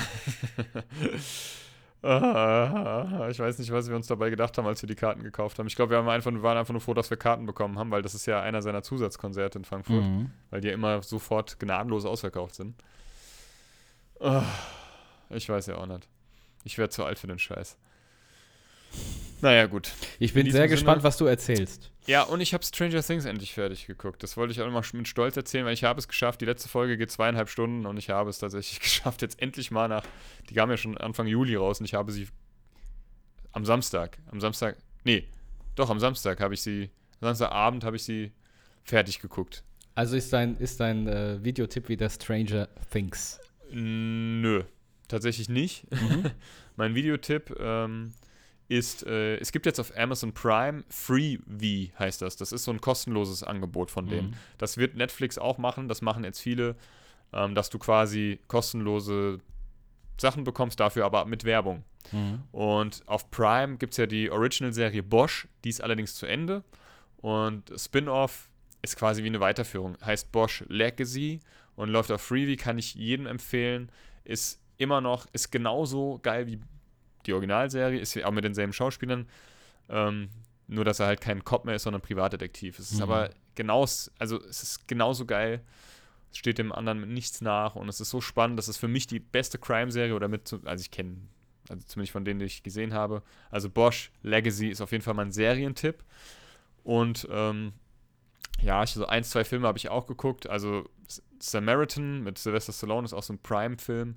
Ah, 2.03 3.29
ich 3.31 3.39
weiß 3.39 3.59
nicht, 3.59 3.71
was 3.73 3.89
wir 3.91 3.95
uns 3.95 4.07
dabei 4.07 4.31
gedacht 4.31 4.57
haben, 4.57 4.67
als 4.67 4.81
wir 4.83 4.87
die 4.87 4.95
Karten 4.95 5.23
gekauft 5.23 5.59
haben. 5.59 5.67
Ich 5.67 5.77
glaube, 5.77 5.91
wir, 5.91 5.99
haben 5.99 6.09
einfach, 6.09 6.31
wir 6.33 6.43
waren 6.43 6.57
einfach 6.57 6.73
nur 6.73 6.81
froh, 6.81 6.95
dass 6.95 7.11
wir 7.11 7.19
Karten 7.19 7.45
bekommen 7.45 7.79
haben, 7.79 7.91
weil 7.91 8.01
das 8.01 8.15
ist 8.15 8.25
ja 8.25 8.41
einer 8.41 8.63
seiner 8.63 8.83
Zusatzkonzerte 8.83 9.59
in 9.59 9.67
Frankfurt, 9.67 10.03
Mhm. 10.03 10.31
weil 10.49 10.63
die 10.63 10.69
ja 10.69 10.75
immer 10.75 11.03
sofort 11.03 11.61
gnadenlos 11.61 12.07
ausverkauft 12.07 12.55
sind. 12.55 12.75
Ah, 14.19 14.45
ich 15.29 15.47
weiß 15.47 15.67
ja 15.67 15.77
auch 15.77 15.85
nicht. 15.85 16.09
Ich 16.65 16.79
werde 16.79 16.89
zu 16.91 17.05
alt 17.05 17.19
für 17.19 17.27
den 17.27 17.39
Scheiß. 17.39 17.77
Naja, 19.43 19.67
gut. 19.67 19.93
Ich 20.19 20.35
bin 20.35 20.47
In 20.47 20.53
sehr 20.53 20.69
gespannt, 20.69 21.01
Sinne- 21.01 21.05
was 21.05 21.17
du 21.17 21.25
erzählst. 21.27 21.91
Ja, 22.07 22.23
und 22.25 22.41
ich 22.41 22.53
habe 22.53 22.65
Stranger 22.65 23.03
Things 23.03 23.25
endlich 23.25 23.55
fertig 23.55 23.87
geguckt. 23.87 24.23
Das 24.23 24.37
wollte 24.37 24.53
ich 24.53 24.61
auch 24.61 24.67
immer 24.67 24.83
mit 24.93 25.09
Stolz 25.09 25.37
erzählen, 25.37 25.65
weil 25.65 25.73
ich 25.75 25.85
habe 25.85 25.99
es 25.99 26.09
geschafft. 26.09 26.41
Die 26.41 26.45
letzte 26.45 26.69
Folge 26.69 26.99
geht 26.99 27.11
zweieinhalb 27.11 27.49
Stunden 27.49 27.87
und 27.87 27.97
ich 27.97 28.11
habe 28.11 28.29
es 28.29 28.39
tatsächlich 28.39 28.81
geschafft, 28.81 29.23
jetzt 29.23 29.41
endlich 29.41 29.71
mal 29.71 29.89
nach. 29.89 30.05
Die 30.49 30.55
kam 30.55 30.71
ja 30.71 30.77
schon 30.77 30.99
Anfang 30.99 31.27
Juli 31.27 31.57
raus 31.57 31.81
und 31.81 31.87
ich 31.87 31.95
habe 31.95 32.13
sie 32.13 32.29
am 33.53 33.65
Samstag. 33.65 34.19
Am 34.31 34.41
Samstag. 34.41 34.77
Nee, 35.05 35.27
doch, 35.75 35.89
am 35.89 36.01
Samstag 36.01 36.41
habe 36.41 36.55
ich 36.55 36.63
sie. 36.63 36.91
Am 37.21 37.29
Samstagabend 37.29 37.85
habe 37.85 37.97
ich 37.97 38.03
sie 38.03 38.33
fertig 38.85 39.21
geguckt. 39.21 39.63
Also 39.95 40.17
ist 40.17 40.33
dein, 40.33 40.57
ist 40.59 40.81
dein 40.81 41.07
äh, 41.07 41.43
Videotipp 41.45 41.89
wieder 41.89 42.09
Stranger 42.11 42.69
Things. 42.91 43.39
Nö, 43.71 44.65
tatsächlich 45.09 45.49
nicht. 45.49 45.87
mein 46.77 46.95
Videotipp 46.95 47.55
ähm, 47.61 48.13
ist, 48.71 49.05
äh, 49.05 49.37
es 49.39 49.51
gibt 49.51 49.67
jetzt 49.67 49.81
auf 49.81 49.93
Amazon 49.99 50.33
Prime 50.33 50.85
Freevee 50.89 51.93
heißt 51.99 52.23
das. 52.23 52.37
Das 52.37 52.53
ist 52.53 52.63
so 52.63 52.71
ein 52.71 52.81
kostenloses 52.81 53.43
Angebot 53.43 53.91
von 53.91 54.07
denen. 54.07 54.31
Mhm. 54.31 54.35
Das 54.59 54.77
wird 54.77 54.95
Netflix 54.95 55.39
auch 55.39 55.59
machen, 55.59 55.89
das 55.89 56.03
machen 56.03 56.23
jetzt 56.23 56.39
viele, 56.39 56.77
ähm, 57.33 57.57
dass 57.57 57.69
du 57.69 57.81
quasi 57.81 58.39
kostenlose 58.47 59.41
Sachen 60.21 60.45
bekommst, 60.45 60.79
dafür 60.79 61.05
aber 61.05 61.25
mit 61.25 61.43
Werbung. 61.43 61.83
Mhm. 62.13 62.45
Und 62.53 63.03
auf 63.07 63.33
Prime 63.33 63.77
gibt 63.77 63.95
es 63.95 63.97
ja 63.97 64.07
die 64.07 64.31
Original-Serie 64.31 65.03
Bosch, 65.03 65.49
die 65.65 65.71
ist 65.71 65.83
allerdings 65.83 66.15
zu 66.15 66.27
Ende. 66.27 66.63
Und 67.17 67.73
Spin-off 67.77 68.51
ist 68.83 68.97
quasi 68.97 69.25
wie 69.25 69.29
eine 69.29 69.41
Weiterführung. 69.41 69.97
Heißt 70.05 70.31
Bosch 70.31 70.65
Legacy 70.69 71.41
und 71.75 71.89
läuft 71.89 72.13
auf 72.13 72.23
Freevee, 72.23 72.55
kann 72.55 72.79
ich 72.79 72.95
jedem 72.95 73.27
empfehlen. 73.27 73.91
Ist 74.23 74.63
immer 74.79 75.01
noch, 75.01 75.27
ist 75.33 75.51
genauso 75.51 76.21
geil 76.23 76.47
wie 76.47 76.61
die 77.27 77.33
Originalserie, 77.33 77.99
ist 78.01 78.17
auch 78.25 78.31
mit 78.33 78.45
denselben 78.45 78.73
Schauspielern. 78.73 79.29
Ähm, 79.89 80.31
nur, 80.67 80.85
dass 80.85 81.01
er 81.01 81.07
halt 81.07 81.21
kein 81.21 81.45
Cop 81.45 81.65
mehr 81.65 81.75
ist, 81.75 81.83
sondern 81.83 82.01
Privatdetektiv. 82.03 82.79
Es 82.79 82.91
ist 82.93 82.99
Mhm. 82.99 83.03
aber 83.03 83.31
genau, 83.57 83.81
also 83.83 84.41
es 84.49 84.63
ist 84.63 84.87
genauso 84.89 85.27
geil. 85.27 85.63
Es 86.31 86.39
steht 86.39 86.59
dem 86.59 86.71
anderen 86.71 87.01
mit 87.01 87.11
nichts 87.11 87.41
nach 87.41 87.75
und 87.75 87.89
es 87.89 88.01
ist 88.01 88.11
so 88.11 88.21
spannend. 88.21 88.57
Das 88.59 88.69
ist 88.69 88.77
für 88.77 88.87
mich 88.87 89.09
die 89.09 89.19
beste 89.19 89.59
Crime-Serie 89.59 90.15
oder 90.15 90.29
mit, 90.29 90.53
also 90.65 90.81
ich 90.81 90.93
kenne, 90.93 91.17
also 91.69 91.85
zumindest 91.87 92.13
von 92.13 92.25
denen, 92.25 92.39
die 92.39 92.47
ich 92.47 92.63
gesehen 92.63 92.95
habe. 92.95 93.23
Also 93.51 93.69
Bosch 93.69 94.13
Legacy 94.23 94.69
ist 94.69 94.81
auf 94.81 94.93
jeden 94.93 95.03
Fall 95.03 95.15
mein 95.15 95.33
Serientipp. 95.33 96.05
Und 96.85 97.27
ähm, 97.33 97.73
ja, 98.63 98.83
ich, 98.85 98.91
so 98.91 99.07
ein, 99.07 99.25
zwei 99.25 99.43
Filme 99.43 99.67
habe 99.67 99.79
ich 99.79 99.89
auch 99.89 100.07
geguckt. 100.07 100.49
Also 100.49 100.89
Samaritan 101.41 102.23
mit 102.23 102.39
Sylvester 102.39 102.73
Stallone 102.73 103.05
ist 103.05 103.13
auch 103.13 103.23
so 103.23 103.33
ein 103.33 103.39
Prime-Film, 103.43 104.17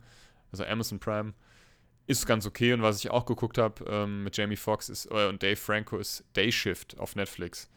also 0.52 0.66
Amazon 0.66 1.00
Prime. 1.00 1.34
Ist 2.06 2.26
ganz 2.26 2.46
okay. 2.46 2.74
Und 2.74 2.82
was 2.82 3.00
ich 3.00 3.12
auch 3.12 3.26
geguckt 3.26 3.58
habe 3.58 3.86
ähm, 3.88 4.24
mit 4.24 4.36
Jamie 4.36 4.56
Foxx 4.56 4.90
ist, 4.90 5.06
äh, 5.12 5.28
und 5.28 5.42
Dave 5.42 5.56
Franco 5.56 5.98
ist 5.98 6.24
Day 6.36 6.52
Shift 6.52 7.00
auf 7.00 7.16
Netflix. 7.16 7.70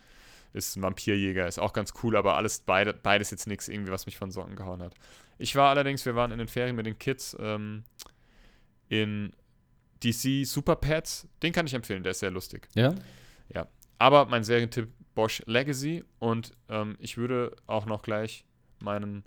Ist 0.52 0.76
ein 0.76 0.82
Vampirjäger, 0.82 1.46
ist 1.46 1.58
auch 1.58 1.72
ganz 1.72 1.92
cool, 2.02 2.16
aber 2.16 2.36
alles 2.36 2.60
beide, 2.60 2.94
beides 2.94 3.30
jetzt 3.30 3.46
nichts 3.46 3.68
irgendwie, 3.68 3.92
was 3.92 4.06
mich 4.06 4.16
von 4.16 4.30
Socken 4.30 4.56
gehauen 4.56 4.82
hat. 4.82 4.94
Ich 5.38 5.54
war 5.54 5.70
allerdings, 5.70 6.06
wir 6.06 6.14
waren 6.14 6.32
in 6.32 6.38
den 6.38 6.48
Ferien 6.48 6.74
mit 6.74 6.86
den 6.86 6.98
Kids 6.98 7.36
ähm, 7.38 7.84
in 8.88 9.32
DC 10.02 10.46
Super 10.46 10.76
Pets. 10.76 11.28
Den 11.42 11.52
kann 11.52 11.66
ich 11.66 11.74
empfehlen, 11.74 12.02
der 12.02 12.12
ist 12.12 12.20
sehr 12.20 12.30
lustig. 12.30 12.68
Ja? 13.52 13.68
Aber 13.98 14.26
mein 14.26 14.44
Serientipp 14.44 14.88
Bosch 15.14 15.42
Legacy 15.46 16.04
und 16.18 16.52
ähm, 16.68 16.96
ich 17.00 17.16
würde 17.16 17.56
auch 17.66 17.86
noch 17.86 18.02
gleich 18.02 18.44
meinen 18.80 19.24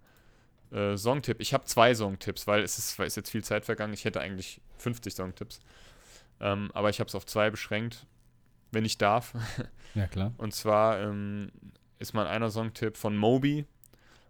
äh, 0.71 0.97
Songtipp. 0.97 1.39
Ich 1.39 1.53
habe 1.53 1.65
zwei 1.65 1.93
Songtipps, 1.93 2.47
weil 2.47 2.63
es 2.63 2.77
ist, 2.77 2.97
weil 2.99 3.07
ist 3.07 3.15
jetzt 3.15 3.29
viel 3.29 3.43
Zeit 3.43 3.65
vergangen. 3.65 3.93
Ich 3.93 4.05
hätte 4.05 4.21
eigentlich 4.21 4.61
50 4.77 5.13
Songtipps. 5.13 5.59
Ähm, 6.39 6.71
aber 6.73 6.89
ich 6.89 6.99
habe 6.99 7.07
es 7.07 7.15
auf 7.15 7.25
zwei 7.25 7.49
beschränkt, 7.49 8.05
wenn 8.71 8.85
ich 8.85 8.97
darf. 8.97 9.33
Ja, 9.95 10.05
klar. 10.05 10.35
Und 10.37 10.53
zwar 10.53 10.99
ähm, 10.99 11.51
ist 11.97 12.13
mein 12.13 12.27
einer 12.27 12.51
Songtipp 12.51 12.95
von 12.95 13.17
Moby. 13.17 13.65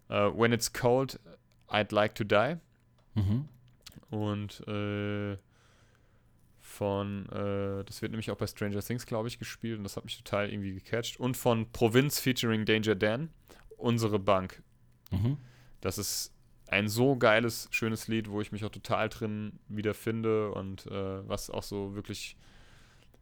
Uh, 0.08 0.32
When 0.34 0.52
It's 0.52 0.72
Cold, 0.72 1.20
I'd 1.68 1.94
Like 1.94 2.14
to 2.14 2.24
Die. 2.24 2.56
Mhm. 3.14 3.46
Und 4.08 4.66
äh, 4.66 5.36
von, 6.60 7.26
äh, 7.28 7.84
das 7.84 8.00
wird 8.00 8.12
nämlich 8.12 8.30
auch 8.30 8.36
bei 8.36 8.46
Stranger 8.46 8.80
Things, 8.80 9.04
glaube 9.04 9.28
ich, 9.28 9.38
gespielt 9.38 9.76
und 9.76 9.84
das 9.84 9.96
hat 9.96 10.04
mich 10.04 10.16
total 10.16 10.50
irgendwie 10.50 10.72
gecatcht. 10.72 11.20
Und 11.20 11.36
von 11.36 11.70
Provinz 11.72 12.20
featuring 12.20 12.64
Danger 12.64 12.94
Dan, 12.94 13.28
Unsere 13.76 14.18
Bank. 14.18 14.62
Mhm. 15.10 15.38
Das 15.80 15.98
ist 15.98 16.32
ein 16.68 16.88
so 16.88 17.16
geiles, 17.16 17.68
schönes 17.72 18.06
Lied, 18.08 18.30
wo 18.30 18.40
ich 18.40 18.52
mich 18.52 18.64
auch 18.64 18.70
total 18.70 19.08
drin 19.08 19.58
wiederfinde 19.68 20.52
und 20.52 20.86
äh, 20.86 21.28
was 21.28 21.50
auch 21.50 21.64
so 21.64 21.94
wirklich 21.94 22.36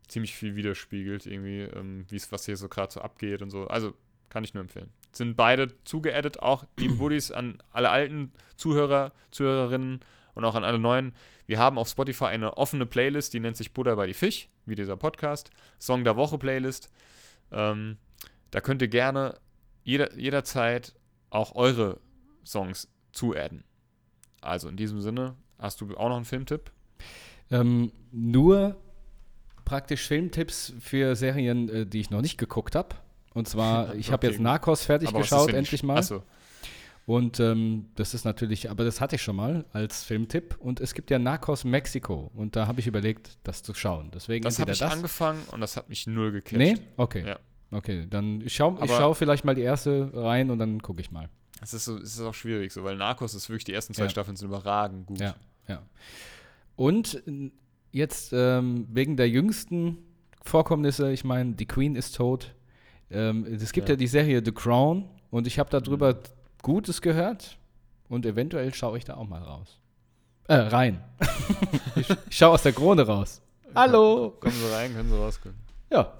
ziemlich 0.06 0.34
viel 0.34 0.56
widerspiegelt, 0.56 1.26
irgendwie, 1.26 1.60
ähm, 1.60 2.04
wie 2.08 2.16
es, 2.16 2.30
was 2.32 2.46
hier 2.46 2.56
so 2.56 2.68
gerade 2.68 2.92
so 2.92 3.00
abgeht 3.00 3.42
und 3.42 3.50
so. 3.50 3.66
Also 3.66 3.94
kann 4.28 4.44
ich 4.44 4.54
nur 4.54 4.62
empfehlen. 4.62 4.90
Sind 5.12 5.36
beide 5.36 5.72
zugeaddet, 5.84 6.40
auch 6.40 6.64
die 6.78 6.88
Buddies 6.98 7.30
an 7.30 7.62
alle 7.72 7.90
alten 7.90 8.32
Zuhörer, 8.56 9.12
Zuhörerinnen 9.30 10.00
und 10.34 10.44
auch 10.44 10.54
an 10.54 10.64
alle 10.64 10.78
neuen. 10.78 11.14
Wir 11.46 11.58
haben 11.58 11.78
auf 11.78 11.88
Spotify 11.88 12.26
eine 12.26 12.56
offene 12.56 12.86
Playlist, 12.86 13.32
die 13.32 13.40
nennt 13.40 13.56
sich 13.56 13.72
Buddha 13.72 13.94
bei 13.94 14.06
die 14.06 14.14
Fisch, 14.14 14.48
wie 14.66 14.74
dieser 14.74 14.96
Podcast. 14.96 15.50
Song 15.78 16.04
der 16.04 16.16
Woche 16.16 16.38
Playlist. 16.38 16.92
Ähm, 17.50 17.96
da 18.50 18.60
könnt 18.60 18.82
ihr 18.82 18.88
gerne 18.88 19.38
jeder, 19.84 20.14
jederzeit 20.18 20.94
auch 21.30 21.54
eure 21.54 21.98
Songs 22.48 22.88
zuadden. 23.12 23.64
Also 24.40 24.68
in 24.68 24.76
diesem 24.76 25.00
Sinne, 25.00 25.34
hast 25.58 25.80
du 25.80 25.96
auch 25.96 26.08
noch 26.08 26.16
einen 26.16 26.24
Filmtipp? 26.24 26.70
Ähm, 27.50 27.92
nur 28.10 28.76
praktisch 29.64 30.06
Filmtipps 30.06 30.72
für 30.80 31.14
Serien, 31.14 31.68
äh, 31.68 31.86
die 31.86 32.00
ich 32.00 32.10
noch 32.10 32.22
nicht 32.22 32.38
geguckt 32.38 32.74
habe. 32.74 32.96
Und 33.34 33.48
zwar, 33.48 33.94
ich 33.96 34.10
habe 34.10 34.26
jetzt 34.26 34.40
Narcos 34.40 34.84
fertig 34.84 35.10
Aber 35.10 35.20
geschaut, 35.20 35.52
endlich 35.52 35.82
mal. 35.82 35.98
Achso, 35.98 36.22
Und 37.06 37.40
ähm, 37.40 37.86
das 37.96 38.14
ist 38.14 38.24
natürlich, 38.24 38.70
aber 38.70 38.84
das 38.84 39.00
hatte 39.00 39.16
ich 39.16 39.22
schon 39.22 39.36
mal 39.36 39.64
als 39.72 40.04
Filmtipp. 40.04 40.56
Und 40.58 40.80
es 40.80 40.94
gibt 40.94 41.10
ja 41.10 41.18
Narcos 41.18 41.64
Mexiko. 41.64 42.30
Und 42.34 42.56
da 42.56 42.66
habe 42.66 42.80
ich 42.80 42.86
überlegt, 42.86 43.38
das 43.42 43.62
zu 43.62 43.74
schauen. 43.74 44.10
Deswegen 44.14 44.44
das 44.44 44.58
habe 44.58 44.72
ich 44.72 44.78
das. 44.78 44.92
angefangen 44.92 45.42
und 45.52 45.60
das 45.60 45.76
hat 45.76 45.88
mich 45.88 46.06
null 46.06 46.32
gecatcht. 46.32 46.56
Nee? 46.56 46.76
Okay. 46.96 47.26
Ja. 47.26 47.38
Okay, 47.70 48.06
dann 48.08 48.40
ich 48.40 48.56
schaue 48.56 48.78
schau 48.86 49.12
vielleicht 49.12 49.44
mal 49.44 49.54
die 49.54 49.60
erste 49.60 50.10
rein 50.14 50.50
und 50.50 50.58
dann 50.58 50.80
gucke 50.80 51.02
ich 51.02 51.10
mal. 51.10 51.28
Es 51.60 51.74
ist, 51.74 51.84
so, 51.86 51.96
es 51.98 52.14
ist 52.14 52.20
auch 52.20 52.34
schwierig 52.34 52.72
so, 52.72 52.84
weil 52.84 52.96
Narcos 52.96 53.34
ist 53.34 53.48
wirklich, 53.48 53.64
die 53.64 53.72
ersten 53.74 53.94
zwei 53.94 54.04
Ja. 54.04 54.10
Staffeln 54.10 54.36
sind 54.36 54.48
überragend 54.48 55.06
gut. 55.06 55.20
Ja, 55.20 55.34
ja. 55.66 55.82
Und 56.76 57.22
jetzt 57.90 58.32
ähm, 58.32 58.86
wegen 58.90 59.16
der 59.16 59.28
jüngsten 59.28 59.98
Vorkommnisse, 60.42 61.10
ich 61.12 61.24
meine, 61.24 61.54
die 61.54 61.66
Queen 61.66 61.96
ist 61.96 62.14
tot. 62.16 62.54
Ähm, 63.10 63.44
es 63.46 63.72
gibt 63.72 63.88
ja. 63.88 63.94
Ja. 63.94 63.96
die 63.96 64.06
Serie 64.06 64.42
The 64.44 64.52
Crown 64.52 65.08
und 65.30 65.46
ich 65.46 65.58
habe 65.58 65.70
darüber 65.70 66.14
Mhm. 66.14 66.18
Gutes 66.62 67.00
gehört 67.02 67.56
und 68.08 68.26
eventuell 68.26 68.74
schaue 68.74 68.98
ich 68.98 69.04
da 69.04 69.14
auch 69.16 69.26
mal 69.28 69.42
raus. 69.42 69.78
Äh, 70.48 70.54
rein. 70.54 71.02
ich 71.96 72.08
ich 72.30 72.36
schaue 72.36 72.54
aus 72.54 72.62
der 72.62 72.72
Krone 72.72 73.02
raus. 73.06 73.40
Hallo. 73.74 74.34
Kommen 74.40 74.54
Sie 74.54 74.72
rein, 74.74 74.92
können 74.94 75.08
Sie 75.10 75.16
rauskommen. 75.16 75.56
Ja. 75.90 76.12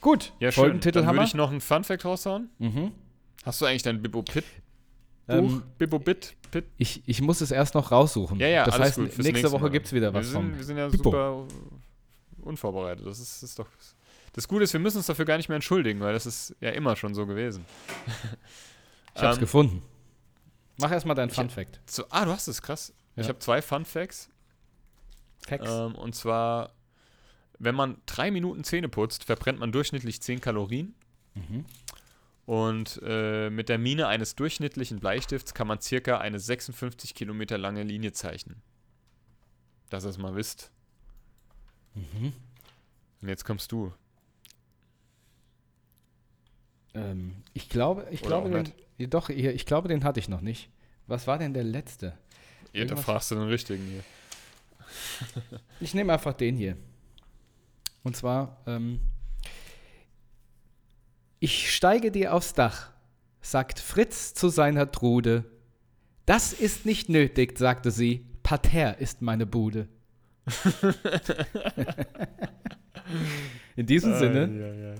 Gut. 0.00 0.32
Ja, 0.40 0.50
schön. 0.50 0.62
Folgentitel 0.62 0.98
Dann 1.00 1.06
haben 1.06 1.16
würde 1.16 1.26
ich 1.26 1.34
noch 1.34 1.50
einen 1.50 1.60
Fun-Fact 1.60 2.04
raushauen. 2.04 2.48
Mhm. 2.58 2.92
Hast 3.44 3.60
du 3.60 3.66
eigentlich 3.66 3.82
dein 3.82 4.02
Bibo 4.02 4.22
Pit? 4.22 4.44
Ähm, 5.38 5.62
Bibo 5.78 5.98
Bit 5.98 6.36
Pit? 6.50 6.64
ich, 6.78 7.02
ich 7.06 7.20
muss 7.22 7.40
es 7.40 7.50
erst 7.50 7.74
noch 7.74 7.90
raussuchen. 7.92 8.38
Ja, 8.40 8.48
ja, 8.48 8.64
das 8.64 8.74
alles 8.74 8.88
heißt, 8.88 8.98
nächste 8.98 9.22
nächste 9.22 9.52
Woche 9.52 9.70
gibt 9.70 9.86
es 9.86 9.92
wieder 9.92 10.12
wir 10.12 10.18
was 10.20 10.26
sind, 10.26 10.34
von. 10.34 10.56
Wir 10.56 10.64
sind 10.64 10.76
ja 10.78 10.88
Bippo. 10.88 11.04
super 11.04 11.46
unvorbereitet. 12.42 13.06
Das 13.06 13.18
ist, 13.20 13.42
ist 13.42 13.58
doch. 13.58 13.66
Das 14.32 14.46
Gute 14.46 14.64
ist, 14.64 14.72
wir 14.72 14.80
müssen 14.80 14.98
uns 14.98 15.06
dafür 15.06 15.24
gar 15.24 15.36
nicht 15.36 15.48
mehr 15.48 15.56
entschuldigen, 15.56 16.00
weil 16.00 16.12
das 16.12 16.24
ist 16.26 16.54
ja 16.60 16.70
immer 16.70 16.96
schon 16.96 17.14
so 17.14 17.26
gewesen. 17.26 17.64
Ich 19.16 19.22
hab's 19.22 19.36
Ähm, 19.38 19.40
gefunden. 19.40 19.82
Mach 20.78 20.92
erstmal 20.92 21.16
dein 21.16 21.28
ich- 21.30 21.34
Fun 21.34 21.50
Fact. 21.50 21.80
So, 21.84 22.04
ah, 22.10 22.24
du 22.24 22.30
hast 22.30 22.46
es, 22.46 22.62
krass. 22.62 22.92
Ja. 23.16 23.22
Ich 23.22 23.28
habe 23.28 23.40
zwei 23.40 23.60
Fun 23.60 23.84
Facts. 23.84 24.30
Facts. 25.46 25.68
Ähm, 25.68 25.96
und 25.96 26.14
zwar, 26.14 26.72
wenn 27.58 27.74
man 27.74 27.96
drei 28.06 28.30
Minuten 28.30 28.62
Zähne 28.62 28.88
putzt, 28.88 29.24
verbrennt 29.24 29.58
man 29.58 29.72
durchschnittlich 29.72 30.22
10 30.22 30.40
Kalorien. 30.40 30.94
Mhm. 31.34 31.64
Und 32.46 33.00
äh, 33.04 33.48
mit 33.50 33.68
der 33.68 33.78
Mine 33.78 34.08
eines 34.08 34.34
durchschnittlichen 34.34 34.98
Bleistifts 34.98 35.54
kann 35.54 35.66
man 35.66 35.80
circa 35.80 36.18
eine 36.18 36.40
56 36.40 37.14
Kilometer 37.14 37.58
lange 37.58 37.82
Linie 37.82 38.12
zeichnen. 38.12 38.62
Dass 39.88 40.04
ihr 40.04 40.10
es 40.10 40.18
mal 40.18 40.34
wisst. 40.34 40.72
Mhm. 41.94 42.32
Und 43.20 43.28
jetzt 43.28 43.44
kommst 43.44 43.70
du. 43.72 43.92
Ähm, 46.94 47.36
ich 47.52 47.68
glaube, 47.68 48.06
ich 48.10 48.22
Oder 48.22 48.42
glaube, 48.42 48.64
den, 48.98 49.10
doch, 49.10 49.28
ich 49.28 49.66
glaube, 49.66 49.88
den 49.88 50.02
hatte 50.04 50.18
ich 50.20 50.28
noch 50.28 50.40
nicht. 50.40 50.70
Was 51.06 51.26
war 51.26 51.38
denn 51.38 51.54
der 51.54 51.64
letzte? 51.64 52.16
Ja, 52.72 52.84
da 52.84 52.96
fragst 52.96 53.30
du 53.30 53.34
den 53.36 53.48
richtigen 53.48 53.84
hier. 53.84 54.04
Ich 55.80 55.94
nehme 55.94 56.12
einfach 56.12 56.34
den 56.34 56.56
hier. 56.56 56.76
Und 58.02 58.16
zwar, 58.16 58.60
ähm, 58.66 59.00
ich 61.40 61.74
steige 61.74 62.10
dir 62.12 62.34
aufs 62.34 62.54
Dach, 62.54 62.90
sagt 63.40 63.78
Fritz 63.80 64.34
zu 64.34 64.48
seiner 64.48 64.92
Trude. 64.92 65.44
Das 66.26 66.52
ist 66.52 66.86
nicht 66.86 67.08
nötig, 67.08 67.58
sagte 67.58 67.90
sie. 67.90 68.26
Parterre 68.42 68.96
ist 69.00 69.22
meine 69.22 69.46
Bude. 69.46 69.88
In 73.76 73.86
diesem 73.86 74.16
Sinne 74.18 74.50
ja, 74.58 74.90
ja. 74.90 74.94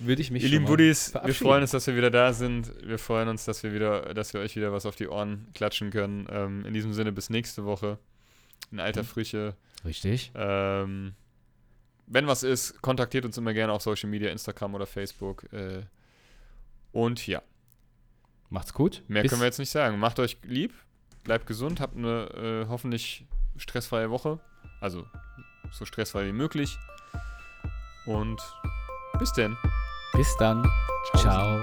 würde 0.00 0.22
ich 0.22 0.30
mich 0.30 0.42
Ihr 0.42 0.48
lieben 0.48 0.64
Buddies, 0.64 1.12
wir 1.24 1.34
freuen 1.34 1.62
uns, 1.62 1.70
dass 1.72 1.86
wir 1.86 1.96
wieder 1.96 2.10
da 2.10 2.32
sind. 2.32 2.72
Wir 2.84 2.98
freuen 2.98 3.28
uns, 3.28 3.44
dass 3.44 3.62
wir 3.62 3.72
wieder, 3.72 4.14
dass 4.14 4.32
wir 4.34 4.40
euch 4.40 4.56
wieder 4.56 4.72
was 4.72 4.86
auf 4.86 4.96
die 4.96 5.08
Ohren 5.08 5.46
klatschen 5.54 5.90
können. 5.90 6.26
Ähm, 6.30 6.64
in 6.64 6.74
diesem 6.74 6.92
Sinne 6.92 7.12
bis 7.12 7.30
nächste 7.30 7.64
Woche. 7.64 7.98
In 8.70 8.80
alter 8.80 9.02
Mhm. 9.02 9.06
Frische. 9.06 9.54
Richtig. 9.84 10.32
Ähm, 10.34 11.12
wenn 12.06 12.26
was 12.26 12.42
ist, 12.42 12.80
kontaktiert 12.82 13.24
uns 13.24 13.38
immer 13.38 13.52
gerne 13.54 13.72
auf 13.72 13.82
Social 13.82 14.08
Media, 14.10 14.30
Instagram 14.30 14.74
oder 14.74 14.86
Facebook. 14.86 15.50
Äh, 15.52 15.82
und 16.92 17.26
ja, 17.26 17.42
Macht's 18.50 18.74
gut. 18.74 19.02
mehr 19.08 19.22
Bis- 19.22 19.30
können 19.30 19.40
wir 19.40 19.46
jetzt 19.46 19.58
nicht 19.58 19.70
sagen. 19.70 19.98
Macht 19.98 20.18
euch 20.18 20.36
lieb, 20.44 20.74
bleibt 21.24 21.46
gesund, 21.46 21.80
habt 21.80 21.96
eine 21.96 22.64
äh, 22.64 22.68
hoffentlich 22.68 23.26
stressfreie 23.56 24.10
Woche. 24.10 24.40
Also 24.80 25.06
so 25.70 25.84
stressfrei 25.84 26.26
wie 26.26 26.32
möglich. 26.32 26.76
Und 28.04 28.40
bis 29.18 29.32
denn. 29.32 29.56
Bis 30.12 30.36
dann. 30.38 30.62
Ciao. 31.14 31.62